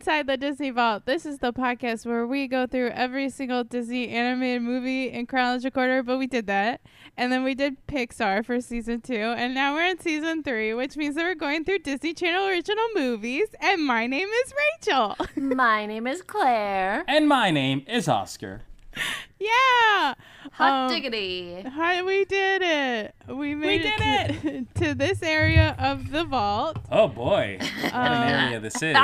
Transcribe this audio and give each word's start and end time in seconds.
Inside 0.00 0.28
the 0.28 0.38
Disney 0.38 0.70
Vault. 0.70 1.04
This 1.04 1.26
is 1.26 1.40
the 1.40 1.52
podcast 1.52 2.06
where 2.06 2.26
we 2.26 2.48
go 2.48 2.66
through 2.66 2.88
every 2.88 3.28
single 3.28 3.64
Disney 3.64 4.08
animated 4.08 4.62
movie 4.62 5.10
in 5.10 5.26
chronological 5.26 5.82
order, 5.82 6.02
but 6.02 6.16
we 6.16 6.26
did 6.26 6.46
that. 6.46 6.80
And 7.18 7.30
then 7.30 7.44
we 7.44 7.54
did 7.54 7.86
Pixar 7.86 8.42
for 8.42 8.62
season 8.62 9.02
two. 9.02 9.12
And 9.12 9.52
now 9.52 9.74
we're 9.74 9.84
in 9.84 10.00
season 10.00 10.42
three, 10.42 10.72
which 10.72 10.96
means 10.96 11.16
that 11.16 11.24
we're 11.24 11.34
going 11.34 11.64
through 11.64 11.80
Disney 11.80 12.14
Channel 12.14 12.46
original 12.46 12.86
movies. 12.94 13.48
And 13.60 13.84
my 13.84 14.06
name 14.06 14.26
is 14.26 14.54
Rachel. 14.78 15.16
My 15.36 15.84
name 15.84 16.06
is 16.06 16.22
Claire. 16.22 17.04
And 17.06 17.28
my 17.28 17.50
name 17.50 17.84
is 17.86 18.08
Oscar. 18.08 18.62
yeah. 19.38 20.14
Hot 20.52 20.72
Um, 20.72 20.90
diggity. 20.90 21.62
Hi, 21.62 22.02
we 22.02 22.24
did 22.24 22.62
it. 22.62 23.14
We 23.28 23.54
made 23.54 23.82
did 23.82 23.92
it, 24.00 24.74
to, 24.74 24.80
to 24.88 24.94
this 24.94 25.22
area 25.22 25.76
of 25.78 26.10
the 26.10 26.24
vault. 26.24 26.78
Oh 26.90 27.08
boy, 27.08 27.58
what 27.60 27.94
an 27.94 28.12
Uh, 28.12 28.42
area 28.44 28.60
this 28.60 28.82
is. 28.82 28.96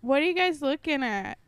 What 0.00 0.22
are 0.22 0.24
you 0.24 0.34
guys 0.34 0.62
looking 0.62 1.02
at? 1.02 1.38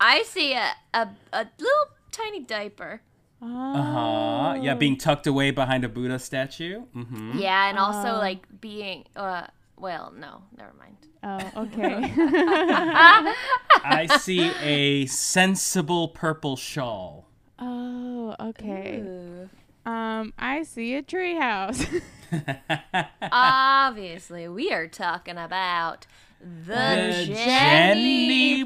I 0.00 0.22
see 0.22 0.54
a, 0.54 0.72
a, 0.94 1.08
a 1.32 1.46
little 1.58 1.86
tiny 2.10 2.40
diaper. 2.40 3.02
Uh 3.42 3.46
huh. 3.82 4.58
Yeah, 4.60 4.74
being 4.74 4.96
tucked 4.98 5.26
away 5.26 5.50
behind 5.50 5.84
a 5.84 5.88
Buddha 5.88 6.18
statue. 6.18 6.82
Mm-hmm. 6.96 7.38
Yeah, 7.38 7.68
and 7.68 7.78
also 7.78 8.14
Oh. 8.16 8.18
like 8.18 8.44
being 8.60 9.04
uh 9.16 9.46
well, 9.80 10.12
no, 10.16 10.42
never 10.56 10.72
mind. 10.78 10.96
Oh, 11.22 11.62
okay. 11.64 12.12
I 13.84 14.18
see 14.20 14.50
a 14.62 15.06
sensible 15.06 16.08
purple 16.08 16.56
shawl. 16.56 17.26
oh, 17.58 18.34
okay. 18.40 19.00
Ooh. 19.00 19.48
Um, 19.86 20.32
I 20.38 20.62
see 20.62 20.94
a 20.94 21.02
treehouse. 21.02 22.02
Obviously, 23.32 24.46
we 24.48 24.72
are 24.72 24.86
talking 24.86 25.36
about 25.38 26.06
the, 26.40 26.74
The 26.74 27.24
Jenny 27.26 27.34
Jenny 27.34 28.64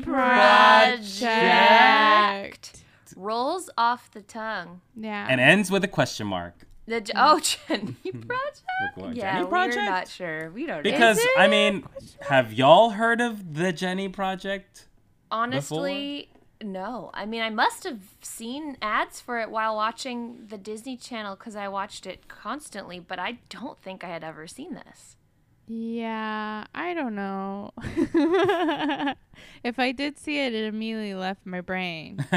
Project. 1.25 2.83
Rolls 3.17 3.71
off 3.79 4.11
the 4.11 4.23
tongue. 4.23 4.81
yeah. 4.97 5.27
and 5.31 5.41
ends 5.41 5.71
with 5.71 5.85
a 5.85 5.89
question 5.89 6.27
mark. 6.27 6.67
The 6.87 7.01
J- 7.01 7.13
hmm. 7.15 7.21
oh 7.21 7.41
Jenny 7.69 7.97
hmm. 8.11 8.21
Project. 8.21 8.63
Look 8.97 9.17
Yeah, 9.17 9.39
Jenny 9.39 9.47
we're 9.47 9.85
not 9.85 10.09
sure. 10.09 10.51
We 10.51 10.67
don't 10.67 10.79
know. 10.79 10.83
Because 10.83 11.21
I 11.37 11.49
mean, 11.49 11.85
have 12.29 12.53
y'all 12.53 12.91
heard 12.91 13.21
of 13.21 13.55
the 13.55 13.73
Jenny 13.73 14.09
Project? 14.09 14.87
Honestly, 15.31 16.29
no. 16.63 17.11
I 17.15 17.27
mean, 17.27 17.43
I 17.43 17.51
must 17.51 17.85
have 17.85 18.01
seen 18.21 18.77
ads 18.83 19.21
for 19.21 19.41
it 19.41 19.51
while 19.51 19.75
watching 19.77 20.47
the 20.49 20.59
Disney 20.59 20.97
Channel 20.97 21.37
because 21.37 21.57
I 21.57 21.69
watched 21.69 22.07
it 22.07 22.29
constantly, 22.29 23.01
but 23.01 23.19
I 23.19 23.39
don't 23.49 23.79
think 23.79 24.05
I 24.05 24.09
had 24.09 24.23
ever 24.23 24.47
seen 24.47 24.75
this. 24.75 25.17
Yeah, 25.67 26.65
I 26.75 26.95
don't 26.95 27.15
know. 27.15 27.71
if 29.65 29.79
I 29.79 29.93
did 29.93 30.19
see 30.19 30.39
it, 30.45 30.55
it 30.55 30.67
immediately 30.67 31.15
left 31.15 31.45
my 31.47 31.61
brain. 31.61 32.25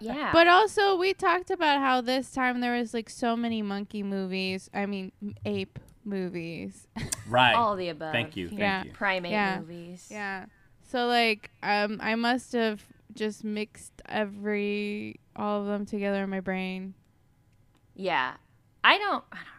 Yeah. 0.00 0.30
But 0.32 0.48
also, 0.48 0.96
we 0.96 1.14
talked 1.14 1.50
about 1.50 1.78
how 1.80 2.00
this 2.02 2.30
time 2.30 2.60
there 2.60 2.76
was 2.76 2.92
like 2.92 3.08
so 3.08 3.36
many 3.36 3.62
monkey 3.62 4.02
movies. 4.02 4.68
I 4.74 4.84
mean, 4.86 5.12
ape 5.46 5.78
movies. 6.04 6.86
right. 7.28 7.54
all 7.54 7.74
the 7.76 7.88
above. 7.88 8.12
Thank 8.12 8.36
you. 8.36 8.48
Thank 8.48 8.60
Yeah. 8.60 8.84
you. 8.84 8.92
Primate 8.92 9.32
Yeah. 9.32 9.60
movies. 9.60 10.08
yeah. 10.10 10.46
So 10.90 11.06
like, 11.06 11.50
um, 11.62 12.00
I 12.02 12.16
must 12.16 12.52
have 12.52 12.82
just 13.14 13.44
mixed 13.44 14.02
every 14.06 15.20
all 15.36 15.62
of 15.62 15.66
them 15.68 15.86
together 15.86 16.22
in 16.24 16.30
my 16.30 16.40
brain. 16.40 16.94
Yeah. 17.94 18.34
I 18.82 18.98
don't. 18.98 19.24
I 19.32 19.36
don't 19.36 19.36
know. 19.36 19.38
I 19.38 19.38
don't 19.38 19.44
remember. 19.44 19.53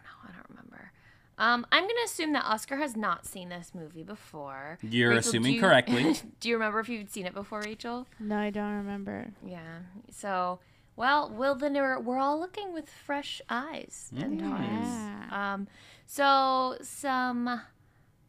Um, 1.38 1.66
I'm 1.70 1.82
gonna 1.82 1.94
assume 2.04 2.32
that 2.32 2.44
Oscar 2.44 2.76
has 2.76 2.96
not 2.96 3.26
seen 3.26 3.50
this 3.50 3.72
movie 3.74 4.02
before. 4.02 4.78
You're 4.82 5.10
Rachel, 5.10 5.18
assuming 5.30 5.52
do 5.52 5.56
you- 5.56 5.60
correctly. 5.60 6.16
do 6.40 6.48
you 6.48 6.54
remember 6.54 6.80
if 6.80 6.88
you'd 6.88 7.10
seen 7.10 7.26
it 7.26 7.34
before, 7.34 7.60
Rachel? 7.60 8.06
No, 8.18 8.38
I 8.38 8.50
don't 8.50 8.72
remember. 8.72 9.28
Yeah. 9.46 9.80
So, 10.10 10.60
well, 10.96 11.30
well, 11.30 11.54
then 11.54 11.74
we're, 11.74 12.00
we're 12.00 12.18
all 12.18 12.40
looking 12.40 12.72
with 12.72 12.88
fresh 12.88 13.42
eyes 13.50 14.10
and 14.16 14.40
Mm. 14.40 14.48
hearts. 14.50 14.88
Yeah. 15.30 15.54
Um, 15.54 15.68
so 16.06 16.78
some. 16.82 17.60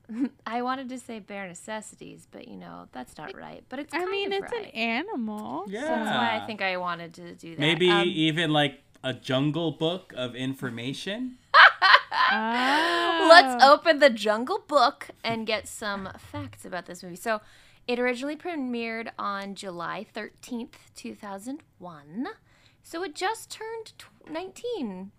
I 0.47 0.62
wanted 0.62 0.88
to 0.90 1.00
say 1.00 1.19
bare 1.19 1.47
necessities, 1.47 2.28
but 2.31 2.47
you 2.47 2.56
know 2.56 2.88
that's 2.94 3.17
not 3.17 3.35
right. 3.35 3.63
But 3.69 3.79
it's 3.79 3.94
I 3.94 4.06
mean, 4.06 4.31
of 4.31 4.41
it's 4.44 4.51
right. 4.53 4.66
an 4.66 4.72
animal. 4.72 5.66
Yeah. 5.67 5.81
That's 5.81 6.09
why 6.09 6.40
I 6.41 6.46
think 6.46 6.62
I 6.62 6.78
wanted 6.78 7.13
to 7.16 7.34
do 7.35 7.51
that. 7.51 7.59
Maybe 7.59 7.90
Um, 7.90 8.07
even 8.07 8.51
like 8.51 8.81
a 9.03 9.13
jungle 9.13 9.72
book 9.72 10.13
of 10.16 10.34
information. 10.35 11.38
Oh. 12.31 13.28
Let's 13.29 13.63
open 13.63 14.00
the 14.00 14.09
Jungle 14.09 14.63
Book 14.67 15.09
and 15.23 15.45
get 15.45 15.67
some 15.67 16.09
facts 16.17 16.66
about 16.66 16.85
this 16.85 17.03
movie. 17.03 17.16
So, 17.16 17.41
it 17.88 18.00
originally 18.00 18.35
premiered 18.35 19.09
on 19.17 19.55
July 19.55 20.05
13th, 20.13 20.73
2001. 20.95 22.28
So, 22.83 23.03
it 23.03 23.16
just 23.16 23.50
turned 23.51 23.94
tw- 23.97 24.29
19. 24.31 25.11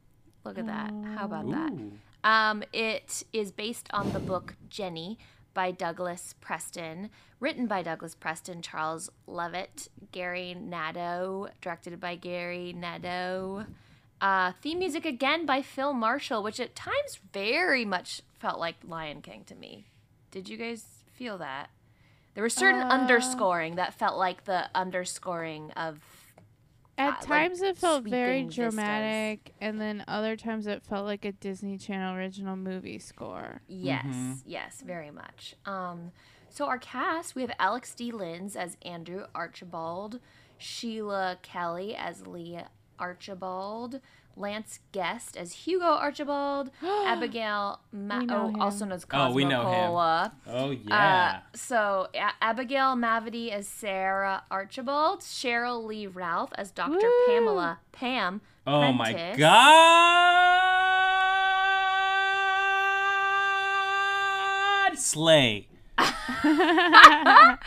Look 0.45 0.59
at 0.59 0.67
that. 0.67 0.93
How 1.17 1.25
about 1.27 1.51
that? 1.51 1.73
Um, 2.25 2.63
it 2.73 3.23
is 3.33 3.53
based 3.53 3.89
on 3.93 4.13
the 4.13 4.21
book 4.21 4.57
Jenny 4.69 5.19
by 5.55 5.71
Douglas 5.71 6.35
Preston, 6.41 7.11
written 7.41 7.67
by 7.67 7.83
Douglas 7.83 8.15
Preston, 8.15 8.63
Charles 8.63 9.11
Leavitt, 9.27 9.89
Gary 10.13 10.55
Nadeau, 10.55 11.49
directed 11.61 11.99
by 12.01 12.15
Gary 12.17 12.73
Nadeau. 12.73 13.67
Uh, 14.21 14.53
theme 14.61 14.79
music 14.81 15.05
again 15.07 15.47
by 15.47 15.63
Phil 15.63 15.93
Marshall, 15.93 16.43
which 16.43 16.59
at 16.59 16.75
times 16.75 17.21
very 17.33 17.85
much 17.85 18.23
felt 18.39 18.59
like 18.59 18.77
Lion 18.85 19.23
King 19.23 19.45
to 19.47 19.55
me. 19.55 19.87
Did 20.31 20.49
you 20.49 20.57
guys 20.57 20.85
feel 21.13 21.39
that? 21.39 21.71
There 22.35 22.43
was 22.45 22.55
certain 22.55 22.83
Uh, 22.83 22.89
underscoring 22.89 23.77
that 23.77 23.95
felt 23.95 24.17
like 24.19 24.45
the 24.45 24.71
underscoring 24.75 25.71
of 25.73 26.01
At 26.97 27.09
uh, 27.09 27.11
like, 27.13 27.27
times 27.27 27.63
it 27.63 27.77
felt 27.79 28.03
very 28.05 28.41
sweeping 28.41 28.49
vistas. 28.49 28.75
dramatic, 28.75 29.55
and 29.61 29.81
then 29.81 30.05
other 30.09 30.37
times 30.37 30.67
it 30.67 30.83
felt 30.83 31.05
like 31.07 31.25
a 31.25 31.31
Disney 31.33 31.79
Channel 31.79 32.17
original 32.17 32.57
movie 32.57 32.99
score. 32.99 33.63
Yes, 33.69 34.05
Mhm. 34.07 34.43
yes, 34.47 34.83
very 34.83 35.11
much. 35.13 35.55
Um, 35.65 36.11
so 36.49 36.67
our 36.67 36.79
cast, 36.79 37.37
we 37.37 37.43
have 37.43 37.53
Alex 37.61 37.95
D. 37.95 38.11
Linz 38.11 38.57
as 38.57 38.77
Andrew 38.83 39.27
Archibald, 39.35 40.19
Sheila 40.59 41.39
Kelley 41.43 41.95
as 41.95 42.27
Leah 42.27 42.69
Archibald, 42.99 44.01
Lance 44.37 44.79
Guest 44.93 45.37
as 45.37 45.53
Hugo 45.53 45.85
Archibald, 45.87 46.71
Abigail, 46.83 47.81
Ma- 47.93 48.25
oh, 48.29 48.49
him. 48.49 48.61
also 48.61 48.85
known 48.85 48.93
as 48.93 49.05
Cosmo 49.05 49.31
Oh, 49.31 49.35
we 49.35 49.45
know 49.45 49.63
him. 49.63 49.87
Cola. 49.89 50.33
Oh 50.47 50.71
Uh, 50.71 50.77
yeah. 50.85 51.41
so 51.55 52.09
A- 52.15 52.33
Abigail 52.45 52.95
Mavity 52.95 53.51
as 53.51 53.67
Sarah 53.67 54.45
Archibald, 54.51 55.21
Cheryl 55.21 55.85
Lee 55.85 56.07
Ralph 56.07 56.51
as 56.57 56.71
Dr. 56.71 56.91
Woo! 57.09 57.27
Pamela 57.27 57.79
Pam. 57.93 58.41
oh 58.67 58.93
my 58.93 59.35
god. 64.89 64.97
Slay. 64.99 65.69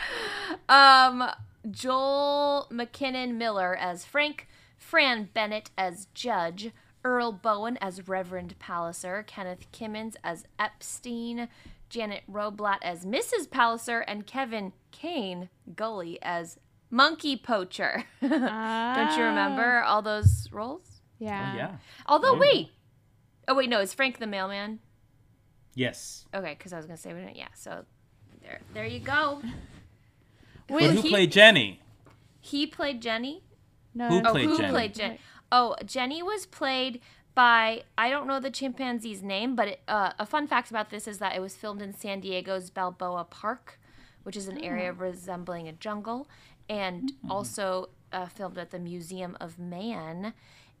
Um, 0.68 1.28
Joel 1.70 2.66
McKinnon 2.70 3.34
Miller 3.34 3.76
as 3.76 4.04
Frank, 4.06 4.48
Fran 4.92 5.30
Bennett 5.32 5.70
as 5.78 6.06
Judge, 6.12 6.70
Earl 7.02 7.32
Boen 7.32 7.78
as 7.80 8.06
Reverend 8.08 8.58
Palliser, 8.58 9.22
Kenneth 9.26 9.64
Kimmins 9.72 10.16
as 10.22 10.44
Epstein, 10.58 11.48
Janet 11.88 12.24
Rotblatt 12.30 12.76
as 12.82 13.06
Mrs. 13.06 13.50
Palliser, 13.50 14.00
and 14.00 14.26
Kevin 14.26 14.74
Kane 14.90 15.48
Gully 15.74 16.18
as 16.20 16.58
Monkey 16.90 17.38
Poacher. 17.38 18.04
Don't 18.20 18.32
you 18.32 18.38
Ah. 18.50 19.16
remember 19.30 19.82
all 19.82 20.02
those 20.02 20.46
roles? 20.52 21.00
Yeah. 21.18 21.52
Oh, 21.54 21.56
yeah. 21.56 21.76
Although, 22.04 22.34
Yeah. 22.34 22.40
wait. 22.40 22.70
Oh, 23.48 23.54
wait, 23.54 23.70
no, 23.70 23.80
is 23.80 23.94
Frank 23.94 24.18
the 24.18 24.26
mailman? 24.26 24.80
Yes. 25.74 26.26
Okay, 26.34 26.52
because 26.52 26.74
I 26.74 26.76
was 26.76 26.84
going 26.84 26.98
to 26.98 27.02
say, 27.02 27.14
we 27.14 27.20
didn't- 27.20 27.36
yeah, 27.36 27.48
so 27.54 27.86
there, 28.42 28.60
there 28.74 28.84
you 28.84 29.00
go. 29.00 29.40
But 30.68 30.76
Wait, 30.76 30.90
who 30.90 31.00
he- 31.00 31.08
played 31.08 31.32
Jenny? 31.32 31.80
He 32.42 32.66
played 32.66 33.00
Jenny. 33.00 33.42
No, 33.94 34.08
Who 34.08 34.14
that's- 34.16 34.30
Oh, 34.30 34.32
played 34.32 34.48
who 34.48 34.56
Jenny? 34.58 34.70
played 34.72 34.94
Jenny? 34.94 35.18
Oh, 35.50 35.76
Jenny 35.84 36.22
was 36.22 36.46
played 36.46 37.00
by 37.34 37.82
I 37.96 38.10
don't 38.10 38.26
know 38.26 38.40
the 38.40 38.50
chimpanzee's 38.50 39.22
name, 39.22 39.54
but 39.56 39.68
it, 39.68 39.80
uh, 39.88 40.12
a 40.18 40.26
fun 40.26 40.46
fact 40.46 40.70
about 40.70 40.90
this 40.90 41.06
is 41.08 41.18
that 41.18 41.34
it 41.34 41.40
was 41.40 41.54
filmed 41.56 41.80
in 41.82 41.94
San 41.94 42.20
Diego's 42.20 42.70
Balboa 42.70 43.24
Park, 43.24 43.78
which 44.22 44.36
is 44.36 44.48
an 44.48 44.58
area 44.62 44.92
resembling 44.92 45.68
a 45.68 45.72
jungle, 45.72 46.28
and 46.68 47.12
also 47.30 47.88
uh, 48.12 48.26
filmed 48.26 48.58
at 48.58 48.70
the 48.70 48.78
Museum 48.78 49.36
of 49.40 49.58
Man 49.58 50.34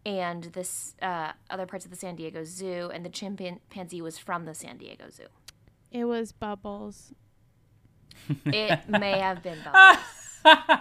and 0.04 0.44
this 0.44 0.94
uh, 1.00 1.32
other 1.48 1.64
parts 1.64 1.84
of 1.84 1.90
the 1.90 1.96
San 1.96 2.16
Diego 2.16 2.44
Zoo, 2.44 2.90
and 2.92 3.04
the 3.04 3.08
chimpanzee 3.10 4.02
was 4.02 4.18
from 4.18 4.44
the 4.44 4.54
San 4.54 4.76
Diego 4.76 5.04
Zoo. 5.10 5.26
It 5.90 6.04
was 6.04 6.32
Bubbles. 6.32 7.12
It 8.46 8.88
may 8.88 9.18
have 9.18 9.42
been 9.42 9.58
Bubbles. 9.64 10.04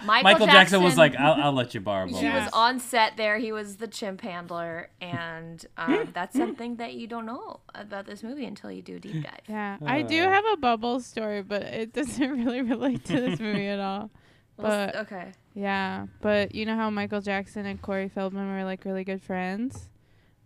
Michael, 0.05 0.47
Jackson, 0.47 0.81
was 0.83 0.97
like, 0.97 1.15
I'll, 1.15 1.33
I'll 1.45 1.53
let 1.53 1.73
you 1.73 1.81
borrow 1.81 2.07
He. 2.07 2.21
Yeah. 2.21 2.43
was 2.45 2.53
on 2.53 2.79
set 2.79 3.17
there. 3.17 3.37
He 3.37 3.51
was 3.51 3.77
the 3.77 3.87
chimp 3.87 4.21
handler, 4.21 4.89
and 4.99 5.65
um, 5.77 6.09
that's 6.13 6.35
something 6.35 6.77
that 6.77 6.93
you 6.95 7.07
don't 7.07 7.25
know 7.25 7.59
about 7.75 8.05
this 8.05 8.23
movie 8.23 8.45
until 8.45 8.71
you 8.71 8.81
do 8.81 8.95
a 8.95 8.99
deep 8.99 9.23
dive. 9.23 9.41
Yeah, 9.47 9.77
I 9.85 10.01
do 10.01 10.23
Uh. 10.23 10.29
have 10.29 10.43
a 10.53 10.57
bubble 10.57 10.99
story, 10.99 11.41
but 11.43 11.61
it 11.63 11.93
doesn't 11.93 12.29
really 12.45 12.61
relate 12.61 13.05
to 13.05 13.13
this 13.21 13.39
movie 13.39 13.67
at 13.67 13.79
all. 13.79 14.09
Well, 14.57 14.87
But 14.87 14.95
okay. 15.07 15.31
yeah, 15.55 16.05
but 16.19 16.53
you 16.53 16.65
know 16.65 16.75
how 16.75 16.89
Michael 16.91 17.21
Jackson 17.21 17.65
and 17.65 17.81
Corey 17.81 18.09
Feldman 18.09 18.47
were 18.53 18.63
like 18.63 18.85
really 18.85 19.03
good 19.03 19.21
friends. 19.23 19.89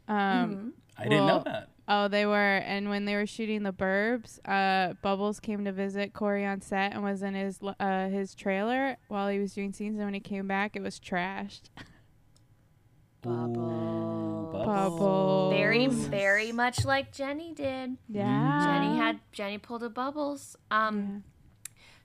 Um, 0.08 0.16
Mhm. 0.18 0.72
I 0.98 1.04
didn't 1.04 1.26
know 1.28 1.42
that. 1.44 1.70
Oh, 1.88 2.08
they 2.08 2.26
were, 2.26 2.58
and 2.58 2.90
when 2.90 3.06
they 3.06 3.16
were 3.16 3.28
shooting 3.28 3.62
the 3.62 3.72
Burbs, 3.72 4.40
uh, 4.46 4.94
Bubbles 5.04 5.40
came 5.40 5.66
to 5.66 5.72
visit 5.72 6.14
Corey 6.14 6.44
on 6.46 6.62
set 6.62 6.94
and 6.94 7.04
was 7.04 7.22
in 7.22 7.36
his 7.36 7.60
uh, 7.80 8.10
his 8.10 8.34
trailer 8.34 8.98
while 9.08 9.30
he 9.30 9.38
was 9.38 9.54
doing 9.54 9.72
scenes. 9.72 9.98
And 9.98 10.06
when 10.06 10.16
he 10.16 10.20
came 10.20 10.48
back, 10.48 10.76
it 10.76 10.82
was 10.82 11.00
trashed. 11.00 11.70
Bubbles. 13.22 14.66
Bubbles. 14.66 15.54
Very, 15.54 15.88
very 15.88 16.52
much 16.52 16.86
like 16.86 17.12
Jenny 17.12 17.54
did. 17.54 17.98
Yeah, 18.08 18.66
Jenny 18.66 18.98
had 18.98 19.20
Jenny 19.32 19.58
pulled 19.58 19.84
a 19.84 19.90
bubbles. 19.90 20.56
Um, 20.72 21.24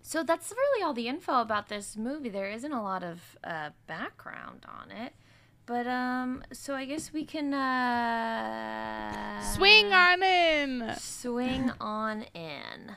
so 0.02 0.22
that's 0.22 0.50
really 0.50 0.82
all 0.82 0.94
the 0.94 1.08
info 1.08 1.40
about 1.40 1.68
this 1.68 1.96
movie. 1.96 2.30
There 2.30 2.50
isn't 2.50 2.72
a 2.72 2.82
lot 2.82 3.02
of 3.02 3.38
uh, 3.44 3.70
background 3.86 4.64
on 4.66 4.90
it, 4.90 5.12
but 5.70 5.86
um, 5.86 6.42
so 6.52 6.74
I 6.74 6.84
guess 6.84 7.12
we 7.12 7.24
can 7.24 7.54
uh, 7.54 9.40
swing 9.40 9.92
on 9.92 10.20
in. 10.20 10.92
swing 10.98 11.70
on 11.80 12.22
in. 12.34 12.96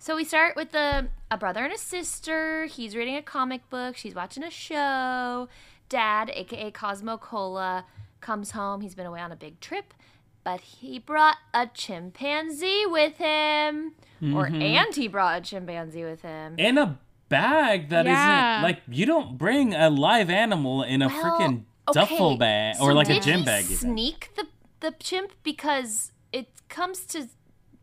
So 0.00 0.16
we 0.16 0.24
start 0.24 0.56
with 0.56 0.72
the 0.72 1.06
a 1.30 1.38
brother 1.38 1.62
and 1.62 1.72
a 1.72 1.78
sister. 1.78 2.66
He's 2.66 2.96
reading 2.96 3.14
a 3.14 3.22
comic 3.22 3.70
book. 3.70 3.96
She's 3.96 4.16
watching 4.16 4.42
a 4.42 4.50
show. 4.50 5.48
Dad, 5.88 6.28
aka 6.34 6.72
Cosmo 6.72 7.18
Cola, 7.18 7.84
comes 8.20 8.50
home. 8.50 8.80
He's 8.80 8.96
been 8.96 9.06
away 9.06 9.20
on 9.20 9.30
a 9.30 9.36
big 9.36 9.60
trip, 9.60 9.94
but 10.42 10.60
he 10.60 10.98
brought 10.98 11.36
a 11.54 11.68
chimpanzee 11.68 12.84
with 12.86 13.18
him, 13.18 13.92
or 14.34 14.46
and 14.46 14.92
he 14.92 15.06
brought 15.06 15.38
a 15.38 15.40
chimpanzee 15.40 16.02
with 16.02 16.22
him. 16.22 16.56
In 16.58 16.78
a 16.78 16.98
bag 17.28 17.90
that 17.90 18.06
Yeah. 18.06 18.58
not 18.58 18.62
like 18.64 18.82
you 18.88 19.06
don't 19.06 19.38
bring 19.38 19.72
a 19.72 19.88
live 19.88 20.30
animal 20.30 20.82
in 20.82 21.00
a 21.02 21.06
Well, 21.08 21.22
freaking 21.38 21.62
okay, 21.88 22.00
duffel 22.00 22.36
bag 22.36 22.76
or 22.80 22.90
so 22.90 22.94
like 22.96 23.08
a 23.08 23.14
did 23.14 23.22
gym 23.22 23.38
he 23.40 23.44
bag. 23.44 23.64
even. 23.64 23.76
Sneak 23.76 24.30
the 24.36 24.46
the 24.80 24.92
chimp 24.98 25.32
because 25.42 26.12
it 26.32 26.48
comes 26.68 27.00
to 27.06 27.28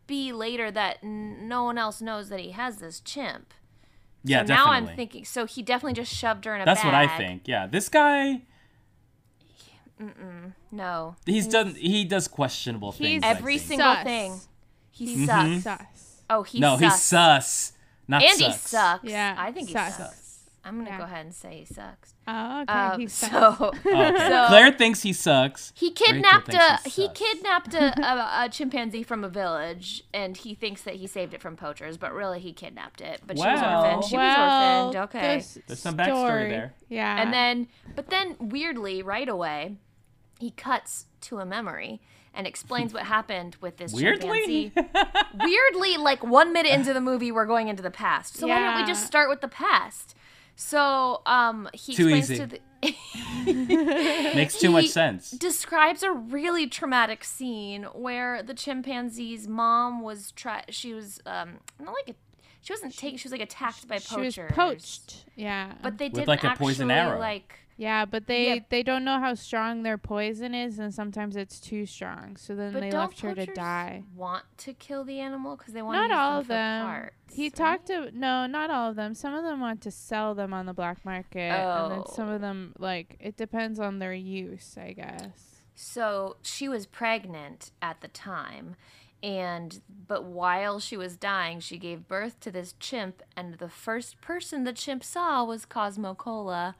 be 0.06 0.32
later 0.32 0.70
that 0.70 0.98
n- 1.02 1.48
no 1.48 1.64
one 1.64 1.78
else 1.78 2.00
knows 2.00 2.28
that 2.28 2.40
he 2.40 2.50
has 2.52 2.76
this 2.76 3.00
chimp. 3.00 3.52
Yeah, 4.22 4.42
so 4.42 4.46
definitely. 4.48 4.64
now 4.64 4.72
I'm 4.72 4.96
thinking. 4.96 5.24
So 5.24 5.44
he 5.46 5.62
definitely 5.62 5.94
just 5.94 6.12
shoved 6.14 6.44
her 6.46 6.54
in 6.54 6.62
a 6.62 6.64
That's 6.64 6.82
bag. 6.82 6.92
what 6.92 6.94
I 6.94 7.16
think. 7.18 7.42
Yeah, 7.46 7.66
this 7.66 7.88
guy, 7.88 8.42
No, 10.70 11.16
he's 11.24 11.46
done. 11.46 11.74
He 11.74 12.04
does 12.04 12.26
questionable 12.28 12.92
He's 12.92 12.98
things. 13.00 13.24
I 13.24 13.28
every 13.30 13.58
think. 13.58 13.68
single 13.68 13.94
Sus. 13.94 14.04
thing. 14.04 14.40
He 14.90 15.06
He's 15.06 15.28
mm-hmm. 15.28 15.58
sucks. 15.58 15.82
sus. 16.00 16.22
Oh, 16.30 16.42
he 16.42 16.58
sucks. 16.58 16.60
no, 16.60 16.78
sucks. 16.78 16.94
he's 16.94 17.02
sus, 17.02 17.72
not 18.08 18.22
and 18.22 18.38
he 18.40 18.44
sucks. 18.50 18.60
sucks. 18.70 19.04
Yeah, 19.04 19.34
I 19.38 19.52
think 19.52 19.68
he 19.68 19.74
sus. 19.74 19.96
sucks. 19.96 20.23
I'm 20.64 20.78
gonna 20.78 20.90
Yeah. 20.90 20.98
go 20.98 21.04
ahead 21.04 21.26
and 21.26 21.34
say 21.34 21.58
he 21.58 21.64
sucks. 21.66 22.14
Oh, 22.26 22.62
okay. 22.62 22.72
Um, 22.72 23.00
he's 23.00 23.12
sus. 23.12 23.30
so 23.30 23.38
Oh, 23.60 23.68
okay. 23.86 24.16
So- 24.18 24.46
Claire 24.48 24.72
thinks 24.72 25.02
he 25.02 25.12
sucks. 25.12 25.72
he 25.76 25.90
kidnapped 25.90 26.54
a 26.54 26.78
he's 26.84 26.94
he 26.96 27.08
kidnapped 27.08 27.74
a, 27.74 28.00
a, 28.00 28.44
a 28.44 28.48
chimpanzee 28.48 29.02
from 29.02 29.24
a 29.24 29.28
village, 29.28 30.04
and 30.14 30.36
he 30.36 30.54
thinks 30.54 30.82
that 30.82 30.94
he 30.94 31.06
saved 31.06 31.34
it 31.34 31.42
from 31.42 31.56
poachers, 31.56 31.96
but 31.98 32.14
really 32.14 32.40
he 32.40 32.52
kidnapped 32.52 33.00
it. 33.02 33.20
But 33.26 33.36
she 33.38 33.44
was 33.44 33.60
orphaned. 33.62 34.04
She 34.04 34.16
well, 34.16 34.86
was 34.86 34.94
orphaned. 34.96 35.04
Okay. 35.16 35.36
this 35.36 35.58
There's 35.66 35.80
some 35.80 35.96
backstory 35.96 36.26
story- 36.26 36.48
there. 36.50 36.74
Yeah, 36.88 37.20
And 37.22 37.32
then, 37.32 37.68
but 37.94 38.08
then 38.08 38.36
weirdly, 38.40 39.02
right 39.02 39.28
away, 39.28 39.76
he 40.38 40.50
cuts 40.50 41.06
to 41.22 41.38
a 41.40 41.44
memory 41.46 42.00
and 42.32 42.46
explains 42.46 42.92
what 42.92 43.04
happened 43.04 43.56
with 43.60 43.76
this 43.76 43.92
Weirdly, 43.92 44.70
chimpanzee. 44.74 44.90
Weirdly, 45.44 45.96
like 45.98 46.24
one 46.24 46.52
minute 46.52 46.72
into 46.72 46.92
the 46.92 47.00
movie, 47.00 47.30
we're 47.30 47.46
going 47.46 47.68
into 47.68 47.82
the 47.82 47.90
past. 47.90 48.36
So 48.36 48.46
why 48.46 48.58
don't 48.58 48.80
we 48.80 48.86
just 48.86 49.06
start 49.06 49.28
with 49.28 49.40
the 49.40 49.48
past? 49.48 50.14
So, 50.56 51.22
um, 51.26 51.68
he 51.72 51.94
Too 51.94 52.08
explains 52.08 52.30
easy. 52.30 52.38
to 52.38 52.46
the. 52.46 52.60
makes 54.34 54.58
too 54.58 54.70
much 54.70 54.88
sense. 54.88 55.30
Describes 55.32 56.02
a 56.02 56.12
really 56.12 56.66
traumatic 56.66 57.24
scene 57.24 57.84
where 57.94 58.42
the 58.42 58.54
chimpanzee's 58.54 59.48
mom 59.48 60.02
was 60.02 60.32
try. 60.32 60.64
She 60.68 60.92
was 60.94 61.20
um 61.26 61.54
not 61.80 61.94
like 61.94 62.14
a. 62.14 62.18
She 62.62 62.72
wasn't 62.72 62.96
taken. 62.96 63.18
She 63.18 63.26
was 63.28 63.32
like 63.32 63.40
attacked 63.42 63.86
by 63.88 63.98
poachers. 63.98 64.34
she 64.34 64.42
was 64.42 64.52
poached. 64.52 65.24
Yeah, 65.36 65.72
But 65.82 65.98
they 65.98 66.06
With, 66.06 66.14
didn't 66.14 66.28
like, 66.28 66.44
a 66.44 66.48
actually 66.48 66.66
poison 66.66 66.90
arrow. 66.90 67.18
like. 67.18 67.58
Yeah, 67.76 68.04
but 68.04 68.26
they 68.26 68.64
they 68.70 68.82
don't 68.82 69.04
know 69.04 69.18
how 69.18 69.34
strong 69.34 69.82
their 69.82 69.98
poison 69.98 70.54
is, 70.54 70.78
and 70.78 70.94
sometimes 70.94 71.34
it's 71.36 71.58
too 71.58 71.86
strong. 71.86 72.36
So 72.36 72.54
then 72.54 72.72
But 72.72 72.80
they 72.80 72.92
left 72.92 73.20
her 73.20 73.34
to 73.34 73.46
die. 73.46 74.04
Want 74.14 74.44
to 74.58 74.72
kill 74.74 75.04
the 75.04 75.18
animal 75.20 75.56
because 75.56 75.74
they 75.74 75.82
want 75.82 75.96
Not 76.08 76.10
all 76.16 76.38
of 76.40 76.46
them. 76.46 76.86
parts, 76.86 77.34
he 77.34 77.44
right? 77.44 77.54
talked 77.54 77.86
to 77.88 78.10
no, 78.16 78.46
not 78.46 78.70
all 78.70 78.90
of 78.90 78.96
them. 78.96 79.14
Some 79.14 79.34
of 79.34 79.42
them 79.42 79.60
want 79.60 79.80
to 79.82 79.90
sell 79.90 80.34
them 80.34 80.54
on 80.54 80.66
the 80.66 80.72
black 80.74 81.04
market, 81.04 81.38
and 81.40 81.90
then 81.92 82.02
some 82.06 82.28
Oh. 82.28 82.32
of 82.34 82.40
them 82.40 82.74
like 82.78 83.16
it 83.20 83.36
depends 83.36 83.80
on 83.80 83.98
their 83.98 84.14
use, 84.14 84.76
I 84.78 84.92
guess. 84.92 85.50
So 85.74 86.36
she 86.42 86.68
was 86.68 86.86
pregnant 86.86 87.72
at 87.82 88.00
the 88.00 88.06
time, 88.08 88.76
and 89.22 89.80
but 90.06 90.22
while 90.22 90.78
she 90.78 90.96
was 90.96 91.16
dying, 91.16 91.58
she 91.58 91.78
gave 91.78 92.06
birth 92.06 92.38
to 92.40 92.52
this 92.52 92.74
chimp, 92.78 93.20
and 93.36 93.54
the 93.54 93.68
first 93.68 94.20
person 94.20 94.62
the 94.62 94.72
chimp 94.72 95.02
saw 95.02 95.42
was 95.42 95.64
Cosmo 95.64 96.14
Cola. 96.14 96.76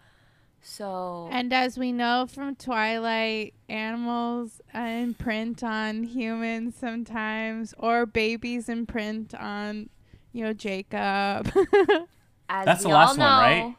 So 0.66 1.28
And 1.30 1.52
as 1.52 1.78
we 1.78 1.92
know 1.92 2.26
from 2.28 2.56
Twilight, 2.56 3.52
animals 3.68 4.60
imprint 4.74 5.62
on 5.62 6.04
humans 6.04 6.74
sometimes, 6.74 7.74
or 7.78 8.06
babies 8.06 8.68
imprint 8.70 9.34
on, 9.34 9.90
you 10.32 10.42
know, 10.44 10.54
Jacob. 10.54 11.52
as 12.48 12.64
That's 12.64 12.82
the 12.82 12.88
we 12.88 12.94
all 12.94 13.00
last 13.06 13.18
know 13.18 13.24
one, 13.24 13.38
right? 13.38 13.76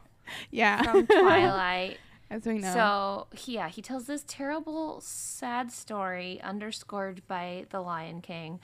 yeah, 0.50 0.82
from 0.82 1.06
Twilight. 1.06 1.98
as 2.30 2.46
we 2.46 2.58
know. 2.58 2.72
So 2.72 3.26
yeah, 3.46 3.68
he 3.68 3.82
tells 3.82 4.06
this 4.06 4.24
terrible, 4.26 5.00
sad 5.00 5.72
story 5.72 6.40
underscored 6.40 7.26
by 7.26 7.66
the 7.70 7.80
Lion 7.80 8.20
King, 8.20 8.60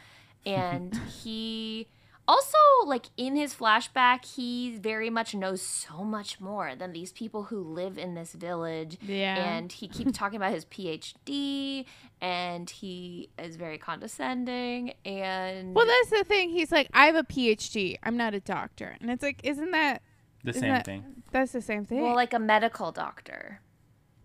and 0.47 0.95
he 1.23 1.89
also 2.29 2.57
like 2.87 3.07
in 3.17 3.37
his 3.37 3.55
flashback, 3.55 4.25
he 4.25 4.77
very 4.77 5.11
much 5.11 5.35
knows 5.35 5.63
so 5.63 6.05
much 6.05 6.41
more 6.41 6.75
than 6.75 6.93
these 6.93 7.13
people 7.13 7.45
who 7.45 7.61
live 7.63 7.99
in 7.99 8.15
this 8.15 8.33
village. 8.33 8.99
Yeah. 9.03 9.37
and 9.37 9.71
he 9.73 9.89
keeps 9.89 10.13
talking 10.19 10.37
about 10.37 10.53
his 10.53 10.65
PhD, 10.65 11.85
and 12.21 12.69
he 12.71 13.29
is 13.39 13.57
very 13.57 13.79
condescending, 13.79 14.95
and 15.05 15.75
well, 15.75 15.87
that's 15.87 16.11
the 16.11 16.25
thing. 16.25 16.51
He's 16.51 16.71
like, 16.73 16.89
I 16.95 17.07
have 17.07 17.17
a 17.17 17.25
PhD. 17.25 17.97
I'm 18.03 18.17
not 18.17 18.35
a 18.35 18.41
doctor, 18.41 18.97
and 19.01 19.11
it's 19.11 19.23
like, 19.23 19.41
isn't 19.45 19.71
that 19.73 20.03
The 20.45 20.51
isn't 20.51 20.63
same 20.63 20.73
that- 20.73 20.85
thing. 20.85 21.05
that's 21.33 21.53
the 21.53 21.61
same 21.63 21.85
thing? 21.85 22.03
well, 22.03 22.15
like 22.15 22.33
a 22.35 22.39
medical 22.39 22.93
doctor. 22.93 23.61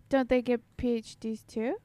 Don't 0.08 0.28
they 0.28 0.40
get 0.40 0.60
PhDs 0.78 1.46
too? 1.46 1.76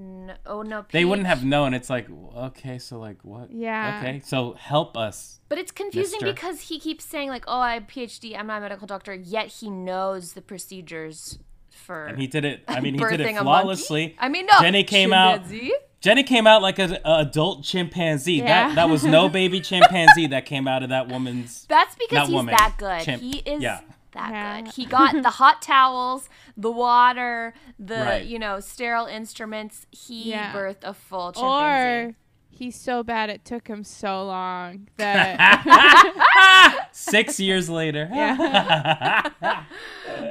No, 0.00 0.34
oh 0.46 0.62
no, 0.62 0.84
They 0.92 1.04
wouldn't 1.04 1.26
have 1.26 1.44
known. 1.44 1.74
It's 1.74 1.90
like, 1.90 2.06
okay, 2.36 2.78
so 2.78 3.00
like 3.00 3.18
what? 3.24 3.50
Yeah. 3.50 3.98
Okay, 4.00 4.22
so 4.24 4.52
help 4.52 4.96
us. 4.96 5.40
But 5.48 5.58
it's 5.58 5.72
confusing 5.72 6.20
Mister. 6.22 6.32
because 6.32 6.60
he 6.62 6.78
keeps 6.78 7.04
saying 7.04 7.30
like, 7.30 7.44
"Oh, 7.48 7.58
I 7.58 7.74
have 7.74 7.82
a 7.82 7.86
PhD. 7.86 8.38
I'm 8.38 8.46
not 8.46 8.58
a 8.58 8.60
medical 8.60 8.86
doctor." 8.86 9.12
Yet 9.12 9.48
he 9.48 9.68
knows 9.68 10.34
the 10.34 10.42
procedures 10.42 11.40
for 11.70 12.06
And 12.06 12.20
he 12.20 12.28
did 12.28 12.44
it. 12.44 12.62
I 12.68 12.80
mean, 12.80 12.94
he 12.94 13.00
did 13.00 13.20
it 13.20 13.34
a 13.36 13.40
flawlessly. 13.40 14.14
I 14.20 14.28
mean, 14.28 14.46
no. 14.46 14.60
Jenny 14.60 14.84
came 14.84 15.12
out- 15.12 15.42
Jenny 16.00 16.22
came 16.22 16.46
out 16.46 16.62
like 16.62 16.78
an 16.78 16.98
adult 17.04 17.64
chimpanzee. 17.64 18.34
Yeah. 18.34 18.68
That 18.68 18.74
that 18.76 18.88
was 18.88 19.04
no 19.04 19.28
baby 19.40 19.60
chimpanzee 19.60 20.28
that 20.28 20.46
came 20.46 20.68
out 20.68 20.84
of 20.84 20.90
that 20.90 21.08
woman's. 21.08 21.66
That's 21.68 21.96
because 21.96 22.14
Not 22.18 22.26
he's 22.28 22.34
woman, 22.34 22.54
that 22.56 22.74
good. 22.78 23.02
chimp. 23.02 23.20
He 23.20 23.38
is 23.38 23.60
Yeah. 23.62 23.80
That 24.18 24.30
Yeah. 24.32 24.60
good. 24.62 24.72
He 24.74 24.84
got 24.84 25.22
the 25.22 25.30
hot 25.42 25.62
towels, 25.62 26.28
the 26.56 26.70
water, 26.70 27.54
the 27.78 27.94
Right. 27.96 28.24
you 28.26 28.38
know 28.38 28.60
sterile 28.60 29.06
instruments. 29.06 29.86
He 29.90 30.30
Yeah. 30.30 30.52
birthed 30.52 30.82
a 30.84 30.92
full 30.94 31.32
chimpanzee. 31.32 32.10
Or 32.10 32.16
he's 32.50 32.74
so 32.78 33.02
bad 33.04 33.30
it 33.30 33.44
took 33.44 33.68
him 33.68 33.84
so 33.84 34.24
long 34.26 34.88
that 34.96 36.88
Six 36.92 37.38
years 37.40 37.70
later. 37.70 38.08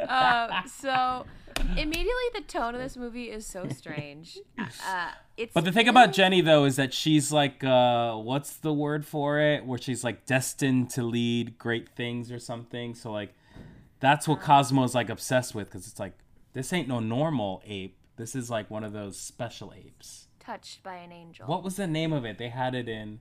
uh, 0.10 0.62
so 0.68 1.26
immediately 1.78 2.14
the 2.36 2.42
tone 2.48 2.76
of 2.76 2.82
this 2.82 2.98
movie 2.98 3.26
is 3.30 3.46
so 3.46 3.68
strange. 3.70 4.38
Uh, 4.60 5.12
it's 5.38 5.54
But 5.54 5.66
the 5.66 5.72
thing 5.72 5.88
about 5.88 6.14
Jenny 6.14 6.42
though 6.42 6.66
is 6.66 6.76
that 6.76 6.94
she's 6.94 7.32
like, 7.32 7.64
uh, 7.64 8.16
what's 8.16 8.58
the 8.58 8.74
word 8.74 9.06
for 9.06 9.40
it? 9.40 9.66
Where 9.66 9.80
she's 9.80 10.04
like 10.04 10.26
destined 10.26 10.90
to 10.92 11.04
lead 11.04 11.58
great 11.58 11.90
things 11.90 12.32
or 12.32 12.40
something. 12.40 12.94
So 12.96 13.12
like, 13.12 13.34
that's 14.00 14.28
what 14.28 14.42
Cosmo's 14.42 14.94
like 14.96 15.10
obsessed 15.10 15.56
with 15.56 15.68
because 15.68 15.88
it's 15.88 16.00
like 16.00 16.14
this 16.54 16.72
ain't 16.74 16.88
no 16.88 17.00
normal 17.00 17.62
ape. 17.66 17.98
This 18.18 18.36
is 18.36 18.50
like 18.50 18.70
one 18.72 18.84
of 18.84 18.94
those 18.94 19.18
special 19.20 19.74
apes. 19.76 20.28
touched 20.40 20.82
by 20.84 20.96
an 20.96 21.12
angel. 21.12 21.46
What 21.48 21.64
was 21.64 21.76
the 21.76 21.88
name 21.88 22.14
of 22.14 22.26
it? 22.26 22.38
They 22.38 22.50
had 22.50 22.74
it 22.76 22.88
in. 22.90 23.20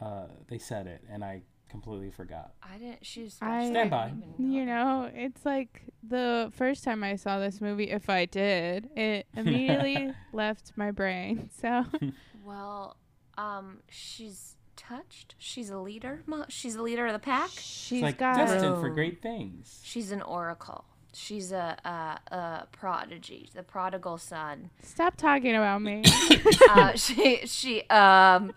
Uh, 0.00 0.26
they 0.48 0.58
said 0.58 0.86
it, 0.86 1.02
and 1.10 1.24
I 1.24 1.42
completely 1.68 2.10
forgot. 2.10 2.52
I 2.62 2.78
didn't. 2.78 3.04
She's. 3.04 3.36
I- 3.40 3.68
Stand 3.70 3.90
by. 3.90 4.12
You 4.38 4.64
know, 4.66 5.10
it's 5.12 5.44
like 5.44 5.82
the 6.06 6.50
first 6.54 6.84
time 6.84 7.02
I 7.02 7.16
saw 7.16 7.38
this 7.38 7.60
movie, 7.60 7.90
if 7.90 8.08
I 8.10 8.26
did, 8.26 8.88
it 8.96 9.26
immediately 9.36 10.12
left 10.32 10.72
my 10.76 10.90
brain. 10.90 11.50
So 11.60 11.84
Well, 12.44 12.96
um, 13.38 13.78
she's 13.88 14.56
touched. 14.88 15.34
She's 15.38 15.70
a 15.70 15.78
leader. 15.78 16.22
She's 16.48 16.74
a 16.74 16.82
leader 16.82 17.06
of 17.06 17.12
the 17.12 17.18
pack. 17.18 17.50
she's 17.50 17.98
It's 17.98 18.02
like 18.02 18.18
got 18.18 18.36
destined 18.36 18.80
for 18.80 18.88
great 18.90 19.22
things. 19.22 19.80
She's 19.82 20.10
an 20.10 20.22
oracle. 20.22 20.84
She's 21.12 21.52
a, 21.52 21.76
a, 21.84 22.34
a 22.34 22.66
prodigy, 22.72 23.48
the 23.54 23.62
prodigal 23.62 24.18
son. 24.18 24.70
Stop 24.82 25.16
talking 25.16 25.54
about 25.54 25.80
me. 25.80 26.02
uh, 26.70 26.94
she 26.96 27.46
she 27.46 27.82
um 27.88 28.52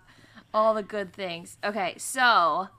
all 0.53 0.73
the 0.73 0.83
good 0.83 1.13
things. 1.13 1.57
Okay, 1.63 1.93
so 1.97 2.69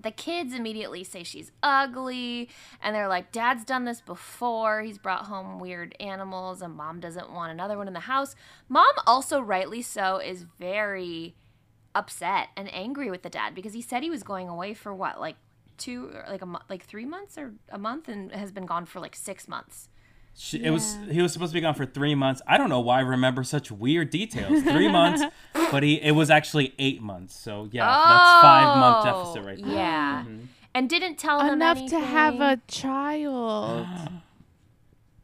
the 0.00 0.10
kids 0.10 0.54
immediately 0.54 1.02
say 1.02 1.22
she's 1.22 1.50
ugly 1.62 2.48
and 2.80 2.94
they're 2.94 3.08
like 3.08 3.32
dad's 3.32 3.64
done 3.64 3.84
this 3.84 4.00
before 4.00 4.82
he's 4.82 4.96
brought 4.96 5.24
home 5.26 5.58
weird 5.58 5.92
animals 5.98 6.62
and 6.62 6.74
mom 6.74 7.00
doesn't 7.00 7.32
want 7.32 7.50
another 7.50 7.76
one 7.76 7.88
in 7.88 7.94
the 7.94 8.00
house 8.00 8.36
mom 8.68 8.86
also 9.08 9.40
rightly 9.40 9.82
so 9.82 10.18
is 10.18 10.46
very 10.60 11.34
upset 11.98 12.48
and 12.56 12.72
angry 12.72 13.10
with 13.10 13.22
the 13.22 13.30
dad 13.30 13.54
because 13.54 13.72
he 13.72 13.82
said 13.82 14.02
he 14.02 14.10
was 14.10 14.22
going 14.22 14.48
away 14.48 14.72
for 14.74 14.94
what 14.94 15.18
like 15.20 15.36
two 15.76 16.10
or 16.14 16.24
like 16.28 16.42
a 16.42 16.46
mo- 16.46 16.60
like 16.68 16.84
three 16.84 17.04
months 17.04 17.36
or 17.38 17.52
a 17.70 17.78
month 17.78 18.08
and 18.08 18.32
has 18.32 18.50
been 18.52 18.66
gone 18.66 18.84
for 18.84 19.00
like 19.00 19.14
six 19.16 19.46
months 19.48 19.88
She, 20.34 20.62
It 20.62 20.70
was 20.70 20.96
he 21.10 21.20
was 21.22 21.32
supposed 21.32 21.52
to 21.52 21.54
be 21.54 21.60
gone 21.60 21.74
for 21.74 21.86
three 21.86 22.14
months. 22.14 22.40
I 22.46 22.58
don't 22.58 22.68
know 22.68 22.80
why 22.88 22.98
I 22.98 23.00
remember 23.16 23.42
such 23.42 23.70
weird 23.72 24.10
details. 24.10 24.62
Three 24.62 24.90
months, 25.00 25.22
but 25.72 25.82
he 25.82 25.94
it 26.00 26.12
was 26.20 26.30
actually 26.30 26.74
eight 26.78 27.00
months. 27.02 27.34
So 27.36 27.68
yeah, 27.72 27.86
that's 27.86 28.42
five 28.48 28.68
month 28.78 28.98
Oh, 29.00 29.04
deficit 29.08 29.42
right 29.48 29.58
there. 29.58 29.74
Oh, 29.74 29.82
yeah 29.82 30.22
mm-hmm. 30.22 30.44
and 30.74 30.88
didn't 30.88 31.16
tell 31.16 31.40
him 31.40 31.54
Enough 31.54 31.80
to 31.94 31.98
have 31.98 32.40
a 32.40 32.60
child. 32.68 33.86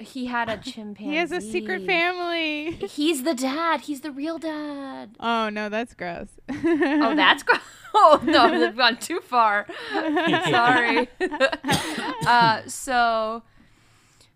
He 0.05 0.27
had 0.27 0.49
a 0.49 0.57
chimpanzee. 0.59 1.05
he 1.11 1.17
has 1.17 1.33
a 1.33 1.41
secret 1.41 1.85
family. 1.85 2.73
He's 2.73 3.25
the 3.25 3.35
dad. 3.35 3.83
He's 3.83 4.03
the 4.03 4.11
real 4.13 4.39
dad. 4.39 5.17
Oh 5.19 5.49
no, 5.49 5.69
that's 5.69 5.95
gross. 5.95 6.29
Oh, 6.49 7.15
that's 7.17 7.43
gross. 7.49 7.61
Oh 7.97 8.21
no, 8.25 8.59
they've 8.59 8.77
gone 8.77 8.97
too 8.97 9.21
far. 9.21 9.69
Sorry. 9.93 11.09
uh, 12.27 12.63
so, 12.67 13.45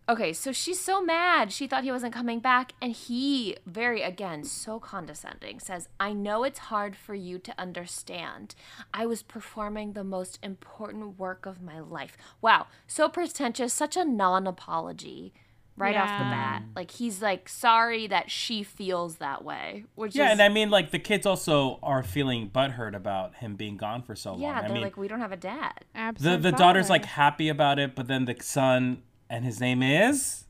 okay, 0.09 0.33
so 0.33 0.53
she's 0.53 0.79
so 0.81 1.03
mad. 1.03 1.53
She 1.53 1.67
thought 1.67 1.83
he 1.83 1.91
wasn't 1.91 2.15
coming 2.15 2.39
back, 2.39 2.75
and 2.81 2.93
he, 2.93 3.57
very 3.67 4.03
again, 4.03 4.45
so 4.45 4.79
condescending, 4.79 5.59
says, 5.59 5.89
"I 5.99 6.13
know 6.13 6.45
it's 6.45 6.61
hard 6.71 6.95
for 6.95 7.17
you 7.17 7.41
to 7.41 7.55
understand. 7.61 8.55
I 8.95 9.07
was 9.07 9.25
performing 9.25 9.95
the 9.95 10.05
most 10.05 10.39
important 10.41 11.19
work 11.19 11.45
of 11.45 11.61
my 11.61 11.81
life." 11.81 12.17
Wow, 12.41 12.69
so 12.87 13.09
pretentious. 13.09 13.73
Such 13.73 13.97
a 13.97 14.05
non-apology. 14.05 15.33
Right 15.79 15.97
off 15.97 16.09
the 16.19 16.25
bat, 16.25 16.63
like 16.77 16.91
he's 16.91 17.23
like 17.23 17.49
sorry 17.49 18.07
that 18.09 18.31
she 18.31 18.63
feels 18.63 19.17
that 19.17 19.45
way, 19.45 19.85
which 19.95 20.15
Yeah, 20.17 20.27
is 20.27 20.33
and 20.33 20.43
I 20.43 20.49
mean, 20.49 20.71
like 20.71 20.91
the 20.91 20.99
kids 20.99 21.25
also 21.27 21.79
are 21.83 22.03
feeling 22.03 22.51
butthurt 22.51 22.95
about 22.95 23.37
him 23.37 23.55
being 23.57 23.77
gone 23.77 24.03
for 24.03 24.15
so 24.17 24.33
long. 24.33 24.41
yeah, 24.43 24.61
they're 24.63 24.71
mean, 24.71 24.83
like 24.83 24.97
we 24.97 25.09
don't 25.09 25.21
have 25.21 25.33
a 25.33 25.37
dad. 25.37 25.85
Absolutely. 25.95 26.43
the 26.43 26.51
the 26.51 26.57
daughter's 26.57 26.91
like 26.91 27.05
happy 27.05 27.49
about 27.49 27.79
it, 27.79 27.95
but 27.95 28.09
then 28.09 28.25
the 28.25 28.37
son 28.41 29.03
and 29.31 29.45
his 29.45 29.61
name 29.61 29.83
is 29.83 30.45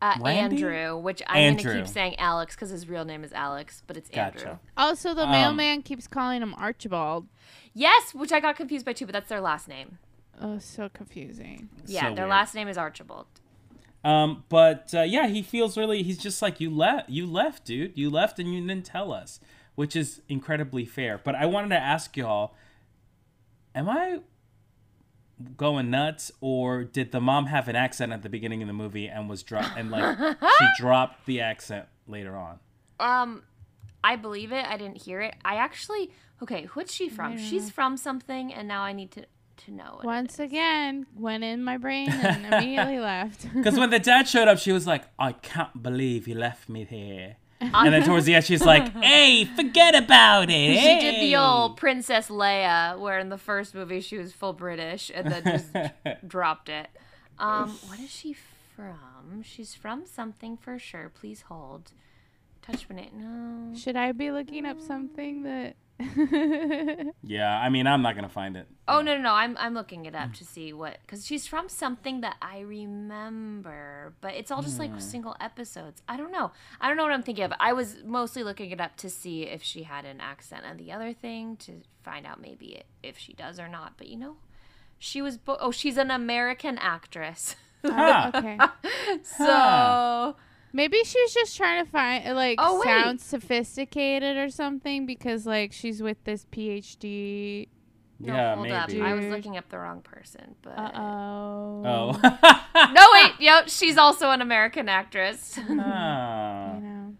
Uh, 0.00 0.16
Andrew, 0.24 0.96
which 0.96 1.22
I'm 1.26 1.36
Andrew. 1.38 1.72
gonna 1.72 1.84
keep 1.84 1.92
saying 1.92 2.16
Alex 2.18 2.54
because 2.54 2.70
his 2.70 2.88
real 2.88 3.04
name 3.04 3.24
is 3.24 3.32
Alex, 3.32 3.82
but 3.86 3.96
it's 3.96 4.08
Andrew. 4.10 4.58
Also, 4.76 5.12
the 5.14 5.24
Um, 5.24 5.30
mailman 5.32 5.82
keeps 5.82 6.06
calling 6.06 6.40
him 6.42 6.54
Archibald. 6.54 7.26
Yes, 7.74 8.14
which 8.14 8.32
I 8.32 8.38
got 8.40 8.54
confused 8.56 8.84
by 8.86 8.92
too, 8.92 9.06
but 9.06 9.12
that's 9.12 9.28
their 9.28 9.40
last 9.40 9.66
name. 9.66 9.98
Oh, 10.40 10.58
so 10.58 10.88
confusing. 10.88 11.68
Yeah, 11.86 12.10
So 12.10 12.14
their 12.14 12.24
weird. 12.26 12.30
last 12.30 12.54
name 12.54 12.68
is 12.68 12.78
Archibald. 12.78 13.26
Um, 14.04 14.44
but 14.48 14.92
uh, 14.94 15.02
yeah, 15.02 15.26
he 15.26 15.42
feels 15.42 15.76
really. 15.76 16.02
He's 16.02 16.18
just 16.18 16.40
like 16.40 16.60
you 16.60 16.70
left. 16.70 17.10
You 17.10 17.26
left, 17.26 17.64
dude. 17.64 17.96
You 17.96 18.10
left, 18.10 18.38
and 18.38 18.52
you 18.52 18.60
didn't 18.66 18.84
tell 18.86 19.12
us, 19.12 19.40
which 19.74 19.96
is 19.96 20.20
incredibly 20.28 20.84
fair. 20.84 21.20
But 21.22 21.34
I 21.34 21.46
wanted 21.46 21.70
to 21.70 21.78
ask 21.78 22.16
y'all: 22.16 22.54
Am 23.74 23.88
I 23.88 24.20
going 25.56 25.90
nuts, 25.90 26.30
or 26.40 26.84
did 26.84 27.12
the 27.12 27.20
mom 27.20 27.46
have 27.46 27.68
an 27.68 27.76
accent 27.76 28.12
at 28.12 28.22
the 28.22 28.28
beginning 28.28 28.62
of 28.62 28.68
the 28.68 28.74
movie 28.74 29.08
and 29.08 29.28
was 29.28 29.42
dropped 29.42 29.76
and 29.76 29.90
like 29.90 30.18
she 30.58 30.66
dropped 30.78 31.26
the 31.26 31.40
accent 31.40 31.86
later 32.06 32.36
on? 32.36 32.60
Um, 33.00 33.42
I 34.02 34.16
believe 34.16 34.52
it. 34.52 34.64
I 34.64 34.76
didn't 34.76 35.02
hear 35.02 35.20
it. 35.20 35.34
I 35.44 35.56
actually 35.56 36.10
okay. 36.42 36.68
What's 36.74 36.92
she 36.92 37.08
from? 37.08 37.36
She's 37.36 37.70
from 37.70 37.96
something, 37.96 38.52
and 38.54 38.68
now 38.68 38.82
I 38.82 38.92
need 38.92 39.10
to 39.12 39.26
to 39.58 39.72
know. 39.72 39.92
What 39.96 40.04
Once 40.04 40.34
is. 40.34 40.40
again, 40.40 41.06
went 41.16 41.44
in 41.44 41.62
my 41.62 41.76
brain 41.76 42.10
and 42.10 42.46
immediately 42.52 42.98
left. 42.98 43.46
Because 43.54 43.78
when 43.78 43.90
the 43.90 43.98
dad 43.98 44.28
showed 44.28 44.48
up, 44.48 44.58
she 44.58 44.72
was 44.72 44.86
like, 44.86 45.04
"I 45.18 45.32
can't 45.32 45.82
believe 45.82 46.26
he 46.26 46.34
left 46.34 46.68
me 46.68 46.84
here." 46.84 47.36
And 47.60 47.92
then 47.92 48.04
towards 48.04 48.24
the 48.26 48.36
end, 48.36 48.44
she's 48.44 48.64
like, 48.64 48.92
"Hey, 49.02 49.44
forget 49.44 49.94
about 49.94 50.48
it." 50.50 50.78
She 50.78 51.00
did 51.00 51.20
the 51.20 51.36
old 51.36 51.76
Princess 51.76 52.28
Leia, 52.28 52.98
where 52.98 53.18
in 53.18 53.28
the 53.30 53.38
first 53.38 53.74
movie 53.74 54.00
she 54.00 54.16
was 54.16 54.32
full 54.32 54.52
British 54.52 55.10
and 55.14 55.30
then 55.30 55.42
just 55.44 55.76
dropped 56.26 56.68
it. 56.68 56.88
Um, 57.38 57.70
what 57.86 57.98
is 58.00 58.10
she 58.10 58.34
from? 58.76 59.42
She's 59.42 59.74
from 59.74 60.06
something 60.06 60.56
for 60.56 60.78
sure. 60.78 61.10
Please 61.12 61.42
hold. 61.42 61.92
Touch 62.62 62.86
banana. 62.86 63.08
No. 63.14 63.76
Should 63.76 63.96
I 63.96 64.12
be 64.12 64.30
looking 64.30 64.64
up 64.66 64.80
something 64.80 65.42
that? 65.42 65.74
Yeah, 67.22 67.58
I 67.58 67.68
mean, 67.68 67.86
I'm 67.86 68.02
not 68.02 68.14
gonna 68.14 68.28
find 68.28 68.56
it. 68.56 68.66
Oh 68.86 69.02
no 69.02 69.16
no 69.16 69.22
no! 69.22 69.32
I'm 69.32 69.56
I'm 69.58 69.74
looking 69.74 70.06
it 70.06 70.14
up 70.14 70.32
to 70.34 70.44
see 70.44 70.72
what 70.72 70.98
because 71.02 71.26
she's 71.26 71.46
from 71.46 71.68
something 71.68 72.20
that 72.22 72.36
I 72.40 72.60
remember, 72.60 74.14
but 74.20 74.34
it's 74.34 74.50
all 74.50 74.62
just 74.62 74.78
like 74.78 74.90
hmm. 74.92 74.98
single 74.98 75.36
episodes. 75.40 76.02
I 76.08 76.16
don't 76.16 76.32
know. 76.32 76.52
I 76.80 76.88
don't 76.88 76.96
know 76.96 77.02
what 77.02 77.12
I'm 77.12 77.22
thinking 77.22 77.44
of. 77.44 77.52
I 77.60 77.72
was 77.72 77.96
mostly 78.04 78.42
looking 78.42 78.70
it 78.70 78.80
up 78.80 78.96
to 78.98 79.10
see 79.10 79.42
if 79.42 79.62
she 79.62 79.82
had 79.82 80.04
an 80.04 80.20
accent, 80.20 80.64
and 80.64 80.78
the 80.78 80.92
other 80.92 81.12
thing 81.12 81.56
to 81.56 81.82
find 82.02 82.26
out 82.26 82.40
maybe 82.40 82.82
if 83.02 83.18
she 83.18 83.34
does 83.34 83.60
or 83.60 83.68
not. 83.68 83.94
But 83.98 84.08
you 84.08 84.16
know, 84.16 84.36
she 84.98 85.20
was 85.20 85.36
bo- 85.36 85.58
oh 85.60 85.70
she's 85.70 85.98
an 85.98 86.10
American 86.10 86.78
actress, 86.78 87.56
Huh. 87.84 87.92
Ah. 87.92 88.30
okay. 88.34 88.58
so 89.22 89.44
Huh. 89.44 90.32
Maybe 90.72 91.02
she 91.04 91.20
was 91.22 91.32
just 91.34 91.56
trying 91.56 91.84
to 91.84 91.90
find 91.90 92.28
uh, 92.28 92.34
like 92.34 92.56
Oh, 92.60 92.82
sound 92.84 93.20
sophisticated 93.20 94.36
or 94.36 94.48
something 94.50 95.06
because 95.06 95.46
like 95.46 95.72
she's 95.72 96.02
with 96.02 96.22
this 96.24 96.44
PhD. 96.52 97.68
no, 98.20 98.34
yeah, 98.34 98.54
hold 98.54 98.68
maybe. 98.68 99.00
up. 99.00 99.06
I 99.08 99.14
was 99.14 99.26
looking 99.26 99.56
up 99.56 99.68
the 99.70 99.78
wrong 99.78 100.02
person, 100.02 100.54
but 100.62 100.70
Uh 100.78 100.90
oh. 100.94 101.82
Oh. 101.86 102.90
no 102.92 103.08
wait, 103.12 103.32
yep, 103.40 103.68
she's 103.68 103.96
also 103.96 104.30
an 104.30 104.42
American 104.42 104.88
actress. 104.88 105.58
Ah. 105.70 106.74
You 106.74 106.80
know. 106.80 107.14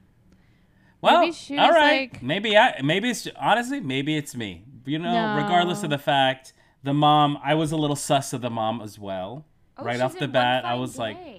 Well, 1.00 1.20
Maybe 1.20 1.32
she 1.32 1.56
all 1.56 1.68
was, 1.68 1.76
right. 1.76 2.12
like- 2.12 2.22
maybe 2.24 2.56
I. 2.56 2.80
Maybe 2.82 3.10
it's 3.10 3.28
honestly. 3.36 3.78
Maybe 3.80 4.16
it's 4.16 4.34
me. 4.34 4.64
You 4.84 4.98
know, 4.98 5.12
No. 5.36 5.42
regardless 5.42 5.84
of 5.84 5.90
the 5.90 5.98
fact, 5.98 6.52
the 6.82 6.92
mom. 6.92 7.38
I 7.42 7.54
was 7.54 7.70
a 7.70 7.76
little 7.76 7.94
sus 7.94 8.32
of 8.32 8.40
the 8.40 8.50
mom 8.50 8.80
as 8.82 8.98
well. 8.98 9.44
Oh, 9.76 9.84
right 9.84 10.00
off 10.00 10.18
the 10.18 10.26
bat, 10.26 10.64
I 10.64 10.70
Fine 10.72 10.80
was 10.80 10.98
like, 10.98 11.16
Day. 11.16 11.37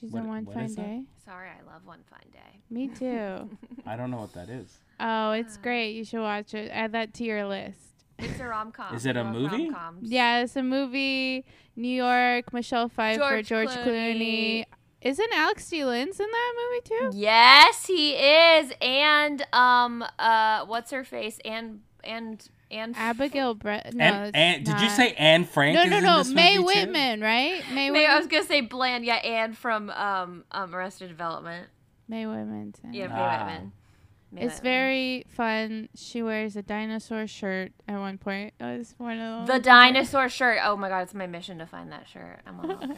She's 0.00 0.12
What- 0.12 0.22
in 0.24 0.28
one 0.28 0.46
fine 0.46 0.64
is 0.64 0.76
that? 0.76 0.82
day. 0.82 1.02
Sorry, 1.24 1.48
I 1.48 1.72
love 1.72 1.86
One 1.86 2.00
Fine 2.10 2.30
Day. 2.32 2.60
Me 2.70 2.88
too. 3.00 3.48
I 3.86 3.96
don't 3.96 4.10
know 4.10 4.18
what 4.18 4.32
that 4.34 4.48
is. 4.48 4.78
oh, 5.00 5.32
it's 5.32 5.56
great. 5.56 5.92
You 5.92 6.04
should 6.04 6.20
watch 6.20 6.54
it. 6.54 6.70
Add 6.72 6.92
that 6.92 7.14
to 7.14 7.24
your 7.24 7.46
list. 7.46 7.78
It's 8.18 8.40
a 8.40 8.44
rom 8.46 8.72
com. 8.72 8.94
Is 8.94 9.04
it 9.06 9.16
a 9.16 9.24
movie? 9.24 9.70
Yeah, 10.00 10.40
it's 10.42 10.56
a 10.56 10.62
movie. 10.62 11.44
New 11.76 11.88
York, 11.94 12.52
Michelle 12.52 12.88
Pfeiffer, 12.88 13.18
George 13.42 13.46
George, 13.48 13.68
Clooney. 13.68 13.84
Clooney. 13.84 14.64
Isn't 15.02 15.32
Alex 15.34 15.68
D. 15.68 15.84
Linz 15.84 16.18
in 16.18 16.26
that 16.26 16.54
movie 16.56 17.10
too? 17.12 17.18
Yes, 17.18 17.84
he 17.86 18.12
is. 18.14 18.72
And 18.80 19.46
um, 19.52 20.02
uh, 20.18 20.64
what's 20.66 20.90
her 20.92 21.04
face? 21.04 21.38
And 21.44 21.80
and 22.02 22.48
and 22.70 22.94
Abigail 22.96 23.54
Brett. 23.54 23.94
No, 23.94 24.04
and, 24.04 24.26
it's 24.26 24.36
and 24.36 24.64
did 24.66 24.80
you 24.80 24.88
say 24.90 25.12
Anne 25.14 25.44
Frank? 25.44 25.74
No, 25.76 25.82
is 25.82 25.90
no, 25.90 26.00
no. 26.00 26.24
Mae 26.34 26.58
movie 26.58 26.72
too? 26.74 26.80
Whitman, 26.80 27.20
right? 27.20 27.62
Mae 27.72 27.90
Mae, 27.90 28.06
I 28.06 28.18
was 28.18 28.26
gonna 28.26 28.44
say 28.44 28.60
Bland. 28.60 29.04
Yeah, 29.04 29.16
and 29.16 29.56
from 29.56 29.90
um, 29.90 30.44
um 30.50 30.74
Arrested 30.74 31.08
Development. 31.08 31.68
Mae 32.08 32.26
Whitman's 32.26 32.76
in. 32.84 32.92
Yeah, 32.94 33.08
Mae 33.08 33.14
Ah. 33.16 33.38
Whitman. 33.46 33.72
Mae 34.32 34.40
It's 34.42 34.54
Whitman. 34.56 34.62
very 34.72 35.26
fun. 35.28 35.88
She 35.94 36.22
wears 36.22 36.56
a 36.56 36.62
dinosaur 36.62 37.26
shirt 37.26 37.72
at 37.88 37.98
one 37.98 38.18
point. 38.18 38.54
It 38.60 38.78
was 38.78 38.94
one 38.98 39.18
of 39.20 39.46
the 39.46 39.54
those. 39.54 39.62
dinosaur 39.62 40.28
shirt. 40.28 40.58
Oh 40.64 40.76
my 40.76 40.88
god, 40.88 41.00
it's 41.02 41.14
my 41.14 41.26
mission 41.26 41.58
to 41.58 41.66
find 41.66 41.92
that 41.92 42.08
shirt. 42.08 42.40
I'm 42.46 42.58
on 42.60 42.68
the 42.68 42.74
lookout. 42.74 42.96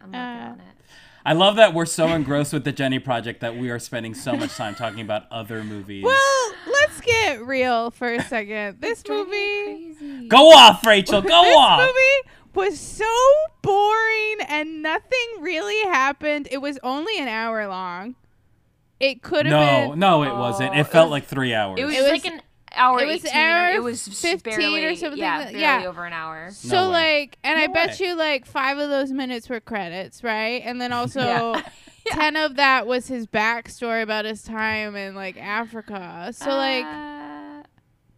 I'm 0.00 0.06
working 0.08 0.14
Uh, 0.20 0.48
on 0.52 0.60
it. 0.60 0.66
I 1.24 1.34
love 1.34 1.56
that 1.56 1.72
we're 1.72 1.86
so 1.86 2.08
engrossed 2.08 2.52
with 2.52 2.64
the 2.64 2.72
Jenny 2.72 2.98
Project 2.98 3.40
that 3.40 3.56
we 3.56 3.70
are 3.70 3.78
spending 3.78 4.12
so 4.14 4.36
much 4.36 4.54
time 4.56 4.74
talking 4.74 5.00
about 5.00 5.30
other 5.30 5.62
movies. 5.62 6.02
Well, 6.04 6.52
let's 6.66 7.00
get 7.00 7.44
real 7.46 7.90
for 7.92 8.12
a 8.12 8.22
second. 8.24 8.78
This 8.80 9.02
movie. 9.08 10.26
Go 10.28 10.50
off, 10.50 10.84
Rachel. 10.84 11.22
Go 11.22 11.42
this 11.42 11.56
off. 11.56 11.80
This 11.80 11.88
movie 11.88 12.34
was 12.54 12.78
so 12.80 13.04
boring 13.62 14.36
and 14.48 14.82
nothing 14.82 15.28
really 15.40 15.80
happened. 15.88 16.48
It 16.50 16.58
was 16.58 16.78
only 16.82 17.18
an 17.18 17.28
hour 17.28 17.66
long. 17.68 18.16
It 19.00 19.22
could 19.22 19.46
have 19.46 19.52
No, 19.86 19.90
been. 19.90 19.98
no, 20.00 20.22
no, 20.22 20.30
it 20.30 20.36
wasn't. 20.38 20.74
It 20.74 20.80
it 20.80 20.84
felt 20.88 21.06
was- 21.06 21.12
like 21.12 21.26
three 21.26 21.54
hours. 21.54 21.78
It 21.80 21.84
was, 21.84 21.94
It 21.94 22.02
was- 22.02 22.10
like 22.10 22.24
an 22.24 22.41
hour 22.74 23.00
It 23.00 23.06
was 23.06 23.24
18 23.24 23.36
or- 23.36 23.44
hour 23.44 23.68
it 23.74 23.82
was 23.82 24.06
15 24.08 24.84
or 24.84 24.94
something 24.96 25.18
yeah, 25.18 25.38
like- 25.38 25.46
barely 25.48 25.60
yeah. 25.60 25.84
over 25.86 26.04
an 26.04 26.12
hour. 26.12 26.50
So 26.52 26.68
No 26.86 26.90
like, 26.90 27.38
and 27.44 27.58
I 27.58 27.66
No 27.66 27.72
bet 27.74 28.00
you 28.00 28.14
like 28.14 28.46
five 28.46 28.78
of 28.78 28.88
those 28.90 29.12
minutes 29.12 29.48
were 29.48 29.60
credits, 29.60 30.22
right? 30.24 30.62
And 30.64 30.80
then 30.80 30.92
also 31.00 31.20
Yeah. 32.04 32.14
ten 32.16 32.36
of 32.36 32.56
that 32.56 32.86
was 32.88 33.06
his 33.06 33.26
backstory 33.28 34.02
about 34.02 34.24
his 34.24 34.42
time 34.42 34.96
in 34.96 35.14
like 35.14 35.36
Africa. 35.36 36.32
So 36.34 36.50
like, 36.50 36.84
Uh, 36.84 37.62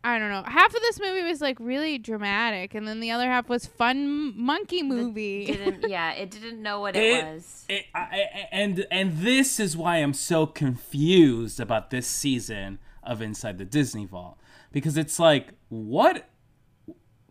I 0.06 0.18
don't 0.18 0.30
know. 0.30 0.42
Half 0.46 0.74
of 0.74 0.80
this 0.82 1.00
movie 1.00 1.22
was 1.22 1.40
like 1.40 1.58
really 1.60 1.96
dramatic, 1.98 2.74
and 2.74 2.86
then 2.86 3.00
the 3.00 3.10
other 3.10 3.26
half 3.26 3.48
was 3.48 3.64
fun 3.66 4.36
monkey 4.38 4.82
movie. 4.82 5.46
didn't 5.46 5.88
yeah, 5.88 6.12
it 6.12 6.30
didn't 6.30 6.62
know 6.62 6.80
what 6.80 6.94
it, 6.96 7.02
It- 7.02 7.24
was. 7.24 7.64
It, 7.70 7.86
I, 7.94 8.00
I- 8.00 8.48
and 8.52 8.86
and 8.90 9.18
this 9.18 9.58
is 9.58 9.76
why 9.78 9.96
I'm 9.96 10.12
so 10.14 10.46
confused 10.46 11.58
about 11.60 11.90
this 11.90 12.06
season 12.06 12.78
of 13.02 13.20
Inside 13.22 13.58
the 13.58 13.64
Disney 13.66 14.04
Vault 14.06 14.38
because 14.74 14.98
it's 14.98 15.18
like 15.18 15.54
what 15.70 16.28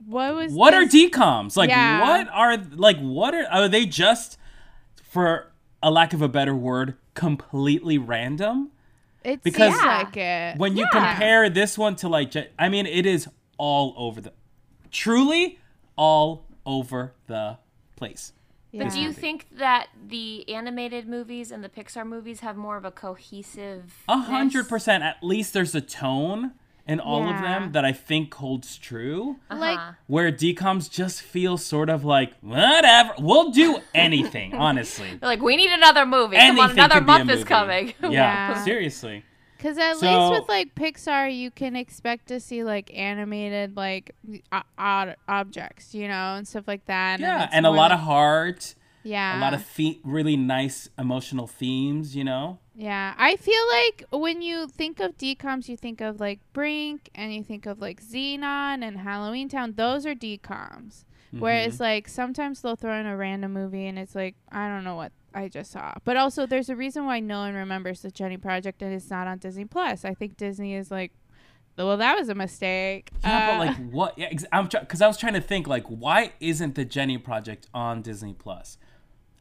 what 0.05 0.33
was 0.33 0.51
what 0.51 0.73
are 0.73 0.85
this? 0.85 0.95
decoms 0.95 1.55
like 1.55 1.69
Yeah. 1.69 2.01
what 2.01 2.27
are 2.29 2.57
like 2.57 2.97
what 2.99 3.35
are 3.35 3.45
are 3.51 3.69
they 3.69 3.85
just 3.85 4.37
for 5.03 5.51
a 5.83 5.91
lack 5.91 6.13
of 6.13 6.21
a 6.21 6.27
better 6.27 6.55
word 6.55 6.95
completely 7.13 7.97
random 7.97 8.71
It 9.23 9.43
because- 9.43 9.71
seems 9.73 9.83
Yeah. 9.83 9.97
like 10.03 10.17
it. 10.17 10.57
when 10.57 10.75
you 10.75 10.85
Yeah. 10.91 10.99
compare 11.15 11.49
this 11.49 11.77
one 11.77 11.95
to 11.97 12.09
like 12.09 12.33
I 12.57 12.69
mean 12.69 12.85
it 12.85 13.05
is 13.05 13.29
all 13.57 13.93
over 13.97 14.19
the 14.19 14.33
truly 14.91 15.59
all 15.95 16.45
over 16.65 17.13
the 17.27 17.59
place 17.95 18.33
yeah. 18.75 18.89
Do 18.89 18.99
you 18.99 19.13
think 19.13 19.45
that 19.59 19.89
the 20.07 20.49
animated 20.49 21.07
movies 21.07 21.51
and 21.51 21.63
the 21.63 21.69
Pixar 21.69 22.07
movies 22.07 22.39
have 22.39 22.57
more 22.57 22.75
of 22.75 22.83
a 22.83 22.89
cohesive? 22.89 24.03
A 24.09 24.17
hundred 24.17 24.67
percent. 24.67 25.03
At 25.03 25.17
least 25.21 25.53
there's 25.53 25.75
a 25.75 25.79
tone 25.81 26.53
in 26.85 26.99
all 26.99 27.29
of 27.29 27.41
them 27.41 27.71
that 27.71 27.85
I 27.85 27.93
think 27.93 28.33
holds 28.33 28.77
true. 28.77 29.37
like 29.49 29.77
Uh-huh. 29.77 29.91
Where 30.07 30.31
decoms 30.31 30.89
just 30.91 31.21
feel 31.21 31.57
sort 31.57 31.89
of 31.89 32.03
like 32.03 32.33
whatever. 32.41 33.13
We'll 33.19 33.51
do 33.51 33.79
anything, 33.95 34.53
honestly. 34.53 35.07
They're 35.19 35.29
like, 35.29 35.41
we 35.41 35.55
need 35.55 35.71
another 35.71 36.05
movie. 36.05 36.35
Come 36.37 36.59
on, 36.59 36.71
another 36.71 36.95
could 36.95 37.05
be 37.05 37.11
a 37.13 37.17
month 37.19 37.31
is 37.31 37.43
coming. 37.43 37.93
Yeah, 38.01 38.09
Yeah. 38.11 38.63
seriously. 38.63 39.23
Because 39.57 39.77
at 39.77 39.95
So- 39.95 40.07
least 40.29 40.41
with 40.41 40.49
like 40.49 40.75
Pixar, 40.75 41.33
you 41.33 41.49
can 41.49 41.77
expect 41.77 42.27
to 42.27 42.41
see 42.41 42.65
like 42.65 42.91
animated 42.93 43.77
like 43.77 44.13
odd 44.77 45.15
objects, 45.29 45.95
you 45.95 46.09
know, 46.09 46.35
and 46.35 46.45
stuff 46.45 46.67
like 46.67 46.83
that. 46.87 47.21
Yeah, 47.21 47.45
it's 47.45 47.53
and 47.53 47.65
a 47.65 47.69
lot 47.69 47.91
like- 47.91 47.93
of 47.93 47.99
heart, 48.01 48.75
yeah, 49.03 49.37
a 49.37 49.41
lot 49.41 49.53
of 49.53 49.65
the- 49.75 49.99
really 50.03 50.37
nice 50.37 50.89
emotional 50.97 51.47
themes. 51.47 52.15
You 52.15 52.23
know. 52.23 52.59
yeah. 52.75 53.13
I 53.17 53.35
feel 53.35 53.61
like 53.69 54.03
when 54.11 54.41
you 54.41 54.67
think 54.67 54.99
of 54.99 55.17
decoms, 55.17 55.67
you 55.69 55.77
think 55.77 56.01
of 56.01 56.19
like 56.19 56.39
Brink, 56.53 57.09
and 57.15 57.33
you 57.33 57.43
think 57.43 57.65
of 57.65 57.79
like 57.79 58.01
Zenon 58.01 58.83
and 58.83 58.99
Halloween 58.99 59.49
Town. 59.49 59.73
Those 59.75 60.05
are 60.05 60.15
decoms. 60.15 61.05
Mm-hmm. 61.33 61.39
Whereas 61.39 61.79
like 61.79 62.07
sometimes 62.07 62.61
they'll 62.61 62.75
throw 62.75 62.97
in 62.99 63.05
a 63.05 63.17
random 63.17 63.53
movie, 63.53 63.87
and 63.87 63.97
it's 63.97 64.15
like 64.15 64.35
I 64.51 64.67
don't 64.67 64.83
know 64.83 64.95
what 64.95 65.11
I 65.33 65.49
just 65.49 65.71
saw. 65.71 65.93
But 66.03 66.15
also, 66.15 66.45
there's 66.45 66.69
a 66.69 66.75
reason 66.75 67.05
why 67.05 67.19
no 67.19 67.39
one 67.39 67.55
remembers 67.55 68.01
the 68.01 68.11
Jenny 68.11 68.37
Project, 68.37 68.81
and 68.83 68.93
it's 68.93 69.09
not 69.09 69.25
on 69.27 69.39
Disney 69.39 69.65
Plus. 69.65 70.05
I 70.05 70.13
think 70.13 70.37
Disney 70.37 70.75
is 70.75 70.91
like. 70.91 71.11
Well, 71.75 71.97
that 71.97 72.19
was 72.19 72.29
a 72.29 72.35
mistake. 72.35 73.09
Yeah, 73.23 73.35
Uh, 73.35 73.51
but 73.57 73.67
like 73.67 73.91
what? 73.91 74.13
Yeah, 74.15 74.27
ex- 74.29 74.45
I'm 74.51 74.67
because 74.67 75.01
I 75.01 75.07
was 75.07 75.17
trying 75.17 75.33
to 75.33 75.41
think 75.41 75.65
like 75.67 75.85
why 75.87 76.33
isn't 76.39 76.75
the 76.75 76.85
Jenny 76.85 77.17
Project 77.17 77.65
on 77.73 78.03
Disney 78.03 78.33
Plus? 78.33 78.77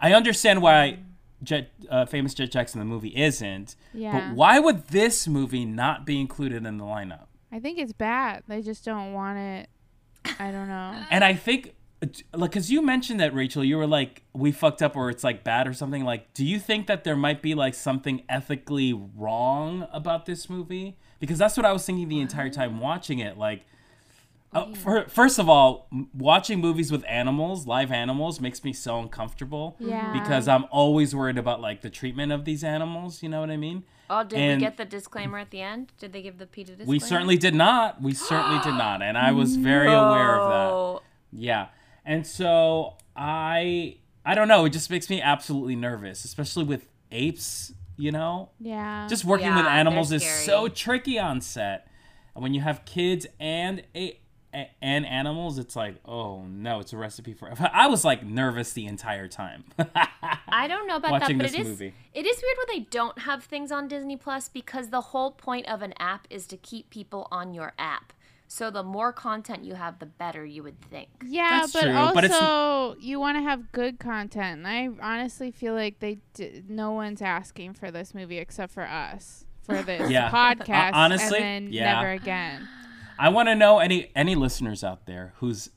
I 0.03 0.13
understand 0.13 0.61
why 0.61 0.99
Jett, 1.43 1.71
uh, 1.89 2.05
famous 2.07 2.35
Jett 2.35 2.51
Jackson 2.51 2.79
the 2.81 2.85
movie 2.85 3.17
isn't, 3.17 3.77
Yeah. 3.95 4.13
but 4.31 4.37
why 4.37 4.59
would 4.59 4.89
this 4.89 5.27
movie 5.27 5.65
not 5.65 6.05
be 6.05 6.21
included 6.21 6.67
in 6.67 6.77
the 6.77 6.85
lineup? 6.85 7.27
I 7.51 7.61
think 7.61 7.79
it's 7.79 7.93
bad. 7.93 8.43
They 8.49 8.61
just 8.63 8.85
don't 8.85 9.13
want 9.15 9.39
it. 9.39 9.69
I 10.39 10.51
don't 10.51 10.69
know. 10.69 10.95
And 11.11 11.25
I 11.25 11.35
think 11.35 11.75
like 12.35 12.51
because 12.51 12.69
you 12.71 12.83
mentioned 12.83 13.21
that 13.21 13.33
Rachel, 13.33 13.63
you 13.63 13.77
were 13.77 13.87
like 13.87 14.23
we 14.33 14.51
fucked 14.51 14.83
up 14.83 14.97
or 14.97 15.09
it's 15.09 15.23
like 15.23 15.45
bad 15.45 15.69
or 15.69 15.73
something. 15.73 16.05
Like, 16.05 16.33
do 16.35 16.45
you 16.45 16.59
think 16.59 16.89
that 16.89 17.05
there 17.05 17.15
might 17.17 17.43
be 17.43 17.55
like 17.55 17.75
something 17.75 18.23
ethically 18.29 18.93
wrong 18.93 19.87
about 19.93 20.27
this 20.27 20.51
movie? 20.51 20.97
Because 21.21 21.39
that's 21.39 21.57
what 21.57 21.65
I 21.65 21.73
was 21.73 21.87
thinking 21.87 22.09
the 22.09 22.19
entire 22.21 22.51
time 22.51 22.81
watching 22.81 23.21
it. 23.21 23.39
Like. 23.39 23.65
Uh, 24.53 24.75
for, 24.75 25.05
first 25.09 25.39
of 25.39 25.49
all, 25.49 25.89
watching 26.13 26.61
movies 26.61 26.93
with 26.93 27.05
animals, 27.09 27.67
live 27.67 27.91
animals, 27.91 28.41
makes 28.41 28.63
me 28.65 28.73
so 28.73 28.99
uncomfortable. 28.99 29.77
Yeah. 29.79 30.13
Because 30.13 30.47
I'm 30.49 30.67
always 30.71 31.15
worried 31.15 31.39
about 31.39 31.61
like 31.61 31.81
the 31.81 31.89
treatment 31.91 32.33
of 32.33 32.45
these 32.45 32.63
animals. 32.63 33.23
You 33.23 33.29
know 33.31 33.41
what 33.41 33.51
I 33.51 33.57
mean? 33.57 33.85
Oh, 34.11 34.23
did 34.25 34.39
And- 34.39 34.61
we 34.61 34.67
get 34.67 34.77
the 34.77 34.85
disclaimer 34.85 35.39
at 35.39 35.51
the 35.51 35.63
end? 35.63 35.93
Did 35.99 36.13
they 36.13 36.21
give 36.21 36.37
the 36.37 36.47
PETA 36.47 36.73
disclaimer? 36.73 36.91
We 36.91 36.99
certainly 36.99 37.39
did 37.39 37.55
not. 37.55 38.03
We 38.03 38.13
certainly 38.13 38.59
did 38.63 38.75
not, 38.75 39.01
and 39.01 39.17
I 39.17 39.33
was 39.33 39.57
very 39.57 39.87
aware 39.89 40.39
of 40.39 40.51
that. 40.51 40.71
Oh, 40.75 41.03
Yeah. 41.33 41.69
And 42.05 42.27
so 42.27 42.99
I 43.17 43.97
I 44.25 44.35
don't 44.35 44.49
know, 44.49 44.65
it 44.67 44.71
just 44.71 44.91
makes 44.91 45.09
me 45.11 45.21
absolutely 45.23 45.75
nervous, 45.77 46.25
especially 46.25 46.65
with 46.65 46.87
apes, 47.11 47.73
you 47.97 48.13
know? 48.13 48.51
Yeah. 48.61 49.07
Just 49.09 49.25
working 49.25 49.55
with 49.55 49.67
animals 49.67 50.13
is 50.13 50.23
so 50.25 50.69
tricky 50.69 51.19
on 51.19 51.41
set. 51.41 51.89
And 52.35 52.43
when 52.43 52.55
you 52.55 52.61
have 52.61 52.85
kids 52.85 53.27
and 53.41 53.83
a, 53.97 54.19
a- 54.55 54.71
and 54.81 55.07
animals, 55.07 55.59
it's 55.59 55.75
like, 55.77 55.97
oh 56.05 56.43
no, 56.45 56.81
it's 56.81 56.93
a 56.93 56.97
recipe 56.97 57.33
for. 57.35 57.53
I 57.73 57.87
was 57.87 58.05
like 58.05 58.25
nervous 58.25 58.73
the 58.73 58.87
entire 58.87 59.29
time. 59.29 59.65
I 60.49 60.67
don't 60.69 60.87
know 60.87 60.97
about 60.97 61.13
Watching 61.13 61.39
that, 61.39 61.45
but 61.45 61.51
this 61.53 61.55
it 61.61 61.63
is 61.63 61.69
movie. 61.69 61.95
it 62.15 62.27
is 62.27 62.37
weird 62.43 62.57
when 62.67 62.79
they 62.79 62.87
don't 62.91 63.19
have 63.21 63.45
things 63.45 63.73
on 63.73 63.89
Disney 63.89 64.17
Plus 64.17 64.49
because 64.49 64.91
the 64.91 65.01
whole 65.01 65.31
point 65.31 65.67
of 65.69 65.83
an 65.83 65.95
app 65.99 66.27
is 66.31 66.47
to 66.49 66.57
keep 66.57 66.91
people 66.91 67.27
on 67.31 67.55
your 67.55 67.73
app. 67.79 68.13
So 68.49 68.71
the 68.71 68.83
more 68.83 69.15
content 69.15 69.65
you 69.65 69.77
have, 69.77 69.99
the 69.99 70.05
better 70.05 70.45
you 70.45 70.63
would 70.63 70.79
think. 70.83 71.09
yeah, 71.27 71.61
That's 71.63 71.73
but 71.73 71.83
true, 71.85 71.93
also 71.95 72.15
but 72.15 72.25
it's- 72.25 72.97
you 73.03 73.19
want 73.19 73.39
to 73.39 73.43
have 73.43 73.73
good 73.73 73.99
content. 73.99 74.67
And 74.67 74.69
I 74.69 74.91
honestly 75.01 75.51
feel 75.51 75.73
like 75.73 76.01
they 76.01 76.19
d- 76.35 76.63
no 76.69 76.91
one's 76.91 77.23
asking 77.23 77.73
for 77.75 77.91
this 77.91 78.15
movie 78.15 78.37
except 78.37 78.75
for 78.75 78.83
us 78.87 79.47
for 79.63 79.81
this 79.83 80.11
Yeah. 80.11 80.31
podcast. 80.31 80.93
Uh, 80.93 80.97
honestly, 80.97 81.39
and 81.39 81.69
then 81.69 81.73
yeah. 81.73 81.95
never 81.95 82.11
again. 82.11 82.69
I 83.23 83.29
want 83.29 83.49
to 83.49 83.55
know 83.55 83.79
any 83.79 84.11
any 84.17 84.35
listeners 84.35 84.83
out 84.83 85.07
there 85.07 85.35
who's 85.37 85.71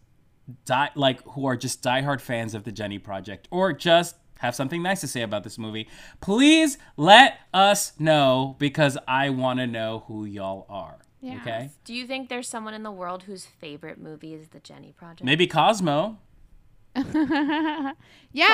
die 0.66 0.90
like 0.96 1.22
who 1.26 1.46
are 1.46 1.56
just 1.56 1.84
diehard 1.84 2.20
fans 2.20 2.56
of 2.56 2.64
the 2.64 2.72
Jenny 2.72 2.98
Project 2.98 3.48
or 3.52 3.72
just 3.72 4.16
have 4.40 4.56
something 4.56 4.82
nice 4.82 5.02
to 5.02 5.08
say 5.08 5.22
about 5.22 5.44
this 5.44 5.60
movie. 5.60 5.88
Please 6.22 6.80
let 6.98 7.38
us 7.54 7.94
know 8.00 8.56
because 8.58 8.98
I 9.08 9.30
want 9.30 9.60
to 9.60 9.68
know 9.68 10.06
who 10.08 10.26
y'all 10.26 10.66
are. 10.70 10.98
Yeah. 11.22 11.36
Okay. 11.36 11.70
Do 11.84 11.94
you 11.94 12.08
think 12.08 12.30
there's 12.30 12.48
someone 12.48 12.74
in 12.74 12.82
the 12.82 12.92
world 12.92 13.24
whose 13.24 13.46
favorite 13.46 14.00
movie 14.00 14.34
is 14.34 14.48
The 14.48 14.60
Jenny 14.60 14.92
Project? 14.92 15.24
Maybe 15.24 15.46
Cosmo. 15.46 16.18
yeah, 16.96 17.94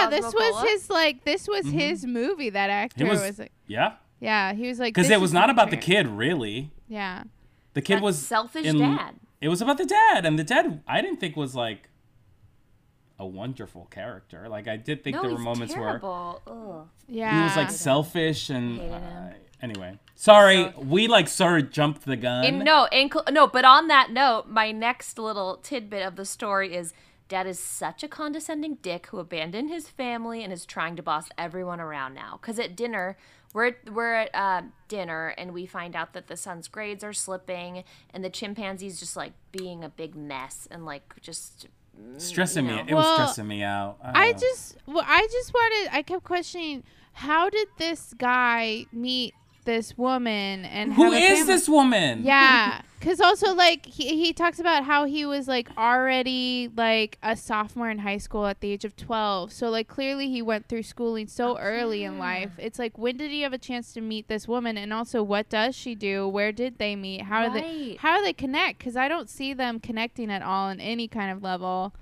this 0.10 0.26
was 0.26 0.34
Cosmo-Cola? 0.34 0.66
his 0.68 0.90
like 0.90 1.24
this 1.24 1.48
was 1.48 1.66
mm-hmm. 1.66 1.80
his 1.80 2.06
movie. 2.06 2.50
That 2.50 2.70
actor 2.70 3.06
was, 3.06 3.22
was, 3.22 3.40
like 3.40 3.54
yeah. 3.68 3.94
yeah, 4.20 4.52
he 4.52 4.68
was 4.68 4.80
like 4.80 4.94
Because 4.94 5.10
it 5.10 5.22
was 5.22 5.32
not 5.32 5.50
about 5.50 5.70
the 5.70 5.78
kid, 5.78 6.08
really. 6.08 6.72
Yeah. 6.90 7.24
The 7.74 7.82
kid 7.82 7.98
That 7.98 8.04
was 8.04 8.20
selfish 8.20 8.66
in- 8.66 8.80
dad. 8.80 9.16
It 9.40 9.50
was 9.50 9.62
about 9.62 9.78
the 9.80 9.86
dad, 9.86 10.26
and 10.26 10.38
the 10.38 10.44
dad 10.44 10.84
I 10.88 11.02
didn't 11.02 11.20
think 11.20 11.36
was 11.36 11.56
like 11.56 11.90
a 13.18 13.26
wonderful 13.26 13.86
character. 13.92 14.48
Like 14.50 14.68
I 14.68 14.78
did 14.78 15.04
think 15.04 15.16
no, 15.16 15.22
there 15.22 15.32
were 15.32 15.38
he's 15.38 15.46
moments 15.46 15.76
where 15.76 15.88
terrible. 15.88 16.42
Ugh. 16.48 16.88
Yeah. 17.08 17.38
he 17.38 17.44
was 17.44 17.56
like 17.56 17.70
selfish 17.70 18.50
and 18.50 18.80
uh, 18.80 19.30
anyway 19.62 20.00
sorry 20.16 20.74
we 20.78 21.08
like 21.08 21.28
sort 21.28 21.62
of 21.62 21.72
jumped 21.72 22.06
the 22.06 22.16
gun 22.16 22.46
And 22.46 22.60
no, 22.64 22.86
and 22.86 23.14
no, 23.32 23.46
but 23.48 23.64
on 23.64 23.88
that 23.88 24.12
note, 24.12 24.48
my 24.48 24.72
next 24.72 25.20
little 25.20 25.58
tidbit 25.58 26.04
of 26.04 26.16
the 26.16 26.26
story 26.26 26.76
is 26.76 26.94
Dad 27.28 27.48
is 27.48 27.60
such 27.60 28.04
a 28.04 28.10
condescending 28.10 28.76
dick 28.82 29.08
who 29.08 29.18
abandoned 29.20 29.70
his 29.70 29.88
family 29.88 30.44
and 30.44 30.52
is 30.52 30.66
trying 30.66 30.98
to 30.98 31.02
boss 31.02 31.30
everyone 31.38 31.80
around 31.80 32.14
now. 32.14 32.38
Because 32.42 32.60
at 32.60 32.76
dinner, 32.76 33.16
we're 33.54 33.76
we're 33.92 34.14
at 34.14 34.36
uh, 34.36 34.62
dinner 34.88 35.30
and 35.38 35.54
we 35.54 35.66
find 35.66 35.96
out 35.96 36.14
that 36.14 36.28
the 36.28 36.38
son's 36.38 36.68
grades 36.68 37.04
are 37.04 37.14
slipping 37.14 37.84
and 38.14 38.24
the 38.24 38.30
chimpanzee's 38.30 39.00
just 39.00 39.16
like 39.16 39.34
being 39.52 39.84
a 39.84 39.90
big 39.90 40.16
mess 40.16 40.68
and 40.72 40.86
like 40.86 41.14
just 41.22 41.68
stressing 42.18 42.66
you 42.66 42.72
me 42.72 42.78
know. 42.78 42.86
it 42.88 42.94
was 42.94 43.14
stressing 43.16 43.48
me 43.48 43.64
out 43.64 43.98
I 44.04 44.32
don't 44.32 44.40
just 44.40 44.78
well, 44.86 45.04
I 45.06 45.28
just 45.32 45.54
wanted 45.54 45.90
I 45.96 46.02
kept 46.02 46.24
questioning 46.24 46.84
how 47.14 47.50
did 47.50 47.68
this 47.78 48.14
guy 48.18 48.86
meet 48.92 49.34
this 49.66 49.98
woman 49.98 50.66
and 50.66 50.94
who 50.94 51.04
have 51.04 51.14
a 51.14 51.16
is 51.18 51.40
family? 51.40 51.54
this 51.54 51.70
woman 51.70 52.24
Yeah, 52.24 52.82
because 53.00 53.20
also 53.22 53.54
like 53.54 53.86
he 53.86 54.24
he 54.24 54.34
talks 54.34 54.60
about 54.60 54.84
how 54.86 55.06
he 55.06 55.26
was 55.26 55.48
like 55.48 55.70
already 55.78 56.70
like 56.76 57.18
a 57.24 57.36
sophomore 57.36 57.90
in 57.90 58.00
high 58.00 58.18
school 58.18 58.46
at 58.48 58.60
the 58.62 58.72
age 58.72 58.86
of 58.86 58.96
twelve. 58.96 59.52
So 59.52 59.70
like 59.70 59.88
clearly 59.88 60.30
he 60.30 60.42
went 60.42 60.68
through 60.68 60.84
schooling 60.84 61.28
so 61.28 61.56
oh, 61.56 61.60
early 61.60 62.04
in 62.04 62.18
life. 62.18 62.52
It's 62.58 62.80
like 62.80 62.98
when 62.98 63.18
did 63.18 63.32
he 63.32 63.42
have 63.42 63.54
a 63.54 63.58
chance 63.58 63.94
to 63.94 64.02
meet 64.02 64.28
this 64.28 64.48
woman? 64.48 64.78
And 64.78 64.92
also 64.94 65.22
what 65.24 65.50
does 65.50 65.76
she 65.76 65.96
do? 65.96 66.28
Where 66.28 66.52
did 66.52 66.78
they 66.78 66.96
meet? 66.96 67.24
How 67.24 67.48
do 67.48 67.54
they 67.60 67.98
how 68.00 68.18
do 68.18 68.24
they 68.24 68.34
connect? 68.34 68.80
Because 68.80 68.96
I 68.96 69.08
don't 69.08 69.30
see 69.30 69.54
them 69.54 69.80
connecting 69.80 70.32
at 70.32 70.42
all 70.42 70.70
in 70.70 70.80
any 70.80 71.08
kind 71.08 71.32
of 71.32 71.44
level. 71.44 71.94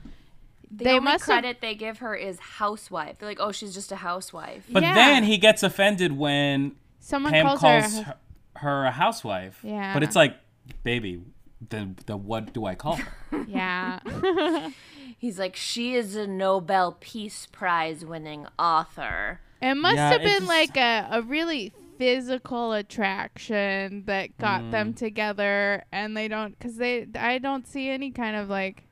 the 0.72 0.84
they 0.84 0.90
only 0.92 1.02
must 1.06 1.26
have 1.26 1.42
credit 1.42 1.62
they 1.62 1.76
give 1.76 1.98
her 2.00 2.16
is 2.16 2.40
housewife. 2.40 3.18
They're 3.20 3.28
like, 3.30 3.40
oh, 3.42 3.52
she's 3.52 3.74
just 3.74 3.92
a 3.92 3.98
housewife. 3.98 4.66
but 4.70 4.84
Yeah. 4.84 4.94
then 4.94 5.24
he 5.24 5.38
gets 5.38 5.64
offended 5.64 6.18
when 6.18 6.76
someone 7.00 7.32
pam 7.34 7.46
calls, 7.46 7.60
calls 7.60 7.98
her. 7.98 8.04
her, 8.04 8.16
her 8.56 8.86
a 8.86 8.92
housewife 8.92 9.60
Yeah. 9.64 9.94
but 9.94 10.04
it's 10.04 10.16
like 10.16 10.36
baby 10.84 11.22
then 11.70 11.98
then 12.06 12.24
what 12.26 12.54
do 12.54 12.66
I 12.66 12.76
call 12.76 12.96
her? 12.96 13.08
Yeah. 13.48 14.00
He's 15.18 15.38
like, 15.38 15.56
she 15.58 15.96
is 15.96 16.16
a 16.16 16.26
Nobel 16.28 16.96
Peace 17.02 17.46
Prize 17.52 18.06
winning 18.06 18.46
author. 18.58 19.42
it 19.62 19.76
must 19.76 19.96
Yeah, 19.98 20.12
have 20.12 20.22
been 20.22 20.46
just- 20.46 20.48
like 20.48 20.78
a, 20.78 21.08
a 21.12 21.22
really 21.22 21.74
physical 21.98 22.72
attraction 22.72 24.04
that 24.06 24.38
got 24.38 24.62
Mm. 24.62 24.72
them 24.72 24.94
together 24.94 25.84
and 25.92 26.16
they 26.16 26.28
don't 26.30 26.58
because 26.58 26.78
they 26.78 27.06
I 27.16 27.40
don't 27.40 27.68
see 27.68 27.90
any 27.90 28.12
kind 28.12 28.38
of 28.38 28.48
like 28.50 28.84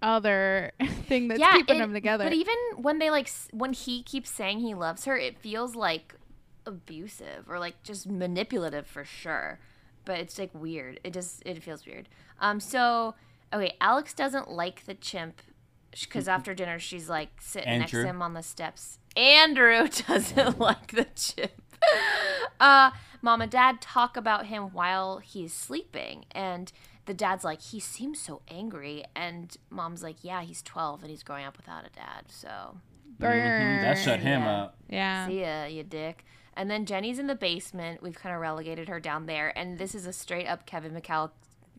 other 0.00 0.72
thing 1.06 1.28
that's 1.28 1.40
keeping 1.52 1.76
it- 1.76 1.78
them 1.78 1.92
together. 1.92 2.24
But 2.24 2.32
even 2.32 2.54
when 2.78 2.98
they 2.98 3.10
like, 3.10 3.30
when 3.52 3.72
he 3.72 4.02
keeps 4.02 4.30
saying 4.30 4.58
he 4.60 4.74
loves 4.74 5.04
her, 5.04 5.16
it 5.16 5.38
feels 5.38 5.76
like 5.76 6.14
abusive 6.66 7.48
or 7.48 7.58
like 7.58 7.82
just 7.82 8.08
manipulative 8.08 8.86
for 8.86 9.04
sure. 9.04 9.58
But 10.04 10.18
it's 10.18 10.38
like 10.38 10.50
weird. 10.54 11.00
It 11.04 11.12
just 11.12 11.42
it 11.46 11.62
feels 11.62 11.86
weird. 11.86 12.08
Um. 12.40 12.60
So 12.60 13.14
okay, 13.52 13.76
Alex 13.80 14.12
doesn't 14.14 14.50
like 14.50 14.84
the 14.84 14.94
chimp 14.94 15.40
because 16.00 16.26
after 16.26 16.54
dinner 16.54 16.78
she's 16.78 17.08
like 17.08 17.28
sitting 17.40 17.78
next 17.80 17.90
to 17.92 18.04
him 18.04 18.22
on 18.22 18.34
the 18.34 18.42
steps. 18.42 18.98
Andrew 19.16 19.86
doesn't 20.08 20.58
like 20.58 20.92
the 20.92 21.06
chimp. 21.14 21.52
uh, 22.60 22.90
mom 23.20 23.42
and 23.42 23.50
dad 23.50 23.80
talk 23.80 24.16
about 24.16 24.46
him 24.46 24.64
while 24.72 25.18
he's 25.18 25.52
sleeping, 25.52 26.24
and 26.32 26.72
the 27.06 27.14
dad's 27.14 27.44
like, 27.44 27.60
he 27.60 27.78
seems 27.80 28.20
so 28.20 28.40
angry, 28.48 29.04
and 29.14 29.56
mom's 29.70 30.02
like, 30.02 30.16
yeah, 30.22 30.42
he's 30.42 30.62
12 30.62 31.02
and 31.02 31.10
he's 31.10 31.22
growing 31.24 31.44
up 31.44 31.56
without 31.56 31.84
a 31.84 31.90
dad, 31.90 32.24
so 32.28 32.76
Burn. 33.18 33.82
That 33.82 33.98
shut 33.98 34.20
him 34.20 34.42
Yeah. 34.42 34.62
up. 34.62 34.76
Yeah. 34.88 35.26
see 35.26 35.40
ya, 35.42 35.64
you 35.66 35.82
dick. 35.82 36.24
And 36.54 36.70
then 36.70 36.84
Jenny's 36.84 37.18
in 37.18 37.26
the 37.28 37.34
basement. 37.34 38.02
We've 38.02 38.14
kind 38.14 38.34
of 38.34 38.40
relegated 38.40 38.88
her 38.88 39.00
down 39.00 39.26
there, 39.26 39.56
and 39.56 39.78
this 39.78 39.94
is 39.94 40.06
a 40.06 40.12
straight 40.12 40.46
up 40.46 40.66
Kevin 40.66 40.92
McAll- 40.92 41.30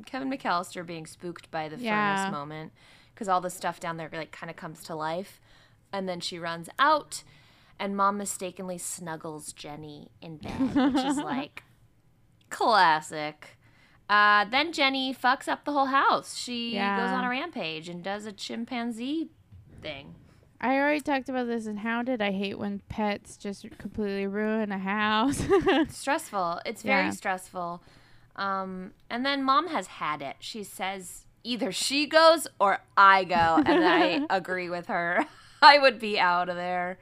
Kevin 0.08 0.32
McAllister 0.32 0.84
being 0.86 1.06
spooked 1.06 1.52
by 1.52 1.70
the 1.70 1.78
Yeah. 1.78 2.16
furnace 2.18 2.32
moment 2.32 2.74
because 3.14 3.28
all 3.30 3.42
the 3.42 3.52
stuff 3.52 3.80
down 3.80 3.98
there 3.98 4.10
like 4.12 4.32
kind 4.32 4.50
of 4.50 4.56
comes 4.56 4.82
to 4.86 4.96
life, 4.96 5.40
and 5.92 6.10
then 6.10 6.20
she 6.20 6.40
runs 6.40 6.70
out, 6.80 7.24
and 7.80 7.96
mom 7.96 8.18
mistakenly 8.18 8.80
snuggles 8.80 9.54
Jenny 9.54 10.10
in 10.22 10.38
bed, 10.38 10.74
which 10.76 11.06
is 11.06 11.18
like 11.24 11.64
classic. 12.50 13.58
Uh, 14.10 14.46
then 14.46 14.74
Jenny 14.74 15.14
fucks 15.14 15.48
up 15.48 15.66
the 15.66 15.72
whole 15.72 15.86
house. 15.88 16.36
She 16.36 16.74
goes 16.74 16.82
on 17.10 17.24
a 17.24 17.30
rampage 17.30 17.88
and 17.90 18.04
does 18.04 18.26
a 18.26 18.32
chimpanzee 18.32 19.30
thing. 19.82 20.16
I 20.64 20.78
already 20.78 21.02
talked 21.02 21.28
about 21.30 21.48
this 21.48 21.66
and 21.66 21.80
how 21.80 22.02
did 22.04 22.22
I 22.22 22.32
hate 22.32 22.58
when 22.58 22.82
pets 22.90 23.36
just 23.38 23.66
completely 23.78 24.26
ruin 24.28 24.72
a 24.72 24.78
house. 24.80 25.44
stressful. 25.90 26.62
It's 26.66 26.82
very 26.84 27.06
Yeah. 27.06 27.12
stressful. 27.12 27.84
Um, 28.38 28.94
and 29.10 29.26
then 29.26 29.44
mom 29.44 29.68
has 29.68 29.88
had 29.88 30.22
it. 30.22 30.38
She 30.40 30.64
says 30.64 31.26
either 31.44 31.72
she 31.72 32.08
goes 32.08 32.48
or 32.60 32.80
I 32.98 33.26
go, 33.26 33.62
and 33.66 33.84
I 33.84 34.26
agree 34.30 34.70
with 34.70 34.88
her. 34.88 35.26
I 35.62 35.78
would 35.80 36.00
be 36.00 36.18
out 36.20 36.48
of 36.50 36.56
there. 36.56 36.98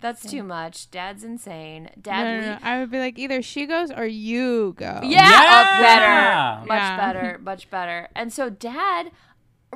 That's 0.00 0.22
too 0.28 0.42
much. 0.42 0.90
Dad's 0.90 1.24
insane. 1.24 1.88
Dad, 2.00 2.24
no, 2.24 2.40
no, 2.40 2.52
no. 2.52 2.58
I 2.62 2.78
would 2.80 2.90
be 2.90 2.98
like 2.98 3.18
either 3.18 3.40
she 3.40 3.64
goes 3.66 3.90
or 3.90 4.04
you 4.06 4.74
go. 4.76 5.00
yeah, 5.02 5.30
Yeah! 5.30 5.76
oh, 5.76 5.80
better, 5.80 6.66
much 6.68 6.78
Yeah. 6.82 6.96
better, 6.96 7.38
much 7.38 7.70
better. 7.70 8.08
And 8.14 8.30
so 8.32 8.50
dad, 8.50 9.12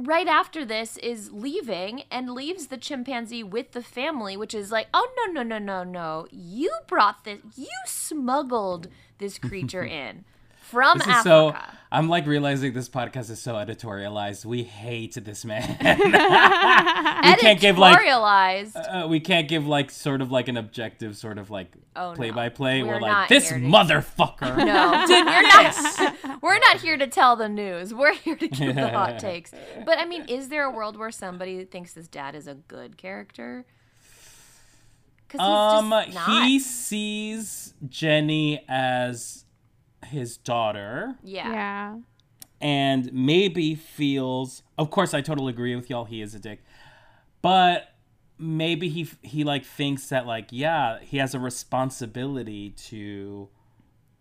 right 0.01 0.29
after 0.29 0.65
this, 0.65 0.97
is 0.99 1.33
leaving 1.33 2.03
and 2.11 2.31
leaves 2.31 2.69
the 2.69 2.77
chimpanzee 2.77 3.43
with 3.43 3.73
the 3.73 3.83
family, 3.83 4.37
which 4.37 4.55
is 4.55 4.71
like, 4.71 4.89
oh 4.95 5.09
no, 5.17 5.33
no, 5.33 5.43
no, 5.43 5.59
no, 5.59 5.85
no, 5.85 6.27
you 6.31 6.71
brought 6.87 7.25
this, 7.25 7.41
you 7.57 7.69
smuggled 7.87 8.89
this 9.19 9.39
creature 9.39 9.85
in 9.85 10.25
from 10.69 10.99
This 10.99 11.09
Africa. 11.09 11.23
so. 11.23 11.57
I'm 11.91 12.11
like 12.11 12.27
realizing 12.27 12.75
this 12.75 12.87
podcast 12.87 13.31
is 13.31 13.41
so 13.41 13.55
editorialized. 13.55 14.45
We 14.45 14.63
hate 14.63 15.15
this 15.15 15.43
man. 15.47 15.67
we 15.81 17.35
can't 17.37 17.59
give 17.59 17.79
like 17.79 17.99
Editorialized. 17.99 18.77
uh, 18.77 19.09
we 19.09 19.21
can't 19.21 19.49
give 19.49 19.67
like 19.67 19.91
sort 19.91 20.21
of 20.21 20.31
like 20.31 20.49
an 20.49 20.59
objective 20.59 21.17
sort 21.17 21.39
of 21.39 21.49
like 21.49 21.73
Oh, 21.97 22.11
no. 22.11 22.15
play 22.15 22.31
by 22.31 22.51
play. 22.51 22.83
We're 22.83 22.97
We're 22.97 23.01
like 23.01 23.31
this 23.31 23.51
motherfucker. 23.53 24.55
No, 24.59 25.03
did 25.07 25.25
you're 25.25 25.43
not. 25.43 26.43
We're 26.43 26.59
not 26.59 26.77
here 26.83 26.99
to 26.99 27.07
tell 27.07 27.37
the 27.37 27.49
news. 27.49 27.95
We're 27.95 28.13
here 28.15 28.37
to 28.37 28.49
give 28.49 28.75
the 28.75 28.91
hot 28.91 29.19
takes. 29.19 29.53
But 29.87 29.97
I 29.99 30.05
mean, 30.05 30.27
is 30.29 30.51
there 30.51 30.65
a 30.65 30.71
world 30.71 30.99
where 30.99 31.11
somebody 31.11 31.65
thinks 31.65 31.95
this 31.95 32.07
dad 32.07 32.35
is 32.35 32.47
a 32.47 32.55
good 32.55 32.99
character? 32.99 33.65
Um, 35.39 35.93
he 36.27 36.59
sees 36.59 37.73
Jenny 37.89 38.63
as 38.69 39.45
his 40.09 40.37
daughter. 40.37 41.17
yeah. 41.23 41.53
Yeah. 41.53 41.97
and 42.61 43.13
maybe 43.13 43.75
feels 43.77 44.63
of 44.77 44.91
course 44.91 45.15
i 45.15 45.21
totally 45.21 45.53
agree 45.53 45.77
with 45.77 45.89
y'all 45.89 46.05
he 46.07 46.21
is 46.21 46.35
a 46.35 46.39
dick 46.41 46.61
but 47.43 47.95
maybe 48.37 48.89
he 48.89 49.09
he 49.23 49.45
like 49.45 49.65
thinks 49.65 50.09
that 50.09 50.27
like 50.27 50.49
yeah 50.51 50.99
he 51.01 51.19
has 51.19 51.35
a 51.35 51.39
responsibility 51.39 52.71
to 52.71 53.49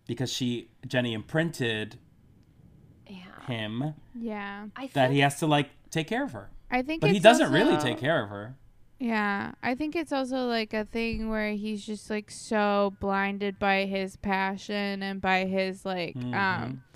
because 0.08 0.32
she 0.32 0.70
jenny 0.88 1.14
imprinted 1.14 1.98
Yeah. 3.08 3.46
him 3.48 3.94
Yeah. 4.14 4.68
I 4.76 4.82
think 4.82 4.94
that 4.94 5.12
he 5.12 5.20
has 5.20 5.40
to 5.40 5.48
like 5.48 5.70
take 5.90 6.08
care 6.08 6.24
of 6.24 6.32
her 6.34 6.50
I 6.70 6.82
think 6.84 7.02
but 7.02 7.10
he 7.12 7.20
doesn't 7.20 7.52
really 7.52 7.78
take 7.78 7.98
care 7.98 8.22
of 8.24 8.30
her 8.30 8.56
Yeah, 9.00 9.52
I 9.62 9.76
think 9.76 9.96
it's 9.96 10.12
also 10.12 10.48
like 10.48 10.74
a 10.74 10.84
thing 10.86 11.30
where 11.30 11.52
he's 11.52 11.86
just 11.86 12.10
like 12.10 12.32
so 12.32 12.96
blinded 13.00 13.60
by 13.60 13.86
his 13.86 14.16
passion 14.16 15.04
and 15.04 15.22
by 15.22 15.46
his 15.46 15.86
like 15.86 16.16
um 16.34 16.34
g- 16.74 16.87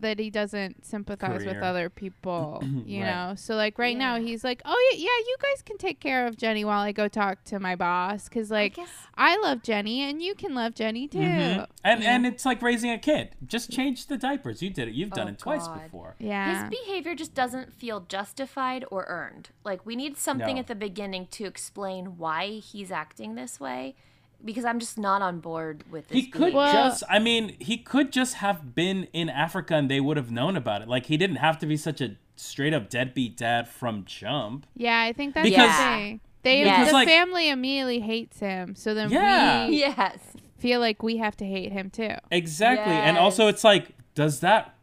that 0.00 0.18
he 0.18 0.30
doesn't 0.30 0.84
sympathize 0.84 1.44
with 1.44 1.56
other 1.58 1.88
people, 2.02 2.62
you 2.84 3.02
Right. 3.02 3.10
know. 3.10 3.34
So 3.36 3.54
like 3.54 3.78
right 3.78 3.96
now 3.96 4.18
he's 4.20 4.44
like, 4.44 4.60
"Oh 4.64 4.90
yeah, 4.92 4.98
yeah, 4.98 5.04
you 5.26 5.36
guys 5.42 5.62
can 5.62 5.78
take 5.78 6.00
care 6.00 6.26
of 6.26 6.36
Jenny 6.36 6.64
while 6.64 6.80
I 6.80 6.92
go 6.92 7.08
talk 7.08 7.44
to 7.44 7.58
my 7.60 7.76
boss 7.76 8.28
cuz 8.28 8.50
like 8.50 8.78
I 8.78 8.86
I, 9.34 9.36
love 9.42 9.62
Jenny 9.62 10.02
and 10.02 10.22
you 10.22 10.34
can 10.34 10.54
love 10.54 10.74
Jenny 10.74 11.06
too." 11.08 11.18
Mhm. 11.18 11.66
and 11.84 12.02
Yeah. 12.02 12.14
and 12.14 12.26
it's 12.26 12.44
like 12.44 12.60
raising 12.62 12.90
a 12.90 12.98
kid 12.98 13.30
just 13.46 13.70
change 13.70 14.06
the 14.06 14.16
diapers 14.18 14.62
you 14.62 14.70
did 14.70 14.88
it 14.88 14.94
you've 14.94 15.10
done 15.10 15.28
Oh, 15.28 15.30
it 15.30 15.38
twice 15.38 15.66
God. 15.66 15.82
before 15.84 16.16
Yeah. 16.18 16.62
his 16.68 16.70
behavior 16.78 17.14
just 17.14 17.34
doesn't 17.34 17.72
feel 17.72 18.00
justified 18.00 18.84
or 18.90 19.04
earned. 19.08 19.50
Like 19.64 19.84
we 19.86 19.96
need 19.96 20.16
something 20.16 20.54
No. 20.56 20.60
at 20.60 20.66
the 20.66 20.74
beginning 20.74 21.26
to 21.32 21.44
explain 21.44 22.18
why 22.18 22.46
he's 22.70 22.90
acting 22.90 23.34
this 23.34 23.58
way. 23.60 23.94
Because 24.44 24.64
I'm 24.64 24.78
just 24.78 24.96
not 24.98 25.20
on 25.20 25.40
board 25.40 25.82
with 25.90 26.08
this. 26.08 26.14
He 26.16 26.26
could 26.26 26.38
behavior. 26.38 26.56
Well- 26.58 26.72
just, 26.90 27.02
I 27.10 27.18
mean, 27.18 27.56
he 27.58 27.76
could 27.76 28.12
just 28.12 28.34
have 28.36 28.74
been 28.74 29.08
in 29.12 29.28
Africa 29.28 29.74
and 29.74 29.90
they 29.90 30.00
would 30.00 30.16
have 30.16 30.30
known 30.30 30.56
about 30.56 30.80
it. 30.82 30.88
Like, 30.88 31.06
he 31.06 31.16
didn't 31.16 31.36
have 31.36 31.58
to 31.58 31.66
be 31.66 31.76
such 31.76 32.00
a 32.00 32.16
straight 32.36 32.72
up 32.72 32.88
deadbeat 32.88 33.36
dad 33.36 33.68
from 33.68 34.04
jump. 34.04 34.66
yeah, 34.76 35.00
I 35.00 35.12
think 35.12 35.34
that's 35.34 35.48
Because- 35.48 35.76
the 35.76 35.82
thing. 35.84 36.20
They 36.44 36.62
Because, 36.62 36.86
the 36.88 36.92
like- 36.92 37.08
family 37.08 37.48
immediately 37.48 37.98
hates 38.00 38.38
him. 38.38 38.76
So 38.76 38.94
then 38.94 39.10
Yeah. 39.10 39.66
we 39.68 39.78
Yes. 39.80 40.18
feel 40.56 40.78
like 40.78 41.02
we 41.02 41.16
have 41.16 41.36
to 41.38 41.44
hate 41.44 41.72
him 41.72 41.90
too. 41.90 42.14
Exactly. 42.30 42.92
And 42.94 43.18
also, 43.18 43.48
it's 43.48 43.64
like, 43.64 43.88
does 44.14 44.38
that 44.40 44.74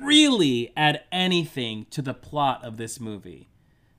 really 0.00 0.72
add 0.76 1.02
anything 1.12 1.86
to 1.90 2.02
the 2.02 2.14
plot 2.14 2.64
of 2.64 2.76
this 2.78 2.98
movie? 3.00 3.48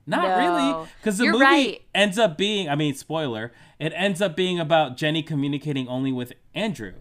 Not 0.06 0.28
No. 0.28 0.36
really. 0.38 0.88
Because 1.00 1.18
the 1.18 1.24
You're 1.24 1.32
movie 1.32 1.44
right. 1.44 1.82
ends 1.94 2.18
up 2.18 2.36
being, 2.36 2.68
I 2.68 2.74
mean, 2.76 2.94
spoiler, 2.94 3.52
it 3.78 3.92
ends 3.94 4.22
up 4.22 4.36
being 4.36 4.58
about 4.58 4.96
Jenny 4.96 5.22
communicating 5.22 5.88
only 5.88 6.12
with 6.12 6.32
Andrew. 6.54 6.94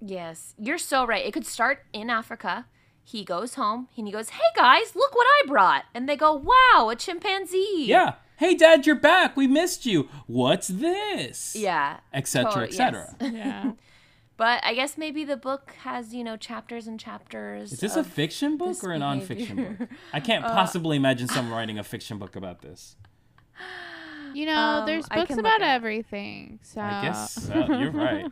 Yes, 0.00 0.54
you're 0.58 0.78
so 0.78 1.06
right. 1.06 1.24
It 1.24 1.32
could 1.32 1.46
start 1.46 1.84
in 1.92 2.10
Africa. 2.10 2.66
He 3.02 3.24
goes 3.24 3.54
home 3.54 3.88
and 3.96 4.06
he 4.06 4.12
goes, 4.12 4.30
"Hey 4.30 4.50
guys, 4.54 4.96
look 4.96 5.14
what 5.14 5.26
I 5.26 5.46
brought!" 5.46 5.84
And 5.94 6.08
they 6.08 6.16
go, 6.16 6.32
"Wow, 6.34 6.88
a 6.90 6.96
chimpanzee!" 6.96 7.84
Yeah. 7.86 8.14
Hey, 8.38 8.54
Dad, 8.54 8.86
you're 8.86 8.96
back. 8.96 9.34
We 9.36 9.46
missed 9.46 9.86
you. 9.86 10.08
What's 10.26 10.68
this? 10.68 11.56
yeah, 11.56 12.00
Etc. 12.12 12.52
To- 12.52 12.60
Etc. 12.60 13.16
yes. 13.20 13.32
Yeah. 13.32 13.72
But 14.38 14.62
I 14.62 14.74
guess 14.74 14.98
maybe 14.98 15.24
the 15.24 15.38
book 15.38 15.72
has 15.82 16.12
you 16.12 16.22
know 16.22 16.36
chapters 16.36 16.86
and 16.86 17.00
chapters. 17.00 17.72
Is 17.72 17.80
this 17.80 17.96
a 17.96 18.04
fiction 18.04 18.58
book 18.58 18.84
or 18.84 18.92
a 18.92 18.98
nonfiction 18.98 19.56
behavior. 19.56 19.76
book? 19.78 19.88
I 20.12 20.20
can't 20.20 20.44
possibly 20.44 20.96
uh, 20.98 21.00
imagine 21.00 21.28
someone 21.28 21.54
writing 21.56 21.78
a 21.78 21.82
fiction 21.82 22.18
book 22.18 22.36
about 22.36 22.60
this. 22.60 22.96
You 24.36 24.46
know, 24.46 24.58
Um, 24.80 24.86
there's 24.86 25.08
books 25.08 25.36
about 25.38 25.62
everything. 25.62 26.58
So 26.62 26.80
I 26.80 27.02
guess 27.02 27.32
so. 27.48 27.54
You're 27.54 27.90
right. 27.90 28.26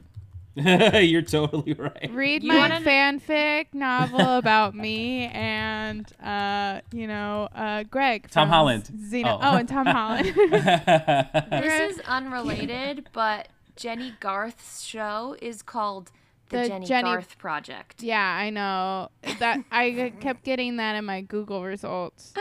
you're 1.02 1.22
totally 1.22 1.72
right. 1.72 2.10
read 2.12 2.42
You 2.44 2.48
my 2.52 2.58
wanna- 2.58 2.80
fanfic 2.80 3.72
novel 3.72 4.36
about 4.36 4.74
me 4.74 5.26
and 5.26 6.06
uh, 6.22 6.80
you 6.92 7.06
know, 7.06 7.48
uh, 7.54 7.82
Greg. 7.84 8.28
Tom 8.30 8.48
Holland. 8.48 8.84
Xeno- 8.94 9.38
Oh. 9.42 9.52
oh. 9.54 9.56
and 9.56 9.68
Tom 9.68 9.86
Holland. 9.86 10.32
This 11.50 11.96
is 11.96 12.00
unrelated, 12.06 13.08
but 13.12 13.48
Jennie 13.76 14.12
Garth's 14.20 14.82
show 14.82 15.36
is 15.42 15.62
called 15.62 16.12
the, 16.54 16.62
The 16.62 16.68
Jenny, 16.68 16.86
Jenny- 16.86 17.02
Garth 17.02 17.38
Project. 17.38 18.02
yeah, 18.02 18.20
I 18.26 18.50
know 18.50 19.10
that. 19.38 19.60
I 19.70 20.12
kept 20.20 20.44
getting 20.44 20.76
that 20.78 20.96
in 20.96 21.04
my 21.04 21.20
Google 21.20 21.62
results. 21.64 22.32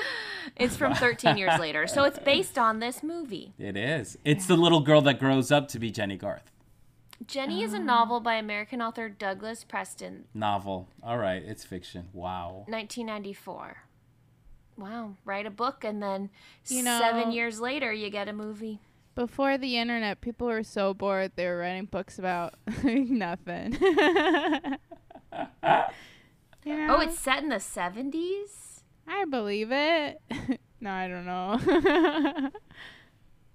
It's 0.55 0.75
from 0.75 0.93
13 0.93 1.37
years 1.37 1.59
later, 1.59 1.87
so 1.87 2.03
it's 2.03 2.19
based 2.19 2.57
on 2.57 2.79
this 2.79 3.01
movie. 3.03 3.53
it 3.57 3.75
is. 3.77 4.17
It's 4.25 4.45
the 4.45 4.55
little 4.57 4.81
girl 4.81 5.01
that 5.01 5.19
grows 5.19 5.51
up 5.51 5.67
to 5.69 5.79
be 5.79 5.89
Jennie 5.91 6.17
Garth. 6.17 6.51
Jenny 7.25 7.63
is 7.63 7.73
a 7.73 7.79
novel 7.79 8.19
by 8.19 8.35
American 8.35 8.81
author 8.81 9.07
Douglas 9.07 9.63
Preston, 9.63 10.25
Novel. 10.33 10.89
All 11.01 11.17
right, 11.17 11.41
it's 11.41 11.63
fiction. 11.63 12.09
Wow. 12.11 12.65
1994. 12.67 13.77
Wow, 14.75 15.15
write 15.23 15.45
a 15.45 15.51
book 15.51 15.83
and 15.83 16.01
then 16.03 16.29
You 16.67 16.83
know- 16.83 16.99
seven 16.99 17.31
years 17.31 17.61
later 17.61 17.93
you 17.93 18.09
get 18.09 18.27
a 18.27 18.33
movie. 18.33 18.79
Before 19.15 19.57
the 19.57 19.77
internet, 19.77 20.21
people 20.21 20.47
were 20.47 20.63
so 20.63 20.93
bored 20.93 21.33
they 21.35 21.45
were 21.45 21.57
writing 21.57 21.85
books 21.85 22.17
about 22.17 22.55
nothing. 22.83 23.77
you 23.81 23.87
oh, 25.63 25.87
know? 26.65 26.95
Oh, 26.97 26.99
it's 26.99 27.19
set 27.19 27.43
in 27.43 27.49
the 27.49 27.57
70s? 27.57 28.81
I 29.07 29.25
believe 29.25 29.69
it. 29.71 30.19
no, 30.81 30.91
I 30.91 31.07
don't 31.07 31.25
know. 31.25 31.59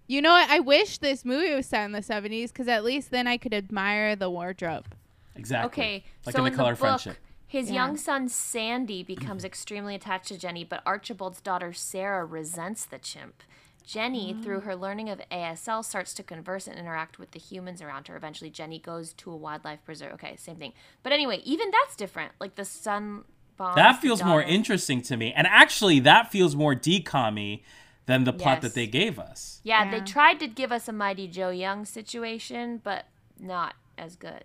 you 0.06 0.22
know 0.22 0.30
what? 0.32 0.48
I 0.48 0.60
wish 0.60 0.98
this 0.98 1.24
movie 1.24 1.54
was 1.54 1.66
set 1.66 1.84
in 1.84 1.92
the 1.92 2.00
70s 2.00 2.48
because 2.48 2.68
at 2.68 2.84
least 2.84 3.10
then 3.10 3.26
I 3.26 3.36
could 3.36 3.54
admire 3.54 4.14
the 4.14 4.30
wardrobe. 4.30 4.94
Exactly. 5.34 5.66
Okay, 5.84 6.04
Like 6.26 6.34
so 6.34 6.40
in 6.40 6.44
the 6.44 6.50
in 6.50 6.56
color 6.56 6.68
the 6.70 6.72
of 6.74 6.78
book, 6.78 7.00
friendship. 7.00 7.16
his 7.46 7.68
Yeah. 7.70 7.74
young 7.86 7.96
son 7.96 8.28
Sandy 8.28 9.02
becomes 9.02 9.44
extremely 9.44 9.94
attached 9.94 10.28
to 10.28 10.38
Jenny, 10.38 10.64
but 10.64 10.82
Archibald's 10.86 11.40
daughter 11.40 11.72
Sarah 11.72 12.24
resents 12.24 12.84
the 12.84 12.98
chimp. 12.98 13.42
Jenny, 13.88 14.36
through 14.42 14.60
mm. 14.60 14.64
her 14.64 14.76
learning 14.76 15.08
of 15.08 15.18
ASL, 15.32 15.82
starts 15.82 16.12
to 16.12 16.22
converse 16.22 16.66
and 16.66 16.78
interact 16.78 17.18
with 17.18 17.30
the 17.30 17.38
humans 17.38 17.80
around 17.80 18.06
her. 18.08 18.16
Eventually, 18.16 18.50
Jenny 18.50 18.78
goes 18.78 19.14
to 19.14 19.30
a 19.30 19.36
wildlife 19.36 19.82
preserve. 19.82 20.12
Okay, 20.12 20.36
same 20.36 20.56
thing. 20.56 20.74
But 21.02 21.12
anyway, 21.12 21.40
even 21.42 21.70
that's 21.70 21.96
different. 21.96 22.32
Like 22.38 22.56
the 22.56 22.66
son 22.66 23.24
bonds. 23.56 23.76
That 23.76 23.94
the 23.94 24.06
feels 24.06 24.22
more 24.22 24.42
interesting 24.42 25.00
to 25.02 25.16
me. 25.16 25.32
And 25.32 25.46
actually, 25.46 26.00
that 26.00 26.30
feels 26.30 26.54
more 26.54 26.74
decommy 26.74 27.62
than 28.04 28.24
the 28.24 28.32
plot 28.34 28.56
Yes. 28.56 28.62
that 28.64 28.74
they 28.74 28.86
gave 28.86 29.18
us. 29.18 29.62
Yeah, 29.64 29.84
Yeah. 29.84 29.90
they 29.90 30.00
tried 30.04 30.38
to 30.40 30.48
give 30.48 30.70
us 30.70 30.86
a 30.86 30.92
Mighty 30.92 31.26
Joe 31.26 31.48
Young 31.48 31.86
situation, 31.86 32.82
but 32.84 33.06
not 33.40 33.74
as 33.96 34.16
good. 34.16 34.44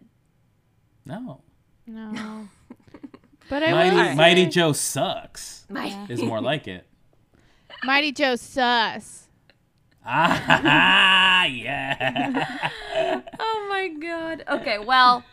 No. 1.05 1.41
No. 1.85 2.47
but 3.49 3.61
I 3.61 3.71
Mighty, 3.73 3.95
will 3.95 4.03
say, 4.05 4.15
Mighty 4.15 4.45
Joe 4.45 4.71
sucks 4.71 5.65
Mighty. 5.69 6.13
is 6.13 6.23
more 6.23 6.39
like 6.39 6.65
it. 6.65 6.87
Mighty 7.83 8.13
Joe 8.13 8.37
sus. 8.37 9.22
Ah, 10.05 11.45
yeah. 11.45 12.59
Oh 13.39 13.67
my 13.69 13.87
god. 13.87 14.43
Okay, 14.47 14.77
well, 14.77 15.23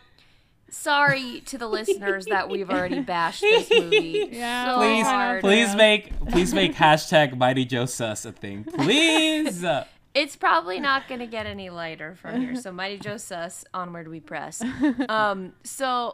sorry 0.69 1.41
to 1.45 1.57
the 1.57 1.67
listeners 1.67 2.25
that 2.25 2.49
we've 2.49 2.69
already 2.69 2.99
bashed 3.01 3.41
this 3.41 3.69
movie. 3.79 4.29
Yeah, 4.31 4.65
so 4.65 4.77
Please, 4.79 5.05
hard. 5.05 5.41
please 5.41 5.75
make, 5.75 6.19
please 6.29 6.53
make 6.53 6.73
hashtag 6.75 7.37
Mighty 7.37 7.65
Joe 7.65 7.85
sus 7.85 8.25
a 8.25 8.31
thing, 8.31 8.63
please. 8.63 9.63
It's 10.13 10.35
probably 10.35 10.79
not 10.81 11.07
gonna 11.07 11.27
get 11.27 11.45
any 11.45 11.69
lighter 11.69 12.15
from 12.15 12.41
here. 12.41 12.55
So 12.55 12.71
Mighty 12.73 12.97
Joe 12.97 13.15
Sus, 13.15 13.63
onward 13.73 14.09
we 14.09 14.19
press. 14.19 14.61
Um, 15.07 15.53
so 15.63 16.13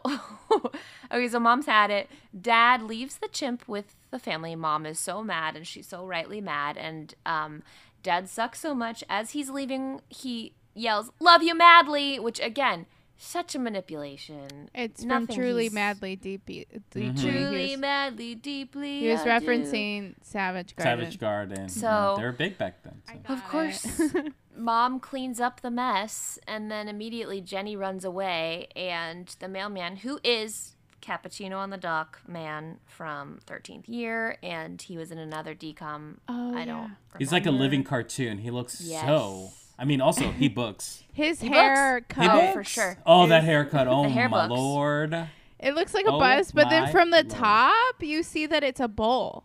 okay, 1.10 1.28
so 1.28 1.40
mom's 1.40 1.66
had 1.66 1.90
it. 1.90 2.08
Dad 2.40 2.82
leaves 2.82 3.18
the 3.18 3.26
chimp 3.28 3.66
with 3.66 3.96
the 4.12 4.20
family. 4.20 4.54
Mom 4.54 4.86
is 4.86 5.00
so 5.00 5.24
mad, 5.24 5.56
and 5.56 5.66
she's 5.66 5.88
so 5.88 6.06
rightly 6.06 6.40
mad. 6.40 6.76
And 6.76 7.12
um, 7.26 7.64
Dad 8.08 8.26
sucks 8.28 8.58
so 8.58 8.74
much 8.74 9.04
as 9.10 9.32
he's 9.32 9.50
leaving. 9.50 10.00
He 10.08 10.54
yells, 10.74 11.10
"Love 11.20 11.42
you 11.42 11.54
madly," 11.54 12.18
which 12.18 12.40
again, 12.40 12.86
such 13.18 13.54
a 13.54 13.58
manipulation. 13.58 14.70
It's 14.74 15.04
Nothing 15.04 15.26
from 15.26 15.34
Truly 15.36 15.62
he's- 15.64 15.72
Madly 15.74 16.16
Deeply. 16.16 16.66
deeply. 16.72 17.02
Mm-hmm. 17.10 17.28
Truly 17.28 17.66
He 17.66 17.70
was, 17.72 17.80
madly, 17.80 18.34
deeply. 18.34 19.00
he 19.00 19.08
was 19.10 19.20
I 19.20 19.24
do. 19.24 19.46
referencing 19.46 20.14
Savage 20.22 20.74
Garden. 20.74 21.00
Savage 21.04 21.18
Garden. 21.20 21.68
So- 21.68 21.86
yeah, 21.86 22.14
they 22.16 22.22
were 22.24 22.32
big 22.32 22.56
back 22.56 22.82
then. 22.82 23.02
so. 23.26 23.34
Of 23.34 23.44
course. 23.48 23.86
Mom 24.56 25.00
cleans 25.00 25.38
up 25.38 25.60
the 25.60 25.70
mess, 25.70 26.38
and 26.48 26.70
then 26.70 26.88
immediately 26.88 27.40
Jenny 27.42 27.76
runs 27.76 28.04
away, 28.06 28.68
and 28.74 29.26
the 29.38 29.48
mailman, 29.48 29.96
who 29.96 30.18
is 30.24 30.76
Cappuccino 31.08 31.56
on 31.56 31.70
the 31.70 31.76
Dock 31.78 32.20
man 32.28 32.78
from 32.84 33.38
13th 33.46 33.84
Year, 33.88 34.36
and 34.42 34.80
he 34.82 34.98
was 34.98 35.10
in 35.10 35.16
another 35.18 35.54
decom. 35.54 36.16
Oh, 36.28 36.54
I 36.54 36.60
yeah. 36.60 36.64
don't. 36.66 36.96
He's 37.18 37.32
like 37.32 37.46
a 37.46 37.50
living 37.50 37.82
cartoon. 37.82 38.38
He 38.38 38.50
looks 38.50 38.80
Yes. 38.82 39.06
so. 39.06 39.50
I 39.78 39.84
mean, 39.84 40.00
also 40.00 40.30
he 40.32 40.48
books. 40.62 41.04
His 41.12 41.40
He 41.40 41.48
hair 41.48 42.00
books. 42.00 42.14
cut. 42.14 42.30
Oh, 42.30 42.46
He 42.48 42.52
for 42.52 42.64
sure. 42.64 42.98
Oh, 43.06 43.26
that 43.28 43.44
haircut. 43.44 43.86
Oh 43.88 44.08
hair 44.08 44.28
my 44.28 44.46
books. 44.48 44.58
lord. 44.60 45.28
It 45.60 45.74
looks 45.74 45.94
like 45.94 46.04
a 46.06 46.10
Oh 46.12 46.18
buzz, 46.18 46.52
but 46.52 46.68
then 46.68 46.90
from 46.92 47.10
the 47.10 47.16
lord. 47.22 47.30
top, 47.30 48.02
you 48.02 48.22
see 48.22 48.46
that 48.46 48.62
it's 48.62 48.80
a 48.80 48.88
bowl. 48.88 49.44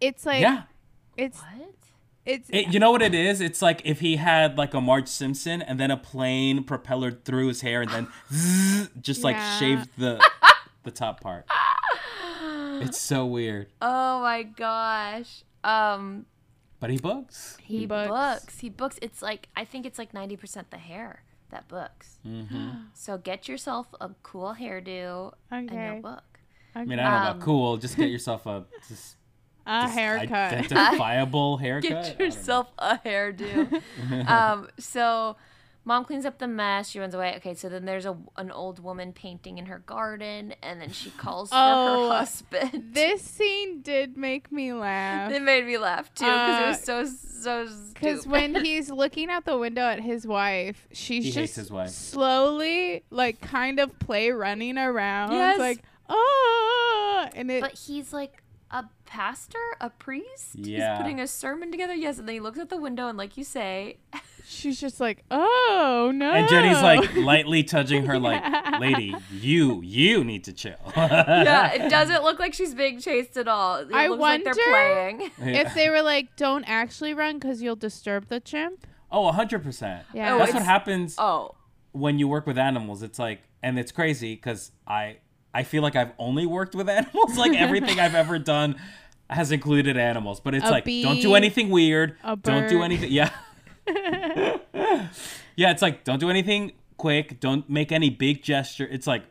It's 0.00 0.24
like 0.24 0.40
yeah. 0.42 0.62
it's 1.16 1.38
What? 1.38 1.68
it's 2.24 2.48
It, 2.50 2.68
you 2.72 2.78
know 2.80 2.90
what 2.92 3.02
it 3.02 3.14
is? 3.14 3.40
It's 3.40 3.60
like 3.60 3.82
if 3.84 4.00
he 4.00 4.16
had 4.16 4.56
like 4.56 4.72
a 4.74 4.80
Marge 4.80 5.08
Simpson 5.08 5.60
and 5.62 5.78
then 5.80 5.90
a 5.90 5.96
plane 5.96 6.64
propellered 6.64 7.24
through 7.24 7.48
his 7.48 7.60
hair 7.62 7.82
and 7.82 7.90
then 7.90 8.08
zzz, 8.32 8.88
just 9.00 9.22
like 9.24 9.36
Yeah. 9.36 9.58
shaved 9.58 9.88
the 9.98 10.24
the 10.84 10.90
top 10.90 11.20
part. 11.20 11.46
It's 12.80 12.98
so 12.98 13.26
weird. 13.26 13.68
Oh 13.80 14.20
my 14.22 14.42
gosh. 14.42 15.44
Um, 15.62 16.26
But 16.80 16.90
he 16.90 16.98
books. 16.98 17.56
he, 17.62 17.78
He 17.80 17.86
books. 17.86 18.08
books. 18.08 18.58
He 18.58 18.68
books. 18.70 18.98
It's 19.00 19.22
like 19.22 19.48
I 19.54 19.64
think 19.64 19.86
it's 19.86 19.98
like 19.98 20.12
90% 20.12 20.64
the 20.70 20.78
hair 20.78 21.22
that 21.50 21.68
books. 21.68 22.18
hmm 22.24 22.70
So 22.94 23.18
get 23.18 23.46
yourself 23.48 23.86
a 24.00 24.10
cool 24.24 24.56
hairdo 24.58 25.32
and 25.50 25.70
okay. 25.70 25.92
you'll 25.92 26.02
book. 26.02 26.24
I 26.74 26.84
mean, 26.84 26.98
I 26.98 27.02
don't 27.04 27.12
know 27.12 27.16
Um, 27.30 27.36
about 27.36 27.40
cool. 27.44 27.76
Just 27.76 27.96
get 27.96 28.10
yourself 28.16 28.46
a 28.46 28.64
just, 28.88 29.16
a 29.66 29.82
just 29.82 29.94
haircut. 29.94 30.32
identifiable 30.54 31.56
haircut. 31.64 31.90
Get 31.90 32.18
yourself 32.18 32.72
a 32.78 32.98
hairdo. 32.98 33.80
um, 34.28 34.68
so 34.78 35.36
mom 35.84 36.04
cleans 36.04 36.24
up 36.24 36.38
the 36.38 36.46
mess. 36.48 36.88
She 36.88 36.98
runs 37.00 37.14
away. 37.14 37.34
Okay, 37.36 37.54
so 37.54 37.68
then 37.68 37.84
there's 37.84 38.06
a 38.06 38.16
an 38.36 38.50
old 38.50 38.78
woman 38.78 39.12
painting 39.12 39.58
in 39.58 39.66
her 39.66 39.80
garden, 39.80 40.54
and 40.62 40.80
then 40.80 40.90
she 40.92 41.10
calls 41.10 41.48
for 41.50 41.56
Oh, 41.58 42.08
her 42.10 42.16
husband. 42.18 42.90
this 42.92 43.22
scene 43.22 43.80
did 43.82 44.16
make 44.16 44.50
me 44.52 44.72
laugh. 44.72 45.30
it 45.32 45.42
made 45.42 45.66
me 45.66 45.78
laugh 45.78 46.12
too 46.14 46.24
because 46.24 46.60
it 46.60 46.64
Uh, 46.64 46.68
was 46.68 46.82
so 46.84 47.04
so 47.42 47.68
Because 47.94 48.26
when 48.26 48.54
he's 48.64 48.90
looking 48.90 49.28
out 49.30 49.44
the 49.44 49.58
window 49.58 49.82
at 49.82 49.98
his 50.00 50.26
wife, 50.26 50.86
she's 50.92 51.24
He 51.24 51.30
just 51.32 51.56
his 51.56 51.70
wife. 51.72 51.90
slowly, 51.90 53.02
like, 53.10 53.40
kind 53.40 53.80
of 53.80 53.98
play 53.98 54.30
running 54.30 54.78
around. 54.78 55.32
Yes. 55.32 55.58
Like, 55.58 55.82
oh, 56.08 57.28
and 57.34 57.50
it. 57.50 57.60
but 57.60 57.72
he's 57.78 58.12
like 58.12 58.42
a 58.70 58.84
pastor, 59.06 59.58
a 59.80 59.90
priest. 59.90 60.54
Yeah. 60.54 60.92
He's 60.96 61.02
putting 61.02 61.20
a 61.20 61.26
sermon 61.26 61.70
together. 61.70 61.94
Yes, 61.94 62.18
and 62.18 62.28
then 62.28 62.34
he 62.34 62.40
looks 62.40 62.58
out 62.58 62.68
the 62.70 62.78
window 62.80 63.08
and, 63.08 63.18
like 63.18 63.36
you 63.36 63.44
say, 63.44 63.98
she's 64.52 64.80
just 64.80 65.00
like, 65.00 65.24
oh 65.30 66.12
no. 66.14 66.32
And 66.32 66.48
Jenny's 66.48 66.80
like 66.82 67.14
lightly 67.16 67.62
touching 67.64 68.06
her, 68.06 68.18
like, 68.18 68.42
lady, 68.80 69.14
you, 69.32 69.80
you 69.82 70.22
need 70.24 70.44
to 70.44 70.52
chill. 70.52 70.76
yeah, 70.96 71.72
it 71.74 71.88
doesn't 71.88 72.22
look 72.22 72.38
like 72.38 72.54
she's 72.54 72.74
being 72.74 73.00
chased 73.00 73.36
at 73.36 73.48
all. 73.48 73.76
It 73.78 73.88
I 73.92 74.08
looks 74.08 74.20
like 74.20 74.44
they're 74.44 74.54
wonder- 74.54 75.30
playing. 75.38 75.54
if 75.56 75.74
they 75.74 75.88
were 75.90 76.02
like, 76.02 76.36
don't 76.36 76.64
actually 76.64 77.14
run 77.14 77.38
because 77.38 77.62
you'll 77.62 77.76
disturb 77.76 78.28
the 78.28 78.40
chimp. 78.40 78.86
Oh, 79.10 79.30
100%. 79.30 80.04
Yeah. 80.14 80.34
Oh, 80.34 80.38
That's 80.38 80.54
what 80.54 80.62
happens 80.62 81.16
Oh, 81.18 81.54
when 81.92 82.18
you 82.18 82.28
work 82.28 82.46
with 82.46 82.56
animals. 82.56 83.02
It's 83.02 83.18
like, 83.18 83.40
and 83.62 83.78
it's 83.78 83.92
crazy 83.92 84.34
because 84.34 84.72
I, 84.86 85.18
I 85.52 85.64
feel 85.64 85.82
like 85.82 85.96
I've 85.96 86.12
only 86.18 86.46
worked 86.46 86.74
with 86.74 86.88
animals. 86.98 87.36
Like 87.36 87.52
everything 87.54 88.00
I've 88.00 88.14
ever 88.14 88.38
done 88.38 88.76
has 89.28 89.52
included 89.52 89.96
animals. 89.98 90.40
But 90.40 90.54
it's 90.54 90.66
A 90.66 90.70
like, 90.70 90.84
don't 90.84 91.20
do 91.20 91.34
anything 91.34 91.68
weird. 91.68 92.16
a 92.24 92.36
Don't 92.36 92.68
do 92.70 92.82
anything. 92.82 93.12
Yeah. 93.12 93.30
yeah, 95.56 95.70
it's 95.70 95.82
like, 95.82 96.04
don't 96.04 96.18
do 96.18 96.30
anything 96.30 96.72
quick. 96.96 97.40
Don't 97.40 97.68
make 97.68 97.92
any 97.92 98.10
big 98.10 98.42
gesture. 98.42 98.86
It's 98.90 99.06
like, 99.06 99.24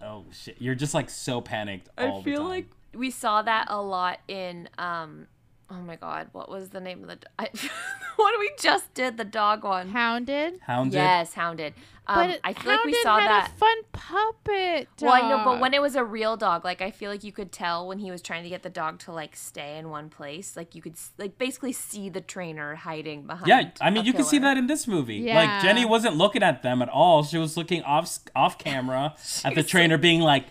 oh 0.00 0.24
shit. 0.32 0.56
You're 0.58 0.74
just 0.74 0.94
like 0.94 1.10
so 1.10 1.40
panicked 1.40 1.88
all 1.98 2.20
I 2.20 2.22
feel 2.22 2.44
like 2.44 2.66
we 2.94 3.10
saw 3.10 3.42
that 3.42 3.66
a 3.68 3.80
lot 3.80 4.20
in 4.28 4.68
um 4.78 5.26
oh 5.70 5.80
my 5.82 5.96
god, 5.96 6.28
what 6.32 6.50
was 6.50 6.70
the 6.70 6.80
name 6.80 7.02
of 7.02 7.08
the 7.08 7.16
do- 7.16 7.26
I, 7.38 7.48
what 8.16 8.38
we 8.38 8.50
just 8.58 8.92
did 8.94 9.16
the 9.16 9.24
dog 9.24 9.64
one? 9.64 9.90
Hounded. 9.90 10.60
Hounded. 10.66 10.94
Yes, 10.94 11.34
Hounded. 11.34 11.74
Um, 12.06 12.28
but 12.28 12.40
I 12.42 12.52
feel 12.54 12.72
like 12.72 12.84
we 12.84 12.94
saw 13.02 13.20
had 13.20 13.28
that. 13.28 13.52
a 13.54 13.58
fun 13.58 13.76
puppet. 13.92 14.88
well, 15.00 15.12
I 15.12 15.28
know, 15.28 15.44
but 15.44 15.60
when 15.60 15.74
it 15.74 15.80
was 15.80 15.94
a 15.94 16.02
real 16.02 16.36
dog, 16.36 16.64
like 16.64 16.82
I 16.82 16.90
feel 16.90 17.08
like 17.10 17.22
you 17.22 17.30
could 17.30 17.52
tell 17.52 17.86
when 17.86 18.00
he 18.00 18.10
was 18.10 18.20
trying 18.20 18.42
to 18.42 18.48
get 18.48 18.64
the 18.64 18.70
dog 18.70 18.98
to 19.00 19.12
like 19.12 19.36
stay 19.36 19.78
in 19.78 19.90
one 19.90 20.08
place. 20.10 20.56
Like 20.56 20.74
you 20.74 20.82
could 20.82 20.94
like 21.18 21.38
basically 21.38 21.72
see 21.72 22.08
the 22.08 22.20
trainer 22.20 22.74
hiding 22.74 23.26
behind. 23.26 23.46
Yeah, 23.46 23.70
I 23.80 23.90
mean, 23.90 24.02
a 24.02 24.06
you 24.06 24.12
can 24.12 24.24
see 24.24 24.38
that 24.40 24.56
in 24.56 24.66
this 24.66 24.88
movie. 24.88 25.16
Yeah. 25.16 25.36
Like 25.36 25.62
Jenny 25.62 25.84
wasn't 25.84 26.16
looking 26.16 26.42
at 26.42 26.62
them 26.64 26.82
at 26.82 26.88
all. 26.88 27.22
She 27.22 27.38
was 27.38 27.56
looking 27.56 27.82
off 27.84 28.18
off 28.34 28.58
camera 28.58 29.14
at 29.44 29.54
the 29.54 29.62
was 29.62 29.70
trainer, 29.70 29.96
being 29.96 30.20
like, 30.20 30.46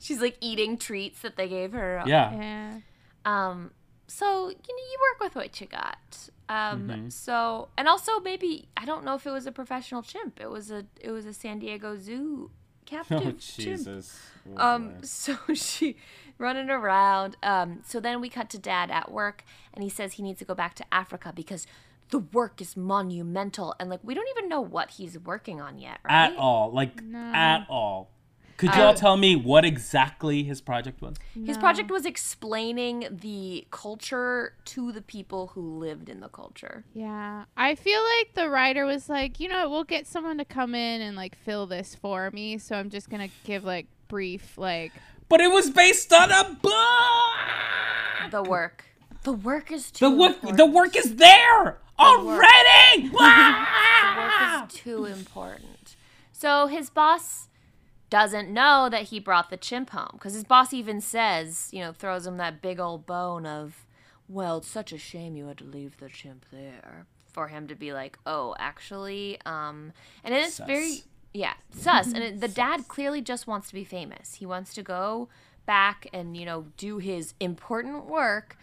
She's 0.00 0.22
like 0.22 0.38
eating 0.40 0.78
treats 0.78 1.20
that 1.20 1.36
they 1.36 1.46
gave 1.48 1.72
her. 1.72 2.02
"Yeah, 2.06 2.32
Yeah. 2.32 2.78
Um, 3.26 3.72
so 4.10 4.48
you 4.48 4.54
know, 4.54 4.84
you 4.92 4.98
work 5.12 5.20
with 5.20 5.34
what 5.36 5.60
you 5.60 5.66
got. 5.66 5.98
Um, 6.48 6.88
Mm-hmm. 6.88 7.08
so 7.10 7.68
and 7.78 7.86
also 7.86 8.18
maybe 8.20 8.68
I 8.76 8.84
don't 8.84 9.04
know 9.04 9.14
if 9.14 9.24
it 9.26 9.30
was 9.30 9.46
a 9.46 9.52
professional 9.52 10.02
chimp. 10.02 10.40
It 10.40 10.50
was 10.50 10.70
a 10.70 10.84
it 11.00 11.10
was 11.12 11.24
a 11.26 11.32
San 11.32 11.58
Diego 11.60 11.96
Zoo 11.96 12.50
captive 12.86 13.18
oh 13.26 13.32
chimp. 13.32 13.38
Jesus." 13.78 14.18
Oh, 14.56 14.74
Um, 14.74 14.88
boy. 14.88 14.94
so 15.02 15.36
she 15.54 15.96
running 16.38 16.70
around. 16.70 17.36
Um, 17.42 17.82
so 17.86 18.00
then 18.00 18.20
we 18.20 18.28
cut 18.28 18.50
to 18.50 18.58
dad 18.58 18.90
at 18.90 19.12
work, 19.12 19.44
and 19.72 19.84
he 19.84 19.90
says 19.90 20.14
he 20.14 20.22
needs 20.22 20.38
to 20.40 20.44
go 20.44 20.54
back 20.54 20.74
to 20.76 20.84
Africa 20.92 21.32
because 21.34 21.66
the 22.10 22.18
work 22.18 22.60
is 22.60 22.76
monumental 22.76 23.74
and 23.78 23.88
like 23.88 24.00
we 24.02 24.14
don't 24.14 24.26
even 24.36 24.48
know 24.48 24.60
what 24.60 24.90
he's 24.92 25.16
working 25.20 25.60
on 25.60 25.78
yet, 25.78 25.98
right? 26.04 26.32
At 26.32 26.36
all. 26.36 26.72
Like, 26.72 27.00
No. 27.04 27.32
at 27.32 27.66
all. 27.68 28.10
Could 28.60 28.72
um, 28.72 28.78
y'all 28.78 28.92
tell 28.92 29.16
me 29.16 29.36
what 29.36 29.64
exactly 29.64 30.42
his 30.42 30.60
project 30.60 31.00
was? 31.00 31.16
His 31.46 31.56
project 31.56 31.90
was 31.90 32.04
explaining 32.04 33.06
the 33.10 33.66
culture 33.70 34.52
to 34.66 34.92
the 34.92 35.00
people 35.00 35.46
who 35.46 35.78
lived 35.78 36.10
in 36.10 36.20
the 36.20 36.28
culture. 36.28 36.84
Yeah. 36.92 37.46
I 37.56 37.74
feel 37.74 38.02
like 38.18 38.34
the 38.34 38.50
writer 38.50 38.84
was 38.84 39.08
like, 39.08 39.40
you 39.40 39.48
know, 39.48 39.70
we'll 39.70 39.84
get 39.84 40.06
someone 40.06 40.36
to 40.36 40.44
come 40.44 40.74
in 40.74 41.00
and 41.00 41.16
like 41.16 41.38
fill 41.38 41.66
this 41.66 41.94
for 41.94 42.30
me. 42.32 42.58
So 42.58 42.76
I'm 42.76 42.90
just 42.90 43.08
going 43.08 43.26
to 43.26 43.34
give 43.44 43.64
like 43.64 43.86
brief, 44.08 44.58
like, 44.58 44.92
But 45.30 45.40
it 45.40 45.50
was 45.50 45.70
based 45.70 46.12
on 46.12 46.30
a 46.30 46.44
book! 46.60 48.30
The 48.30 48.42
work. 48.42 48.84
The 49.22 49.32
work 49.32 49.72
is 49.72 49.90
too 49.90 50.10
The 50.10 50.14
work, 50.14 50.34
important. 50.34 50.58
the 50.58 50.66
work 50.66 50.96
is 50.96 51.16
there 51.16 51.78
already! 51.98 53.08
The 53.08 53.10
Wah! 53.14 54.16
work 54.18 54.68
is 54.68 54.74
too 54.74 55.06
important. 55.06 55.96
So 56.32 56.66
his 56.66 56.90
boss 56.90 57.48
doesn't 58.10 58.52
know 58.52 58.88
that 58.90 59.04
he 59.04 59.20
brought 59.20 59.50
the 59.50 59.56
chimp 59.56 59.90
home 59.90 60.10
because 60.12 60.34
his 60.34 60.44
boss 60.44 60.72
even 60.72 61.00
says, 61.00 61.68
you 61.72 61.80
know, 61.80 61.92
throws 61.92 62.26
him 62.26 62.36
that 62.36 62.60
big 62.60 62.80
old 62.80 63.06
bone 63.06 63.46
of, 63.46 63.86
well, 64.28 64.58
it's 64.58 64.68
such 64.68 64.92
a 64.92 64.98
shame 64.98 65.36
you 65.36 65.46
had 65.46 65.58
to 65.58 65.64
leave 65.64 65.96
the 65.98 66.08
chimp 66.08 66.44
there 66.52 67.06
for 67.32 67.48
him 67.48 67.68
to 67.68 67.74
be 67.74 67.92
like, 67.92 68.18
oh, 68.26 68.54
actually, 68.58 69.38
um, 69.46 69.92
and 70.24 70.34
it's 70.34 70.54
Sus. 70.54 70.66
very, 70.66 71.02
yeah, 71.32 71.54
sus. 71.70 72.12
And 72.12 72.22
it, 72.22 72.40
the 72.40 72.48
dad 72.62 72.88
clearly 72.88 73.20
just 73.20 73.46
wants 73.46 73.68
to 73.68 73.74
be 73.74 73.84
famous. 73.84 74.34
He 74.34 74.46
wants 74.46 74.74
to 74.74 74.82
go 74.82 75.28
back 75.66 76.08
and 76.12 76.36
you 76.36 76.44
know 76.44 76.66
do 76.76 76.98
his 76.98 77.34
important 77.38 78.06
work 78.06 78.56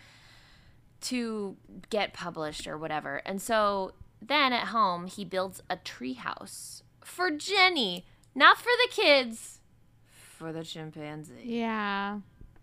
to 0.99 1.55
get 1.89 2.13
published 2.13 2.67
or 2.67 2.77
whatever. 2.77 3.21
And 3.25 3.41
so 3.41 3.93
then 4.21 4.51
at 4.51 4.67
home, 4.67 5.07
he 5.07 5.23
builds 5.23 5.61
a 5.69 5.77
treehouse 5.77 6.81
for 7.03 7.31
Jenny, 7.31 8.05
not 8.37 8.57
for 8.57 8.71
the 8.85 8.89
kids, 8.91 9.59
for 10.37 10.53
the 10.53 10.63
chimpanzee. 10.63 11.33
yeah. 11.43 12.19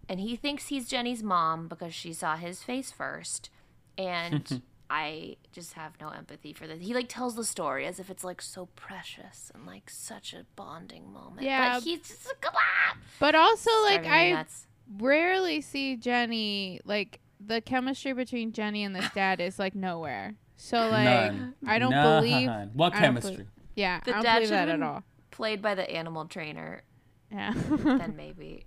And 0.09 0.21
he 0.21 0.37
thinks 0.37 0.69
he's 0.69 0.87
Jenny's 0.89 1.23
mom 1.23 1.67
because 1.67 1.95
she 1.95 2.13
saw 2.13 2.37
his 2.37 2.63
face 2.63 2.91
first. 2.91 3.49
And 3.97 4.61
I 4.91 5.37
just 5.51 5.73
have 5.73 5.93
no 5.99 6.11
empathy 6.11 6.53
for 6.53 6.67
this. 6.67 6.81
He 6.83 6.93
like 6.93 7.09
tells 7.09 7.37
the 7.37 7.45
story 7.45 7.87
as 7.87 7.99
if 7.99 8.11
it's 8.11 8.23
like 8.23 8.43
so 8.43 8.67
precious 8.77 9.51
and 9.55 9.65
like 9.67 9.89
such 9.89 10.35
a 10.35 10.45
bonding 10.57 11.11
moment. 11.11 11.41
Yeah. 11.47 11.77
But 11.77 11.85
he's 11.85 12.01
just 12.07 12.27
like, 12.27 12.41
come 12.43 12.55
on. 12.55 12.99
But 13.19 13.35
also, 13.35 13.71
like, 13.85 14.05
I 14.07 14.33
nuts. 14.33 14.67
rarely 15.01 15.63
see 15.63 15.97
Jenny, 15.97 16.81
like, 16.85 17.21
the 17.41 17.61
chemistry 17.63 18.13
between 18.13 18.53
Jenny 18.53 18.85
and 18.85 18.95
this 18.95 19.09
dad 19.15 19.41
is 19.41 19.59
like 19.59 19.75
nowhere. 19.75 20.35
So, 20.57 20.77
like, 20.89 21.05
None. 21.33 21.55
I 21.67 21.79
don't 21.79 21.91
None. 21.91 22.23
believe. 22.23 22.49
What 22.75 22.93
I 22.93 22.97
don't 22.97 23.01
chemistry? 23.03 23.33
believe- 23.37 23.49
Yeah, 23.75 24.01
The 24.05 24.11
I 24.11 24.15
don't 24.15 24.23
dad 24.23 24.35
believe 24.37 24.49
that 24.51 24.69
should've 24.69 24.83
at 24.83 24.87
all. 24.87 25.03
Played 25.35 25.61
by 25.61 25.75
the 25.75 25.91
animal 25.91 26.25
trainer 26.27 26.83
Yeah. 27.31 27.53
then 28.01 28.15
maybe 28.25 28.65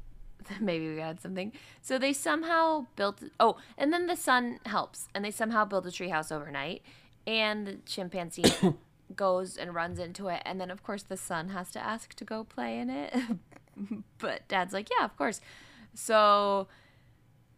then 0.49 0.59
maybe 0.65 0.87
we 0.89 0.95
got 0.97 1.19
something. 1.21 1.51
So 1.81 1.97
they 1.97 2.13
somehow 2.13 2.87
built 2.95 3.21
oh, 3.39 3.57
and 3.77 3.91
then 3.93 4.07
the 4.07 4.15
son 4.15 4.59
helps 4.65 5.07
and 5.13 5.23
they 5.25 5.31
somehow 5.31 5.63
build 5.65 5.85
a 5.87 5.91
treehouse 5.91 6.31
overnight 6.31 6.81
and 7.25 7.67
the 7.67 7.75
chimpanzee 7.85 8.43
goes 9.15 9.57
and 9.57 9.73
runs 9.73 9.97
into 9.99 10.27
it 10.27 10.41
and 10.45 10.59
then 10.59 10.69
of 10.71 10.83
course 10.83 11.03
the 11.03 11.17
son 11.17 11.49
has 11.49 11.71
to 11.71 11.79
ask 11.79 12.13
to 12.15 12.25
go 12.25 12.43
play 12.43 12.79
in 12.79 12.89
it. 12.89 13.13
but 14.19 14.47
dad's 14.47 14.73
like, 14.73 14.89
"Yeah, 14.97 15.05
of 15.05 15.15
course." 15.17 15.39
So 15.93 16.67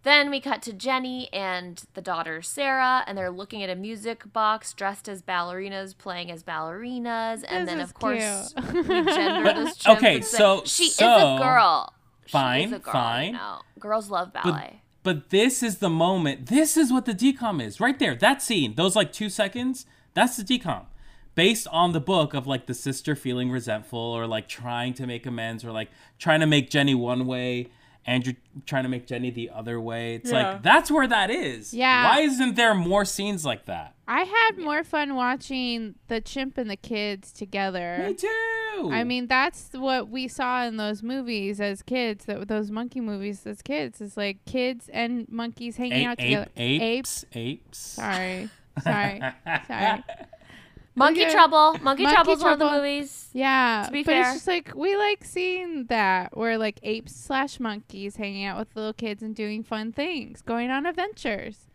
then 0.03 0.29
we 0.29 0.39
cut 0.39 0.61
to 0.63 0.73
Jenny 0.73 1.27
and 1.33 1.83
the 1.93 2.01
daughter 2.01 2.41
Sarah, 2.41 3.03
and 3.05 3.17
they're 3.17 3.29
looking 3.31 3.61
at 3.63 3.69
a 3.69 3.75
music 3.75 4.31
box 4.31 4.73
dressed 4.73 5.09
as 5.09 5.21
ballerinas, 5.21 5.97
playing 5.97 6.31
as 6.31 6.43
ballerinas, 6.43 7.43
and 7.47 7.67
This 7.67 7.73
then 7.73 7.79
is 7.79 7.89
of 7.89 7.93
course 7.93 8.53
cute. 8.53 8.87
we 8.87 9.03
gender 9.05 9.53
this 9.53 9.77
chimp 9.77 9.97
Okay, 9.97 10.15
and 10.17 10.25
say, 10.25 10.37
so- 10.37 10.61
she 10.65 10.85
is 10.85 10.99
a 11.01 11.37
girl. 11.39 11.93
Fine, 12.27 12.73
a 12.73 12.79
girl, 12.79 12.93
fine. 12.93 13.27
You 13.27 13.33
know? 13.33 13.59
Girls 13.79 14.09
love 14.09 14.31
ballet. 14.33 14.81
But 15.01 15.29
this 15.31 15.63
is 15.63 15.77
the 15.77 15.89
moment. 15.89 16.45
This 16.47 16.77
is 16.77 16.91
what 16.91 17.05
the 17.05 17.13
DCOM 17.13 17.61
is 17.61 17.79
right 17.79 17.97
there. 17.97 18.13
That 18.15 18.41
scene, 18.41 18.75
those 18.75 18.95
like 18.95 19.11
two 19.11 19.29
seconds, 19.29 19.85
that's 20.13 20.37
the 20.37 20.43
DCOM. 20.43 20.85
Based 21.33 21.67
on 21.71 21.93
the 21.93 21.99
book 22.01 22.33
of 22.33 22.45
like 22.45 22.67
the 22.67 22.73
sister 22.73 23.15
feeling 23.15 23.49
resentful 23.49 23.97
or 23.99 24.27
like 24.27 24.47
trying 24.49 24.93
to 24.95 25.07
make 25.07 25.25
amends 25.25 25.63
or 25.63 25.71
like 25.71 25.89
trying 26.19 26.41
to 26.41 26.45
make 26.45 26.69
Jenny 26.69 26.93
one 26.93 27.25
way, 27.25 27.69
Andrew 28.05 28.33
trying 28.65 28.83
to 28.83 28.89
make 28.89 29.05
Jenny 29.07 29.29
the 29.29 29.49
other 29.53 29.79
way. 29.79 30.15
It's 30.15 30.31
Yeah. 30.31 30.51
like 30.53 30.63
that's 30.63 30.89
where 30.89 31.07
that 31.07 31.29
is. 31.29 31.73
Yeah. 31.73 32.09
Why 32.09 32.21
isn't 32.21 32.55
there 32.55 32.73
more 32.73 33.05
scenes 33.05 33.45
like 33.45 33.65
that? 33.65 33.93
I 34.07 34.23
had 34.23 34.57
more 34.57 34.83
fun 34.83 35.15
watching 35.15 35.95
the 36.07 36.19
chimp 36.19 36.57
and 36.57 36.69
the 36.69 36.75
kids 36.75 37.31
together. 37.31 38.03
Me 38.07 38.13
too. 38.15 38.89
I 38.91 39.03
mean, 39.03 39.27
that's 39.27 39.69
what 39.73 40.09
we 40.09 40.27
saw 40.27 40.63
in 40.63 40.77
those 40.77 41.03
movies 41.03 41.59
as 41.61 41.81
kids. 41.83 42.25
That 42.25 42.47
those 42.47 42.71
monkey 42.71 43.01
movies 43.01 43.45
as 43.45 43.61
kids 43.61 43.99
is 44.01 44.15
like 44.17 44.43
kids 44.45 44.89
and 44.91 45.27
monkeys 45.29 45.75
hanging 45.75 46.05
A- 46.07 46.09
out 46.11 46.17
together. 46.17 46.47
ape, 46.57 46.81
apes, 46.81 47.25
apes. 47.33 47.77
Sorry, 47.77 48.49
sorry, 48.81 49.21
sorry. 49.67 50.03
Monkey 50.99 51.21
Okay. 51.23 51.31
Trouble. 51.31 51.73
Monkey, 51.81 52.03
Monkey 52.03 52.15
Trouble's 52.15 52.43
one 52.43 52.53
of 52.53 52.59
the 52.59 52.69
movies. 52.69 53.29
Yeah, 53.33 53.83
To 53.87 53.91
be 53.91 54.03
but 54.03 54.11
fair. 54.11 54.21
it's 54.21 54.33
just 54.33 54.47
like 54.47 54.75
we 54.75 54.95
like 54.95 55.23
seeing 55.23 55.85
that 55.85 56.37
where 56.37 56.57
like 56.57 56.79
apes 56.83 57.15
slash 57.15 57.59
monkeys 57.59 58.17
hanging 58.17 58.45
out 58.45 58.57
with 58.59 58.75
little 58.75 58.93
kids 58.93 59.23
and 59.23 59.35
doing 59.35 59.63
fun 59.63 59.91
things, 59.91 60.41
going 60.41 60.69
on 60.69 60.85
adventures. 60.85 61.65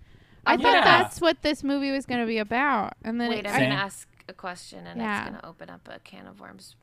I 0.47 0.53
I'm 0.53 0.61
thought 0.61 0.75
gonna- 0.75 0.85
that's 0.85 1.21
what 1.21 1.43
this 1.43 1.65
movie 1.65 1.91
was 1.91 2.07
going 2.07 2.21
to 2.21 2.27
be 2.27 2.39
about, 2.39 2.93
and 3.03 3.21
then 3.21 3.31
Wait, 3.31 3.41
it, 3.41 3.49
I'm 3.49 3.59
going 3.59 3.71
to 3.71 3.77
ask 3.77 4.07
a 4.29 4.33
question 4.35 4.87
and 4.87 5.01
Yeah. 5.01 5.23
it's 5.23 5.31
going 5.31 5.41
to 5.41 5.47
open 5.49 5.71
up 5.71 5.89
a 5.91 5.99
can 6.01 6.27
of 6.27 6.39
worms. 6.41 6.77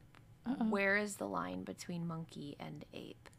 Uh-oh. 0.48 0.66
Where 0.66 0.98
is 0.98 1.18
the 1.18 1.28
line 1.28 1.64
between 1.64 2.08
monkey 2.08 2.56
and 2.60 2.84
ape? 2.94 3.30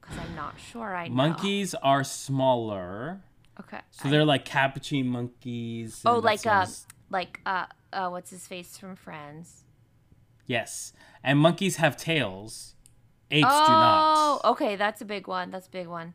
Because 0.00 0.18
I'm 0.18 0.34
not 0.34 0.54
sure 0.58 0.94
I 0.96 1.06
know. 1.08 1.14
Monkeys 1.14 1.74
are 1.76 2.02
smaller, 2.02 3.20
Okay. 3.60 3.80
so 3.92 4.08
I- 4.08 4.10
they're 4.10 4.24
like 4.24 4.44
capuchin 4.44 5.06
monkeys. 5.06 6.02
Oh, 6.04 6.18
like 6.18 6.42
that's 6.42 6.86
uh, 6.90 6.92
like 7.10 7.40
uh, 7.46 7.66
uh, 7.92 8.08
what's 8.08 8.30
his 8.30 8.46
face 8.46 8.76
from 8.78 8.96
Friends? 8.96 9.64
Yes. 10.46 10.92
And 11.22 11.38
monkeys 11.38 11.76
have 11.76 11.96
tails. 11.96 12.74
Apes 13.30 13.48
oh, 13.50 13.66
do 13.66 13.72
not. 13.72 14.14
Oh, 14.44 14.50
okay, 14.52 14.76
that's 14.76 15.00
a 15.00 15.04
big 15.04 15.26
one. 15.26 15.50
That's 15.50 15.66
a 15.66 15.70
big 15.70 15.88
one. 15.88 16.14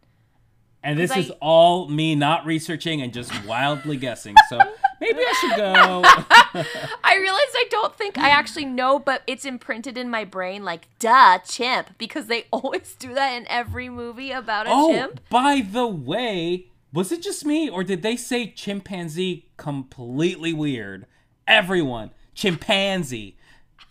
And 0.83 0.97
this 0.97 1.11
'cause 1.11 1.25
is 1.25 1.31
all 1.41 1.87
me 1.87 2.15
not 2.15 2.45
researching 2.45 3.01
and 3.01 3.13
just 3.13 3.31
wildly 3.45 3.97
guessing. 3.97 4.35
So 4.49 4.57
maybe 5.01 5.19
I 5.19 5.33
should 5.39 5.55
go. 5.55 6.01
I 7.03 7.17
realized 7.17 7.55
I 7.55 7.65
don't 7.69 7.95
think 7.95 8.17
I 8.17 8.29
actually 8.29 8.65
know, 8.65 8.97
but 8.97 9.21
it's 9.27 9.45
imprinted 9.45 9.97
in 9.97 10.09
my 10.09 10.23
brain 10.23 10.63
like, 10.63 10.87
duh, 10.97 11.37
chimp, 11.39 11.97
because 11.97 12.27
they 12.27 12.45
always 12.51 12.95
do 12.95 13.13
that 13.13 13.33
in 13.33 13.47
every 13.47 13.89
movie 13.89 14.31
about 14.31 14.65
a 14.65 14.71
oh, 14.71 14.91
chimp. 14.91 15.21
by 15.29 15.61
the 15.61 15.85
way, 15.85 16.70
was 16.93 17.11
it 17.11 17.21
just 17.21 17.45
me 17.45 17.69
or 17.69 17.83
did 17.83 18.01
they 18.01 18.15
say 18.15 18.47
chimpanzee 18.47 19.47
completely 19.57 20.53
weird? 20.53 21.05
Everyone, 21.47 22.11
chimpanzee, 22.33 23.35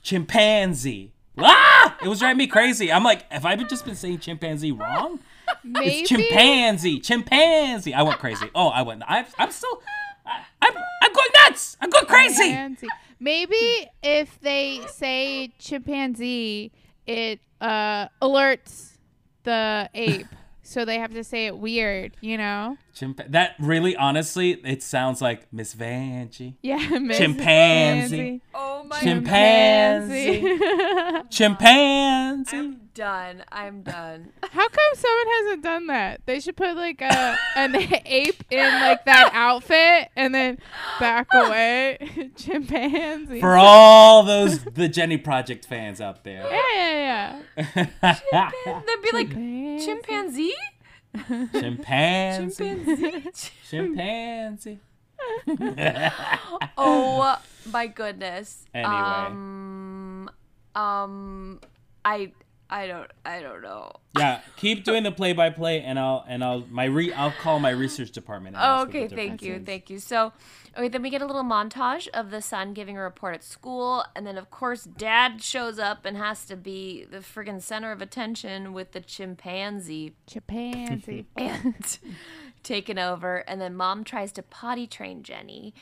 chimpanzee. 0.03 1.13
Ah! 1.39 1.97
It 2.03 2.09
was 2.09 2.19
driving 2.19 2.39
me 2.39 2.47
crazy. 2.47 2.93
I'm 2.93 3.05
like, 3.05 3.31
have 3.31 3.45
I 3.45 3.57
been 3.57 3.69
just 3.69 3.85
been 3.85 3.95
saying 3.95 4.19
chimpanzee 4.21 4.73
wrong? 4.73 5.21
maybe 5.65 6.01
It's 6.01 6.09
chimpanzee, 6.09 7.01
chimpanzee. 7.01 7.95
I 7.95 8.03
went 8.03 8.19
crazy. 8.19 8.49
Oh, 8.55 8.69
I 8.69 8.83
went. 8.83 9.03
I, 9.07 9.25
I'm 9.39 9.51
still. 9.51 9.83
I, 10.27 10.43
I'm. 10.63 10.73
I'm 11.03 11.13
going 11.13 11.29
nuts. 11.47 11.77
I'm 11.81 11.91
going 11.91 12.07
crazy. 12.07 12.45
Chimpanzee. 12.45 12.89
Maybe 13.19 13.89
if 14.03 14.41
they 14.41 14.81
say 14.89 15.53
chimpanzee, 15.59 16.73
it 17.07 17.41
uh, 17.61 18.09
alerts 18.23 18.97
the 19.45 19.91
ape, 19.95 20.27
so 20.63 20.85
they 20.85 20.99
have 20.99 21.13
to 21.13 21.25
say 21.25 21.47
it 21.47 21.59
weird. 21.59 22.17
You 22.21 22.39
know? 22.39 22.77
Chimpa- 22.95 23.31
that 23.31 23.55
really, 23.59 23.95
honestly, 23.97 24.53
it 24.65 24.83
sounds 24.83 25.21
like 25.23 25.53
Miss 25.53 25.75
Vanjie. 25.75 26.55
Yeah. 26.63 26.77
Miss 26.99 27.19
Chimpanzee. 27.19 28.41
Oh 28.55 28.85
my 28.85 28.99
Chimpanzee. 29.01 30.41
Chimpanzee. 30.41 31.23
Chimpanzee. 31.31 32.57
I'm 32.57 32.81
done. 32.95 33.45
I'm 33.53 33.83
done. 33.83 34.33
How 34.43 34.69
come 34.69 34.95
someone 34.95 35.27
hasn't 35.39 35.63
done 35.63 35.87
that? 35.87 36.21
They 36.27 36.41
should 36.41 36.57
put 36.57 36.77
like 36.77 37.01
a 37.01 37.37
an 37.57 37.77
ape 38.07 38.43
in 38.51 38.65
like 38.81 39.05
that 39.05 39.31
outfit 39.33 40.09
and 40.17 40.35
then 40.35 40.59
back 40.99 41.29
away. 41.35 42.31
Chimpanzee. 42.37 43.41
For 43.41 43.57
all 43.57 44.23
those 44.25 44.65
the 44.65 44.89
Jennie 44.89 45.19
Project 45.19 45.65
fans 45.67 46.01
out 46.01 46.25
there. 46.25 46.47
yeah, 46.51 47.41
yeah, 47.57 48.17
yeah. 48.33 48.81
They'd 48.87 49.03
be 49.03 49.11
like, 49.13 49.29
Chimpanzee. 49.31 49.85
chimpanzee? 49.87 50.55
Chimpanzee. 51.53 52.77
Chimpanzee. 53.69 54.79
Chimpanzee. 55.47 56.11
oh 56.79 57.39
my 57.73 57.87
goodness. 57.87 58.65
Anyway. 58.75 58.93
Um, 58.93 60.31
um, 60.75 61.61
I 62.05 62.33
I 62.73 62.87
don't. 62.87 63.11
I 63.27 63.41
don't 63.41 63.63
know. 63.63 63.93
Yeah, 64.17 64.41
keep 64.57 64.85
doing 64.85 65.03
the 65.03 65.11
play 65.11 65.33
by 65.33 65.51
play, 65.51 65.81
and 65.83 65.99
I'll 65.99 66.25
and 66.29 66.45
I'll 66.45 66.65
my 66.71 66.85
re 66.85 67.13
I'll 67.13 67.33
call 67.43 67.59
my 67.59 67.71
research 67.71 68.13
department. 68.13 68.55
and 68.57 68.65
Oh, 68.65 68.83
okay, 68.85 69.09
thank 69.09 69.43
you, 69.43 69.55
is. 69.57 69.65
thank 69.67 69.91
you. 69.91 69.99
So, 69.99 70.33
okay, 70.77 70.89
then 70.89 71.03
we 71.03 71.11
get 71.11 71.21
a 71.21 71.27
little 71.27 71.43
montage 71.43 72.07
of 72.15 72.31
the 72.31 72.41
son 72.41 72.73
giving 72.73 72.97
a 72.97 73.03
report 73.03 73.35
at 73.35 73.43
school, 73.43 74.05
and 74.15 74.25
then 74.25 74.39
of 74.39 74.51
course 74.51 74.85
dad 74.85 75.43
shows 75.43 75.81
up 75.81 76.05
and 76.05 76.17
has 76.17 76.45
to 76.47 76.55
be 76.57 77.05
the 77.05 77.19
friggin' 77.19 77.61
center 77.61 77.91
of 77.91 78.01
attention 78.01 78.73
with 78.73 78.93
the 78.93 79.01
chimpanzee 79.01 80.15
Chimpanzee. 80.29 81.27
and 81.37 81.99
taken 82.63 82.99
over, 83.01 83.39
and 83.49 83.61
then 83.61 83.75
mom 83.75 84.05
tries 84.05 84.31
to 84.33 84.43
potty 84.43 84.87
train 84.87 85.23
Jenny, 85.25 85.75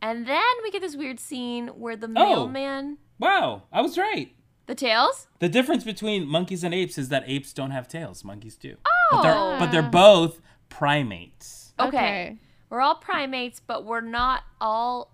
and 0.00 0.26
then 0.26 0.44
we 0.62 0.70
get 0.70 0.80
this 0.82 0.94
weird 0.96 1.18
scene 1.18 1.68
where 1.68 1.96
the 1.96 2.06
Oh. 2.06 2.10
mailman, 2.46 2.98
Wow, 3.18 3.62
I 3.72 3.80
was 3.80 3.96
right. 3.98 4.32
The 4.66 4.74
tails, 4.74 5.28
The 5.38 5.48
difference 5.48 5.84
between 5.84 6.26
monkeys 6.26 6.64
and 6.64 6.74
apes 6.74 6.98
is 6.98 7.08
that 7.10 7.24
apes 7.26 7.52
don't 7.52 7.70
have 7.70 7.88
tails. 7.88 8.24
Monkeys 8.24 8.56
do. 8.56 8.76
But 9.10 9.18
oh. 9.18 9.22
they're 9.22 9.58
but 9.58 9.72
they're 9.72 9.90
both 9.90 10.40
primates. 10.68 11.72
okay. 11.78 12.38
We're 12.68 12.80
all 12.80 12.96
primates, 12.96 13.60
but 13.60 13.84
we're 13.84 14.00
not 14.00 14.42
all 14.60 15.12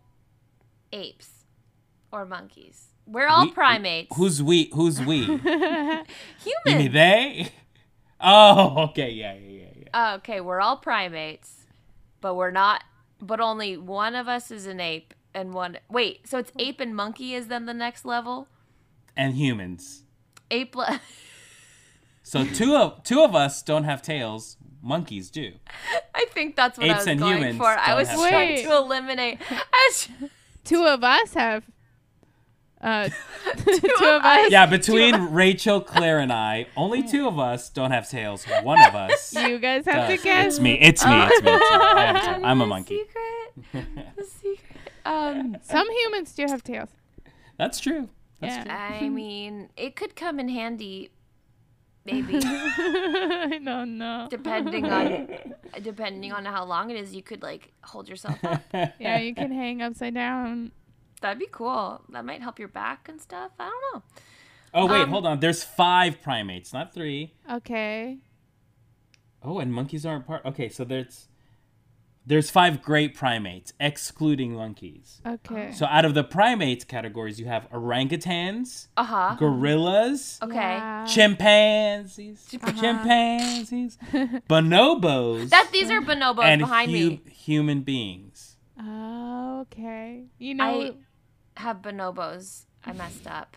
apes 0.92 1.44
or 2.11 2.24
monkeys. 2.24 2.88
We're 3.07 3.26
all 3.26 3.46
We- 3.46 3.53
primates. 3.53 4.16
Who's 4.16 4.42
we? 4.42 4.70
Who's 4.72 5.00
we? 5.00 5.16
you 5.18 5.38
human? 5.44 6.05
mean 6.66 6.92
they? 6.92 7.53
Oh, 8.20 8.84
okay, 8.84 9.11
yeah, 9.11 9.34
yeah, 9.34 9.48
yeah, 9.48 9.66
yeah. 9.76 9.88
Uh, 10.12 10.16
okay, 10.16 10.40
we're 10.40 10.61
all 10.61 10.76
primates, 10.76 11.66
but 12.20 12.36
we're 12.36 12.53
not. 12.53 12.84
But 13.20 13.40
only 13.40 13.76
one 13.76 14.14
of 14.14 14.28
us 14.28 14.50
is 14.50 14.66
an 14.66 14.80
ape, 14.80 15.12
and 15.34 15.53
one. 15.53 15.78
Wait, 15.90 16.26
so 16.28 16.38
it's 16.38 16.50
hmm. 16.50 16.61
ape 16.61 16.80
and 16.80 16.94
monkey 16.94 17.34
is 17.34 17.48
then 17.48 17.66
the 17.66 17.74
next 17.74 18.05
level. 18.05 18.48
And 19.17 19.35
humans. 19.35 20.05
Ape. 20.51 20.77
Le- 20.77 21.01
So 22.25 22.47
two 22.47 22.77
of 22.77 23.03
two 23.03 23.21
of 23.23 23.35
us 23.35 23.63
don't 23.63 23.85
have 23.85 24.01
tails. 24.01 24.57
Monkeys 24.81 25.29
do. 25.31 25.53
I 26.15 26.25
think 26.31 26.57
that's 26.57 26.79
what 26.79 26.87
I 26.89 26.91
Apes 26.93 26.99
was 27.01 27.07
and 27.09 27.21
going 27.21 27.37
humans 27.39 27.59
for. 27.59 27.67
I 27.67 27.95
was 27.95 28.09
trying 28.09 28.57
tails. 28.57 28.69
to 28.69 28.77
eliminate. 28.77 29.39
I 29.51 29.91
was, 29.91 30.09
Two 30.65 30.85
of 30.87 31.03
us 31.05 31.35
have. 31.35 31.65
Uh, 32.81 33.09
two, 33.65 33.71
of 33.71 34.03
of 34.03 34.25
us. 34.25 34.51
Yeah, 34.51 34.67
between 34.67 35.33
Rachel, 35.33 35.81
Claire, 35.81 36.19
and 36.21 36.33
I, 36.33 36.67
only 36.77 37.03
two 37.07 37.29
of 37.29 37.39
us 37.39 37.69
don't 37.71 37.91
have 37.91 38.09
tails. 38.09 38.45
One 38.63 38.83
of 38.83 38.95
us. 38.95 39.35
You 39.35 39.59
guys 39.59 39.85
have 39.85 40.09
to 40.09 40.17
guess. 40.17 40.55
It's 40.55 40.61
me. 40.61 40.75
It's 40.81 41.05
me. 41.05 41.13
It's 41.13 41.43
me. 41.43 41.51
It's 41.53 41.71
me. 41.71 41.77
I 41.77 42.07
have 42.07 42.17
a 42.17 42.21
tail. 42.39 42.47
I'm 42.47 42.61
a 42.61 42.67
monkey. 42.67 42.99
Secret. 43.73 43.87
The 44.17 44.25
secret. 44.25 44.61
Um. 45.05 45.57
Some 45.63 45.89
humans 45.91 46.33
do 46.35 46.47
have 46.49 46.63
tails. 46.65 46.89
That's 47.59 47.79
true. 47.79 48.09
That's 48.43 48.57
Yeah. 48.66 48.99
true. 48.99 49.07
I 49.07 49.09
mean, 49.22 49.70
it 49.76 49.97
could 49.97 50.14
come 50.16 50.38
in 50.38 50.49
handy, 50.51 51.11
maybe. 52.05 52.34
I 52.45 53.59
don't 53.64 53.97
know. 53.97 54.26
depending 54.30 54.84
on 54.86 55.28
depending 55.82 56.32
on 56.32 56.45
how 56.45 56.64
long 56.64 56.90
it 56.90 56.97
is 56.97 57.14
you 57.14 57.22
could 57.22 57.43
like 57.43 57.72
hold 57.82 58.09
yourself 58.09 58.45
up 58.45 58.61
Yeah, 58.99 59.18
you 59.18 59.34
can 59.34 59.51
hang 59.51 59.80
upside 59.80 60.12
down. 60.14 60.72
that'd 61.22 61.38
be 61.38 61.49
cool 61.51 62.03
that 62.11 62.24
might 62.24 62.43
help 62.43 62.59
your 62.59 62.68
back 62.68 63.09
and 63.09 63.20
stuff 63.20 63.53
i 63.59 63.68
don't 63.70 63.95
know 63.95 64.03
Oh 64.74 64.86
wait, 64.86 65.03
Um, 65.03 65.11
hold 65.11 65.26
on. 65.26 65.38
There's 65.40 65.62
five 65.62 66.22
primates, 66.22 66.72
not 66.72 66.95
three. 66.95 67.34
Okay. 67.51 68.16
Oh, 69.43 69.59
and 69.59 69.70
monkeys 69.70 70.07
aren't 70.07 70.26
part. 70.26 70.47
Okay, 70.47 70.70
so 70.70 70.82
there's 70.82 71.28
there's 72.25 72.51
five 72.51 72.83
great 72.83 73.14
primates, 73.16 73.73
excluding 73.81 74.53
monkeys. 74.55 75.20
Okay. 75.27 75.73
So 75.73 75.87
out 75.87 76.05
of 76.05 76.14
the 76.14 76.23
primates 76.23 76.85
categories, 76.85 77.41
you 77.41 77.47
have 77.47 77.68
orangutans, 77.70 78.89
uh-huh 78.97 79.37
gorillas, 79.39 80.39
okay 80.43 80.55
Yeah. 80.55 81.05
chimpanzees, 81.07 82.47
Uh-huh. 82.55 82.73
chimpanzees, 82.81 83.99
bonobos, 84.49 85.51
that 85.51 85.68
these 85.73 85.91
are 85.91 86.01
bonobos 86.01 86.45
and 86.45 86.61
behind 86.61 86.91
hu- 86.91 87.11
me 87.11 87.20
human 87.31 87.83
beings. 87.83 88.57
Oh, 88.81 89.61
okay. 89.62 90.25
You 90.39 90.55
know, 90.55 90.64
i 90.64 90.93
have 91.57 91.83
bonobos 91.83 92.64
i 92.85 92.93
messed 92.93 93.27
up 93.27 93.57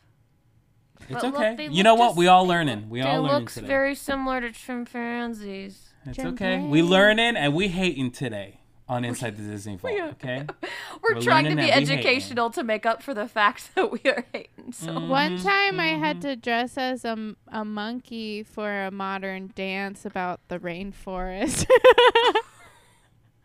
It's 1.09 1.13
But 1.13 1.23
okay. 1.33 1.55
they 1.55 1.63
you 1.65 1.69
look 1.69 1.83
know 1.83 1.95
what? 1.95 2.07
just- 2.09 2.17
We 2.17 2.27
all 2.27 2.45
learning. 2.45 2.89
We 2.89 2.99
it 3.01 3.05
all 3.05 3.21
learning 3.23 3.37
looks 3.39 3.53
today. 3.55 3.67
very 3.67 3.95
similar 3.95 4.41
to 4.41 4.51
chimpanzees 4.51 5.93
it's 6.05 6.19
okay. 6.19 6.57
We 6.59 6.79
Chimpanzee. 6.79 6.81
learning 6.83 7.35
and 7.37 7.53
we 7.53 7.67
hating 7.69 8.11
today 8.11 8.59
on 8.87 9.03
Inside 9.03 9.35
the 9.37 9.43
Disney 9.43 9.77
Vault. 9.77 9.93
Okay. 10.13 10.45
we're, 11.03 11.15
We're 11.15 11.21
trying 11.21 11.45
to 11.45 11.55
be 11.55 11.69
and 11.71 11.85
we 11.87 11.87
hating. 11.87 11.97
educational 11.97 12.49
to 12.51 12.63
make 12.63 12.85
up 12.85 13.01
for 13.01 13.13
the 13.15 13.27
fact 13.27 13.71
that 13.75 13.91
we 13.91 13.99
are 14.05 14.25
hating 14.31 14.71
so 14.73 14.87
Mm. 14.93 15.07
one 15.07 15.37
time 15.37 15.79
I 15.79 15.89
Mm-hmm. 15.93 16.03
had 16.03 16.21
to 16.21 16.35
dress 16.35 16.77
as 16.77 17.03
a, 17.05 17.35
a 17.47 17.65
monkey 17.65 18.43
for 18.43 18.83
a 18.83 18.91
modern 18.91 19.51
dance 19.55 20.05
about 20.05 20.39
the 20.49 20.59
rainforest. 20.59 21.65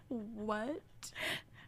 what 0.08 0.80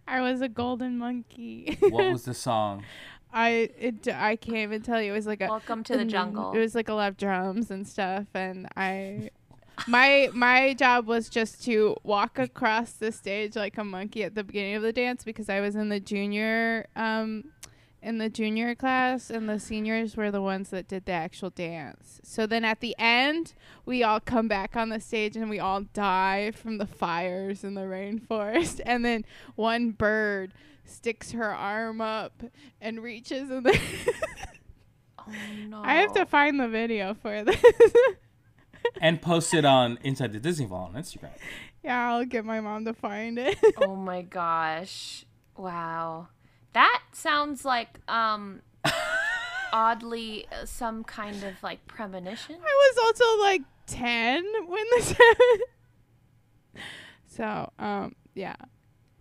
I 0.07 0.21
was 0.21 0.41
a 0.41 0.49
golden 0.49 0.99
monkey. 0.99 1.79
What 1.81 2.13
was 2.13 2.25
the 2.25 2.35
song? 2.35 2.85
I 3.33 3.71
it, 3.79 4.09
I 4.09 4.37
can't 4.37 4.57
even 4.59 4.83
tell 4.83 5.01
you. 5.01 5.13
It 5.13 5.17
was 5.17 5.27
like 5.27 5.41
a 5.41 5.47
welcome 5.49 5.83
to 5.85 5.97
the 5.97 6.05
jungle 6.05 6.53
It 6.53 6.59
was 6.59 6.75
like 6.75 6.89
a 6.89 6.95
lot 6.95 7.09
of 7.09 7.17
drums 7.17 7.71
and 7.71 7.87
stuff, 7.89 8.27
and 8.35 8.69
I, 8.77 9.31
my 9.87 10.31
my 10.33 10.75
job 10.75 11.07
was 11.07 11.29
just 11.29 11.65
to 11.65 11.97
walk 12.03 12.39
across 12.39 12.93
the 12.93 13.13
stage 13.13 13.57
like 13.57 13.79
a 13.79 13.85
monkey 13.85 14.25
at 14.25 14.35
the 14.35 14.45
beginning 14.45 14.75
of 14.75 14.83
the 14.83 14.93
dance 14.93 15.25
because 15.25 15.49
I 15.49 15.61
was 15.61 15.75
in 15.75 15.89
the 15.89 16.01
junior 16.01 16.87
um, 16.97 17.45
in 18.03 18.19
the 18.19 18.29
junior 18.29 18.75
class, 18.75 19.31
and 19.31 19.49
the 19.49 19.61
seniors 19.61 20.17
were 20.17 20.31
the 20.31 20.43
ones 20.43 20.71
that 20.71 20.89
did 20.89 21.07
the 21.07 21.13
actual 21.13 21.51
dance. 21.51 22.21
So 22.25 22.47
then 22.47 22.65
at 22.65 22.81
the 22.81 22.97
end, 22.99 23.55
we 23.87 24.03
all 24.03 24.19
come 24.19 24.49
back 24.49 24.77
on 24.77 24.89
the 24.89 24.99
stage 24.99 25.37
and 25.37 25.49
we 25.49 25.61
all 25.61 25.83
die 25.83 26.51
from 26.51 26.79
the 26.79 26.87
fires 26.87 27.63
in 27.63 27.75
the 27.75 27.83
rainforest, 27.83 28.81
and 28.87 29.05
then 29.05 29.25
one 29.55 29.91
bird 29.93 30.53
sticks 30.85 31.31
her 31.31 31.55
arm 31.55 32.01
up 32.01 32.43
and 32.81 33.01
reaches 33.01 33.51
and 33.51 33.65
then 33.65 33.79
oh 35.19 35.33
no 35.69 35.81
I 35.81 35.95
have 35.95 36.13
to 36.15 36.27
find 36.27 36.59
the 36.59 36.69
video 36.69 37.15
for 37.15 37.45
this. 37.45 37.57
and 39.01 39.21
post 39.21 39.55
it 39.55 39.65
on 39.65 39.99
Inside 40.03 40.33
the 40.33 40.41
Disney 40.41 40.67
Vault 40.67 40.95
on 40.95 41.03
Instagram. 41.03 41.31
yeah, 41.83 42.13
I'll 42.13 42.25
get 42.25 42.45
my 42.45 42.61
mom 42.61 42.85
to 42.85 42.95
find 42.95 43.39
it. 43.39 43.59
oh 43.79 43.97
my 43.97 44.23
gosh. 44.23 45.25
Wow. 45.57 46.29
That 46.73 47.03
sounds 47.13 47.65
like 47.65 47.99
um 48.09 48.63
oddly 49.73 50.47
uh, 50.53 50.65
some 50.65 51.05
kind 51.05 51.43
of 51.45 51.63
like 51.63 51.87
premonition. 51.87 52.57
I 52.57 52.93
was 52.95 52.99
also 53.07 53.43
like 53.43 53.63
10 53.87 54.45
when 54.67 54.85
this 54.93 55.13
happened. 55.13 55.63
So, 57.27 57.73
um, 57.79 58.15
yeah. 58.35 58.57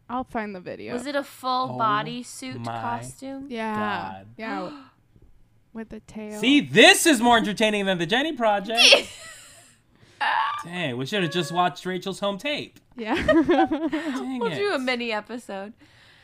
I'll 0.10 0.26
find 0.26 0.54
the 0.54 0.60
video. 0.60 0.94
Was 0.94 1.06
it 1.06 1.16
a 1.16 1.24
full 1.24 1.72
Oh 1.72 1.78
body 1.78 2.24
suit 2.24 2.66
costume? 2.66 3.48
Yeah. 3.50 3.76
God. 3.76 4.28
Yeah. 4.38 4.84
with 5.74 5.90
the 5.90 6.02
tail. 6.02 6.40
See, 6.40 6.60
this 6.60 7.06
is 7.06 7.22
more 7.22 7.38
entertaining 7.38 7.86
than 7.86 7.98
the 7.98 8.06
Jennie 8.06 8.34
Project. 8.34 9.08
Dang, 10.64 10.98
we 10.98 11.06
should 11.06 11.24
have 11.24 11.32
just 11.32 11.52
watched 11.52 11.86
Rachel's 11.86 12.20
home 12.20 12.38
tape. 12.38 12.80
Yeah. 12.96 13.16
Dang 13.26 14.40
We'll 14.40 14.52
it. 14.52 14.56
do 14.58 14.74
a 14.74 14.80
mini 14.80 15.12
episode. 15.12 15.74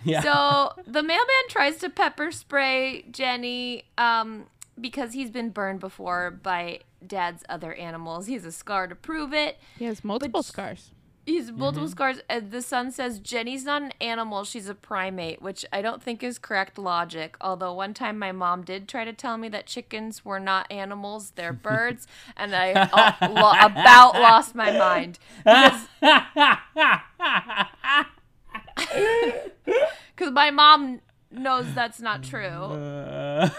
yeah. 0.03 0.21
So 0.21 0.73
the 0.85 1.01
mailman 1.01 1.47
tries 1.49 1.77
to 1.77 1.89
pepper 1.89 2.31
spray 2.31 3.03
Jenny 3.11 3.83
um, 3.97 4.45
because 4.79 5.13
he's 5.13 5.31
been 5.31 5.49
burned 5.49 5.79
before 5.79 6.29
by 6.31 6.81
dad's 7.05 7.43
other 7.49 7.73
animals. 7.73 8.27
He 8.27 8.33
has 8.33 8.45
a 8.45 8.51
scar 8.51 8.87
to 8.87 8.95
prove 8.95 9.33
it. 9.33 9.57
he 9.79 9.85
has 9.85 10.03
multiple 10.03 10.39
But- 10.41 10.45
scars. 10.45 10.91
He's 11.27 11.51
multiple 11.51 11.89
scars. 11.89 12.21
And 12.29 12.51
the 12.51 12.61
son 12.61 12.89
says 12.89 13.19
Jenny's 13.19 13.65
not 13.65 13.81
an 13.81 13.91
animal; 13.99 14.45
she's 14.45 14.69
a 14.69 14.73
primate, 14.73 15.41
which 15.41 15.65
I 15.73 15.81
don't 15.81 16.01
think 16.01 16.23
is 16.23 16.39
correct 16.39 16.77
logic. 16.77 17.35
Although 17.41 17.73
one 17.73 17.93
time 17.93 18.17
my 18.17 18.31
mom 18.31 18.63
did 18.63 18.87
try 18.87 19.03
to 19.03 19.11
tell 19.11 19.37
me 19.37 19.49
that 19.49 19.65
chickens 19.65 20.23
were 20.23 20.39
not 20.39 20.71
animals; 20.71 21.31
they're 21.31 21.51
birds, 21.53 22.07
and 22.37 22.55
I 22.55 22.71
uh, 22.71 23.11
lo- 23.29 23.51
about 23.59 24.13
lost 24.13 24.55
my 24.55 24.71
mind 24.71 25.19
because 25.43 25.89
my 30.33 30.49
mom 30.49 31.01
knows 31.29 31.73
that's 31.73 31.99
not 31.99 32.23
true. 32.23 32.47
Uh, 32.47 33.49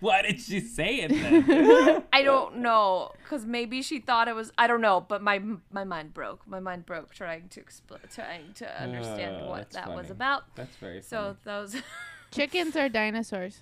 why 0.06 0.22
did 0.22 0.40
she 0.40 0.60
say 0.60 0.96
it 0.96 1.08
then? 1.10 2.02
I 2.12 2.22
don't 2.22 2.56
know 2.58 3.12
because 3.22 3.44
maybe 3.46 3.82
she 3.82 4.00
thought 4.00 4.28
it 4.28 4.34
was. 4.34 4.50
I 4.58 4.66
don't 4.66 4.80
know, 4.80 5.00
but 5.06 5.22
my 5.22 5.40
my 5.70 5.84
mind 5.84 6.12
broke. 6.14 6.46
My 6.46 6.60
mind 6.60 6.86
broke 6.86 7.14
trying 7.14 7.48
to 7.50 7.60
expl- 7.62 7.98
trying 8.14 8.52
to 8.54 8.82
understand 8.82 9.36
Uh, 9.42 9.46
what 9.46 9.70
that's 9.70 9.76
that 9.76 9.88
was 9.94 10.10
about. 10.10 10.54
That's 10.56 10.76
very 10.76 11.02
So 11.02 11.36
those. 11.44 11.76
Chickens 12.30 12.76
are 12.76 12.88
dinosaurs. 12.88 13.60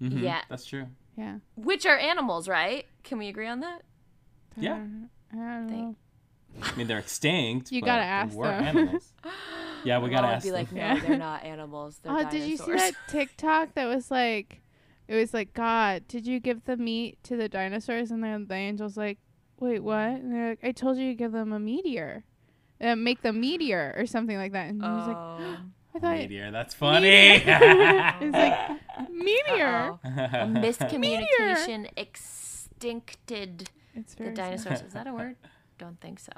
funny. 0.00 0.14
Mhm, 0.16 0.22
yeah. 0.22 0.42
That's 0.48 0.64
true. 0.64 0.86
Yeah. 1.16 1.38
Which 1.56 1.84
are 1.84 1.98
animals, 1.98 2.48
right? 2.48 2.86
Can 3.04 3.18
we 3.18 3.28
agree 3.28 3.48
on 3.48 3.60
that? 3.60 3.82
Yeah. 4.56 4.74
I 5.32 5.36
don't 5.36 5.66
know. 5.68 5.96
I 6.62 6.74
mean, 6.76 6.86
they're 6.86 6.98
extinct. 6.98 7.72
You 7.72 7.80
but 7.80 7.86
gotta 7.86 8.02
they 8.02 8.06
ask 8.06 8.34
were 8.36 8.46
them. 8.46 8.62
animals. 8.64 9.12
Yeah, 9.84 9.98
we 9.98 10.10
gotta 10.10 10.22
mom 10.22 10.30
would 10.30 10.34
ask 10.36 10.44
be 10.44 10.50
them. 10.50 10.58
like, 10.60 10.72
no, 10.72 11.00
they're 11.08 11.18
not 11.18 11.44
animals. 11.44 11.98
They're 12.02 12.12
Oh, 12.12 12.30
did 12.30 12.48
you 12.48 12.56
see 12.56 12.72
that 12.72 12.94
TikTok 13.08 13.74
that 13.74 13.86
was 13.86 14.10
like, 14.10 14.61
it 15.12 15.16
it 15.16 15.20
was 15.20 15.34
like, 15.34 15.52
God, 15.52 16.08
did 16.08 16.26
you 16.26 16.40
give 16.40 16.64
the 16.64 16.76
meat 16.78 17.18
to 17.24 17.36
the 17.36 17.48
dinosaurs? 17.48 18.10
And 18.10 18.24
then 18.24 18.46
the 18.46 18.54
angel's 18.54 18.96
like, 18.96 19.18
Wait, 19.60 19.80
what? 19.80 19.98
And 19.98 20.32
they're 20.32 20.48
like, 20.50 20.64
I 20.64 20.72
told 20.72 20.96
you 20.96 21.08
to 21.10 21.14
give 21.14 21.32
them 21.32 21.52
a 21.52 21.60
meteor, 21.60 22.24
uh, 22.80 22.96
make 22.96 23.20
them 23.20 23.38
meteor 23.38 23.94
or 23.96 24.06
something 24.06 24.36
like 24.36 24.52
that. 24.52 24.70
And 24.70 24.82
he 24.82 24.88
was 24.88 25.06
like, 25.06 25.16
Oh. 25.16 25.56
I 25.94 25.98
thought 25.98 26.16
Meteor, 26.16 26.50
that's 26.50 26.72
funny. 26.72 27.08
it's 27.44 28.32
like 28.32 29.10
meteor. 29.10 29.90
Uh-oh. 29.92 30.00
A 30.04 30.46
miscommunication 30.46 31.86
extincted 31.98 33.68
It's 33.94 34.14
the 34.14 34.24
very 34.24 34.34
dinosaurs. 34.34 34.80
Is 34.80 34.94
that 34.94 35.06
a 35.06 35.12
word? 35.12 35.36
Don't 35.76 36.00
think 36.00 36.18
so. 36.18 36.32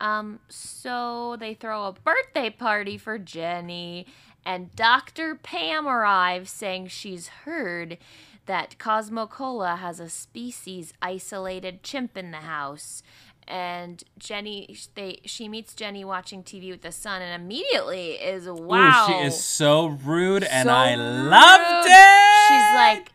Um, 0.00 0.38
so 0.48 1.36
they 1.40 1.54
throw 1.54 1.86
a 1.86 1.92
birthday 1.92 2.50
party 2.50 2.98
for 2.98 3.18
Jenny, 3.18 4.06
and 4.44 4.74
Dr. 4.76 5.34
Pam 5.34 5.86
arrives 5.86 6.50
saying 6.50 6.88
she's 6.88 7.28
heard 7.28 7.98
that 8.46 8.78
Cosmocola 8.78 9.76
has 9.76 10.00
a 10.00 10.08
species 10.08 10.92
isolated 11.02 11.82
chimp 11.82 12.16
in 12.16 12.30
the 12.30 12.38
house. 12.38 13.02
And 13.46 14.04
Jenny, 14.18 14.76
they 14.94 15.20
she 15.24 15.48
meets 15.48 15.74
Jenny 15.74 16.04
watching 16.04 16.42
TV 16.42 16.70
with 16.70 16.82
the 16.82 16.92
son, 16.92 17.22
and 17.22 17.40
immediately 17.42 18.12
is 18.12 18.46
wow. 18.46 19.04
Ooh, 19.04 19.12
she 19.12 19.18
is 19.26 19.42
so 19.42 19.86
rude, 19.86 20.44
and 20.44 20.68
So 20.68 20.74
I 20.74 20.94
loved 20.94 21.86
it. 21.88 22.48
She's 22.48 22.74
like, 22.74 23.10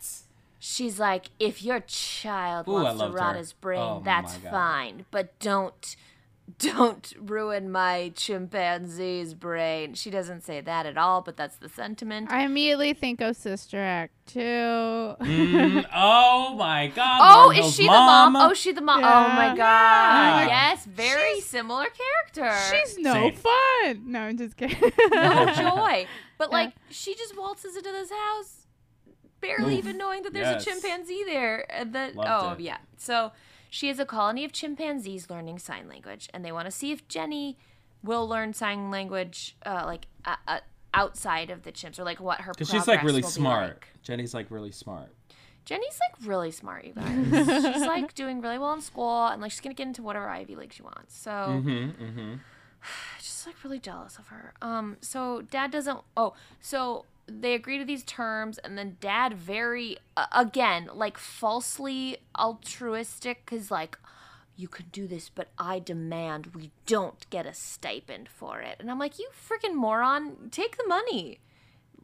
she's 0.60 1.00
like, 1.00 1.26
if 1.40 1.64
your 1.64 1.82
child 1.82 2.68
Ooh, 2.68 2.72
wants 2.74 3.00
to 3.02 3.10
rot 3.10 3.34
her. 3.34 3.38
his 3.40 3.54
brain, 3.54 3.80
Oh 3.80 4.02
that's 4.04 4.36
fine, 4.38 5.06
but 5.12 5.38
don't, 5.40 5.96
don't 6.60 7.14
ruin 7.20 7.72
my 7.72 8.12
chimpanzee's 8.16 9.34
brain. 9.34 9.94
She 9.94 10.10
doesn't 10.10 10.42
say 10.44 10.60
that 10.62 10.86
at 10.86 10.98
all, 10.98 11.22
but 11.22 11.38
that's 11.38 11.56
the 11.58 11.70
sentiment. 11.70 12.30
I 12.32 12.44
immediately 12.44 12.94
think 12.94 13.22
of 13.22 13.36
Sister 13.38 13.80
Act 13.80 14.14
too. 14.28 14.40
Mm, 14.40 15.86
oh 15.96 16.56
my 16.58 16.88
God. 16.88 17.20
Oh, 17.22 17.48
Lauryn 17.50 17.52
is 17.54 17.58
Hill's 17.60 17.76
she 17.76 17.84
the 17.84 17.90
mom? 17.90 18.36
Oh, 18.36 18.54
she 18.54 18.72
the 18.74 18.82
mom. 18.82 19.00
Oh 19.00 19.28
my 19.36 19.56
god. 19.56 19.58
Yeah. 19.58 20.48
Yes, 20.48 20.86
very 20.86 21.40
similar 21.40 21.86
character. 22.36 22.58
She's 22.76 22.98
no 22.98 23.14
Same. 23.14 23.36
fun. 23.36 24.12
No, 24.12 24.20
I'm 24.22 24.38
just 24.38 24.58
kidding. 24.58 24.80
no 25.12 25.46
joy. 25.56 26.08
But 26.38 26.50
Yeah. 26.50 26.58
like 26.58 26.74
she 26.90 27.16
just 27.16 27.38
waltzes 27.38 27.78
into 27.78 27.92
this 27.92 28.10
house, 28.12 28.68
barely 29.40 29.74
Oof. 29.76 29.80
even 29.80 29.98
knowing 29.98 30.24
that 30.24 30.34
there's 30.34 30.48
Yes. 30.48 30.68
a 30.68 30.70
chimpanzee 30.72 31.24
there. 31.26 31.66
And 31.72 31.94
that 31.96 32.16
Loved 32.16 32.30
oh 32.30 32.52
it. 32.54 32.60
yeah. 32.60 32.78
So 32.98 33.32
she 33.74 33.88
has 33.88 33.98
a 33.98 34.06
colony 34.06 34.46
of 34.46 34.52
chimpanzees 34.52 35.32
learning 35.32 35.58
sign 35.58 35.90
language, 35.90 36.30
and 36.32 36.46
they 36.46 36.52
want 36.52 36.66
to 36.68 36.72
see 36.72 36.92
if 36.92 37.08
Jenny 37.08 37.58
will 38.04 38.28
learn 38.28 38.54
sign 38.54 38.92
language, 38.92 39.56
uh, 39.66 39.82
like 39.88 40.06
uh, 40.26 40.36
uh, 40.48 40.60
outside 40.94 41.50
of 41.50 41.64
the 41.64 41.72
chimps, 41.72 41.98
or 41.98 42.04
like 42.04 42.20
what 42.20 42.42
her. 42.42 42.52
Because 42.52 42.70
she's 42.70 42.88
like 42.88 43.02
really 43.02 43.24
smart. 43.24 43.70
like. 43.70 43.88
Jenny's 44.04 44.36
like 44.36 44.52
really 44.52 44.72
smart. 44.72 45.10
Jenny's 45.66 46.00
like 46.08 46.28
really 46.28 46.52
smart, 46.52 46.86
you 46.86 46.94
guys. 46.94 47.64
she's 47.74 47.82
like 47.88 48.14
doing 48.14 48.42
really 48.42 48.60
well 48.60 48.74
in 48.74 48.82
school, 48.82 49.26
and 49.26 49.42
like 49.42 49.50
she's 49.50 49.60
gonna 49.60 49.74
get 49.74 49.88
into 49.88 50.04
whatever 50.04 50.30
Ivy 50.30 50.56
League 50.56 50.72
she 50.74 50.84
wants. 50.84 51.18
So 51.18 51.32
Mm-hmm. 51.32 52.04
Mm-hmm. 52.04 52.34
just 53.18 53.48
like 53.48 53.56
really 53.64 53.80
jealous 53.80 54.20
of 54.20 54.28
her. 54.28 54.54
Um, 54.62 54.98
so 55.02 55.42
dad 55.50 55.72
doesn't. 55.72 56.02
Oh, 56.16 56.36
so 56.62 57.06
they 57.28 57.54
agree 57.54 57.78
to 57.78 57.86
these 57.86 58.04
terms, 58.04 58.58
and 58.60 58.78
then 58.78 58.98
dad 59.00 59.34
very 59.34 59.98
uh, 60.18 60.26
again 60.32 60.90
like 60.94 61.18
falsely 61.18 62.18
altruistic, 62.38 63.46
cause 63.46 63.72
like 63.72 63.98
you 64.56 64.68
can 64.68 64.86
do 64.92 65.08
this, 65.08 65.30
but 65.30 65.50
I 65.58 65.80
demand 65.80 66.48
we 66.56 66.72
don't 66.86 67.28
get 67.30 67.46
a 67.46 67.54
stipend 67.54 68.30
for 68.30 68.60
it. 68.60 68.78
And 68.80 68.92
I'm 68.92 69.00
like, 69.00 69.18
you 69.18 69.30
freaking 69.34 69.74
moron, 69.74 70.50
take 70.52 70.78
the 70.78 70.88
money. 70.88 71.40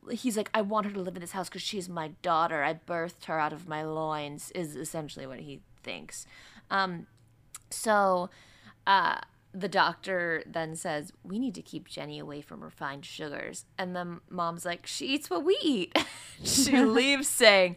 He's 0.10 0.36
like, 0.36 0.50
I 0.54 0.62
want 0.62 0.88
her 0.88 0.92
to 0.94 1.02
live 1.02 1.16
in 1.16 1.22
this 1.22 1.34
house 1.34 1.50
because 1.50 1.62
she's 1.62 1.88
my 1.88 2.10
daughter. 2.22 2.64
I 2.64 2.74
birthed 2.74 3.26
her 3.26 3.40
out 3.40 3.54
of 3.54 3.68
my 3.68 3.84
loins. 3.84 4.52
Is 4.56 4.76
essentially 4.76 5.28
what 5.28 5.40
he 5.40 5.62
thinks. 5.84 6.26
Um, 6.72 7.06
so, 7.70 8.30
uh, 8.88 9.20
the 9.54 9.68
doctor 9.68 10.44
then 10.46 10.76
says, 10.76 11.12
We 11.24 11.40
need 11.40 11.56
to 11.56 11.62
keep 11.62 11.88
Jenny 11.88 12.20
away 12.20 12.42
from 12.42 12.64
refined 12.64 13.06
sugars. 13.06 13.66
And 13.78 13.96
then 13.96 14.22
mom's 14.30 14.66
like, 14.66 14.86
She 14.86 15.08
eats 15.08 15.30
what 15.30 15.44
we 15.44 15.58
eat. 15.62 15.98
she 16.44 16.78
leaves 16.82 17.28
saying, 17.28 17.76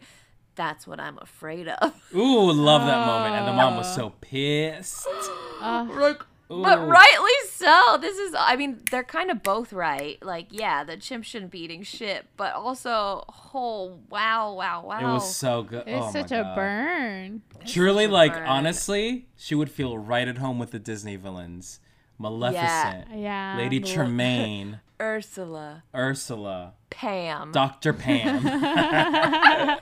That's 0.55 0.85
what 0.85 0.99
I'm 0.99 1.17
afraid 1.19 1.67
of. 1.67 1.93
Ooh, 2.15 2.51
love 2.51 2.85
that 2.85 3.07
moment. 3.07 3.35
And 3.35 3.47
the 3.47 3.53
mom 3.53 3.75
was 3.77 3.93
so 3.93 4.13
pissed. 4.21 5.07
Uh, 5.61 5.87
Like, 5.93 6.21
but 6.61 6.87
rightly 6.87 7.31
so. 7.51 7.97
This 7.99 8.17
is, 8.17 8.35
I 8.37 8.55
mean, 8.55 8.81
they're 8.91 9.03
kind 9.03 9.31
of 9.31 9.41
both 9.41 9.73
right. 9.73 10.21
Like, 10.23 10.47
yeah, 10.51 10.83
the 10.83 10.97
chimp 10.97 11.23
shouldn't 11.23 11.51
be 11.51 11.59
eating 11.59 11.83
shit, 11.83 12.25
but 12.37 12.53
also, 12.53 13.23
oh, 13.53 13.97
wow, 14.09 14.53
wow, 14.53 14.83
wow. 14.85 14.99
It 14.99 15.13
was 15.13 15.35
so 15.35 15.63
good. 15.63 15.83
it's 15.87 16.05
oh 16.07 16.11
such 16.11 16.31
a 16.31 16.43
God. 16.43 16.55
burn. 16.55 17.41
Truly, 17.65 18.05
a 18.05 18.09
like 18.09 18.33
burn. 18.33 18.47
honestly, 18.47 19.27
she 19.35 19.55
would 19.55 19.71
feel 19.71 19.97
right 19.97 20.27
at 20.27 20.37
home 20.37 20.59
with 20.59 20.71
the 20.71 20.79
Disney 20.79 21.15
villains. 21.15 21.79
Maleficent, 22.19 23.07
Yeah. 23.15 23.55
Lady 23.57 23.79
Male- 23.79 23.91
Tremaine, 23.93 24.79
Ursula, 25.01 25.83
Ursula, 25.95 26.73
Pam. 26.91 27.51
Dr. 27.51 27.91
Pam. 27.93 28.43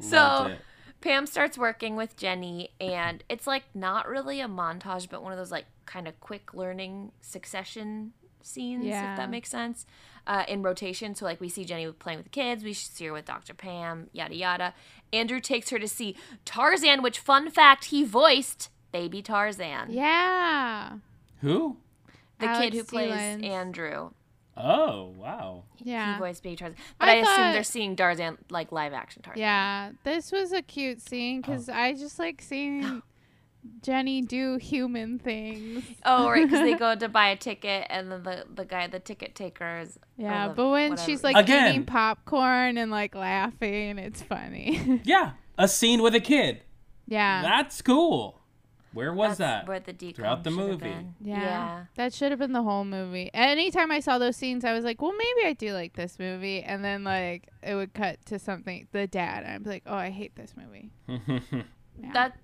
So- 0.00 0.16
Loved 0.16 0.50
it. 0.52 0.60
Pam 1.04 1.26
starts 1.26 1.56
working 1.58 1.96
with 1.96 2.16
Jenny, 2.16 2.70
and 2.80 3.22
it's 3.28 3.46
like 3.46 3.64
not 3.74 4.08
really 4.08 4.40
a 4.40 4.48
montage, 4.48 5.08
but 5.08 5.22
one 5.22 5.32
of 5.32 5.38
those 5.38 5.52
like 5.52 5.66
kind 5.86 6.08
of 6.08 6.18
quick 6.20 6.54
learning 6.54 7.12
succession 7.20 8.14
scenes, 8.42 8.84
Yeah. 8.86 9.12
if 9.12 9.18
that 9.18 9.30
makes 9.30 9.50
sense, 9.50 9.86
uh, 10.26 10.44
in 10.48 10.62
rotation. 10.62 11.14
So, 11.14 11.24
like, 11.24 11.40
we 11.40 11.48
see 11.48 11.64
Jenny 11.64 11.90
playing 11.92 12.18
with 12.18 12.26
the 12.26 12.30
kids, 12.30 12.64
we 12.64 12.72
see 12.72 13.06
her 13.06 13.12
with 13.12 13.24
Dr. 13.26 13.54
Pam, 13.54 14.08
yada 14.12 14.34
yada. 14.34 14.74
Andrew 15.12 15.40
takes 15.40 15.70
her 15.70 15.78
to 15.78 15.88
see 15.88 16.16
Tarzan, 16.44 17.02
which, 17.02 17.18
fun 17.18 17.50
fact, 17.50 17.86
he 17.86 18.02
voiced 18.04 18.70
baby 18.92 19.22
Tarzan. 19.22 19.86
Yeah. 19.90 20.98
Who? 21.40 21.76
The 22.38 22.46
kid 22.48 22.72
who 22.74 22.84
plays 22.84 23.12
Sealands. 23.12 23.44
Andrew. 23.46 24.10
Oh, 24.56 25.12
wow. 25.18 25.64
Yeah. 25.78 26.14
He 26.14 26.18
voiced 26.20 26.42
baby 26.42 26.56
Tarzan. 26.56 26.76
But 26.98 27.08
I 27.08 27.12
I, 27.12 27.16
assume 27.16 27.52
they're 27.52 27.64
seeing 27.64 27.96
Tarzan, 27.96 28.38
like 28.50 28.70
live 28.72 28.92
action 28.92 29.22
Tarzan. 29.22 29.40
Yeah. 29.40 29.90
This 30.04 30.30
was 30.30 30.52
a 30.52 30.62
cute 30.62 31.00
scene 31.00 31.38
oh. 31.44 31.46
because 31.46 31.68
I 31.68 31.94
just 31.94 32.18
like 32.18 32.40
seeing 32.40 33.02
Jenny 33.82 34.22
do 34.22 34.56
human 34.58 35.18
things. 35.18 35.84
Oh, 36.04 36.28
right, 36.28 36.44
because 36.44 36.60
they 36.60 36.74
go 36.78 36.94
to 36.94 37.08
buy 37.08 37.28
a 37.28 37.36
ticket, 37.36 37.86
and 37.88 38.12
then 38.12 38.22
the, 38.22 38.44
the 38.54 38.64
guy, 38.64 38.86
the 38.86 39.00
ticket 39.00 39.34
taker, 39.34 39.78
is 39.78 39.98
Yeah, 40.16 40.48
the- 40.48 40.54
but 40.54 40.68
when 40.68 40.90
whatever. 40.90 41.06
she's 41.10 41.24
like 41.24 41.36
Again. 41.36 41.70
eating 41.70 41.84
popcorn 41.86 42.76
and 42.78 42.90
like 42.90 43.14
laughing, 43.14 43.98
it's 43.98 44.22
funny. 44.22 45.00
Yeah, 45.04 45.32
a 45.58 45.66
scene 45.66 46.02
with 46.02 46.14
a 46.14 46.20
kid. 46.20 46.62
yeah. 47.06 47.42
That's 47.42 47.80
cool. 47.82 48.40
Where 48.94 49.12
was 49.12 49.36
That's 49.36 49.66
that? 49.66 49.68
Where 49.68 49.80
the 49.80 49.92
DCOM 49.92 50.14
Throughout 50.16 50.44
the 50.44 50.50
should 50.50 50.58
have 50.60 50.68
movie. 50.68 50.84
been. 50.90 51.14
yeah. 51.20 51.40
yeah. 51.40 51.84
That 51.96 52.14
should 52.14 52.30
have 52.30 52.38
been 52.38 52.52
the 52.52 52.62
whole 52.62 52.84
movie. 52.84 53.30
Anytime 53.34 53.90
I 53.90 54.00
saw 54.00 54.18
those 54.18 54.36
scenes, 54.36 54.64
I 54.64 54.72
was 54.72 54.84
like, 54.84 55.02
well, 55.02 55.12
maybe 55.12 55.48
I 55.48 55.52
do 55.52 55.72
like 55.72 55.94
this 55.94 56.18
movie. 56.18 56.62
And 56.62 56.84
then, 56.84 57.04
like, 57.04 57.48
it 57.62 57.74
would 57.74 57.92
cut 57.92 58.24
to 58.26 58.38
something, 58.38 58.86
the 58.92 59.06
dad. 59.06 59.42
And 59.44 59.52
I'd 59.54 59.64
be 59.64 59.70
like, 59.70 59.82
oh, 59.86 59.94
I 59.96 60.10
hate 60.10 60.36
this 60.36 60.54
movie. 60.56 60.90
Yeah. 62.02 62.10
That, 62.12 62.36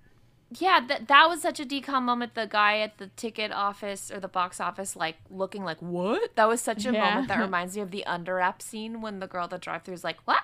yeah, 0.59 0.81
that 0.87 1.09
that 1.09 1.29
was 1.29 1.43
such 1.43 1.59
a 1.59 1.65
DCOM 1.65 2.03
moment. 2.03 2.35
The 2.37 2.47
guy 2.47 2.79
at 2.79 2.99
the 2.99 3.09
ticket 3.17 3.51
office 3.51 4.13
or 4.13 4.21
the 4.21 4.29
box 4.29 4.61
office, 4.61 4.95
like 4.95 5.17
looking 5.29 5.65
like 5.65 5.81
what? 5.83 6.37
That 6.37 6.47
was 6.49 6.61
such 6.61 6.87
a 6.87 6.93
Yeah. 6.93 7.05
moment 7.05 7.29
that 7.29 7.39
reminds 7.47 7.75
me 7.75 7.83
of 7.83 7.91
the 7.91 8.05
underwrap 8.07 8.63
scene 8.63 9.01
when 9.01 9.19
the 9.19 9.27
girl 9.27 9.45
at 9.45 9.51
the 9.51 9.59
drive-thru 9.59 9.93
is 9.93 10.05
like, 10.05 10.19
"What? 10.25 10.43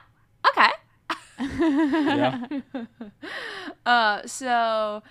Okay." 0.48 0.70
yeah. 1.38 2.46
Uh, 3.84 4.26
so 4.26 5.02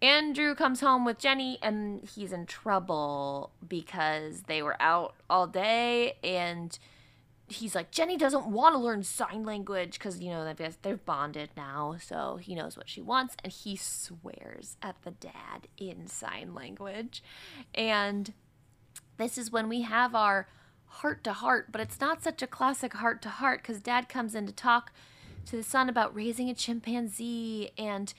Andrew 0.00 0.54
comes 0.54 0.80
home 0.80 1.04
with 1.04 1.18
Jenny 1.18 1.58
and 1.60 2.06
he's 2.08 2.32
in 2.32 2.46
trouble 2.46 3.50
because 3.66 4.42
they 4.42 4.62
were 4.62 4.80
out 4.80 5.14
all 5.28 5.46
day 5.46 6.16
and 6.22 6.78
he's 7.48 7.74
like 7.74 7.90
Jenny 7.90 8.16
doesn't 8.16 8.46
want 8.46 8.74
to 8.74 8.78
learn 8.78 9.02
sign 9.02 9.44
language 9.44 9.98
cuz 9.98 10.20
you 10.20 10.30
know 10.30 10.44
they've 10.44 10.82
they've 10.82 11.04
bonded 11.04 11.50
now 11.56 11.96
so 12.00 12.36
he 12.36 12.54
knows 12.54 12.76
what 12.76 12.88
she 12.88 13.00
wants 13.00 13.34
and 13.42 13.52
he 13.52 13.74
swears 13.74 14.76
at 14.82 15.02
the 15.02 15.10
dad 15.10 15.66
in 15.76 16.06
sign 16.06 16.54
language. 16.54 17.22
And 17.74 18.32
this 19.16 19.36
is 19.36 19.50
when 19.50 19.68
we 19.68 19.82
have 19.82 20.14
our 20.14 20.46
heart 20.86 21.24
to 21.24 21.32
heart 21.32 21.72
but 21.72 21.80
it's 21.80 22.00
not 22.00 22.22
such 22.22 22.40
a 22.40 22.46
classic 22.46 22.94
heart 22.94 23.20
to 23.22 23.28
heart 23.28 23.64
cuz 23.64 23.80
dad 23.80 24.08
comes 24.08 24.34
in 24.34 24.46
to 24.46 24.52
talk 24.52 24.92
to 25.46 25.56
the 25.56 25.62
son 25.62 25.88
about 25.88 26.14
raising 26.14 26.48
a 26.48 26.54
chimpanzee 26.54 27.70
and 27.76 28.14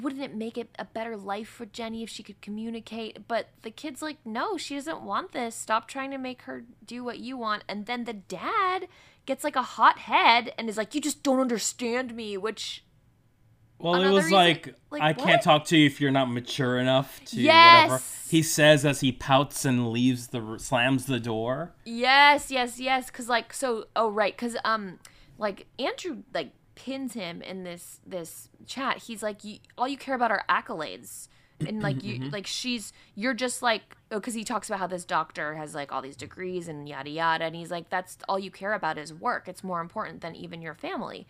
wouldn't 0.00 0.22
it 0.22 0.34
make 0.34 0.56
it 0.56 0.70
a 0.78 0.84
better 0.84 1.16
life 1.16 1.48
for 1.48 1.66
Jenny 1.66 2.02
if 2.02 2.08
she 2.08 2.22
could 2.22 2.40
communicate? 2.40 3.26
But 3.28 3.48
the 3.62 3.70
kid's 3.70 4.00
like, 4.00 4.16
no, 4.24 4.56
she 4.56 4.74
doesn't 4.74 5.02
want 5.02 5.32
this. 5.32 5.54
Stop 5.54 5.88
trying 5.88 6.10
to 6.12 6.18
make 6.18 6.42
her 6.42 6.64
do 6.86 7.04
what 7.04 7.18
you 7.18 7.36
want. 7.36 7.64
And 7.68 7.86
then 7.86 8.04
the 8.04 8.12
dad 8.14 8.88
gets 9.26 9.44
like 9.44 9.56
a 9.56 9.62
hot 9.62 9.98
head 9.98 10.52
and 10.56 10.68
is 10.68 10.76
like, 10.76 10.94
you 10.94 11.00
just 11.00 11.22
don't 11.22 11.40
understand 11.40 12.14
me, 12.14 12.36
which 12.36 12.84
Well, 13.78 13.94
it 14.02 14.10
was 14.10 14.24
reason- 14.24 14.32
like, 14.38 14.74
like, 14.90 15.02
I 15.02 15.12
what? 15.12 15.18
can't 15.26 15.42
talk 15.42 15.64
to 15.66 15.76
you 15.76 15.86
if 15.86 16.00
you're 16.00 16.10
not 16.10 16.30
mature 16.30 16.78
enough 16.78 17.18
to 17.26 17.36
whatever. 17.36 17.92
Yes! 17.94 18.26
He 18.30 18.42
says 18.42 18.84
as 18.86 19.00
he 19.00 19.12
pouts 19.12 19.64
and 19.64 19.90
leaves 19.90 20.28
the 20.28 20.56
slams 20.58 21.04
the 21.06 21.20
door. 21.20 21.74
Yes, 21.84 22.50
yes, 22.50 22.80
yes. 22.80 23.10
Cause 23.10 23.28
like 23.28 23.52
so. 23.52 23.86
Oh 23.94 24.08
right. 24.10 24.36
Cause 24.38 24.56
um, 24.64 25.00
like 25.36 25.66
Andrew 25.78 26.22
like 26.32 26.52
pins 26.84 27.14
him 27.14 27.42
in 27.42 27.62
this 27.62 28.00
this 28.04 28.48
chat. 28.66 28.98
He's 28.98 29.22
like, 29.22 29.40
all 29.78 29.86
you 29.86 29.96
care 29.96 30.16
about 30.16 30.30
are 30.32 30.44
accolades. 30.48 31.28
And 31.64 31.80
like 31.80 32.02
you, 32.02 32.28
like 32.30 32.48
she's, 32.48 32.92
you're 33.14 33.34
just 33.34 33.62
like, 33.62 33.82
oh, 34.10 34.18
because 34.18 34.34
he 34.34 34.42
talks 34.42 34.68
about 34.68 34.80
how 34.80 34.88
this 34.88 35.04
doctor 35.04 35.54
has 35.54 35.76
like 35.76 35.92
all 35.92 36.02
these 36.02 36.16
degrees 36.16 36.66
and 36.66 36.88
yada 36.88 37.10
yada, 37.10 37.44
and 37.44 37.54
he's 37.54 37.70
like, 37.70 37.88
that's 37.88 38.18
all 38.28 38.36
you 38.36 38.50
care 38.50 38.72
about 38.72 38.98
is 38.98 39.14
work. 39.14 39.46
It's 39.46 39.62
more 39.62 39.80
important 39.80 40.22
than 40.22 40.34
even 40.34 40.60
your 40.60 40.74
family. 40.74 41.24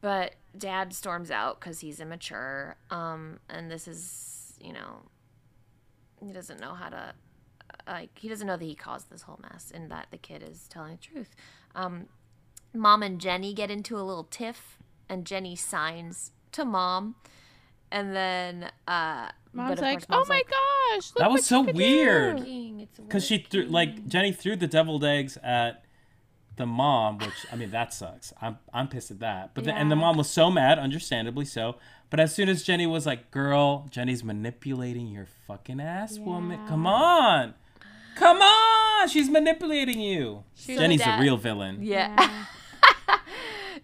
But 0.00 0.36
dad 0.56 0.92
storms 0.94 1.32
out 1.32 1.58
because 1.58 1.80
he's 1.80 1.98
immature. 1.98 2.76
Um, 2.90 3.40
and 3.50 3.68
this 3.68 3.88
is, 3.88 4.54
you 4.60 4.72
know, 4.72 5.02
he 6.24 6.32
doesn't 6.32 6.60
know 6.60 6.74
how 6.74 6.90
to, 6.90 7.14
like, 7.88 8.10
he 8.16 8.28
doesn't 8.28 8.46
know 8.46 8.56
that 8.56 8.64
he 8.64 8.76
caused 8.76 9.10
this 9.10 9.22
whole 9.22 9.40
mess 9.42 9.72
and 9.74 9.90
that 9.90 10.06
the 10.12 10.18
kid 10.18 10.44
is 10.48 10.68
telling 10.68 10.92
the 10.92 11.02
truth. 11.02 11.34
Um, 11.74 12.06
mom 12.76 13.02
and 13.02 13.20
Jenny 13.20 13.52
get 13.54 13.70
into 13.70 13.96
a 13.98 14.02
little 14.02 14.24
tiff, 14.24 14.78
and 15.08 15.24
Jenny 15.26 15.56
signs 15.56 16.32
to 16.52 16.64
mom. 16.64 17.16
And 17.90 18.14
then, 18.16 18.70
uh, 18.88 19.28
Mom's 19.52 19.80
like, 19.80 19.98
course, 20.00 20.06
"Oh 20.10 20.16
mom's 20.16 20.28
my 20.28 20.34
like, 20.36 20.50
gosh, 20.50 21.12
look 21.14 21.18
That 21.18 21.30
was 21.30 21.46
so 21.46 21.62
weird. 21.62 22.36
do." 22.36 22.42
"Working, 22.42 22.80
it's 22.80 22.98
because 22.98 23.24
she 23.24 23.38
threw 23.38 23.64
like 23.64 24.06
Jenny 24.06 24.32
threw 24.32 24.54
the 24.56 24.66
deviled 24.66 25.02
eggs 25.04 25.38
at 25.42 25.84
the 26.56 26.66
mom, 26.66 27.18
which 27.18 27.46
I 27.50 27.56
mean 27.56 27.70
that 27.70 27.94
sucks. 27.94 28.32
I'm 28.42 28.58
I'm 28.74 28.88
pissed 28.88 29.10
at 29.10 29.20
that. 29.20 29.54
But 29.54 29.64
the, 29.64 29.74
and 29.74 29.90
the 29.90 29.96
mom 29.96 30.16
was 30.18 30.28
so 30.28 30.50
mad, 30.50 30.78
understandably 30.78 31.44
so. 31.46 31.76
But 32.10 32.20
as 32.20 32.34
soon 32.34 32.48
as 32.48 32.62
Jenny 32.64 32.86
was 32.86 33.06
like, 33.06 33.30
"Girl, 33.30 33.86
Jenny's 33.90 34.22
manipulating 34.22 35.06
your 35.08 35.26
fucking 35.46 35.80
ass, 35.80 36.18
woman. 36.18 36.66
Come 36.66 36.86
on, 36.86 37.54
come 38.16 38.42
on, 38.42 39.08
she's 39.08 39.30
manipulating 39.30 40.00
you." 40.00 40.44
She's 40.54 40.76
Jenny's 40.78 41.00
dad- 41.00 41.18
the 41.18 41.22
real 41.22 41.36
villain. 41.36 41.78
Yeah. 41.82 42.14
Yeah. 42.18 42.44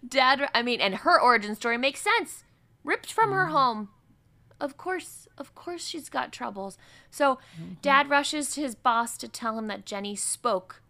Dad, 0.07 0.49
I 0.55 0.63
mean, 0.63 0.81
and 0.81 0.97
her 0.97 1.21
origin 1.21 1.55
story 1.55 1.79
makes 1.79 2.01
sense. 2.01 2.45
Ripped 2.85 3.13
from 3.13 3.31
her 3.33 3.47
home. 3.47 3.91
Of 4.61 4.77
course, 4.77 5.29
of 5.39 5.55
course 5.55 5.87
she's 5.87 6.09
got 6.09 6.33
troubles. 6.33 6.79
So, 7.11 7.39
Dad 7.81 8.11
rushes 8.11 8.53
to 8.55 8.61
his 8.61 8.75
boss 8.75 9.17
to 9.19 9.29
tell 9.29 9.59
him 9.59 9.67
that 9.69 9.87
Jenny 9.87 10.17
spoke 10.17 10.83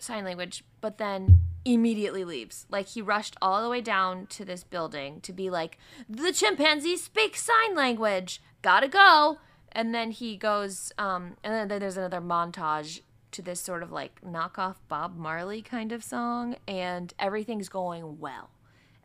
sign 0.00 0.24
language, 0.24 0.64
but 0.80 0.98
then 0.98 1.40
immediately 1.64 2.24
leaves. 2.24 2.66
Like 2.70 2.88
he 2.88 3.00
rushed 3.02 3.36
all 3.40 3.62
the 3.62 3.68
way 3.68 3.80
down 3.80 4.26
to 4.28 4.44
this 4.44 4.64
building 4.64 5.20
to 5.22 5.32
be 5.32 5.50
like, 5.50 5.78
"The 6.08 6.32
chimpanzee 6.32 6.96
speaks 6.96 7.42
sign 7.42 7.74
language. 7.74 8.42
Gotta 8.62 8.88
go." 8.88 9.38
And 9.72 9.94
then 9.94 10.12
he 10.12 10.36
goes, 10.36 10.92
um, 10.98 11.36
and 11.42 11.70
then 11.70 11.80
there's 11.80 11.96
another 11.96 12.20
montage 12.20 13.00
to 13.34 13.42
this 13.42 13.60
sort 13.60 13.82
of 13.82 13.92
like 13.92 14.20
knockoff 14.22 14.76
Bob 14.88 15.16
Marley 15.16 15.62
kind 15.62 15.92
of 15.92 16.02
song, 16.02 16.56
and 16.66 17.12
everything's 17.18 17.68
going 17.68 18.18
well. 18.18 18.50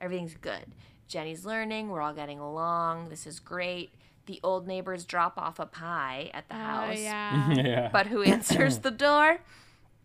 Everything's 0.02 0.36
good. 0.36 0.66
Jenny's 1.08 1.46
learning. 1.46 1.90
We're 1.90 2.02
all 2.02 2.14
getting 2.14 2.40
along. 2.40 3.10
This 3.10 3.26
is 3.28 3.40
great. 3.40 3.92
The 4.28 4.40
old 4.44 4.68
neighbors 4.68 5.06
drop 5.06 5.38
off 5.38 5.60
a 5.60 5.66
pie 5.66 6.30
at 6.34 6.48
the 6.50 6.56
Oh 6.56 6.58
house. 6.60 7.00
yeah, 7.00 7.52
yeah. 7.56 7.90
But 7.92 8.08
who 8.08 8.22
answers 8.24 8.80
the 8.80 8.92
door? 8.92 9.40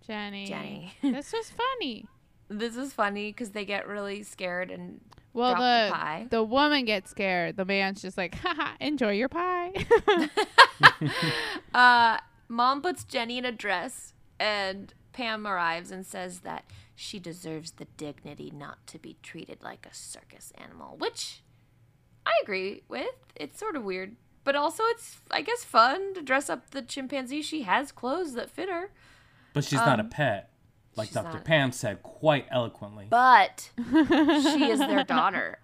Jenny. 0.07 0.47
Jenny. 0.47 0.93
this 1.03 1.33
was 1.37 1.51
funny. 1.51 2.07
this 2.49 2.77
is 2.77 2.93
funny 2.93 3.31
because 3.31 3.51
they 3.51 3.64
get 3.66 3.87
really 3.87 4.22
scared 4.22 4.70
and 4.70 5.01
Well, 5.35 5.51
Drop 5.55 5.61
the 5.61 5.87
the 5.89 5.95
pie. 5.95 6.27
the 6.31 6.43
woman 6.43 6.87
gets 6.87 7.11
scared. 7.11 7.57
The 7.59 7.64
man's 7.66 8.01
just 8.01 8.16
like, 8.16 8.35
haha, 8.37 8.72
enjoy 8.81 9.12
your 9.12 9.29
pie. 9.29 9.72
uh, 11.75 12.18
mom 12.49 12.83
puts 12.83 13.05
Jenny 13.05 13.39
in 13.39 13.45
a 13.45 13.53
dress 13.53 14.13
and 14.41 14.93
Pam 15.12 15.47
arrives 15.47 15.91
and 15.91 16.05
says 16.07 16.41
that 16.41 16.64
she 16.97 17.18
deserves 17.18 17.72
the 17.72 17.87
dignity 17.97 18.53
not 18.55 18.87
to 18.89 18.99
be 18.99 19.16
treated 19.22 19.62
like 19.62 19.87
a 19.91 19.95
circus 19.95 20.53
animal, 20.57 20.97
which 20.97 21.43
I 22.26 22.32
agree 22.43 22.82
with. 22.89 23.14
It's 23.37 23.59
sort 23.59 23.76
of 23.76 23.85
weird, 23.85 24.16
but 24.45 24.57
also 24.57 24.82
it's 24.89 25.18
I 25.30 25.43
guess 25.43 25.64
fun 25.64 26.14
to 26.14 26.22
dress 26.22 26.49
up 26.51 26.70
the 26.70 26.82
chimpanzee. 26.82 27.43
She 27.43 27.62
has 27.62 27.93
clothes 27.93 28.35
that 28.35 28.51
fit 28.51 28.68
her, 28.68 28.91
But 29.53 29.64
she's 29.64 29.78
not 29.78 29.99
a 30.01 30.05
um, 30.05 30.11
pet, 30.11 30.51
like 30.97 31.12
Dr. 31.12 31.35
not. 31.35 31.45
Pam 31.45 31.72
said 31.72 32.03
quite 32.03 32.47
eloquently. 32.51 33.07
but 33.11 33.70
she 33.91 34.70
is 34.70 34.78
their 34.80 35.05
daughter, 35.05 35.59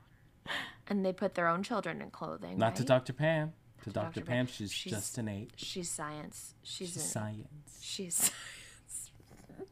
and 0.89 1.05
they 1.05 1.13
put 1.13 1.35
their 1.35 1.49
own 1.49 1.63
children 1.63 2.01
in 2.03 2.11
clothing. 2.11 2.59
not 2.59 2.77
to? 2.77 2.85
Dr. 2.85 3.13
Pam. 3.13 3.53
To 3.85 3.91
Dr. 3.91 4.21
Dr. 4.21 4.21
Pam. 4.27 4.37
Pam, 4.37 4.47
she's, 4.47 4.71
She's- 4.73 4.95
just 4.95 5.17
an 5.19 5.29
ape. 5.29 5.53
She's 5.57 5.89
science. 5.89 6.55
She's, 6.63 6.89
She's 6.89 6.97
an- 6.97 7.03
science. 7.03 7.79
She's 7.81 8.31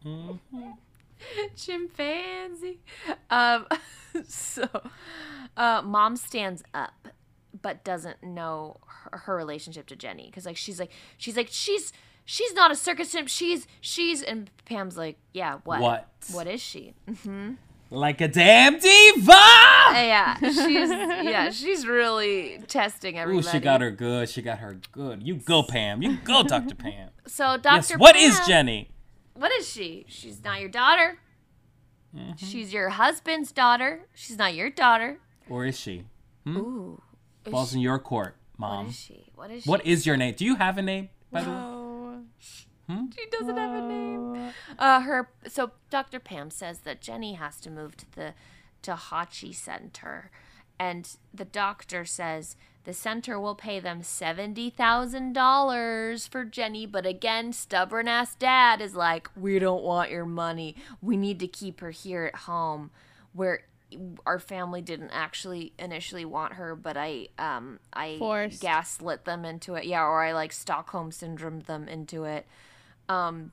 Mhm. 0.04 0.38
chimpanzee. 1.56 2.78
Um, 3.30 3.66
so, 4.28 4.68
uh, 5.56 5.82
mom 5.82 6.16
stands 6.16 6.62
up, 6.74 7.08
but 7.60 7.84
doesn't 7.84 8.22
know 8.22 8.78
her, 8.86 9.18
her 9.18 9.36
relationship 9.36 9.86
to 9.88 9.96
Jenny 9.96 10.26
because 10.26 10.46
like 10.46 10.56
she's 10.56 10.78
like 10.78 10.90
she's 11.16 11.36
like 11.36 11.48
she's 11.50 11.92
she's 12.24 12.54
not 12.54 12.70
a 12.70 12.76
circus 12.76 13.12
chimp. 13.12 13.28
She's 13.28 13.66
she's 13.80 14.22
and 14.22 14.50
Pam's 14.64 14.96
like 14.96 15.16
yeah 15.32 15.58
what 15.64 15.80
What? 15.80 16.08
what 16.32 16.46
is 16.46 16.60
she? 16.60 16.94
Like 17.90 18.20
a 18.20 18.28
damn 18.28 18.74
diva! 18.78 19.32
yeah, 19.32 20.36
she's 20.40 20.90
yeah 20.90 21.50
she's 21.50 21.86
really 21.86 22.60
testing 22.68 23.16
Ooh, 23.16 23.20
everybody. 23.22 23.48
she 23.48 23.58
got 23.60 23.80
her 23.80 23.90
good. 23.90 24.28
She 24.28 24.42
got 24.42 24.58
her 24.58 24.78
good. 24.92 25.22
You 25.22 25.36
go, 25.36 25.62
Pam. 25.62 26.02
You 26.02 26.18
go, 26.18 26.42
Dr. 26.42 26.74
Pam. 26.74 27.10
So 27.26 27.56
Doctor, 27.58 27.94
Yes, 27.94 27.98
what 27.98 28.16
is 28.16 28.40
Jenny? 28.46 28.88
What 29.38 29.52
is 29.52 29.68
she? 29.68 30.04
She's 30.08 30.42
not 30.42 30.60
your 30.60 30.68
daughter. 30.68 31.18
Mm-hmm. 32.16 32.32
She's 32.44 32.72
your 32.72 32.88
husband's 32.90 33.52
daughter. 33.52 34.06
She's 34.14 34.36
not 34.38 34.54
your 34.54 34.70
daughter. 34.70 35.20
Or 35.48 35.64
is 35.66 35.78
she? 35.78 36.04
Ooh. 36.48 37.00
Is 37.44 37.52
Falls 37.52 37.70
she- 37.70 37.76
in 37.76 37.82
your 37.82 37.98
court, 37.98 38.36
Mom. 38.56 38.88
is 38.88 38.96
she? 38.98 39.30
What 39.34 39.50
is 39.50 39.62
she? 39.64 39.70
What 39.70 39.86
is 39.86 40.06
your 40.06 40.16
name? 40.16 40.34
Do 40.36 40.44
you 40.44 40.56
have 40.56 40.76
a 40.78 40.82
name, 40.82 41.10
by 41.30 41.42
the 41.42 41.50
way? 41.50 41.56
oh, 41.56 42.22
She 43.14 43.26
doesn't 43.30 43.56
have 43.56 43.74
a 43.84 43.86
name. 43.86 44.52
Uh, 44.78 45.00
her. 45.00 45.28
So 45.46 45.70
Dr. 45.90 46.18
Pam 46.18 46.50
says 46.50 46.80
that 46.80 47.00
Jenny 47.00 47.34
has 47.34 47.60
to 47.60 47.70
move 47.70 47.96
to 47.98 48.06
the 48.12 48.34
Tahachi 48.82 49.54
Center, 49.54 50.30
and 50.80 51.08
the 51.32 51.44
doctor 51.44 52.04
says 52.04 52.56
the 52.84 52.92
center 52.92 53.38
will 53.38 53.54
pay 53.54 53.80
them 53.80 54.02
seventy 54.02 54.70
thousand 54.70 55.34
dollars 55.34 56.26
for 56.26 56.44
Jenny. 56.44 56.86
But 56.86 57.04
again, 57.06 57.52
stubborn 57.52 58.08
ass 58.08 58.34
dad 58.34 58.80
is 58.80 58.94
like, 58.94 59.28
we 59.36 59.58
don't 59.58 59.82
want 59.82 60.10
your 60.10 60.24
money. 60.24 60.76
We 61.02 61.16
need 61.16 61.38
to 61.40 61.48
keep 61.48 61.80
her 61.80 61.90
here 61.90 62.24
at 62.26 62.40
home, 62.40 62.90
where 63.32 63.64
our 64.26 64.38
family 64.38 64.82
didn't 64.82 65.10
actually 65.10 65.72
initially 65.78 66.24
want 66.24 66.54
her, 66.54 66.76
but 66.76 66.96
I 66.96 67.28
um 67.38 67.78
I 67.92 68.16
Forced. 68.18 68.60
gaslit 68.60 69.24
them 69.24 69.44
into 69.44 69.74
it. 69.74 69.84
Yeah, 69.86 70.02
or 70.04 70.22
I 70.22 70.32
like 70.32 70.52
Stockholm 70.52 71.10
syndrome 71.10 71.60
them 71.60 71.88
into 71.88 72.24
it. 72.24 72.46
Um, 73.08 73.52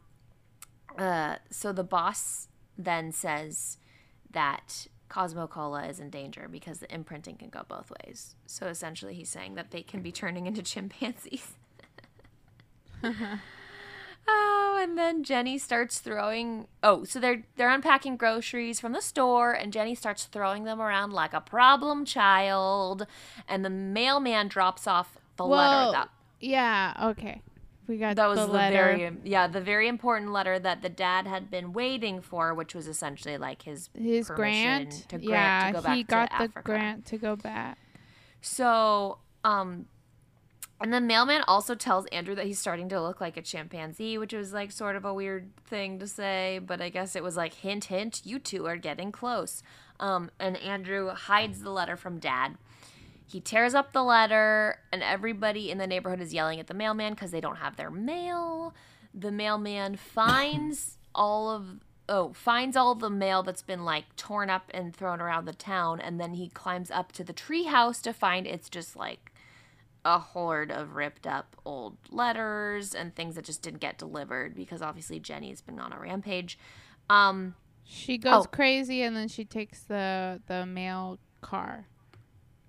uh, 0.98 1.38
so 1.50 1.72
the 1.72 1.84
boss 1.86 2.50
then 2.78 3.14
says 3.14 3.78
that 4.32 4.88
Cosmo 5.10 5.48
Cola 5.48 5.86
is 5.86 6.00
in 6.00 6.10
danger 6.10 6.48
because 6.50 6.80
the 6.80 6.94
imprinting 6.94 7.36
can 7.38 7.50
go 7.50 7.62
both 7.68 7.92
ways. 8.02 8.36
So 8.46 8.68
essentially, 8.68 9.14
he's 9.14 9.30
saying 9.30 9.56
that 9.56 9.72
they 9.72 9.82
can 9.82 10.02
be 10.02 10.12
turning 10.12 10.46
into 10.48 10.62
chimpanzees. 10.64 11.54
oh, 14.28 14.80
and 14.82 14.98
then 14.98 15.24
Jenny 15.24 15.58
starts 15.58 16.00
throwing. 16.00 16.68
Oh, 16.82 17.04
so 17.04 17.20
they're 17.20 17.44
they're 17.56 17.70
unpacking 17.70 18.18
groceries 18.18 18.80
from 18.80 18.94
the 18.94 19.02
store, 19.02 19.52
and 19.54 19.72
Jenny 19.72 19.96
starts 19.96 20.26
throwing 20.26 20.64
them 20.64 20.82
around 20.82 21.14
like 21.14 21.34
a 21.34 21.42
problem 21.42 22.06
child. 22.06 23.06
And 23.48 23.64
the 23.64 23.70
mailman 23.70 24.48
drops 24.48 24.88
off 24.88 25.18
the 25.38 25.46
letter 25.46 25.92
that 25.92 26.10
Yeah. 26.40 26.94
Okay. 27.12 27.42
We 27.88 27.98
got 27.98 28.16
that 28.16 28.28
was 28.28 28.40
the 28.40 28.48
the, 28.48 28.54
letter. 28.54 28.76
very 28.76 29.18
yeah 29.24 29.48
the 29.48 29.62
very 29.62 29.88
important 29.88 30.32
letter 30.32 30.58
that 30.58 30.82
the 30.82 30.90
dad 30.90 31.28
had 31.28 31.52
been 31.52 31.72
waiting 31.74 32.22
for, 32.22 32.54
which 32.54 32.74
was 32.74 32.88
essentially 32.88 33.38
like 33.38 33.62
his 33.64 33.90
His 33.94 34.30
grant. 34.30 34.92
to 35.10 35.18
grant 35.18 35.24
yeah, 35.24 35.68
to 35.68 35.74
go 35.74 35.82
back 35.82 35.96
he 35.96 36.04
to 36.04 36.08
got 36.10 36.30
the 36.30 36.36
Africa. 36.36 36.62
grant 36.64 37.06
to 37.06 37.18
go 37.18 37.36
back. 37.36 37.78
So 38.42 39.20
um, 39.44 39.86
and 40.82 40.94
the 40.94 41.00
mailman 41.00 41.44
also 41.48 41.74
tells 41.74 42.06
Andrew 42.08 42.36
that 42.36 42.46
he's 42.46 42.60
starting 42.60 42.90
to 42.90 43.02
look 43.02 43.22
like 43.22 43.38
a 43.38 43.42
chimpanzee, 43.42 44.18
which 44.18 44.34
was 44.34 44.52
like 44.52 44.72
sort 44.72 44.96
of 44.96 45.06
a 45.06 45.14
weird 45.14 45.56
thing 45.66 46.00
to 46.00 46.08
say, 46.08 46.60
but 46.66 46.82
I 46.82 46.90
guess 46.90 47.16
it 47.16 47.24
was 47.24 47.38
like 47.38 47.54
hint 47.54 47.86
hint, 47.86 48.22
you 48.26 48.40
two 48.40 48.66
are 48.66 48.76
getting 48.76 49.12
close. 49.12 49.64
Um, 50.00 50.30
and 50.40 50.58
Andrew 50.58 51.10
hides 51.10 51.62
the 51.62 51.70
letter 51.70 51.96
from 51.96 52.20
dad. 52.20 52.58
He 53.28 53.40
tears 53.42 53.74
up 53.74 53.92
the 53.92 54.04
letter, 54.04 54.80
and 54.92 55.02
everybody 55.02 55.72
in 55.72 55.78
the 55.78 55.88
neighborhood 55.88 56.22
is 56.22 56.34
yelling 56.34 56.60
at 56.60 56.68
the 56.68 56.74
mailman 56.74 57.14
because 57.14 57.32
they 57.32 57.42
don't 57.42 57.58
have 57.58 57.76
their 57.76 57.90
mail. 57.92 58.74
The 59.14 59.32
mailman 59.32 59.96
finds 59.96 60.98
all 61.16 61.50
of 61.50 61.80
oh 62.08 62.34
finds 62.34 62.78
all 62.78 62.94
the 62.94 63.10
mail 63.10 63.42
that's 63.42 63.64
been 63.64 63.84
like 63.84 64.16
torn 64.16 64.50
up 64.50 64.70
and 64.74 64.96
thrown 64.96 65.20
around 65.22 65.46
the 65.46 65.54
town, 65.54 66.00
and 66.00 66.20
then 66.20 66.34
he 66.34 66.50
climbs 66.50 66.92
up 66.92 67.12
to 67.14 67.24
the 67.24 67.34
treehouse 67.34 68.02
to 68.04 68.14
find 68.14 68.46
it's 68.46 68.70
just 68.70 68.96
like 68.96 69.32
a 70.04 70.20
horde 70.20 70.72
of 70.72 70.96
ripped 70.96 71.26
up 71.26 71.56
old 71.66 71.98
letters 72.12 72.94
and 72.94 73.16
things 73.16 73.34
that 73.34 73.44
just 73.44 73.64
didn't 73.64 73.80
get 73.80 73.98
delivered 73.98 74.54
because 74.56 74.84
obviously 74.84 75.20
Jenny's 75.20 75.62
been 75.62 75.80
on 75.80 75.92
a 75.92 76.00
rampage. 76.00 76.60
Um, 77.10 77.56
She 77.84 78.20
goes 78.20 78.46
Oh. 78.46 78.50
crazy 78.50 79.02
and 79.02 79.16
then 79.16 79.28
she 79.28 79.46
takes 79.46 79.82
the 79.82 80.42
the 80.46 80.66
mail 80.68 81.18
car. 81.42 81.88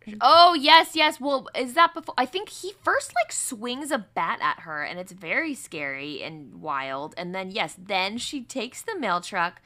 Oh 0.21 0.55
yes, 0.55 0.95
yes. 0.95 1.21
Well, 1.21 1.49
is 1.57 1.75
that 1.75 1.95
before? 1.95 2.15
I 2.17 2.27
think 2.27 2.49
he 2.49 2.73
first 2.83 3.13
like 3.15 3.33
swings 3.33 3.91
a 3.91 3.99
bat 3.99 4.39
at 4.41 4.61
her, 4.61 4.83
and 4.83 4.99
it's 4.99 5.13
very 5.13 5.55
scary 5.55 6.23
and 6.23 6.61
wild. 6.61 7.15
And 7.17 7.35
then 7.35 7.51
yes, 7.51 7.77
then 7.79 8.19
she 8.19 8.43
takes 8.43 8.83
the 8.83 8.99
mail 8.99 9.21
truck. 9.21 9.61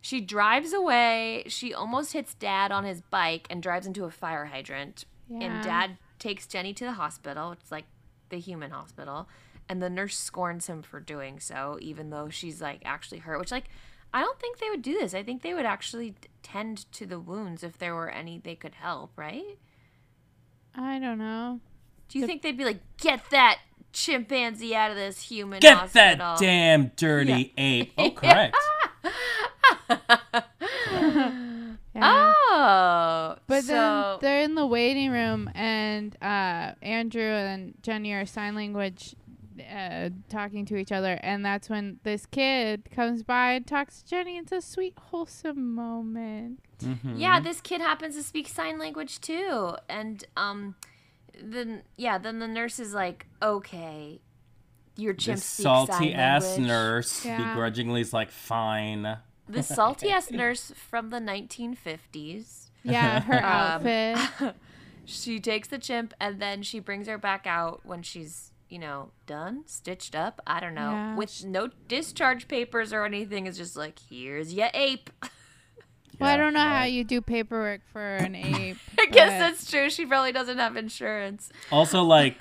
She 0.00 0.20
drives 0.20 0.72
away. 0.72 1.44
She 1.48 1.72
almost 1.72 2.12
hits 2.12 2.34
Dad 2.34 2.72
on 2.72 2.84
his 2.84 3.00
bike 3.00 3.46
and 3.48 3.62
drives 3.62 3.86
into 3.86 4.04
a 4.04 4.10
fire 4.10 4.46
hydrant. 4.46 5.04
Yeah. 5.28 5.46
And 5.46 5.64
Dad 5.64 5.98
takes 6.18 6.46
Jenny 6.46 6.72
to 6.74 6.84
the 6.84 6.92
hospital. 6.92 7.52
It's 7.52 7.70
like 7.70 7.86
the 8.28 8.38
human 8.38 8.72
hospital, 8.72 9.28
and 9.68 9.80
the 9.80 9.90
nurse 9.90 10.18
scorns 10.18 10.66
him 10.66 10.82
for 10.82 11.00
doing 11.00 11.38
so, 11.38 11.78
even 11.80 12.10
though 12.10 12.28
she's 12.28 12.60
like 12.60 12.82
actually 12.84 13.18
hurt. 13.18 13.38
Which 13.38 13.52
like. 13.52 13.66
I 14.14 14.20
don't 14.20 14.38
think 14.38 14.58
they 14.58 14.70
would 14.70 14.82
do 14.82 14.94
this. 14.98 15.12
I 15.12 15.22
think 15.22 15.42
they 15.42 15.52
would 15.52 15.66
actually 15.66 16.14
tend 16.42 16.90
to 16.92 17.04
the 17.04 17.20
wounds 17.20 17.62
if 17.62 17.76
there 17.76 17.94
were 17.94 18.08
any 18.08 18.38
they 18.38 18.54
could 18.54 18.76
help, 18.76 19.10
right? 19.16 19.58
I 20.76 20.98
don't 20.98 21.18
know. 21.18 21.60
Do 22.08 22.18
you 22.18 22.26
think 22.26 22.42
they'd 22.42 22.56
be 22.56 22.64
like, 22.64 22.80
get 22.98 23.20
that 23.30 23.58
chimpanzee 23.92 24.74
out 24.74 24.90
of 24.90 24.96
this 24.96 25.22
human 25.22 25.60
Get 25.60 25.76
hospital? 25.76 26.16
that 26.18 26.38
damn 26.38 26.88
dirty 26.96 27.52
ape. 27.56 27.92
Oh, 27.98 28.10
correct. 28.12 28.56
Yeah. 31.94 32.34
Oh, 32.36 33.36
But 33.46 33.64
so, 33.64 33.72
then 33.72 34.18
they're 34.20 34.42
in 34.42 34.54
the 34.54 34.66
waiting 34.66 35.10
room, 35.10 35.50
and 35.54 36.14
uh, 36.20 36.72
Andrew 36.82 37.22
and 37.22 37.72
Jenny 37.82 38.12
are 38.12 38.26
sign 38.26 38.54
language 38.54 39.14
uh, 39.60 40.10
talking 40.28 40.64
to 40.66 40.76
each 40.76 40.92
other, 40.92 41.18
and 41.22 41.44
that's 41.44 41.68
when 41.68 41.98
this 42.02 42.26
kid 42.26 42.90
comes 42.90 43.22
by 43.22 43.52
and 43.52 43.66
talks 43.66 44.02
to 44.02 44.08
Jenny. 44.08 44.36
It's 44.38 44.52
a 44.52 44.60
sweet, 44.60 44.94
wholesome 44.98 45.74
moment. 45.74 46.60
Mhm. 46.80 47.18
yeah, 47.18 47.40
this 47.40 47.60
kid 47.60 47.80
happens 47.80 48.16
to 48.16 48.22
speak 48.22 48.48
sign 48.48 48.78
language 48.78 49.20
too, 49.20 49.76
and 49.88 50.24
um, 50.36 50.74
then 51.42 51.82
yeah, 51.96 52.18
then 52.18 52.38
the 52.38 52.48
nurse 52.48 52.78
is 52.78 52.92
like, 52.94 53.26
okay, 53.42 54.20
your 54.96 55.12
chimp 55.14 55.36
This 55.36 55.44
speaks 55.44 55.62
salty 55.64 55.92
sign 55.92 56.12
ass 56.12 56.44
language. 56.44 56.66
nurse 56.68 57.24
Yeah. 57.24 57.48
begrudgingly 57.48 58.00
is 58.00 58.12
like, 58.12 58.30
fine. 58.30 59.18
the 59.48 59.62
salty 59.62 60.10
ass 60.10 60.30
nurse 60.42 60.72
from 60.76 61.10
the 61.10 61.20
1950s. 61.20 62.70
Yeah, 62.82 63.20
her 63.20 63.38
Um, 63.38 63.86
outfit. 63.86 64.54
she 65.04 65.38
takes 65.40 65.68
the 65.68 65.78
chimp 65.78 66.14
and 66.20 66.40
then 66.40 66.62
she 66.62 66.78
brings 66.80 67.06
her 67.08 67.18
back 67.18 67.46
out 67.46 67.80
when 67.84 68.02
she's 68.02 68.52
you 68.68 68.78
know 68.78 69.10
done 69.26 69.62
stitched 69.66 70.14
up 70.14 70.40
i 70.46 70.58
don't 70.60 70.74
know 70.74 70.90
Yeah, 70.90 71.16
with 71.16 71.44
no 71.44 71.68
discharge 71.88 72.48
papers 72.48 72.92
or 72.92 73.04
anything 73.04 73.46
it's 73.46 73.56
just 73.58 73.76
like 73.76 73.98
here's 74.10 74.52
your 74.52 74.68
ape 74.74 75.10
well, 76.18 76.30
I 76.30 76.36
don't 76.36 76.52
know 76.54 76.60
how 76.60 76.84
you 76.84 77.04
do 77.04 77.20
paperwork 77.20 77.82
for 77.92 78.16
an 78.16 78.34
ape. 78.34 78.76
i 78.98 79.06
guess 79.06 79.30
but- 79.32 79.38
that's 79.38 79.70
true 79.70 79.88
she 79.90 80.04
probably 80.06 80.32
doesn't 80.32 80.58
have 80.58 80.76
insurance 80.76 81.50
Also, 81.70 82.02
like, 82.02 82.38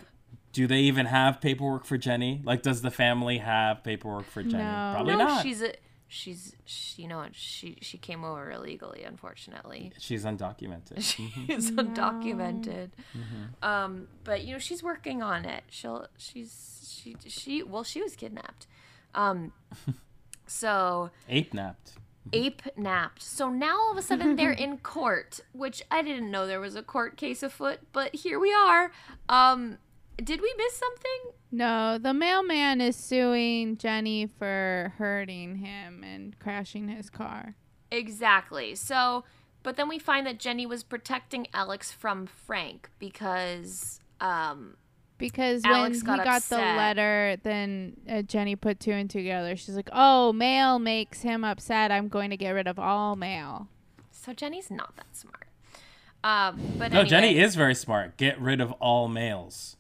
do 0.54 0.68
they 0.68 0.80
even 0.80 1.06
have 1.08 1.42
paperwork 1.42 1.84
for 1.86 1.98
Jenny? 1.98 2.42
Like, 2.46 2.62
does 2.62 2.82
the 2.82 2.90
family 2.90 3.40
have 3.40 3.84
paperwork 3.84 4.26
for 4.26 4.42
Jenny? 4.42 4.64
No. 4.64 4.92
Probably 4.96 5.16
no 5.18 5.26
not. 5.26 5.44
she's 5.44 5.62
a 5.62 5.74
she's 6.16 6.56
she, 6.66 7.02
you 7.04 7.08
know 7.08 7.18
what 7.18 7.36
she 7.36 7.78
she 7.82 7.98
came 7.98 8.24
over 8.24 8.50
illegally 8.52 9.04
unfortunately 9.04 9.92
She's 10.00 10.24
undocumented. 10.26 11.02
She's 11.48 11.72
undocumented 11.72 12.90
um 13.62 14.08
but 14.24 14.44
you 14.46 14.54
know 14.54 14.60
she's 14.60 14.82
working 14.82 15.22
on 15.22 15.46
it 15.46 15.64
she'll 15.70 16.08
she's 16.18 16.52
she 17.02 17.16
she 17.28 17.64
well 17.64 17.84
she 17.84 18.02
was 18.02 18.16
kidnapped 18.16 18.66
um 19.14 19.52
so 20.48 21.10
Ape 21.30 21.54
napped. 21.54 21.94
ape 22.34 22.62
napped. 22.78 23.22
So 23.22 23.50
now 23.50 23.78
all 23.78 23.92
of 23.92 23.98
a 23.98 24.02
sudden 24.02 24.36
they're 24.36 24.52
in 24.66 24.78
court, 24.80 25.40
which 25.54 25.84
I 25.92 26.02
didn't 26.02 26.32
know 26.32 26.48
there 26.48 26.60
was 26.60 26.76
a 26.76 26.82
court 26.84 27.18
case 27.18 27.44
afoot, 27.44 27.80
but 27.94 28.16
here 28.16 28.40
we 28.40 28.54
are. 28.54 28.92
Um 29.30 29.78
did 30.18 30.40
we 30.42 30.54
miss 30.58 30.74
something? 30.78 31.20
No, 31.56 31.98
the 31.98 32.14
mailman 32.14 32.82
is 32.82 32.96
suing 32.96 33.78
Jenny 33.78 34.28
for 34.28 34.94
hurting 34.98 35.56
him 35.56 36.04
and 36.04 36.38
crashing 36.40 36.90
his 36.90 37.10
car. 37.10 37.56
Exactly. 37.92 38.76
So 38.76 39.24
but 39.64 39.78
then 39.78 39.90
we 39.90 39.98
find 39.98 40.28
that 40.28 40.38
Jenny 40.38 40.66
was 40.66 40.84
protecting 40.84 41.48
Alex 41.54 41.92
from 41.92 42.28
Frank 42.28 42.90
because 43.00 44.00
um 44.22 44.76
Because 45.18 45.64
Alex 45.66 46.04
when 46.04 46.18
got 46.18 46.20
he 46.20 46.26
got 46.26 46.42
the 46.44 46.58
letter, 46.58 47.38
then 47.42 47.98
uh, 48.08 48.22
Jenny 48.22 48.56
put 48.56 48.80
two 48.80 48.92
and 48.92 49.10
two 49.10 49.20
together. 49.20 49.56
She's 49.56 49.76
like, 49.76 49.90
"Oh, 49.94 50.34
mail 50.34 50.78
makes 50.78 51.22
him 51.22 51.44
upset. 51.44 51.90
I'm 51.90 52.10
going 52.10 52.32
to 52.32 52.38
get 52.38 52.52
rid 52.52 52.68
of 52.68 52.78
all 52.78 53.16
mail." 53.16 53.68
so 54.12 54.34
Jenny's 54.34 54.70
not 54.72 54.96
that 54.98 55.16
smart. 55.16 55.48
Um 56.24 56.60
but 56.78 56.92
No, 56.92 57.00
anyway, 57.00 57.10
Jenny 57.10 57.38
is 57.40 57.56
very 57.56 57.76
smart. 57.76 58.18
Get 58.18 58.40
rid 58.42 58.60
of 58.60 58.72
all 58.74 59.08
males. 59.08 59.75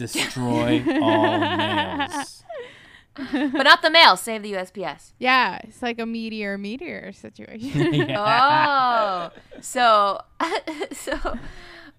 Destroy 0.00 0.82
all 1.00 1.38
males. 1.38 2.42
but 3.16 3.62
not 3.64 3.82
the 3.82 3.90
mail, 3.90 4.16
save 4.16 4.42
the 4.42 4.52
USPS. 4.54 5.12
Yeah, 5.18 5.58
it's 5.64 5.82
like 5.82 5.98
a 6.00 6.06
meteor 6.06 6.56
meteor 6.58 7.12
situation. 7.12 7.92
Yeah. 7.94 9.30
Oh, 9.32 9.40
so 9.60 10.20
so 10.92 11.38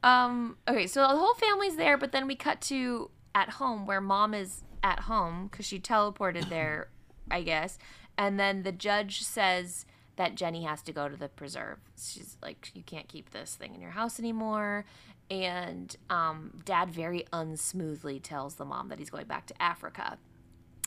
um 0.04 0.58
okay, 0.68 0.88
so 0.88 1.02
the 1.02 1.08
whole 1.10 1.36
family's 1.36 1.76
there, 1.76 1.98
but 1.98 2.12
then 2.12 2.26
we 2.28 2.36
cut 2.36 2.60
to 2.62 3.12
at 3.36 3.50
home 3.52 3.86
where 3.86 4.02
mom 4.02 4.34
is 4.34 4.64
at 4.84 5.02
home 5.02 5.48
because 5.52 5.66
she 5.66 5.80
teleported 5.80 6.50
there, 6.50 6.90
I 7.30 7.44
guess, 7.44 7.78
and 8.18 8.40
then 8.40 8.64
the 8.64 8.72
judge 8.72 9.22
says 9.22 9.86
that 10.16 10.36
Jenny 10.36 10.64
has 10.64 10.82
to 10.84 10.92
go 10.92 11.08
to 11.08 11.16
the 11.16 11.30
preserve. 11.30 11.78
She's 11.98 12.38
like, 12.42 12.72
you 12.74 12.84
can't 12.84 13.08
keep 13.08 13.32
this 13.32 13.56
thing 13.56 13.74
in 13.74 13.82
your 13.82 13.92
house 13.92 14.20
anymore. 14.20 14.86
And 15.32 15.96
um, 16.10 16.60
dad 16.66 16.90
very 16.92 17.24
unsmoothly 17.32 18.22
tells 18.22 18.56
the 18.56 18.66
mom 18.66 18.90
that 18.90 19.00
he's 19.00 19.10
going 19.10 19.28
back 19.28 19.48
to 19.48 19.62
Africa. 19.62 20.18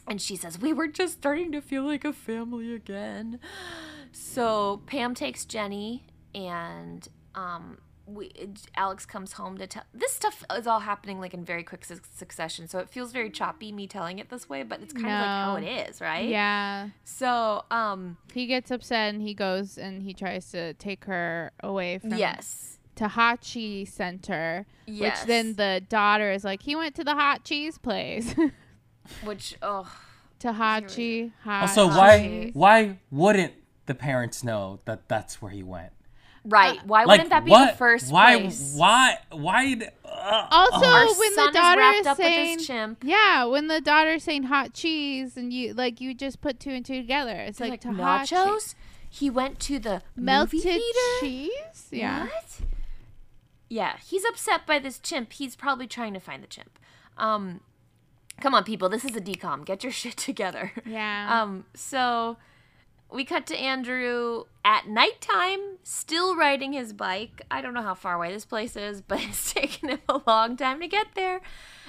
And 0.06 0.20
she 0.20 0.36
says, 0.36 0.60
We 0.60 0.74
were 0.74 0.86
just 0.86 1.14
starting 1.14 1.50
to 1.52 1.62
feel 1.62 1.82
like 1.84 2.04
a 2.04 2.12
family 2.12 2.74
again. 2.74 3.40
So 4.12 4.82
Pam 4.86 5.14
takes 5.14 5.46
Jenny, 5.46 6.04
and 6.34 7.08
um, 7.34 7.78
we, 8.06 8.30
Alex 8.76 9.06
comes 9.06 9.32
home 9.32 9.56
to 9.56 9.66
tell. 9.66 9.84
This 9.94 10.12
stuff 10.12 10.44
is 10.54 10.66
all 10.66 10.80
happening 10.80 11.20
like 11.20 11.32
in 11.32 11.42
very 11.42 11.62
quick 11.62 11.84
su- 11.86 12.00
succession. 12.14 12.68
So 12.68 12.78
it 12.80 12.90
feels 12.90 13.12
very 13.12 13.30
choppy, 13.30 13.72
me 13.72 13.86
telling 13.86 14.18
it 14.18 14.28
this 14.28 14.46
way, 14.46 14.62
but 14.62 14.82
it's 14.82 14.92
kind 14.92 15.06
of 15.06 15.20
like 15.20 15.26
how 15.26 15.56
it 15.56 15.88
is, 15.88 16.02
right? 16.02 16.28
yeah, 16.28 16.90
So, 17.04 17.64
um, 17.70 18.18
he 18.34 18.46
gets 18.46 18.70
upset 18.70 19.14
and 19.14 19.22
he 19.22 19.32
goes 19.32 19.78
and 19.78 20.02
he 20.02 20.12
tries 20.12 20.50
to 20.50 20.74
take 20.74 21.06
her 21.06 21.50
away 21.60 21.98
from 21.98 22.14
yes. 22.14 22.73
Tahachi 22.96 23.86
Center, 23.88 24.66
Yes. 24.86 25.20
which 25.20 25.26
then 25.26 25.54
the 25.54 25.82
daughter 25.88 26.30
is 26.32 26.44
like, 26.44 26.62
"He 26.62 26.76
went 26.76 26.94
to 26.96 27.04
the 27.04 27.14
hot 27.14 27.44
cheese 27.44 27.78
place." 27.78 28.34
Which, 29.22 29.54
oh, 29.60 29.86
Tahachi. 30.40 31.32
Hot 31.42 31.62
Also, 31.62 31.88
Hot 31.88 31.98
why 31.98 32.18
cheese. 32.20 32.50
why 32.54 32.98
wouldn't 33.10 33.52
the 33.86 33.94
parents 33.94 34.42
know 34.44 34.80
that 34.86 35.08
that's 35.08 35.40
where 35.42 35.50
he 35.50 35.62
went? 35.62 35.92
right. 36.46 36.78
Why 36.86 37.00
Like 37.04 37.08
wouldn't 37.18 37.30
that 37.30 37.44
be 37.46 37.50
what? 37.50 37.70
the 37.72 37.76
first 37.78 38.12
why, 38.12 38.38
place? 38.40 38.74
Why? 38.76 39.18
Why? 39.30 39.74
d- 39.74 39.86
uh, 40.04 40.46
Also, 40.50 40.86
Our 40.86 41.06
when 41.18 41.34
son 41.34 41.46
the 41.46 41.52
daughter 41.58 41.80
is 41.80 41.86
wrapped 41.86 42.00
is 42.00 42.06
up 42.06 42.16
saying, 42.18 42.56
with 42.58 42.66
chimp. 42.66 43.02
yeah, 43.04 43.44
when 43.44 43.68
the 43.68 43.80
daughter's 43.80 44.24
saying 44.24 44.44
hot 44.44 44.74
cheese, 44.74 45.36
and 45.38 45.52
you 45.52 45.72
like 45.74 46.00
you 46.02 46.12
just 46.14 46.40
put 46.42 46.60
two 46.60 46.70
and 46.70 46.84
two 46.84 47.00
together, 47.00 47.32
it's 47.36 47.60
Like, 47.60 47.70
like, 47.70 47.80
Tahachi. 47.82 48.28
nachos? 48.28 48.74
He 49.08 49.30
went 49.30 49.58
to 49.60 49.78
the 49.78 50.02
melted 50.16 50.64
movie 50.64 50.80
cheese. 51.20 51.88
Yeah, 51.90 52.24
What? 52.24 52.60
Yeah, 53.68 53.96
he's 54.04 54.24
upset 54.24 54.66
by 54.66 54.78
this 54.78 54.98
chimp. 54.98 55.32
He's 55.32 55.56
probably 55.56 55.86
trying 55.86 56.14
to 56.14 56.20
find 56.20 56.42
the 56.42 56.46
chimp. 56.46 56.78
Um, 57.16 57.60
come 58.40 58.54
on, 58.54 58.64
people. 58.64 58.88
This 58.88 59.04
is 59.04 59.16
a 59.16 59.20
DCOM. 59.20 59.64
Get 59.64 59.82
your 59.82 59.92
shit 60.00 60.16
together. 60.16 60.72
yeah. 60.86 61.42
Um, 61.42 61.64
so 61.74 62.36
we 63.10 63.24
cut 63.24 63.46
to 63.46 63.56
Andrew 63.56 64.44
at 64.64 64.88
nighttime, 64.88 65.78
still 65.82 66.36
riding 66.36 66.72
his 66.72 66.92
bike. 66.92 67.42
I 67.50 67.60
don't 67.60 67.74
know 67.74 67.82
how 67.82 67.94
far 67.94 68.14
away 68.14 68.32
this 68.32 68.44
place 68.44 68.76
is, 68.76 69.00
but 69.00 69.20
it's 69.22 69.52
taken 69.52 69.88
him 69.90 70.00
a 70.08 70.20
long 70.26 70.56
time 70.56 70.80
to 70.80 70.88
get 70.88 71.08
there. 71.14 71.40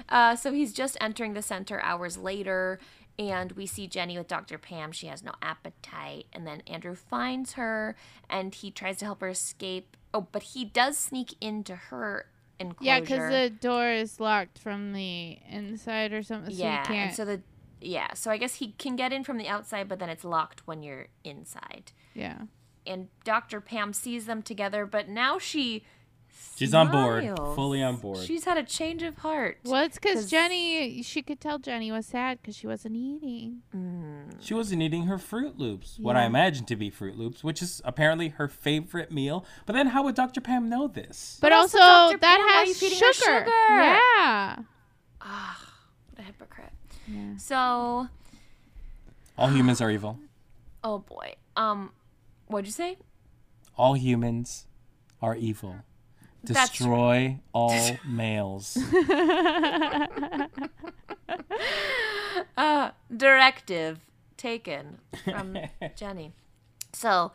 Uh, 0.07 0.35
so 0.35 0.51
he's 0.51 0.73
just 0.73 0.97
entering 1.01 1.33
the 1.33 1.41
center 1.41 1.81
hours 1.81 2.17
later, 2.17 2.79
and 3.17 3.53
we 3.53 3.65
see 3.65 3.87
Jenny 3.87 4.17
with 4.17 4.27
Dr. 4.27 4.57
Pam. 4.57 4.91
She 4.91 5.07
has 5.07 5.23
no 5.23 5.31
appetite, 5.41 6.25
and 6.33 6.45
then 6.45 6.61
Andrew 6.67 6.95
finds 6.95 7.53
her, 7.53 7.95
and 8.29 8.53
he 8.53 8.71
tries 8.71 8.97
to 8.97 9.05
help 9.05 9.21
her 9.21 9.29
escape. 9.29 9.95
Oh, 10.15 10.27
but 10.31 10.43
he 10.43 10.63
does 10.65 10.97
sneak 10.97 11.35
into 11.41 11.75
her 11.75 12.27
enclosure. 12.59 12.85
yeah, 12.85 12.99
because 13.01 13.29
the 13.29 13.49
door 13.49 13.89
is 13.91 14.19
locked 14.19 14.57
from 14.57 14.93
the 14.93 15.39
inside 15.49 16.13
or 16.13 16.23
something, 16.23 16.55
so 16.55 16.63
yeah, 16.63 16.89
and 16.91 17.13
so 17.13 17.25
the 17.25 17.41
yeah, 17.81 18.13
so 18.13 18.31
I 18.31 18.37
guess 18.37 18.55
he 18.55 18.71
can 18.77 18.95
get 18.95 19.11
in 19.11 19.23
from 19.25 19.37
the 19.37 19.47
outside, 19.47 19.89
but 19.89 19.99
then 19.99 20.09
it's 20.09 20.23
locked 20.23 20.61
when 20.65 20.81
you're 20.81 21.07
inside. 21.23 21.91
yeah. 22.13 22.43
And 22.87 23.07
Dr. 23.23 23.61
Pam 23.61 23.93
sees 23.93 24.25
them 24.27 24.41
together, 24.43 24.85
but 24.85 25.09
now 25.09 25.39
she 25.39 25.83
She's 26.57 26.73
on 26.73 26.89
board, 26.89 27.23
smiles. 27.23 27.55
fully 27.55 27.83
on 27.83 27.97
board. 27.97 28.25
She's 28.25 28.45
had 28.45 28.57
a 28.57 28.63
change 28.63 29.03
of 29.03 29.17
heart. 29.17 29.57
Well, 29.65 29.83
it's 29.83 29.95
because 29.95 30.21
'Cause- 30.21 30.29
Jenny, 30.31 31.01
she 31.01 31.21
could 31.21 31.41
tell 31.41 31.59
Jenny 31.59 31.91
was 31.91 32.05
sad 32.05 32.39
because 32.41 32.55
she 32.55 32.65
wasn't 32.65 32.95
eating. 32.95 33.61
Mm. 33.75 34.41
she 34.41 34.53
wasn't 34.53 34.81
eating 34.81 35.03
her 35.07 35.17
Froot 35.17 35.57
Loops, 35.57 35.97
what 35.99 36.15
I 36.15 36.21
Yeah. 36.21 36.27
imagine 36.27 36.65
to 36.67 36.75
be 36.77 36.89
Froot 36.89 37.17
Loops, 37.17 37.43
which 37.43 37.61
is 37.61 37.81
apparently 37.83 38.29
her 38.29 38.47
favorite 38.47 39.11
meal. 39.11 39.45
But 39.65 39.73
then 39.73 39.87
how 39.87 40.03
would 40.03 40.15
Dr. 40.15 40.39
Pam 40.39 40.69
know 40.69 40.87
this? 40.87 41.37
But 41.41 41.51
also, 41.51 41.77
also, 41.79 42.13
Dr. 42.13 42.21
that 42.21 42.37
Pam, 42.37 42.45
why 42.47 42.53
are 42.53 42.61
you 42.63 42.67
has 42.69 42.79
feeding 42.79 42.97
sugar. 42.97 43.13
sugar? 43.13 43.45
Yeah. 43.49 44.55
Ah, 45.21 45.73
what 46.11 46.19
a 46.19 46.21
hypocrite. 46.21 46.71
Yeah. 47.07 47.35
So, 47.37 48.07
All 49.37 49.47
humans 49.49 49.81
are 49.81 49.91
evil. 49.91 50.19
oh 50.85 50.99
boy. 50.99 51.35
Um, 51.57 51.91
what'd 52.47 52.65
you 52.67 52.71
say? 52.71 52.97
All 53.77 53.95
humans 53.95 54.67
are 55.21 55.35
evil. 55.35 55.77
That's 56.47 56.71
true. 56.71 56.87
Destroy 56.87 57.39
all 57.53 57.97
males. 58.07 58.77
uh, 62.57 62.91
directive 63.15 63.99
taken 64.37 64.99
from 65.23 65.57
Jenny. 65.95 66.33
So, 66.93 67.31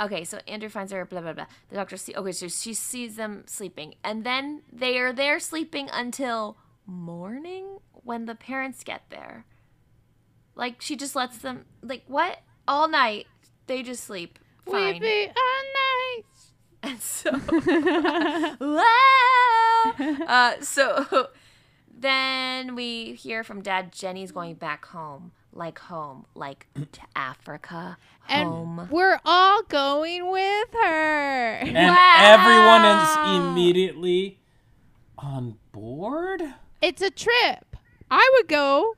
okay, 0.00 0.24
so 0.24 0.38
Andrew 0.48 0.68
finds 0.68 0.92
her, 0.92 1.04
blah, 1.04 1.20
blah, 1.20 1.32
blah. 1.32 1.46
The 1.68 1.76
doctor 1.76 1.96
see, 1.96 2.14
okay, 2.14 2.32
so 2.32 2.48
she 2.48 2.74
sees 2.74 3.16
them 3.16 3.44
sleeping. 3.46 3.94
And 4.02 4.24
then 4.24 4.62
they 4.72 4.98
are 4.98 5.12
there 5.12 5.38
sleeping 5.38 5.88
until 5.92 6.56
morning 6.86 7.78
when 7.92 8.26
the 8.26 8.34
parents 8.34 8.84
get 8.84 9.02
there. 9.10 9.44
Like, 10.54 10.80
she 10.80 10.96
just 10.96 11.14
lets 11.14 11.38
them, 11.38 11.66
like, 11.82 12.04
what? 12.06 12.38
All 12.66 12.88
night. 12.88 13.26
They 13.66 13.82
just 13.82 14.04
sleep. 14.04 14.38
We 14.64 14.72
Fine. 14.72 15.00
be 15.00 15.26
all 15.26 15.64
And 16.86 17.00
so, 17.00 17.30
wow. 18.60 19.94
Uh, 20.26 20.52
so 20.60 21.28
then 21.98 22.74
we 22.74 23.14
hear 23.14 23.42
from 23.44 23.62
Dad. 23.62 23.92
Jenny's 23.92 24.32
going 24.32 24.54
back 24.54 24.86
home, 24.86 25.32
like 25.52 25.78
home, 25.78 26.26
like 26.34 26.66
to 26.74 27.00
Africa. 27.14 27.96
and 28.28 28.48
Home. 28.48 28.88
we're 28.90 29.20
all 29.24 29.62
going 29.62 30.30
with 30.30 30.68
her. 30.72 31.54
And 31.58 31.74
Wow. 31.74 32.14
everyone 32.18 32.84
is 32.84 33.16
immediately 33.52 34.38
on 35.18 35.56
board? 35.72 36.42
It's 36.82 37.02
a 37.02 37.10
trip. 37.10 37.76
I 38.10 38.30
would 38.36 38.48
go. 38.48 38.96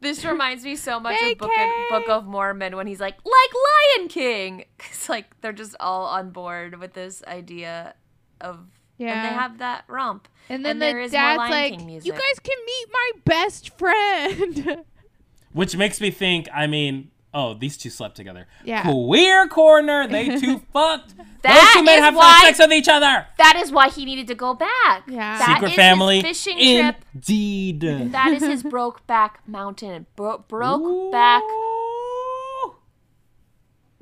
This 0.00 0.24
reminds 0.24 0.64
me 0.64 0.76
so 0.76 1.00
much 1.00 1.20
of 1.20 1.38
Book, 1.38 1.50
Vacay. 1.50 1.88
Book 1.90 2.08
of 2.08 2.24
Mormon 2.26 2.76
when 2.76 2.86
he's 2.86 3.00
like, 3.00 3.16
like 3.24 3.96
Lion 3.98 4.08
King. 4.08 4.64
It's 4.90 5.08
like 5.08 5.40
they're 5.40 5.52
just 5.52 5.74
all 5.80 6.06
on 6.06 6.30
board 6.30 6.78
with 6.78 6.92
this 6.92 7.22
idea 7.26 7.94
of. 8.40 8.60
And 9.00 9.24
they 9.24 9.34
have 9.34 9.58
that 9.58 9.84
romp. 9.86 10.26
And 10.48 10.64
then 10.64 10.72
And 10.72 10.82
there 10.82 10.94
the 10.94 11.02
is 11.04 11.12
dad's 11.12 11.38
Lion 11.38 11.50
like, 11.50 11.78
King 11.78 11.88
"You 11.88 12.12
guys 12.12 12.38
can 12.42 12.56
meet 12.66 12.86
my 12.92 13.10
best 13.24 13.76
friend." 13.78 14.84
Which 15.52 15.76
makes 15.76 16.00
me 16.00 16.10
think, 16.10 16.48
I 16.52 16.66
mean, 16.66 17.10
oh, 17.34 17.54
these 17.54 17.76
two 17.76 17.90
slept 17.90 18.16
together. 18.16 18.46
Yeah. 18.64 18.82
Queer 18.90 19.46
corner, 19.48 20.06
they 20.06 20.26
two 20.40 20.60
fucked. 20.72 21.14
That 21.42 21.72
Those 21.72 21.80
two 21.80 21.84
men 21.84 22.02
have 22.02 22.14
why- 22.16 22.40
sex 22.42 22.58
with 22.58 22.72
each 22.72 22.88
other. 22.88 23.26
That 23.38 23.56
is 23.56 23.70
why 23.70 23.88
he 23.90 24.04
needed 24.04 24.26
to 24.28 24.34
go 24.34 24.54
back. 24.54 25.04
Yeah. 25.08 25.38
That 25.38 25.54
Secret 25.56 25.70
is 25.70 25.76
family. 25.76 26.16
His 26.20 26.24
fishing 26.44 26.58
trip. 26.80 26.96
Indeed. 27.14 27.80
That 28.12 28.32
is 28.32 28.42
his 28.42 28.62
broke 28.62 29.06
back 29.06 29.40
mountain. 29.46 30.06
Bro- 30.16 30.44
broke 30.48 31.12
back 31.12 31.42
Ooh. 31.42 31.77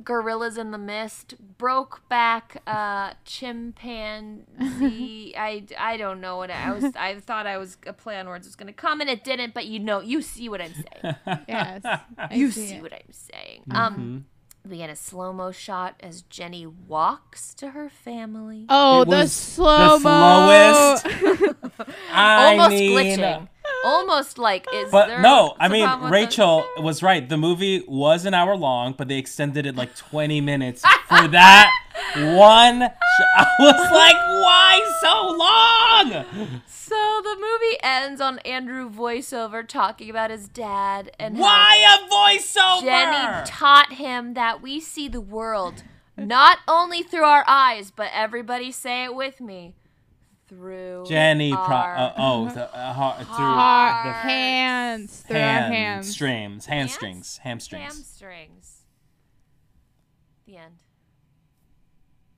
Gorillas 0.06 0.56
in 0.56 0.70
the 0.70 0.78
mist. 0.78 1.34
Broke 1.58 2.08
back 2.08 2.62
uh, 2.66 3.12
chimpanzee. 3.26 5.34
I, 5.36 5.64
I 5.78 5.98
don't 5.98 6.22
know 6.22 6.38
what 6.38 6.50
I 6.50 6.72
was. 6.72 6.96
I 6.96 7.16
thought 7.20 7.46
I 7.46 7.58
was 7.58 7.76
a 7.86 7.92
play 7.92 8.18
on 8.18 8.26
words 8.26 8.46
was 8.46 8.56
gonna 8.56 8.72
come 8.72 9.02
and 9.02 9.10
it 9.10 9.24
didn't. 9.24 9.52
But 9.52 9.66
you 9.66 9.78
know, 9.78 10.00
you 10.00 10.22
see 10.22 10.48
what 10.48 10.62
I'm 10.62 10.72
saying. 10.72 11.16
yes. 11.48 11.82
I 11.84 12.34
you 12.34 12.50
see 12.50 12.68
see 12.68 12.80
what 12.80 12.94
I'm 12.94 13.12
saying. 13.12 13.64
Mm-hmm. 13.68 13.76
Um, 13.76 14.24
we 14.68 14.78
get 14.78 14.90
a 14.90 14.96
slow 14.96 15.32
mo 15.32 15.52
shot 15.52 15.94
as 16.00 16.22
Jenny 16.22 16.66
walks 16.66 17.54
to 17.54 17.70
her 17.70 17.88
family. 17.88 18.66
Oh, 18.68 19.02
It 19.02 19.10
the 19.10 19.16
was 19.18 19.32
slow 19.32 19.98
the 19.98 20.04
mo. 20.04 20.96
slowest. 20.96 21.06
I 22.12 22.56
Almost 22.56 22.70
mean, 22.70 23.18
glitching. 23.18 23.48
Almost 23.84 24.38
like 24.38 24.66
is 24.74 24.90
But 24.90 25.06
there 25.06 25.20
no, 25.22 25.54
I 25.60 25.68
mean 25.68 25.84
problem 25.84 26.10
with 26.10 26.20
the- 26.20 26.24
Rachel 26.26 26.64
was 26.78 27.02
right. 27.02 27.28
The 27.28 27.36
movie 27.36 27.84
was 27.86 28.24
an 28.24 28.34
hour 28.34 28.56
long, 28.56 28.94
but 28.96 29.08
they 29.08 29.18
extended 29.18 29.64
it 29.66 29.76
like 29.76 29.94
20 29.96 30.40
minutes 30.40 30.82
for 31.08 31.28
that 31.28 31.70
one. 32.14 32.82
Sh- 32.88 33.22
I 33.36 33.46
was 33.60 33.90
like, 33.92 34.16
why 34.16 34.96
so 35.00 36.16
long? 36.22 36.60
So 36.66 37.20
the 37.22 37.36
movie 37.36 37.78
ends 37.82 38.20
on 38.20 38.38
Andrew 38.40 38.90
voiceover 38.90 39.66
talking 39.66 40.10
about 40.10 40.30
his 40.30 40.48
dad 40.48 41.10
and 41.18 41.38
Why 41.38 41.76
a 41.84 42.08
voiceover? 42.12 42.82
Jenny 42.82 43.44
taught 43.46 43.92
him 43.94 44.34
that 44.34 44.62
we 44.62 44.80
see 44.80 45.08
the 45.08 45.20
world 45.20 45.82
not 46.16 46.58
only 46.66 47.02
through 47.02 47.24
our 47.24 47.44
eyes, 47.46 47.90
but 47.94 48.08
everybody 48.12 48.72
say 48.72 49.04
it 49.04 49.14
with 49.14 49.40
me, 49.40 49.74
through 50.48 51.04
Jenny, 51.08 51.52
pro- 51.52 51.60
uh, 51.76 52.12
oh, 52.16 52.48
the, 52.50 52.74
uh, 52.76 52.92
har- 52.94 53.16
through 53.24 53.34
Our 53.44 54.04
the 54.04 54.12
hands 54.12 55.20
through 55.22 55.36
our 55.36 55.42
hands. 55.42 56.08
strings, 56.10 56.66
hamstrings, 56.66 57.38
hamstrings. 57.38 57.82
hamstrings. 57.84 58.72
The 60.46 60.56
end. 60.58 60.74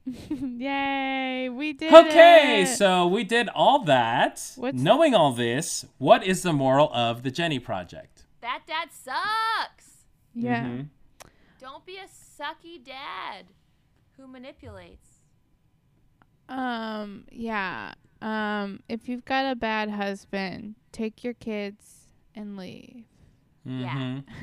Yay, 0.61 1.51
we 1.51 1.75
did 1.75 1.93
Okay, 1.93 2.63
it. 2.63 2.67
so 2.69 3.07
we 3.07 3.25
did 3.25 3.49
all 3.51 3.85
that. 3.85 4.43
What's- 4.57 4.81
Knowing 4.81 5.15
all 5.15 5.33
this, 5.33 5.85
what 5.99 6.25
is 6.25 6.43
the 6.43 6.53
moral 6.55 6.91
of 6.95 7.23
the 7.23 7.31
Jennie 7.31 7.59
Project? 7.59 8.25
That 8.41 8.63
dad 8.67 8.89
sucks. 8.93 10.05
yeah. 10.35 10.65
Mhm. 10.65 10.89
Don't 11.61 11.85
be 11.85 11.97
a 11.99 12.07
sucky 12.07 12.83
dad 12.83 13.47
who 14.17 14.27
manipulates. 14.27 15.08
Um, 16.49 17.25
yeah. 17.31 17.95
Um, 18.21 18.81
if 18.89 19.09
you've 19.09 19.25
got 19.25 19.51
a 19.51 19.55
bad 19.55 19.91
husband, 19.91 20.75
take 20.93 21.23
your 21.23 21.35
kids 21.35 22.09
and 22.35 22.57
leave. 22.57 23.05
Yeah. 23.65 23.95
Mhm. 23.95 24.25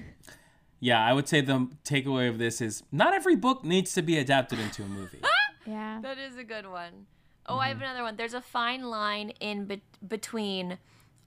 Yeah, 0.81 1.03
I 1.03 1.13
would 1.13 1.27
say 1.27 1.41
the 1.41 1.69
takeaway 1.83 2.29
of 2.29 2.37
this 2.37 2.61
is 2.61 2.83
not 2.91 3.13
every 3.15 3.35
book 3.35 3.63
needs 3.63 3.93
to 3.93 4.03
be 4.03 4.19
adapted 4.19 4.59
into 4.59 4.83
a 4.83 4.87
movie. 4.87 5.21
Yeah. 5.65 5.99
That 6.03 6.19
is 6.19 6.37
a 6.37 6.43
good 6.43 6.67
one. 6.69 7.07
Oh, 7.47 7.57
I 7.57 7.69
have 7.69 7.81
another 7.81 8.03
one. 8.03 8.17
There's 8.17 8.35
a 8.35 8.41
fine 8.41 8.83
line 8.83 9.31
in 9.39 9.65
be- 9.65 9.81
between 10.07 10.77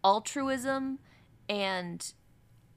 altruism 0.04 1.00
and 1.48 2.12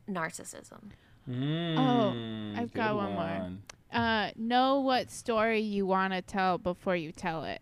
narcissism. 0.09 0.91
Mm, 1.29 2.57
I've 2.57 2.73
good 2.73 2.79
got 2.79 2.95
one 2.95 3.13
more. 3.13 3.51
Uh, 3.93 4.31
know 4.35 4.79
what 4.79 5.11
story 5.11 5.59
you 5.59 5.85
want 5.85 6.13
to 6.13 6.23
tell 6.23 6.57
before 6.57 6.95
you 6.95 7.11
tell 7.11 7.43
it. 7.43 7.61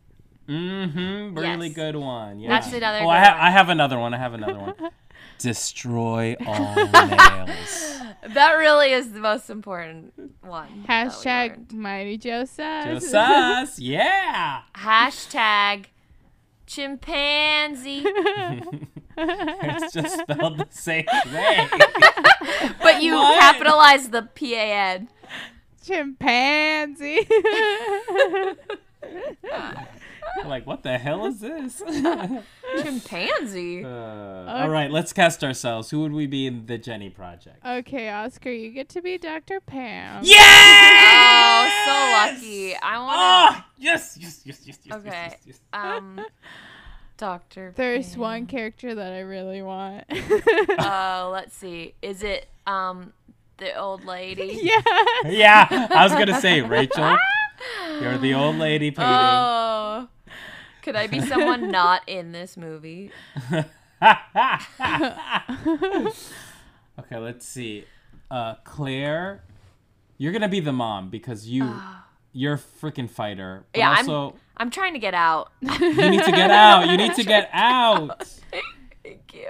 Mm-hmm. 0.50 1.38
Really 1.38 1.68
Yes. 1.68 1.76
good 1.76 1.96
one. 1.96 2.40
Yeah. 2.40 2.50
That's 2.50 2.74
another 2.74 2.98
Oh, 3.00 3.02
good 3.02 3.08
I, 3.10 3.24
ha- 3.24 3.32
one. 3.38 3.42
I 3.42 3.50
have 3.52 3.70
another 3.70 4.00
one. 4.00 4.14
I 4.14 4.18
have 4.18 4.34
another 4.34 4.60
one. 4.60 4.74
Destroy 5.38 6.36
all 6.46 6.76
males. 6.76 8.02
That 8.30 8.54
really 8.58 8.92
is 8.92 9.12
the 9.14 9.20
most 9.22 9.50
important 9.50 10.14
one. 10.42 10.84
Hashtag. 10.90 11.72
Mighty 11.72 12.18
Joe 12.18 12.44
says. 12.46 13.02
Just 13.04 13.14
us. 13.16 13.80
Yeah. 13.80 14.62
Hashtag 14.76 15.86
chimpanzee. 16.68 18.06
It's 19.22 19.94
just 19.94 20.18
spelled 20.22 20.60
the 20.60 20.68
same 20.70 21.04
way. 21.34 21.68
but 22.82 23.04
you 23.04 23.16
What? 23.16 23.38
capitalize 23.38 24.08
the 24.12 24.22
P 24.34 24.56
A 24.56 24.62
N. 24.96 25.10
Chimpanzee. 25.86 27.28
like, 30.46 30.66
what 30.68 30.84
the 30.84 30.98
hell 30.98 31.26
is 31.26 31.40
this? 31.40 31.82
Chimpanzee. 32.82 33.84
Uh, 33.90 34.46
all 34.48 34.70
right, 34.70 34.90
let's 34.92 35.14
cast 35.14 35.44
ourselves. 35.44 35.90
Who 35.92 36.00
would 36.02 36.12
we 36.12 36.26
be 36.28 36.48
in 36.48 36.66
the 36.66 36.78
Jennie 36.78 37.10
Project? 37.10 37.66
okay, 37.66 38.10
Oscar, 38.10 38.50
you 38.52 38.72
get 38.72 38.90
to 38.90 39.02
be 39.02 39.18
Dr. 39.18 39.60
Pam. 39.60 40.22
Yeah! 40.24 40.38
Oh, 40.42 41.86
so 41.86 42.36
lucky. 42.36 42.76
I 42.76 42.98
want 43.00 43.18
Oh, 43.58 43.64
yes, 43.78 44.18
yes, 44.20 44.42
yes, 44.46 44.62
yes, 44.66 44.80
yes, 44.84 44.98
Okay. 44.98 45.10
yes, 45.32 45.38
yes, 45.46 45.60
to. 45.74 45.80
Um, 45.80 46.26
Doctor. 47.18 47.74
There's 47.76 48.16
one 48.18 48.46
character 48.46 48.96
that 48.96 49.14
I 49.14 49.20
really 49.20 49.62
want. 49.62 50.06
Oh, 50.80 51.30
let's 51.34 51.56
see. 51.56 51.94
Is 52.02 52.24
it 52.24 52.48
um 52.66 53.14
the 53.58 53.76
old 53.76 54.06
lady? 54.06 54.60
yeah. 54.62 54.82
Yeah, 55.26 55.88
I 55.92 56.04
was 56.04 56.14
gonna 56.14 56.40
say 56.40 56.62
Rachel. 56.62 57.18
You're 58.02 58.18
the 58.18 58.34
old 58.36 58.56
lady 58.56 58.92
painting. 58.92 59.14
Oh. 59.14 60.08
Could 60.82 60.96
I 60.96 61.08
be 61.08 61.20
someone 61.22 61.70
not 61.72 62.02
in 62.08 62.32
this 62.32 62.56
movie? 62.58 63.12
okay, 67.00 67.18
let's 67.18 67.46
see. 67.46 67.86
Uh, 68.32 68.56
Claire, 68.64 69.44
you're 70.18 70.32
gonna 70.32 70.50
be 70.50 70.60
the 70.60 70.74
mom 70.74 71.10
because 71.10 71.48
you 71.48 71.74
you're 72.34 72.54
a 72.56 72.58
freaking 72.58 73.10
fighter. 73.10 73.66
But 73.74 73.80
Yeah, 73.80 73.92
I'm- 73.92 74.32
I'm 74.58 74.70
trying 74.70 74.92
to 74.94 75.00
get 75.00 75.14
out. 75.14 75.52
you 75.62 75.70
need 75.70 76.24
to 76.24 76.32
get 76.32 76.52
out. 76.52 76.88
You 76.90 76.98
need 76.98 77.16
to 77.16 77.24
get 77.24 77.50
out. 77.54 78.24
Thank 79.04 79.34
you. 79.34 79.48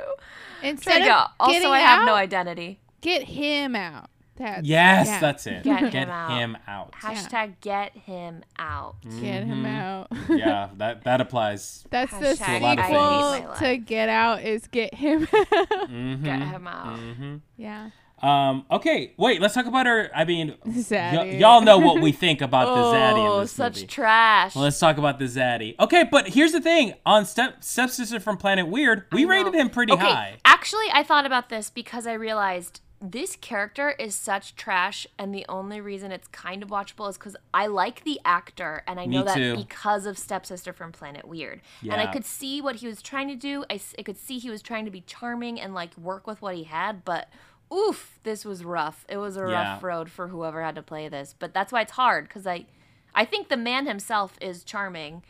Instead 0.61 1.01
of 1.01 1.07
go. 1.07 1.23
Also, 1.39 1.69
I 1.69 1.79
have 1.79 2.05
no 2.05 2.13
identity. 2.13 2.79
get 3.01 3.23
him 3.23 3.75
out. 3.75 4.09
That's, 4.39 4.65
Yes, 4.67 5.07
yeah. 5.07 5.19
that's 5.19 5.45
it. 5.47 5.63
Get 5.63 5.81
Get 5.91 5.93
him 5.93 6.09
out. 6.09 6.31
him 6.31 6.57
out. 6.67 6.93
Hashtag 6.93 7.53
get 7.61 7.95
him 7.95 8.43
out. 8.57 8.95
Get 9.03 9.43
him 9.43 9.63
Mhm. 9.63 9.77
out. 9.79 10.07
yeah, 10.29 10.69
that 10.77 11.03
that 11.03 11.19
applies. 11.21 11.85
That's 11.91 12.11
the 12.13 12.25
Hashtag 12.27 12.31
a 12.31 12.35
sequel 12.35 12.65
I 12.67 13.39
hate 13.39 13.47
my 13.47 13.55
to. 13.67 13.77
Get 13.77 14.09
Out 14.09 14.41
is 14.41 14.67
Get 14.67 14.95
Him 14.95 15.27
Out. 15.33 15.47
Mhm. 15.89 16.23
Get 16.23 16.39
him 16.39 16.67
out. 16.67 16.97
Mhm. 16.99 17.41
yeah. 17.57 17.89
Um. 18.21 18.65
Okay. 18.69 19.13
Wait. 19.17 19.39
Let's 19.41 19.53
talk 19.53 19.65
about 19.65 19.85
her. 19.85 20.09
I 20.13 20.25
mean, 20.25 20.55
y- 20.65 21.37
y'all 21.39 21.61
know 21.61 21.77
what 21.77 22.01
we 22.01 22.11
think 22.11 22.41
about 22.41 22.65
the 22.75 22.81
zaddy 22.97 23.19
in 23.21 23.27
Oh, 23.27 23.39
this 23.41 23.51
such 23.53 23.75
movie. 23.75 23.87
trash. 23.87 24.55
Well, 24.55 24.65
let's 24.65 24.77
talk 24.77 24.97
about 24.97 25.19
the 25.19 25.25
zaddy. 25.25 25.75
Okay, 25.79 26.03
but 26.03 26.27
here's 26.27 26.51
the 26.51 26.59
thing: 26.59 26.95
on 27.05 27.25
Step 27.25 27.63
Stepsister 27.63 28.19
from 28.19 28.35
Planet 28.35 28.67
Weird, 28.67 29.05
we 29.13 29.23
rated 29.23 29.53
him 29.55 29.69
pretty 29.69 29.93
okay, 29.93 30.03
high. 30.03 30.35
Actually, 30.43 30.87
I 30.93 31.01
thought 31.03 31.25
about 31.25 31.47
this 31.47 31.69
because 31.69 32.05
I 32.05 32.11
realized 32.13 32.81
this 33.01 33.35
character 33.37 33.91
is 33.91 34.13
such 34.15 34.55
trash, 34.55 35.07
and 35.17 35.33
the 35.33 35.45
only 35.47 35.79
reason 35.79 36.11
it's 36.11 36.27
kind 36.27 36.61
of 36.61 36.69
watchable 36.69 37.09
is 37.09 37.17
because 37.17 37.35
I 37.53 37.67
like 37.67 38.03
the 38.03 38.19
actor, 38.25 38.83
and 38.87 38.99
I 38.99 39.05
Me 39.07 39.17
know 39.17 39.23
that 39.23 39.35
too. 39.35 39.55
because 39.55 40.05
of 40.05 40.17
Stepsister 40.17 40.73
from 40.73 40.91
Planet 40.91 41.27
Weird. 41.27 41.61
yeah. 41.81 41.93
And 41.93 42.01
I 42.01 42.11
could 42.11 42.25
see 42.25 42.61
what 42.61 42.77
he 42.77 42.87
was 42.87 43.01
trying 43.01 43.29
to 43.29 43.35
do. 43.35 43.63
I 43.69 43.79
could 44.03 44.17
see 44.17 44.37
he 44.39 44.49
was 44.49 44.61
trying 44.61 44.85
to 44.85 44.91
be 44.91 45.01
charming 45.01 45.59
and 45.61 45.73
like 45.73 45.97
work 45.97 46.27
with 46.27 46.41
what 46.41 46.55
he 46.55 46.63
had, 46.65 47.03
but. 47.05 47.29
Oof, 47.71 48.17
this 48.23 48.45
was 48.45 48.65
rough. 48.65 49.05
It 49.07 49.17
was 49.17 49.37
a 49.37 49.41
Yeah. 49.41 49.73
rough 49.73 49.83
road 49.83 50.09
for 50.09 50.29
whoever 50.29 50.63
had 50.63 50.73
to 50.73 50.81
play 50.81 51.07
this. 51.07 51.35
But 51.37 51.53
that's 51.53 51.71
why 51.71 51.81
it's 51.81 51.91
hard 51.91 52.27
because 52.27 52.47
I, 52.47 52.65
I 53.13 53.25
think 53.25 53.47
the 53.49 53.57
man 53.57 53.85
himself 53.85 54.33
is 54.41 54.63
charming, 54.63 55.21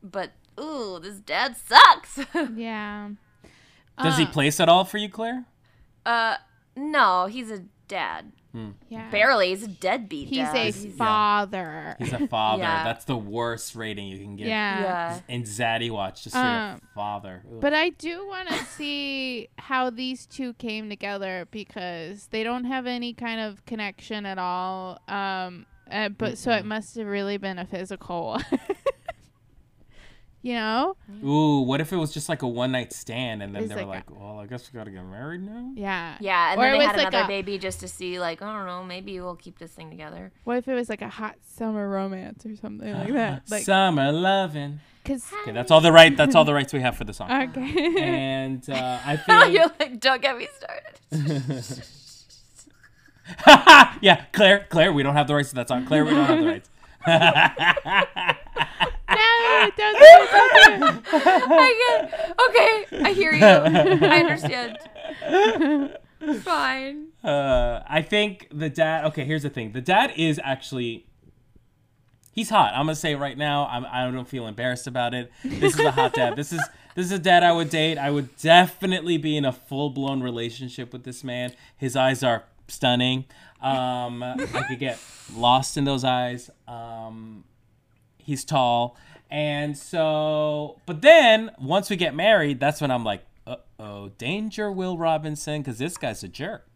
but 0.00 0.30
ooh, 0.60 1.00
this 1.02 1.16
dad 1.18 1.56
sucks. 1.56 2.20
Yeah. 2.54 3.08
Does 4.00 4.16
he 4.16 4.22
Uh, 4.26 4.30
place 4.30 4.60
at 4.60 4.68
all 4.68 4.84
for 4.84 4.98
you, 4.98 5.08
Claire? 5.08 5.44
Uh, 6.04 6.36
no, 6.76 7.26
he's 7.26 7.50
a 7.50 7.64
dad. 7.88 8.32
Yeah. 8.88 9.10
Barely, 9.10 9.48
he's 9.50 9.64
a 9.64 9.68
deadbeat. 9.68 10.28
He's 10.28 10.38
dad. 10.38 10.56
a 10.56 10.72
father. 10.72 11.96
He's 11.98 12.12
a 12.12 12.26
father. 12.26 12.62
Yeah. 12.62 12.84
That's 12.84 13.04
the 13.04 13.16
worst 13.16 13.74
rating 13.74 14.06
you 14.06 14.18
can 14.18 14.36
give. 14.36 14.46
Yeah. 14.46 14.82
yeah. 14.82 15.20
In 15.28 15.42
Zaddy 15.42 15.90
Watch, 15.90 16.24
just 16.24 16.36
Um, 16.36 16.76
up 16.76 16.82
father. 16.94 17.42
Ugh. 17.46 17.60
But 17.60 17.74
I 17.74 17.90
do 17.90 18.26
want 18.26 18.48
to 18.48 18.64
see 18.64 19.48
how 19.58 19.90
these 19.90 20.26
two 20.26 20.54
came 20.54 20.88
together 20.88 21.46
because 21.50 22.28
they 22.28 22.42
don't 22.42 22.64
have 22.64 22.86
any 22.86 23.12
kind 23.12 23.40
of 23.40 23.64
connection 23.66 24.24
at 24.24 24.38
all. 24.38 25.00
Um, 25.06 25.66
uh, 25.90 26.08
but 26.08 26.38
so 26.38 26.52
it 26.52 26.64
must 26.64 26.96
have 26.96 27.06
really 27.06 27.36
been 27.36 27.58
a 27.58 27.66
physical. 27.66 28.40
you 30.46 30.54
know? 30.54 30.96
Ooh, 31.24 31.60
what 31.62 31.80
if 31.80 31.92
it 31.92 31.96
was 31.96 32.12
just 32.14 32.28
like 32.28 32.42
a 32.42 32.48
one 32.48 32.70
night 32.72 32.92
stand, 32.92 33.42
and 33.42 33.54
then 33.54 33.64
It's 33.64 33.74
they 33.74 33.80
were 33.82 33.88
like 33.90 34.08
like, 34.10 34.20
"Well, 34.20 34.38
I 34.38 34.46
guess 34.46 34.70
we 34.72 34.78
gotta 34.78 34.90
get 34.92 35.04
married 35.04 35.42
now." 35.42 35.72
Yeah. 35.74 36.16
Yeah, 36.20 36.52
and 36.52 36.60
Or 36.60 36.64
then 36.70 36.78
they 36.78 36.84
had 36.86 36.96
like 36.96 37.08
another 37.08 37.24
a- 37.24 37.28
baby 37.28 37.58
just 37.58 37.80
to 37.80 37.88
see, 37.88 38.20
like, 38.20 38.42
I 38.42 38.56
don't 38.56 38.66
know, 38.66 38.84
maybe 38.84 39.18
we'll 39.20 39.34
keep 39.34 39.58
this 39.58 39.72
thing 39.72 39.90
together. 39.90 40.30
What 40.44 40.58
if 40.58 40.68
it 40.68 40.74
was 40.74 40.88
like 40.88 41.02
a 41.02 41.08
hot 41.08 41.34
summer 41.56 41.88
romance 41.88 42.46
or 42.46 42.54
something 42.56 42.92
like 42.92 43.12
that? 43.12 43.42
Like, 43.50 43.64
Summer 43.64 44.12
loving. 44.12 44.78
cause 45.04 45.32
Okay, 45.42 45.52
that's 45.52 45.70
all 45.72 45.80
the 45.80 45.90
right. 45.92 46.16
That's 46.16 46.34
all 46.36 46.44
the 46.44 46.54
rights 46.54 46.72
we 46.72 46.80
have 46.80 46.96
for 46.96 47.04
the 47.04 47.12
song. 47.12 47.30
okay. 47.30 47.94
and 48.00 48.68
uh, 48.70 48.98
I 49.04 49.46
You're 49.50 49.70
like, 49.80 49.98
don't 50.00 50.22
get 50.22 50.36
me 50.38 50.46
started. 50.56 51.74
yeah, 54.00 54.24
Claire, 54.32 54.66
Claire, 54.70 54.92
we 54.92 55.02
don't 55.02 55.16
have 55.16 55.26
the 55.26 55.34
rights 55.34 55.48
to 55.48 55.56
that 55.56 55.66
song. 55.66 55.84
Claire, 55.84 56.04
we 56.04 56.12
don't 56.12 56.26
have 56.26 56.38
the 56.38 56.46
rights. 56.46 56.70
No, 59.16 59.70
don't 59.76 59.98
do 59.98 60.04
it, 60.04 60.30
don't 60.30 60.52
do 60.52 60.86
it. 60.86 61.42
I 61.48 61.70
get, 61.82 62.34
okay, 62.48 63.04
I 63.04 63.12
hear 63.12 63.32
you. 63.32 63.44
I 63.44 64.20
understand. 64.20 64.78
Fine. 66.42 67.08
Uh, 67.22 67.82
I 67.88 68.02
think 68.02 68.48
the 68.52 68.68
dad. 68.68 69.04
Okay, 69.06 69.24
here's 69.24 69.42
the 69.42 69.50
thing. 69.50 69.72
The 69.72 69.80
dad 69.80 70.12
is 70.16 70.40
actually. 70.42 71.06
He's 72.32 72.50
hot. 72.50 72.72
I'm 72.74 72.86
gonna 72.86 72.94
say 72.96 73.14
right 73.14 73.36
now. 73.36 73.66
I'm, 73.66 73.86
I 73.86 74.10
don't 74.10 74.28
feel 74.28 74.46
embarrassed 74.46 74.86
about 74.86 75.14
it. 75.14 75.30
This 75.42 75.74
is 75.78 75.80
a 75.80 75.90
hot 75.90 76.12
dad. 76.12 76.36
This 76.36 76.52
is 76.52 76.60
this 76.94 77.06
is 77.06 77.12
a 77.12 77.18
dad 77.18 77.42
I 77.42 77.52
would 77.52 77.70
date. 77.70 77.98
I 77.98 78.10
would 78.10 78.36
definitely 78.36 79.18
be 79.18 79.36
in 79.36 79.44
a 79.44 79.52
full 79.52 79.90
blown 79.90 80.22
relationship 80.22 80.92
with 80.92 81.04
this 81.04 81.22
man. 81.22 81.52
His 81.76 81.96
eyes 81.96 82.22
are 82.22 82.44
stunning. 82.68 83.26
Um, 83.60 84.22
I 84.22 84.64
could 84.68 84.78
get 84.78 84.98
lost 85.34 85.76
in 85.76 85.84
those 85.84 86.04
eyes. 86.04 86.50
Um, 86.66 87.44
he's 88.18 88.44
tall, 88.44 88.96
and 89.30 89.76
so. 89.76 90.80
But 90.86 91.02
then 91.02 91.50
once 91.60 91.90
we 91.90 91.96
get 91.96 92.14
married, 92.14 92.60
that's 92.60 92.80
when 92.80 92.90
I'm 92.90 93.04
like, 93.04 93.22
uh 93.46 93.56
oh, 93.78 94.08
danger, 94.18 94.70
Will 94.72 94.96
Robinson, 94.98 95.62
because 95.62 95.78
this 95.78 95.96
guy's 95.96 96.22
a 96.22 96.28
jerk. 96.28 96.66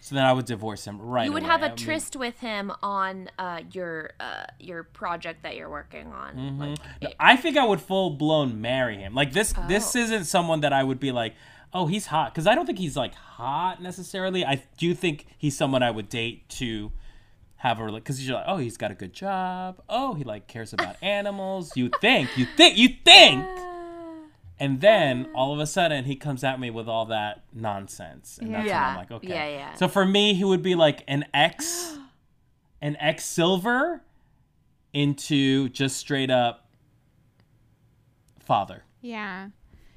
So 0.00 0.14
then 0.14 0.24
I 0.26 0.34
would 0.34 0.44
divorce 0.44 0.84
him 0.86 1.00
right 1.00 1.24
You 1.24 1.32
would 1.32 1.44
away. 1.44 1.50
have 1.52 1.62
I 1.62 1.66
a 1.66 1.68
mean, 1.70 1.76
tryst 1.78 2.14
with 2.14 2.38
him 2.40 2.70
on 2.82 3.30
uh, 3.38 3.60
your 3.72 4.10
uh, 4.20 4.44
your 4.60 4.82
project 4.82 5.42
that 5.44 5.56
you're 5.56 5.70
working 5.70 6.08
on. 6.12 6.34
Mm-hmm. 6.36 6.60
Like, 6.60 6.78
No, 7.02 7.08
I 7.18 7.36
think 7.36 7.56
I 7.56 7.64
would 7.64 7.80
full 7.80 8.10
blown 8.10 8.60
marry 8.60 8.98
him. 8.98 9.14
Like 9.14 9.32
this, 9.32 9.54
this 9.66 9.96
Oh. 9.96 10.00
isn't 10.00 10.24
someone 10.24 10.60
that 10.60 10.74
I 10.74 10.82
would 10.84 11.00
be 11.00 11.10
like, 11.10 11.34
oh, 11.72 11.86
he's 11.86 12.06
hot, 12.06 12.34
because 12.34 12.46
I 12.46 12.54
don't 12.54 12.66
think 12.66 12.78
he's 12.78 12.98
like 12.98 13.14
hot 13.14 13.80
necessarily. 13.82 14.44
I 14.44 14.62
do 14.76 14.92
think 14.94 15.26
he's 15.38 15.56
someone 15.56 15.82
I 15.82 15.90
would 15.90 16.10
date 16.10 16.48
to 16.50 16.92
have 17.64 17.80
a 17.80 17.90
because 17.90 18.24
you're 18.26 18.36
like, 18.36 18.44
oh, 18.46 18.58
he's 18.58 18.76
got 18.76 18.90
a 18.90 18.94
good 18.94 19.14
job. 19.14 19.80
Oh, 19.88 20.12
he 20.12 20.22
like 20.22 20.46
cares 20.46 20.74
about 20.74 20.96
animals. 21.02 21.74
You 21.74 21.90
think, 21.98 22.36
you 22.36 22.44
think, 22.44 22.76
you 22.76 22.90
think, 23.06 23.42
and 24.60 24.82
then 24.82 25.28
all 25.34 25.54
of 25.54 25.58
a 25.58 25.66
sudden 25.66 26.04
he 26.04 26.14
comes 26.14 26.44
at 26.44 26.60
me 26.60 26.68
with 26.68 26.88
all 26.88 27.06
that 27.06 27.44
nonsense, 27.54 28.38
and 28.38 28.54
that's 28.54 28.66
when 28.66 28.76
I'm 28.76 28.96
like, 28.96 29.10
okay. 29.10 29.28
Yeah, 29.28 29.48
yeah. 29.48 29.74
So 29.74 29.88
for 29.88 30.04
me, 30.04 30.34
he 30.34 30.44
would 30.44 30.62
be 30.62 30.74
like 30.74 31.04
an 31.08 31.24
ex, 31.32 31.96
an 32.82 32.98
ex 33.00 33.24
silver 33.24 34.02
into 34.92 35.70
just 35.70 35.96
straight 35.96 36.30
up 36.30 36.68
father. 38.40 38.84
Yeah. 39.00 39.48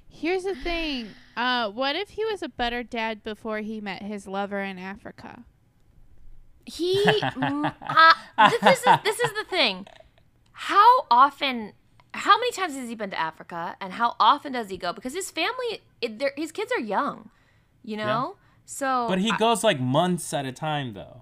Here's 0.08 0.44
the 0.44 0.56
thing. 0.56 1.10
Uh, 1.36 1.70
what 1.70 1.98
if 1.98 2.12
he 2.12 2.24
was 2.24 2.42
a 2.42 2.50
better 2.50 2.82
dad 2.82 3.24
before 3.26 3.60
he 3.60 3.82
met 3.82 4.04
his 4.04 4.26
lover 4.26 4.62
in 4.62 4.80
Africa? 4.80 5.44
He, 6.68 7.22
uh, 7.24 8.14
this 8.50 8.62
is 8.80 8.84
this 9.04 9.20
is 9.20 9.32
the 9.34 9.46
thing. 9.50 9.88
How 10.52 11.06
often? 11.10 11.74
How 12.14 12.38
many 12.38 12.52
times 12.52 12.76
has 12.76 12.90
he 12.90 12.96
been 12.96 13.10
to 13.12 13.20
Africa, 13.20 13.76
and 13.80 13.94
how 13.94 14.16
often 14.20 14.54
does 14.54 14.70
he 14.70 14.78
go? 14.78 14.92
Because 14.92 15.14
his 15.14 15.30
family, 15.32 15.82
it, 16.02 16.22
his 16.36 16.52
kids 16.52 16.72
are 16.72 16.80
young, 16.80 17.30
you 17.84 17.96
know. 17.98 18.36
Yeah. 18.36 18.44
So, 18.66 19.06
But 19.08 19.20
he 19.20 19.32
I- 19.32 19.38
goes 19.38 19.64
like 19.64 19.80
months 19.80 20.34
at 20.34 20.46
a 20.46 20.52
time, 20.52 20.94
though. 20.94 21.22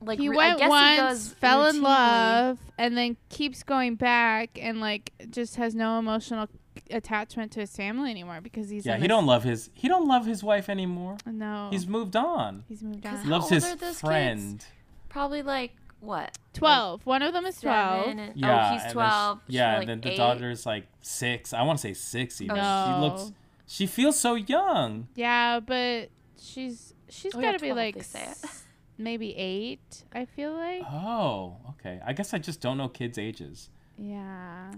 like 0.00 0.18
He 0.18 0.28
went 0.28 0.58
guess 0.58 0.64
he 0.66 0.68
once, 0.68 1.00
goes 1.00 1.34
fell 1.34 1.66
in 1.66 1.80
love, 1.82 2.58
and 2.76 2.96
then 2.96 3.16
keeps 3.30 3.62
going 3.62 3.94
back, 3.94 4.58
and 4.60 4.80
like 4.80 5.12
just 5.30 5.56
has 5.56 5.74
no 5.74 5.98
emotional 5.98 6.48
attachment 6.90 7.52
to 7.52 7.60
his 7.60 7.74
family 7.74 8.10
anymore 8.10 8.40
because 8.42 8.68
he's 8.68 8.84
Yeah, 8.86 8.96
he 8.96 9.06
don't 9.06 9.26
love 9.26 9.44
his 9.44 9.70
he 9.74 9.88
don't 9.88 10.06
love 10.08 10.26
his 10.26 10.42
wife 10.42 10.68
anymore. 10.68 11.16
No, 11.26 11.68
He's 11.70 11.86
moved 11.86 12.16
on. 12.16 12.64
he's 12.68 12.82
moved 12.82 13.04
on. 13.06 13.18
He 13.22 13.28
loves 13.28 13.48
his 13.48 13.64
are 13.64 13.76
those 13.76 13.88
kids? 13.90 14.00
friend. 14.00 14.64
Probably 15.08 15.42
like 15.42 15.72
what? 16.00 16.36
Twelve. 16.52 17.06
One 17.06 17.22
of 17.22 17.32
them 17.32 17.46
is 17.46 17.60
twelve. 17.60 18.04
Oh, 18.06 18.10
and, 18.10 18.32
Yeah, 18.36 18.70
oh, 18.70 18.72
he's 18.82 18.92
twelve. 18.92 19.40
She's 19.46 19.54
yeah, 19.56 19.72
like 19.74 19.80
and 19.82 19.88
then 19.88 20.00
the 20.02 20.10
eight. 20.12 20.16
daughter's 20.16 20.66
like 20.66 20.86
six. 21.00 21.52
I 21.54 21.62
want 21.62 21.78
to 21.78 21.82
say 21.82 21.94
six. 21.94 22.40
Even. 22.40 22.56
No. 22.56 22.84
She 22.86 23.00
looks. 23.00 23.32
She 23.66 23.86
feels 23.86 24.18
so 24.20 24.34
young. 24.34 25.08
Yeah, 25.14 25.60
but 25.60 26.10
she's 26.38 26.92
she's 27.08 27.34
Oh, 27.34 27.40
got 27.40 27.46
yeah, 27.46 27.52
to 27.52 27.58
be 27.60 27.72
like 27.72 27.94
they 27.94 28.02
say 28.02 28.22
it. 28.22 28.28
s- 28.28 28.64
maybe 28.98 29.34
eight. 29.36 30.04
I 30.12 30.26
feel 30.26 30.52
like. 30.52 30.82
Oh, 30.84 31.56
okay. 31.70 32.00
I 32.04 32.12
guess 32.12 32.34
I 32.34 32.38
just 32.38 32.60
don't 32.60 32.76
know 32.76 32.88
kids' 32.88 33.16
ages. 33.16 33.70
Yeah. 33.96 34.72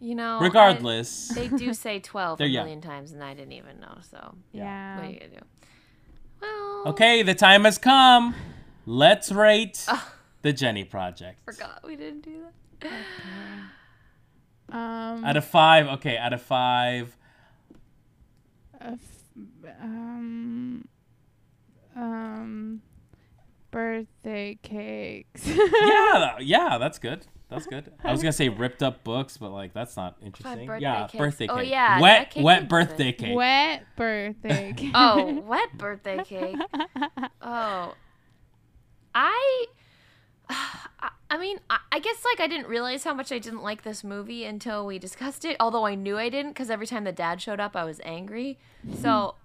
You 0.00 0.14
know, 0.14 0.38
I- 0.38 0.42
Regardless, 0.44 1.28
they 1.28 1.48
do 1.48 1.74
say 1.84 1.98
twelve 2.00 2.38
They're 2.38 2.46
a 2.46 2.50
young. 2.50 2.64
million 2.64 2.80
times, 2.80 3.12
and 3.12 3.22
I 3.22 3.34
didn't 3.34 3.52
even 3.52 3.80
know. 3.80 3.98
So 4.10 4.34
Yeah. 4.52 4.96
what 4.96 5.04
are 5.04 5.10
you 5.10 5.18
gonna 5.20 5.30
do? 5.32 5.46
Well, 6.40 6.82
okay, 6.86 7.22
the 7.22 7.34
time 7.34 7.64
has 7.64 7.76
come. 7.76 8.34
Let's 8.86 9.30
rate 9.30 9.86
the 10.42 10.52
Jennie 10.54 10.84
Project. 10.84 11.40
Forgot 11.44 11.82
we 11.84 11.96
didn't 11.96 12.22
do 12.22 12.44
that. 12.80 12.90
Um. 14.72 15.24
Out 15.24 15.36
of 15.36 15.44
five, 15.44 15.86
okay, 15.88 16.16
out 16.16 16.32
of 16.32 16.40
five, 16.40 17.14
a 18.80 18.92
f- 18.92 19.74
um. 19.82 20.88
Um. 21.94 22.80
Birthday 23.70 24.58
cakes. 24.62 25.46
yeah, 25.46 26.38
yeah, 26.40 26.78
that's 26.78 26.98
good. 26.98 27.26
That's 27.48 27.66
good. 27.66 27.92
I 28.04 28.12
was 28.12 28.22
gonna 28.22 28.32
say 28.32 28.48
ripped 28.48 28.82
up 28.82 29.02
books, 29.02 29.36
but 29.36 29.50
like 29.50 29.72
that's 29.72 29.96
not 29.96 30.16
interesting. 30.22 30.66
birthday 30.66 30.82
yeah, 30.82 31.06
cakes. 31.08 31.18
birthday 31.18 31.48
oh, 31.48 31.56
cake. 31.56 31.66
Oh, 31.66 31.68
yeah, 31.68 32.00
wet, 32.00 32.30
cake 32.30 32.44
wet 32.44 32.68
birthday 32.68 33.12
cake. 33.12 33.36
Wet 33.36 33.84
birthday 33.96 34.72
cake. 34.76 34.92
Oh, 34.94 35.40
wet 35.46 35.76
birthday 35.76 36.22
cake. 36.24 36.56
Oh, 37.42 37.94
I. 39.14 39.66
I- 40.48 41.10
I 41.32 41.38
mean, 41.38 41.60
I- 41.70 41.78
I 41.92 42.00
guess 42.00 42.24
like 42.24 42.40
I 42.40 42.48
didn't 42.48 42.66
realize 42.66 43.04
how 43.04 43.14
much 43.14 43.30
I 43.30 43.38
didn't 43.38 43.62
like 43.62 43.82
this 43.82 44.02
movie 44.02 44.44
until 44.44 44.84
we 44.84 44.98
discussed 44.98 45.44
it. 45.44 45.56
Although 45.60 45.86
I 45.86 45.94
knew 45.94 46.18
I 46.18 46.28
didn't, 46.28 46.52
because 46.52 46.70
every 46.70 46.88
time 46.88 47.04
the 47.04 47.12
dad 47.12 47.40
showed 47.40 47.60
up, 47.60 47.76
I 47.76 47.84
was 47.84 48.00
angry. 48.04 48.58
So, 49.00 49.36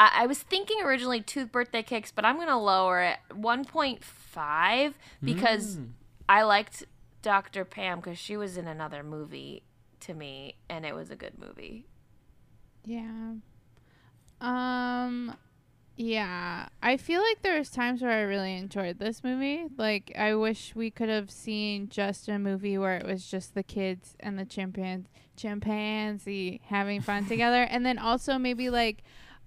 I, 0.00 0.22
I 0.22 0.26
was 0.26 0.38
thinking 0.40 0.78
originally 0.82 1.20
two 1.20 1.46
birthday 1.46 1.82
cakes, 1.84 2.10
but 2.10 2.24
I'm 2.24 2.36
gonna 2.38 2.60
lower 2.60 3.00
it 3.02 3.18
1.5 3.32 4.94
because 5.22 5.76
Mm. 5.76 5.90
I 6.28 6.42
liked 6.42 6.84
Dr. 7.22 7.64
Pam 7.64 8.00
because 8.00 8.18
she 8.18 8.36
was 8.36 8.56
in 8.56 8.66
another 8.66 9.02
movie 9.02 9.62
to 10.00 10.14
me, 10.14 10.54
and 10.68 10.86
it 10.86 10.94
was 10.94 11.10
a 11.10 11.16
good 11.16 11.38
movie. 11.38 11.86
Yeah. 12.84 13.34
Um 14.40 15.36
yeah, 15.96 16.68
I 16.82 16.96
feel 16.96 17.20
like 17.20 17.42
there 17.42 17.58
was 17.58 17.68
times 17.68 18.00
where 18.00 18.10
I 18.10 18.22
really 18.22 18.56
enjoyed 18.56 18.98
this 18.98 19.22
movie. 19.22 19.66
Like 19.76 20.12
I 20.16 20.34
wish 20.34 20.74
we 20.74 20.90
could 20.90 21.10
have 21.10 21.30
seen 21.30 21.90
just 21.90 22.26
a 22.28 22.38
movie 22.38 22.78
where 22.78 22.96
it 22.96 23.04
was 23.04 23.26
just 23.30 23.54
the 23.54 23.62
kids 23.62 24.16
and 24.18 24.38
the 24.38 24.46
chimpan 24.46 25.04
chimpanzee 25.36 26.60
having 26.66 27.00
fun 27.02 27.26
together 27.28 27.62
and 27.64 27.84
then 27.84 27.98
also 27.98 28.38
maybe 28.38 28.70
like 28.70 29.02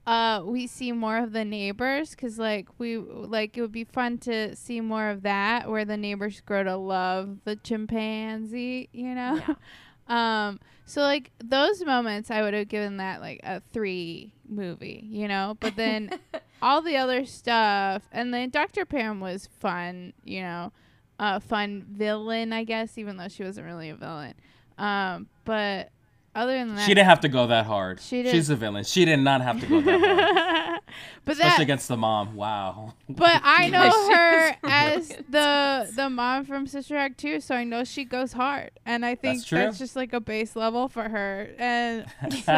uh 0.06 0.42
we 0.44 0.68
see 0.68 0.92
more 0.92 1.18
of 1.18 1.32
the 1.32 1.46
neighbors 1.46 2.14
cuz 2.16 2.38
like 2.38 2.68
we 2.78 2.98
like 2.98 3.58
it 3.58 3.62
would 3.62 3.72
be 3.72 3.86
fun 3.86 4.18
to 4.18 4.56
see 4.56 4.82
more 4.82 5.10
of 5.10 5.22
that 5.22 5.70
where 5.70 5.86
the 5.86 5.98
neighbors 5.98 6.42
grow 6.42 6.64
to 6.64 6.76
love 6.76 7.40
the 7.46 7.56
chimpanzee, 7.56 8.90
you 8.92 9.16
know. 9.16 9.42
Um, 10.08 10.60
so 10.86 11.02
like 11.02 11.32
those 11.44 11.84
moments, 11.84 12.30
I 12.30 12.42
would 12.42 12.54
have 12.54 12.68
given 12.68 12.98
that 12.98 13.22
like 13.22 13.40
a 13.44 13.62
three 13.72 14.34
movie, 14.48 15.08
you 15.10 15.28
know. 15.28 15.58
But 15.60 15.76
then 15.76 16.12
all 16.62 16.82
the 16.82 16.98
other 16.98 17.26
stuff, 17.26 18.04
and 18.12 18.34
then 18.34 18.50
Dr. 18.50 18.86
Pam 18.86 19.20
was 19.20 19.48
fun, 19.60 20.14
you 20.24 20.42
know, 20.42 20.72
a 21.20 21.40
fun 21.40 21.86
villain, 21.90 22.52
I 22.54 22.64
guess, 22.64 22.98
even 22.98 23.18
though 23.18 23.30
she 23.30 23.44
wasn't 23.44 23.66
really 23.66 23.90
a 23.90 23.96
villain. 23.96 24.34
Um, 24.78 25.28
but 25.46 25.92
other 26.36 26.54
than 26.54 26.76
that, 26.76 26.86
She 26.86 26.94
didn't 26.94 27.08
have 27.08 27.20
to 27.22 27.30
go 27.30 27.48
that 27.48 27.66
hard. 27.66 28.00
She 28.02 28.24
did- 28.24 28.32
She's 28.32 28.50
a 28.50 28.56
villain. 28.56 28.84
She 28.84 29.06
did 29.06 29.18
not 29.18 29.42
have 29.42 29.60
to 29.60 29.66
go 29.68 29.82
that 29.82 30.00
hard. 30.00 30.80
but 31.26 31.34
Especially 31.34 31.50
that, 31.58 31.62
against 31.62 31.88
the 31.88 31.98
mom. 31.98 32.36
Wow. 32.36 32.94
but 33.10 33.42
I 33.44 33.70
know 33.70 33.90
She 34.08 34.14
her 34.14 34.56
as 34.64 35.08
the 35.30 35.92
the 35.96 36.10
mom 36.10 36.46
from 36.46 36.68
Sister 36.68 36.96
Act 36.98 37.18
2, 37.20 37.40
so 37.40 37.56
I 37.56 37.64
know 37.64 37.84
she 37.84 38.04
goes 38.06 38.34
hard, 38.34 38.72
and 38.86 39.06
I 39.06 39.16
think 39.16 39.38
That's 39.40 39.48
true. 39.48 39.58
that's 39.60 39.78
just 39.78 39.96
like 39.96 40.14
a 40.14 40.20
base 40.20 40.56
level 40.56 40.88
for 40.90 41.08
her, 41.10 41.50
and 41.58 42.06
so. 42.44 42.52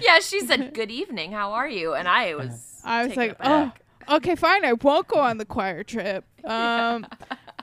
yeah, 0.00 0.18
she 0.20 0.40
said, 0.40 0.74
"Good 0.74 0.90
evening, 0.90 1.32
how 1.32 1.52
are 1.52 1.68
you?" 1.68 1.94
And 1.94 2.08
I 2.08 2.34
was, 2.34 2.80
I 2.84 3.06
was 3.06 3.16
like, 3.16 3.36
oh, 3.40 3.72
okay, 4.10 4.34
fine. 4.34 4.64
I 4.64 4.72
won't 4.74 5.08
go 5.08 5.18
on 5.20 5.38
the 5.38 5.44
choir 5.44 5.82
trip. 5.82 6.24
Um, 6.44 7.06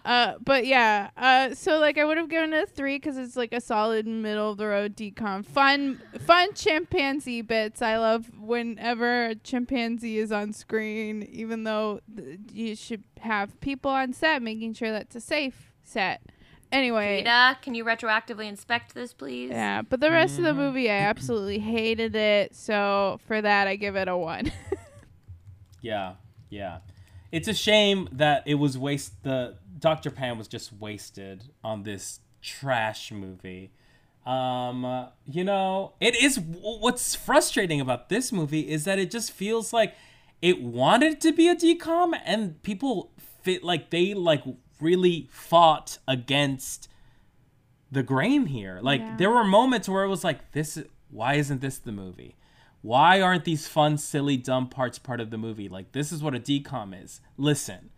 uh, 0.06 0.36
but 0.44 0.66
yeah, 0.68 1.10
uh, 1.18 1.54
so 1.56 1.80
like 1.80 1.98
I 1.98 2.06
would 2.06 2.18
have 2.18 2.30
given 2.30 2.54
it 2.54 2.64
a 2.64 2.66
three 2.68 2.98
because 2.98 3.18
it's 3.18 3.36
like 3.36 3.54
a 3.54 3.60
solid 3.60 4.06
middle 4.08 4.52
of 4.52 4.58
the 4.58 4.68
road 4.68 4.96
DCOM. 4.96 5.46
Fun, 5.46 6.02
fun 6.26 6.54
chimpanzee 6.54 7.42
bits. 7.42 7.82
I 7.82 7.98
love 7.98 8.30
whenever 8.40 9.26
a 9.26 9.36
chimpanzee 9.36 10.20
is 10.20 10.32
on 10.32 10.54
screen, 10.54 11.24
even 11.24 11.64
though 11.64 12.00
th- 12.16 12.40
you 12.54 12.76
should 12.76 13.04
have 13.22 13.60
people 13.60 13.92
on 13.92 14.14
set 14.14 14.42
making 14.42 14.74
sure 14.76 14.92
that's 14.92 15.16
a 15.16 15.22
safe 15.22 15.72
set. 15.84 16.22
Anyway, 16.72 17.18
Rita, 17.18 17.58
can 17.62 17.74
you 17.76 17.86
retroactively 17.86 18.48
inspect 18.48 18.94
this, 18.96 19.14
please? 19.14 19.50
yeah, 19.52 19.82
but 19.82 20.00
the 20.02 20.12
rest 20.12 20.38
of 20.40 20.44
the 20.44 20.52
Mhm. 20.52 20.58
movie, 20.58 20.90
I 20.90 20.96
absolutely 20.98 21.60
hated 21.60 22.16
it. 22.16 22.56
So 22.56 23.20
for 23.28 23.42
that, 23.42 23.68
I 23.68 23.76
give 23.76 23.96
it 23.96 24.08
a 24.08 24.16
one. 24.18 24.52
Yeah, 25.82 26.14
yeah. 26.50 26.80
It's 27.32 27.48
a 27.48 27.54
shame 27.54 28.08
that 28.14 28.44
it 28.46 28.56
was 28.56 28.78
waste. 28.78 29.22
The 29.24 29.56
Dr. 29.86 30.10
Pam 30.10 30.40
was 30.40 30.48
just 30.48 30.74
wasted 30.74 31.44
on 31.64 31.84
this 31.84 32.20
trash 32.42 33.12
movie. 33.12 33.72
Um, 34.26 35.10
you 35.28 35.44
know, 35.44 35.94
it 36.02 36.16
is. 36.16 36.40
What's 36.40 37.14
frustrating 37.14 37.80
about 37.80 38.10
this 38.10 38.32
movie 38.32 38.68
is 38.68 38.86
that 38.86 38.98
it 38.98 39.12
just 39.12 39.32
feels 39.32 39.72
like 39.74 39.94
it 40.42 40.60
wanted 40.60 41.22
to 41.22 41.32
be 41.32 41.48
a 41.50 41.56
DCOM, 41.56 42.14
and 42.26 42.64
people 42.64 43.12
fit 43.44 43.64
like 43.64 43.92
they 43.92 44.16
like 44.16 44.42
really 44.82 45.28
fought 45.30 46.00
against 46.08 46.90
the 47.92 48.02
grain 48.02 48.48
here. 48.48 48.80
Like 48.82 49.02
Yeah. 49.02 49.18
there 49.18 49.30
were 49.30 49.44
moments 49.44 49.88
where 49.88 50.04
it 50.04 50.10
was 50.10 50.24
like, 50.24 50.52
this. 50.54 50.82
Why 51.12 51.36
isn't 51.36 51.62
this 51.62 51.78
the 51.78 51.92
movie? 51.92 52.38
Why 52.82 53.22
aren't 53.22 53.46
these 53.46 53.68
fun, 53.68 54.00
silly, 54.00 54.36
dumb 54.36 54.68
parts 54.68 54.98
part 54.98 55.22
of 55.22 55.30
the 55.30 55.38
movie? 55.38 55.70
Like 55.70 55.92
this 55.92 56.12
is 56.12 56.24
what 56.24 56.34
a 56.34 56.40
DCOM 56.40 57.04
is. 57.04 57.22
Listen, 57.38 57.92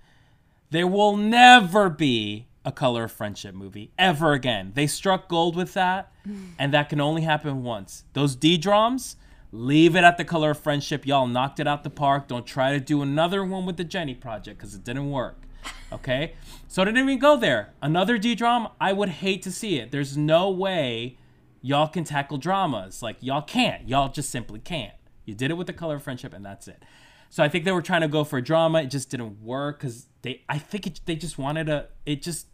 there 0.69 0.87
will 0.87 1.15
never 1.15 1.89
be 1.89 2.47
a 2.65 2.71
Color 2.71 3.05
of 3.05 3.11
Friendship 3.13 3.55
movie 3.55 3.91
ever 3.97 4.33
again. 4.33 4.71
They 4.75 4.87
struck 4.87 5.29
gold 5.29 5.55
with 5.55 5.73
that, 5.73 6.11
and 6.59 6.73
that 6.73 6.89
can 6.89 6.99
only 6.99 7.21
happen 7.21 7.63
once. 7.63 8.03
Those 8.13 8.35
D 8.35 8.57
drums, 8.57 9.15
leave 9.53 9.95
it 9.95 10.03
at 10.03 10.17
the 10.17 10.25
Color 10.25 10.51
of 10.51 10.59
Friendship. 10.59 11.05
Y'all 11.05 11.27
knocked 11.27 11.61
it 11.61 11.67
out 11.67 11.83
the 11.83 11.89
park. 11.89 12.27
Don't 12.27 12.45
try 12.45 12.73
to 12.73 12.79
do 12.79 13.01
another 13.01 13.45
one 13.45 13.65
with 13.65 13.77
the 13.77 13.85
Jennie 13.85 14.15
Project 14.15 14.59
because 14.59 14.75
it 14.75 14.83
didn't 14.83 15.09
work. 15.09 15.43
Okay, 15.91 16.33
so 16.67 16.81
it 16.81 16.85
didn't 16.85 16.99
even 16.99 17.19
go 17.19 17.37
there. 17.37 17.73
Another 17.81 18.17
D 18.17 18.35
drum, 18.35 18.67
I 18.79 18.91
would 18.91 19.09
hate 19.09 19.41
to 19.43 19.51
see 19.51 19.79
it. 19.79 19.91
There's 19.91 20.17
no 20.17 20.49
way 20.49 21.17
y'all 21.61 21.87
can 21.87 22.03
tackle 22.03 22.37
dramas. 22.37 23.01
Like 23.01 23.17
y'all 23.21 23.41
can't. 23.41 23.87
Y'all 23.87 24.09
just 24.09 24.29
simply 24.29 24.59
can't. 24.59 24.93
You 25.23 25.33
did 25.33 25.51
it 25.51 25.55
with 25.55 25.67
the 25.67 25.73
Color 25.73 25.95
of 25.95 26.03
Friendship, 26.03 26.33
and 26.33 26.45
that's 26.45 26.67
it. 26.67 26.83
So 27.29 27.43
I 27.43 27.49
think 27.49 27.65
they 27.65 27.71
were 27.71 27.81
trying 27.81 28.01
to 28.01 28.07
go 28.07 28.23
for 28.23 28.37
a 28.37 28.41
drama. 28.41 28.81
It 28.81 28.87
just 28.87 29.09
didn't 29.09 29.41
work 29.41 29.79
because 29.79 30.07
they. 30.27 30.43
I 30.49 30.57
think 30.57 30.87
it, 30.87 31.01
they 31.05 31.15
just 31.15 31.37
wanted 31.37 31.69
a. 31.69 31.87
It 32.05 32.21
just 32.21 32.47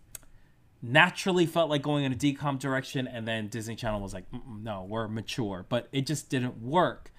naturally 0.82 1.46
felt 1.46 1.70
like 1.70 1.82
going 1.82 2.04
in 2.04 2.12
a 2.12 2.16
DCOM 2.16 2.60
direction, 2.60 3.08
and 3.08 3.28
then 3.28 3.48
Disney 3.48 3.76
Channel 3.76 4.00
was 4.00 4.14
like, 4.14 4.26
"No, 4.48 4.84
we're 4.84 5.08
mature," 5.08 5.66
but 5.68 5.88
it 5.92 6.06
just 6.06 6.30
didn't 6.30 6.62
work. 6.62 7.12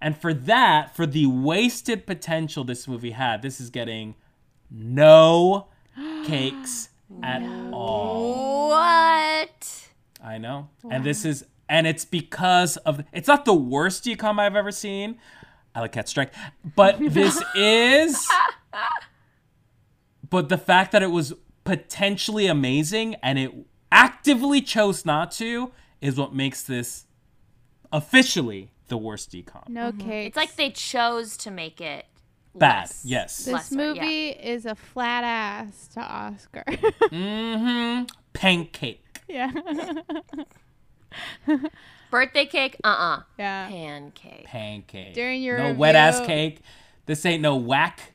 And 0.00 0.16
for 0.16 0.32
that, 0.32 0.96
for 0.96 1.06
the 1.06 1.26
wasted 1.26 2.06
potential 2.06 2.64
this 2.64 2.88
movie 2.88 3.10
had, 3.10 3.42
this 3.42 3.60
is 3.60 3.70
getting 3.70 4.14
no 4.70 5.68
cakes 6.24 6.88
at 7.22 7.42
all. 7.72 8.70
What? 8.70 9.88
I 10.22 10.38
know. 10.38 10.68
And 10.90 11.04
this 11.04 11.24
is 11.24 11.44
and 11.68 11.86
it's 11.86 12.04
because 12.04 12.76
of 12.78 13.04
it's 13.12 13.28
not 13.28 13.44
the 13.44 13.54
worst 13.54 14.04
DCOM 14.04 14.40
I've 14.40 14.56
ever 14.56 14.72
seen. 14.72 15.18
I 15.74 15.80
like 15.80 15.92
Cat 15.92 16.08
Strike. 16.08 16.32
But 16.74 16.98
this 16.98 17.40
is 17.54 18.26
but 20.30 20.48
the 20.48 20.58
fact 20.58 20.92
that 20.92 21.02
it 21.02 21.10
was 21.10 21.34
potentially 21.64 22.46
amazing 22.46 23.16
and 23.16 23.38
it 23.38 23.52
actively 23.92 24.62
chose 24.62 25.04
not 25.04 25.30
to 25.32 25.72
is 26.00 26.16
what 26.16 26.34
makes 26.34 26.62
this 26.62 27.06
officially 27.92 28.70
the 28.88 28.96
worst 28.96 29.30
DCOM. 29.32 29.68
No 29.68 29.92
cake. 29.92 30.28
It's 30.28 30.36
like 30.36 30.56
they 30.56 30.70
chose 30.70 31.36
to 31.38 31.50
make 31.50 31.80
it 31.80 32.06
Bad. 32.54 32.82
less. 32.82 33.02
Yes. 33.04 33.36
This 33.44 33.52
Lesser, 33.54 33.74
yeah. 33.74 34.02
movie 34.02 34.28
is 34.28 34.66
a 34.66 34.74
flat 34.74 35.24
ass 35.24 35.88
to 35.94 36.00
Oscar. 36.00 36.64
Mm-hmm. 37.10 38.04
Pancake. 38.32 39.04
yeah. 39.28 39.50
Birthday 42.10 42.46
cake, 42.46 42.76
uh 42.84 42.86
uh 42.88 43.22
yeah. 43.38 43.68
Pancake. 43.68 44.44
Pancake. 44.44 45.14
During 45.14 45.42
your 45.42 45.58
no 45.58 45.72
wet 45.74 45.96
ass 45.96 46.24
cake. 46.24 46.60
This 47.06 47.26
ain't 47.26 47.42
no 47.42 47.56
whack. 47.56 48.14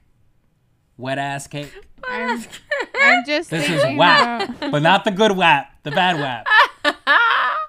Wet 0.98 1.18
ass 1.18 1.48
cake. 1.48 1.74
I'm, 2.08 2.43
I'm 3.02 3.26
just 3.26 3.50
This 3.50 3.63
is 3.70 3.82
thinking 3.82 3.96
about- 3.97 4.59
but 4.72 4.82
not 4.82 5.04
the 5.05 5.12
good 5.12 5.32
whap, 5.36 5.72
the 5.84 5.92
bad 5.92 6.20
whap. 6.20 6.47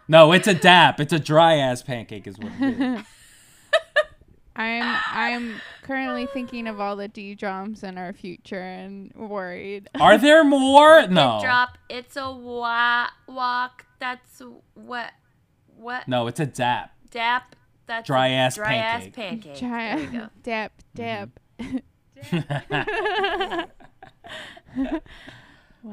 No, 0.09 0.31
it's 0.31 0.47
a 0.47 0.55
dap. 0.55 1.01
It's 1.01 1.13
a 1.13 1.19
dry 1.19 1.57
ass 1.57 1.83
pancake, 1.83 2.29
is 2.29 2.39
what 2.39 2.53
it 2.61 2.81
is. 2.81 3.01
I'm 4.57 4.97
I'm 5.13 5.55
currently 5.83 6.27
thinking 6.27 6.69
of 6.69 6.81
all 6.81 6.95
the 6.95 7.09
D 7.09 7.35
drums 7.35 7.83
in 7.83 7.99
our 7.99 8.13
future 8.13 8.61
and 8.63 9.13
worried. 9.17 9.89
Are 10.01 10.17
there 10.17 10.45
more? 10.45 11.09
No, 11.09 11.41
Drop. 11.43 11.77
It's 11.91 12.17
a 12.17 12.31
wa- 12.31 13.09
walk. 13.27 13.85
That's 13.99 14.41
what. 14.75 15.11
What? 15.77 16.07
no, 16.09 16.27
it's 16.29 16.39
a 16.41 16.47
dap. 16.47 16.93
Dap. 17.11 17.57
That's 17.87 18.07
Dry 18.07 18.29
a 18.29 18.33
ass 18.35 18.55
dry 18.55 18.77
ass 18.77 19.03
pancake. 19.13 19.15
pancake. 19.43 19.59
There 19.61 19.99
you 19.99 20.31
Try 21.59 21.81
go. 22.31 22.41
dap 22.49 22.69
dap. 22.69 23.71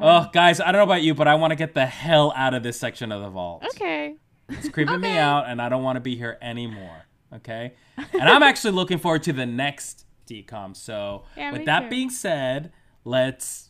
Oh, 0.02 0.28
guys, 0.34 0.60
I 0.60 0.72
don't 0.72 0.80
know 0.80 0.84
about 0.84 1.04
you, 1.04 1.14
but 1.14 1.28
I 1.28 1.36
want 1.36 1.52
to 1.52 1.56
get 1.56 1.76
the 1.76 1.86
hell 1.86 2.34
out 2.36 2.54
of 2.56 2.64
this 2.64 2.80
section 2.80 3.12
of 3.12 3.22
the 3.22 3.30
vault. 3.30 3.64
Okay. 3.76 4.16
It's 4.50 4.68
creeping 4.70 5.00
me 5.02 5.18
out, 5.18 5.46
and 5.48 5.62
I 5.62 5.70
don't 5.70 5.84
want 5.84 5.98
to 5.98 6.00
be 6.02 6.16
here 6.16 6.38
anymore. 6.42 7.06
Okay, 7.34 7.74
and 8.14 8.24
I'm 8.30 8.44
actually 8.44 8.72
looking 8.74 8.98
forward 9.00 9.24
to 9.24 9.34
the 9.34 9.46
next 9.46 10.06
DCOM. 10.28 10.76
So, 10.76 11.24
Yeah, 11.36 11.52
with 11.52 11.66
that 11.66 11.84
too. 11.84 11.90
being 11.90 12.10
said, 12.10 12.72
let's. 13.06 13.70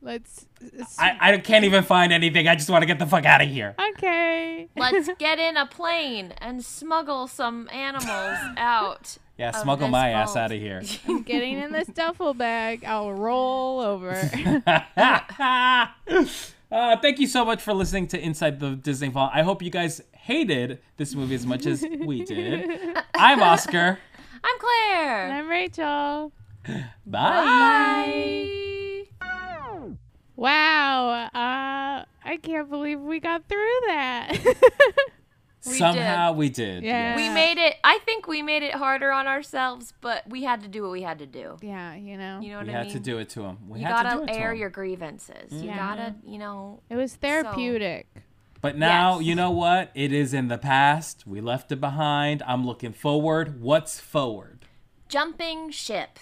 Let's. 0.00 0.46
I, 0.98 1.16
I 1.20 1.38
can't 1.38 1.64
even 1.64 1.84
find 1.84 2.12
anything. 2.12 2.48
I 2.48 2.56
just 2.56 2.68
want 2.68 2.82
to 2.82 2.86
get 2.86 2.98
the 2.98 3.06
fuck 3.06 3.24
out 3.24 3.40
of 3.42 3.48
here. 3.48 3.76
okay. 3.96 4.68
Let's 4.76 5.08
get 5.18 5.38
in 5.38 5.56
a 5.56 5.66
plane 5.66 6.32
and 6.38 6.64
smuggle 6.64 7.28
some 7.28 7.68
animals 7.72 8.38
out. 8.56 9.18
Yeah, 9.42 9.48
of 9.48 9.56
smuggle 9.56 9.88
this 9.88 9.92
my 9.92 10.10
ass 10.10 10.36
out 10.36 10.52
of 10.52 10.60
here. 10.60 10.82
I'm 11.08 11.22
getting 11.22 11.58
in 11.58 11.72
this 11.72 11.88
duffel 11.88 12.32
bag. 12.32 12.84
I'll 12.84 13.12
roll 13.12 13.80
over. 13.80 14.14
Uh, 16.72 16.96
thank 16.96 17.18
you 17.18 17.26
so 17.26 17.44
much 17.44 17.60
for 17.60 17.74
listening 17.74 18.06
to 18.06 18.18
Inside 18.18 18.58
the 18.58 18.70
Disney 18.70 19.08
Vault. 19.08 19.30
I 19.34 19.42
hope 19.42 19.60
you 19.60 19.68
guys 19.68 20.00
hated 20.12 20.78
this 20.96 21.14
movie 21.14 21.34
as 21.34 21.44
much 21.44 21.66
as 21.66 21.84
we 22.00 22.24
did. 22.24 22.96
I'm 23.14 23.42
Oscar. 23.42 23.98
I'm 24.42 24.58
Claire. 24.58 25.26
And 25.26 25.34
I'm 25.34 25.48
Rachel. 25.48 26.32
Bye. 27.04 29.04
Bye. 29.20 29.90
Wow. 30.34 31.26
Uh, 31.26 32.06
I 32.24 32.36
can't 32.40 32.70
believe 32.70 33.00
we 33.00 33.20
got 33.20 33.46
through 33.50 33.80
that. 33.88 34.38
We 35.66 35.74
Somehow 35.74 36.32
we 36.32 36.48
did. 36.48 36.82
Yeah. 36.82 37.14
We 37.14 37.28
made 37.28 37.56
it. 37.58 37.76
I 37.84 37.98
think 38.04 38.26
we 38.26 38.42
made 38.42 38.62
it 38.64 38.74
harder 38.74 39.12
on 39.12 39.28
ourselves, 39.28 39.94
but 40.00 40.28
we 40.28 40.42
had 40.42 40.60
to 40.62 40.68
do 40.68 40.82
what 40.82 40.90
we 40.90 41.02
had 41.02 41.20
to 41.20 41.26
do. 41.26 41.56
yeah, 41.62 41.94
you 41.94 42.16
know. 42.18 42.40
You 42.40 42.50
know 42.50 42.56
what 42.58 42.66
We 42.66 42.72
I 42.72 42.78
had 42.78 42.86
mean? 42.86 42.92
to 42.94 43.00
do 43.00 43.18
it 43.18 43.28
to 43.30 43.42
him. 43.44 43.58
We 43.68 43.78
you 43.80 43.86
had 43.86 44.02
gotta 44.02 44.20
to 44.20 44.26
do 44.26 44.32
it 44.32 44.36
air 44.36 44.52
him. 44.52 44.58
your 44.58 44.70
grievances. 44.70 45.52
You 45.52 45.68
Yeah. 45.68 45.76
gotta, 45.76 46.14
you 46.26 46.38
know. 46.38 46.80
It 46.90 46.96
was 46.96 47.14
therapeutic. 47.14 48.08
But 48.60 48.76
now, 48.76 49.18
Yes. 49.18 49.26
you 49.26 49.34
know 49.36 49.50
what? 49.50 49.90
It 49.94 50.12
is 50.12 50.32
in 50.34 50.48
the 50.48 50.58
past. 50.58 51.26
We 51.26 51.40
left 51.40 51.70
it 51.72 51.80
behind. 51.80 52.42
I'm 52.46 52.64
looking 52.66 52.92
forward. 52.92 53.60
What's 53.60 53.98
forward? 54.00 54.66
Jumping 55.08 55.70
ship. 55.70 56.18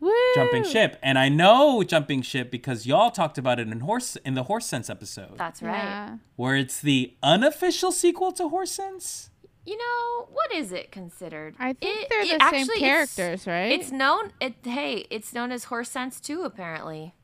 Woo! 0.00 0.12
Jumping 0.34 0.64
ship. 0.64 0.98
And 1.02 1.18
I 1.18 1.28
know 1.28 1.82
jumping 1.82 2.22
ship 2.22 2.50
because 2.50 2.86
y'all 2.86 3.10
talked 3.10 3.36
about 3.38 3.60
it 3.60 3.68
in 3.68 3.80
horse 3.80 4.16
in 4.16 4.34
the 4.34 4.44
Horse 4.44 4.66
Sense 4.66 4.88
episode, 4.88 5.36
That's 5.36 5.62
right. 5.62 5.74
Yeah. 5.76 6.16
where 6.36 6.56
it's 6.56 6.80
the 6.80 7.14
unofficial 7.22 7.92
sequel 7.92 8.32
to 8.32 8.48
Horse 8.48 8.72
Sense. 8.72 9.30
You 9.66 9.76
know 9.76 10.28
what 10.32 10.52
is 10.54 10.72
it 10.72 10.90
considered? 10.90 11.54
I 11.58 11.74
think 11.74 12.00
It- 12.02 12.08
they're 12.08 12.20
it 12.22 12.24
the 12.24 12.50
same 12.50 12.60
actually- 12.60 12.82
it's- 12.82 13.14
characters, 13.14 13.46
right? 13.46 13.72
It's 13.72 13.92
known. 13.92 14.32
It 14.40 14.54
hey, 14.64 15.06
it's 15.10 15.34
known 15.34 15.52
as 15.52 15.64
Horse 15.64 15.90
Sense 15.90 16.18
too, 16.20 16.42
apparently. 16.44 17.14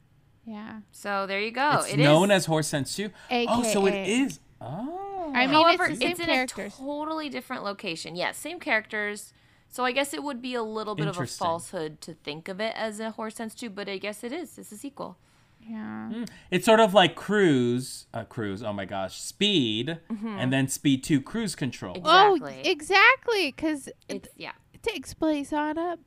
yeah. 0.44 0.80
So 0.92 1.26
there 1.26 1.40
you 1.40 1.50
go. 1.50 1.78
it's 1.78 1.88
It 1.94 1.98
is. 2.00 2.04
known 2.04 2.30
as 2.30 2.44
Horse 2.46 2.68
Sense 2.68 2.94
too. 2.94 3.10
Oh, 3.30 3.62
so 3.62 3.86
it 3.86 3.94
AKA. 3.94 4.18
is. 4.20 4.40
Oh. 4.60 5.32
I 5.34 5.46
mean, 5.46 5.54
However, 5.54 5.84
it's 5.86 5.94
it's, 5.94 6.00
the 6.00 6.06
same 6.16 6.28
in 6.30 6.34
characters. 6.34 6.74
a 6.74 6.76
totally 6.78 7.28
different 7.28 7.64
location. 7.64 8.14
Yes, 8.16 8.36
same 8.36 8.60
characters. 8.60 9.32
So 9.68 9.84
I 9.84 9.92
guess 9.92 10.14
it 10.14 10.22
would 10.22 10.40
be 10.40 10.54
a 10.54 10.62
little 10.62 10.94
bit 10.94 11.06
of 11.06 11.18
a 11.18 11.26
falsehood 11.26 12.00
to 12.02 12.14
think 12.14 12.48
of 12.48 12.60
it 12.60 12.72
as 12.76 12.98
a 12.98 13.10
Horse 13.10 13.34
Sense 13.34 13.54
too, 13.54 13.68
but 13.70 13.88
I 13.88 13.98
guess 13.98 14.24
it 14.24 14.32
is. 14.32 14.56
It's 14.58 14.72
a 14.72 14.76
sequel. 14.76 15.18
Yeah. 15.60 16.24
It's 16.50 16.64
sort 16.64 16.80
of 16.80 16.94
like 16.94 17.14
Cruise, 17.16 18.06
uh, 18.14 18.24
Cruise. 18.24 18.62
Oh 18.62 18.72
my 18.72 18.84
gosh, 18.84 19.20
Speed, 19.20 19.98
Mm-hmm. 20.10 20.28
and 20.38 20.52
then 20.52 20.68
Speed 20.68 21.02
Two, 21.04 21.20
Cruise 21.20 21.54
Control. 21.56 21.96
Oh, 22.04 22.34
Exactly. 22.36 22.70
exactly. 22.70 23.46
Because 23.50 23.88
it 23.88 23.94
It's 24.08 24.28
yeah. 24.36 24.52
takes 24.82 25.12
place 25.12 25.52
on 25.52 25.76
a 25.76 25.98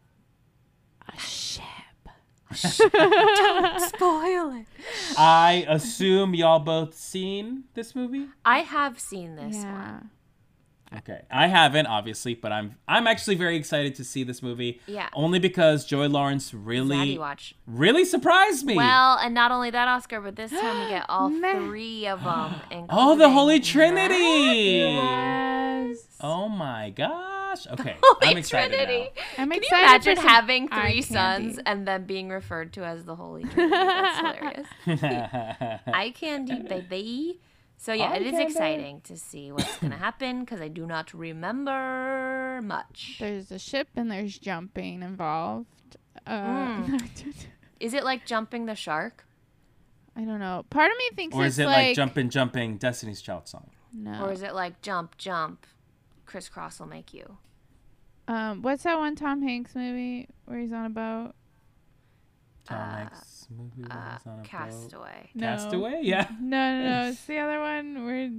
ship. 1.18 1.64
a 2.52 2.56
ship. 2.56 2.92
Spoil 3.96 4.52
it. 4.62 4.66
I 5.18 5.66
assume 5.68 6.34
y'all 6.34 6.60
both 6.60 6.96
seen 6.96 7.66
this 7.74 7.94
movie. 7.96 8.28
I 8.46 8.60
have 8.60 9.00
seen 9.00 9.36
this 9.36 9.58
yeah. 9.58 9.74
one. 9.74 10.10
Okay, 10.98 11.22
I 11.30 11.46
haven't 11.48 11.86
obviously, 11.86 12.34
but 12.34 12.52
I'm 12.52 12.76
I'm 12.88 13.06
actually 13.06 13.36
very 13.36 13.56
excited 13.56 13.94
to 13.96 14.04
see 14.04 14.24
this 14.24 14.42
movie. 14.42 14.82
Yeah. 14.88 15.10
Only 15.14 15.38
because 15.38 15.86
Joey 15.86 16.08
Lawrence 16.08 16.52
really 16.54 17.16
watch. 17.18 17.54
really 17.68 18.06
surprised 18.06 18.66
me. 18.66 18.76
Well, 18.76 19.18
and 19.22 19.36
not 19.36 19.52
only 19.52 19.70
that, 19.70 19.88
Oscar, 19.88 20.20
but 20.20 20.36
this 20.36 20.50
time 20.52 20.84
we 20.84 20.90
get 20.90 21.06
all 21.10 21.30
three 21.30 22.08
of 22.08 22.24
them. 22.24 22.56
oh, 22.90 23.16
the 23.18 23.30
Holy 23.30 23.60
Trinity! 23.60 24.80
Yes. 24.80 25.98
Oh 26.22 26.50
my 26.50 26.90
gosh. 26.90 27.30
Okay, 27.72 27.96
Holy 28.04 28.32
I'm 28.32 28.38
excited 28.38 28.78
Trinity. 28.78 29.10
I'm 29.40 29.50
Can 29.50 29.56
you 29.56 29.58
excited 29.64 29.84
imagine 29.84 30.16
for 30.18 30.22
some 30.22 30.30
having 30.30 30.68
three 30.70 31.02
sons 31.02 31.56
candy. 31.56 31.62
and 31.66 31.88
then 31.88 32.04
being 32.06 32.30
referred 32.30 32.74
to 32.74 32.86
as 32.86 33.06
the 33.06 33.16
Holy 33.16 33.44
Trinity? 33.44 33.70
That's 33.72 34.18
hilarious. 34.86 35.02
now. 35.02 35.80
Eye 35.88 36.12
candy, 36.16 36.62
baby. 36.62 37.40
So 37.82 37.94
yeah, 37.94 38.14
it 38.16 38.24
is 38.24 38.32
candy. 38.34 38.46
exciting 38.52 39.02
to 39.06 39.16
see 39.16 39.54
what's 39.54 39.78
gonna 39.78 39.96
happen 40.08 40.42
because 40.42 40.60
I 40.60 40.68
do 40.68 40.86
not 40.86 41.14
remember 41.14 42.60
much. 42.62 43.16
There's 43.22 43.52
a 43.52 43.58
ship 43.60 43.88
and 43.96 44.12
there's 44.12 44.38
jumping 44.38 45.02
involved. 45.02 45.96
Uh, 46.28 46.76
Hmm. 46.84 46.98
Is 47.80 47.94
it 47.94 48.04
like 48.04 48.26
jumping 48.26 48.66
the 48.66 48.76
shark, 48.76 49.24
I 50.14 50.26
don't 50.26 50.40
know. 50.42 50.66
Part 50.70 50.92
of 50.92 50.98
me 50.98 51.10
thinks 51.16 51.34
or 51.34 51.46
it's 51.46 51.56
is 51.56 51.60
it 51.60 51.66
like, 51.68 51.96
jumping, 51.96 52.30
jumping, 52.30 52.76
Destiny's 52.78 53.22
Child 53.22 53.48
song? 53.48 53.70
No. 53.94 54.26
or 54.26 54.34
is 54.34 54.44
it 54.44 54.54
like 54.54 54.82
jump, 54.82 55.18
jump, 55.18 55.66
Kris 56.26 56.50
Kross 56.50 56.82
will 56.82 56.88
make 56.88 57.14
you? 57.14 57.38
um, 58.28 58.62
what's 58.62 58.84
that 58.84 58.98
one 58.98 59.16
Tom 59.16 59.42
Hanks 59.42 59.74
movie 59.76 60.28
where 60.46 60.60
he's 60.60 60.74
on 60.74 60.86
a 60.86 60.90
boat? 60.90 61.32
Tom 62.66 62.78
Uh, 62.78 62.96
Hanks 62.98 63.48
movie 63.50 63.84
that 63.84 63.94
Uh, 63.96 64.14
was 64.14 64.26
on 64.26 64.40
a 64.40 64.44
boat. 64.44 64.48
Castaway. 64.50 65.30
No. 65.36 65.48
Castaway, 65.48 66.00
yeah. 66.04 66.28
No, 66.40 66.58
no, 66.82 67.04
no. 67.06 67.10
It's 67.12 67.24
the 67.26 67.38
other 67.40 67.60
one 67.60 68.06
where 68.06 68.30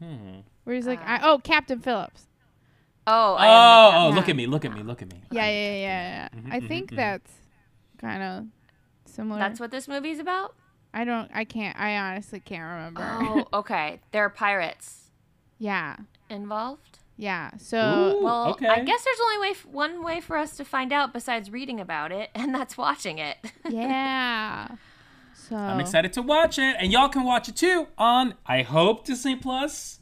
Hmm. 0.00 0.40
where 0.64 0.76
he's 0.76 0.86
like, 0.86 1.00
Uh, 1.00 1.04
I, 1.06 1.20
oh, 1.22 1.38
Captain 1.42 1.80
Phillips. 1.80 2.26
Oh, 3.06 3.34
I 3.34 3.48
am 3.48 3.68
the 3.68 3.76
Oh, 3.76 4.06
oh, 4.06 4.08
Yeah. 4.08 4.14
look 4.14 4.28
at 4.28 4.36
me, 4.36 4.46
look 4.46 4.64
at 4.64 4.72
me, 4.72 4.82
look 4.82 5.02
at 5.02 5.08
me. 5.12 5.20
Yeah, 5.30 5.48
yeah, 5.48 5.74
yeah, 5.74 5.78
yeah. 5.82 6.28
Mhm, 6.34 6.50
I 6.52 6.60
mhm, 6.60 6.68
think 6.68 6.90
mhm. 6.90 6.96
that's 6.96 7.32
kind 7.98 8.22
of 8.22 8.46
similar. 9.06 9.40
That's 9.40 9.60
what 9.60 9.70
this 9.70 9.88
movie's 9.88 10.18
about. 10.18 10.54
I 10.92 11.04
don't. 11.04 11.30
I 11.34 11.44
can't. 11.44 11.78
I 11.78 11.96
honestly 11.96 12.40
can't 12.40 12.62
remember. 12.62 13.04
Oh, 13.04 13.48
okay. 13.52 14.00
There 14.12 14.24
are 14.24 14.30
pirates 14.30 15.10
yeah, 15.58 15.96
involved. 16.30 16.98
Yeah. 17.16 17.50
So 17.58 17.78
Ooh, 18.20 18.24
Well, 18.24 18.50
okay. 18.52 18.66
I 18.68 18.80
guess 18.80 19.04
there's 19.04 19.18
only 19.24 19.38
way 19.38 19.50
f- 19.50 19.66
one 19.66 20.02
way 20.04 20.20
for 20.20 20.36
us 20.36 20.56
to 20.56 20.64
find 20.64 20.92
out 20.92 21.12
besides 21.12 21.50
reading 21.50 21.80
about 21.80 22.12
it, 22.12 22.30
and 22.34 22.54
that's 22.54 22.76
watching 22.76 23.18
it. 23.18 23.36
yeah. 23.68 24.68
So 25.34 25.56
I'm 25.56 25.80
excited 25.80 26.12
to 26.14 26.22
watch 26.22 26.58
it, 26.58 26.76
and 26.78 26.90
y'all 26.92 27.08
can 27.08 27.24
watch 27.24 27.48
it 27.48 27.56
too 27.56 27.88
on 27.98 28.34
I 28.46 28.62
hope 28.62 29.04
Disney 29.04 29.36
Plus. 29.36 30.00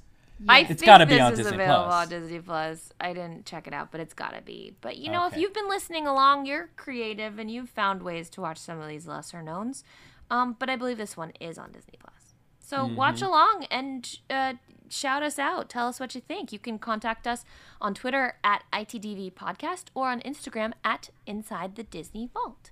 I 0.48 0.60
Yes. 0.60 0.70
It's 0.70 0.80
think 0.80 0.86
gotta 0.86 1.06
be 1.06 1.14
this 1.14 1.22
on 1.22 1.32
is 1.34 1.39
Disney 1.39 1.55
available 1.55 1.84
Plus. 1.84 1.94
on 2.02 2.09
Disney 2.09 2.40
Plus. 2.40 2.93
I 3.01 3.12
didn't 3.12 3.47
check 3.47 3.66
it 3.68 3.72
out, 3.72 3.93
but 3.93 4.01
it's 4.01 4.14
gotta 4.14 4.40
be. 4.43 4.74
But 4.80 4.97
you 4.97 5.10
know, 5.10 5.26
if 5.28 5.36
you've 5.36 5.55
been 5.55 5.68
listening 5.68 6.06
along, 6.06 6.47
you're 6.47 6.70
creative 6.76 7.39
and 7.39 7.48
you've 7.51 7.68
found 7.70 8.02
ways 8.02 8.28
to 8.30 8.40
watch 8.40 8.59
some 8.59 8.80
of 8.80 8.89
these 8.89 9.06
lesser 9.06 9.40
knowns. 9.43 9.84
Um, 10.30 10.56
but 10.59 10.68
I 10.70 10.76
believe 10.76 10.98
this 10.98 11.16
one 11.16 11.32
is 11.40 11.59
on 11.59 11.70
Disney 11.72 11.94
Plus. 12.01 12.34
So 12.59 12.86
watch 12.86 13.16
Mm-hmm. 13.16 13.24
along 13.26 13.66
and 13.70 14.18
uh, 14.30 14.55
shout 14.93 15.23
us 15.23 15.39
out. 15.39 15.69
Tell 15.69 15.89
us 15.89 15.98
what 15.98 16.14
you 16.14 16.20
think. 16.20 16.52
You 16.52 16.59
can 16.59 16.78
contact 16.78 17.27
us 17.27 17.44
on 17.81 17.94
Twitter 17.94 18.36
at 18.44 18.64
ITDV 18.73 19.32
Podcast 19.32 19.85
or 19.94 20.09
on 20.09 20.20
Instagram 20.20 20.73
at 20.85 21.10
Inside 21.27 21.77
the 21.77 21.82
Disney 21.82 22.28
Vault. 22.32 22.70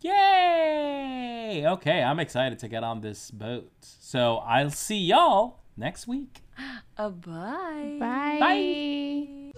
Yay! 0.00 1.64
Okay, 1.66 2.02
I'm 2.02 2.20
excited 2.20 2.58
to 2.58 2.68
get 2.68 2.84
on 2.84 3.00
this 3.00 3.30
boat. 3.30 3.72
So 3.80 4.36
I'll 4.38 4.70
see 4.70 4.98
y'all 4.98 5.60
next 5.76 6.06
week. 6.06 6.40
Uh, 6.96 7.08
bye. 7.08 7.96
Bye. 7.98 9.50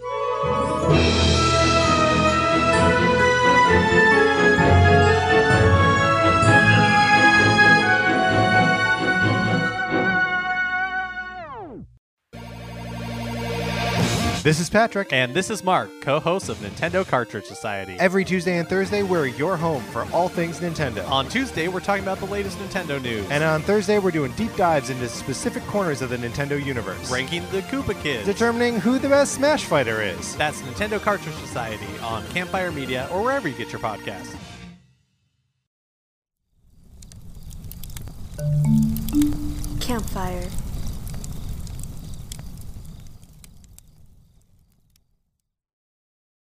This 14.47 14.61
is 14.61 14.71
Patrick. 14.71 15.13
And 15.13 15.35
this 15.35 15.51
is 15.51 15.65
Mark, 15.65 15.91
co 16.01 16.21
host 16.21 16.49
of 16.49 16.57
Nintendo 16.59 17.05
Cartridge 17.05 17.47
Society. 17.47 17.97
Every 17.99 18.25
Tuesday 18.25 18.59
and 18.59 18.69
Thursday, 18.69 19.03
we're 19.03 19.27
your 19.27 19.57
home 19.57 19.83
for 19.83 20.07
all 20.13 20.29
things 20.29 20.61
Nintendo. 20.61 21.05
On 21.11 21.29
Tuesday, 21.29 21.67
we're 21.67 21.81
talking 21.81 22.05
about 22.05 22.21
the 22.21 22.27
latest 22.27 22.57
Nintendo 22.59 23.03
news, 23.03 23.29
And 23.29 23.43
on 23.43 23.61
Thursday, 23.63 23.99
we're 23.99 24.13
doing 24.13 24.31
deep 24.37 24.55
dives 24.55 24.89
into 24.89 25.09
specific 25.09 25.65
corners 25.65 26.01
of 26.01 26.11
the 26.11 26.17
Nintendo 26.17 26.65
universe, 26.65 27.11
ranking 27.11 27.43
the 27.51 27.63
Koopa 27.63 28.01
Kids. 28.01 28.25
determining 28.25 28.79
who 28.79 29.01
the 29.01 29.09
best 29.09 29.35
Smash 29.35 29.65
Fighter 29.65 30.01
is. 30.01 30.37
That's 30.37 30.63
Nintendo 30.63 31.01
Cartridge 31.01 31.35
Society 31.35 31.99
on 32.01 32.25
Campfire 32.29 32.71
Media 32.71 33.09
or 33.11 33.25
wherever 33.25 33.49
you 33.49 33.57
get 33.57 33.73
your 33.73 33.81
podcasts. 33.81 34.37
Campfire. 39.81 40.49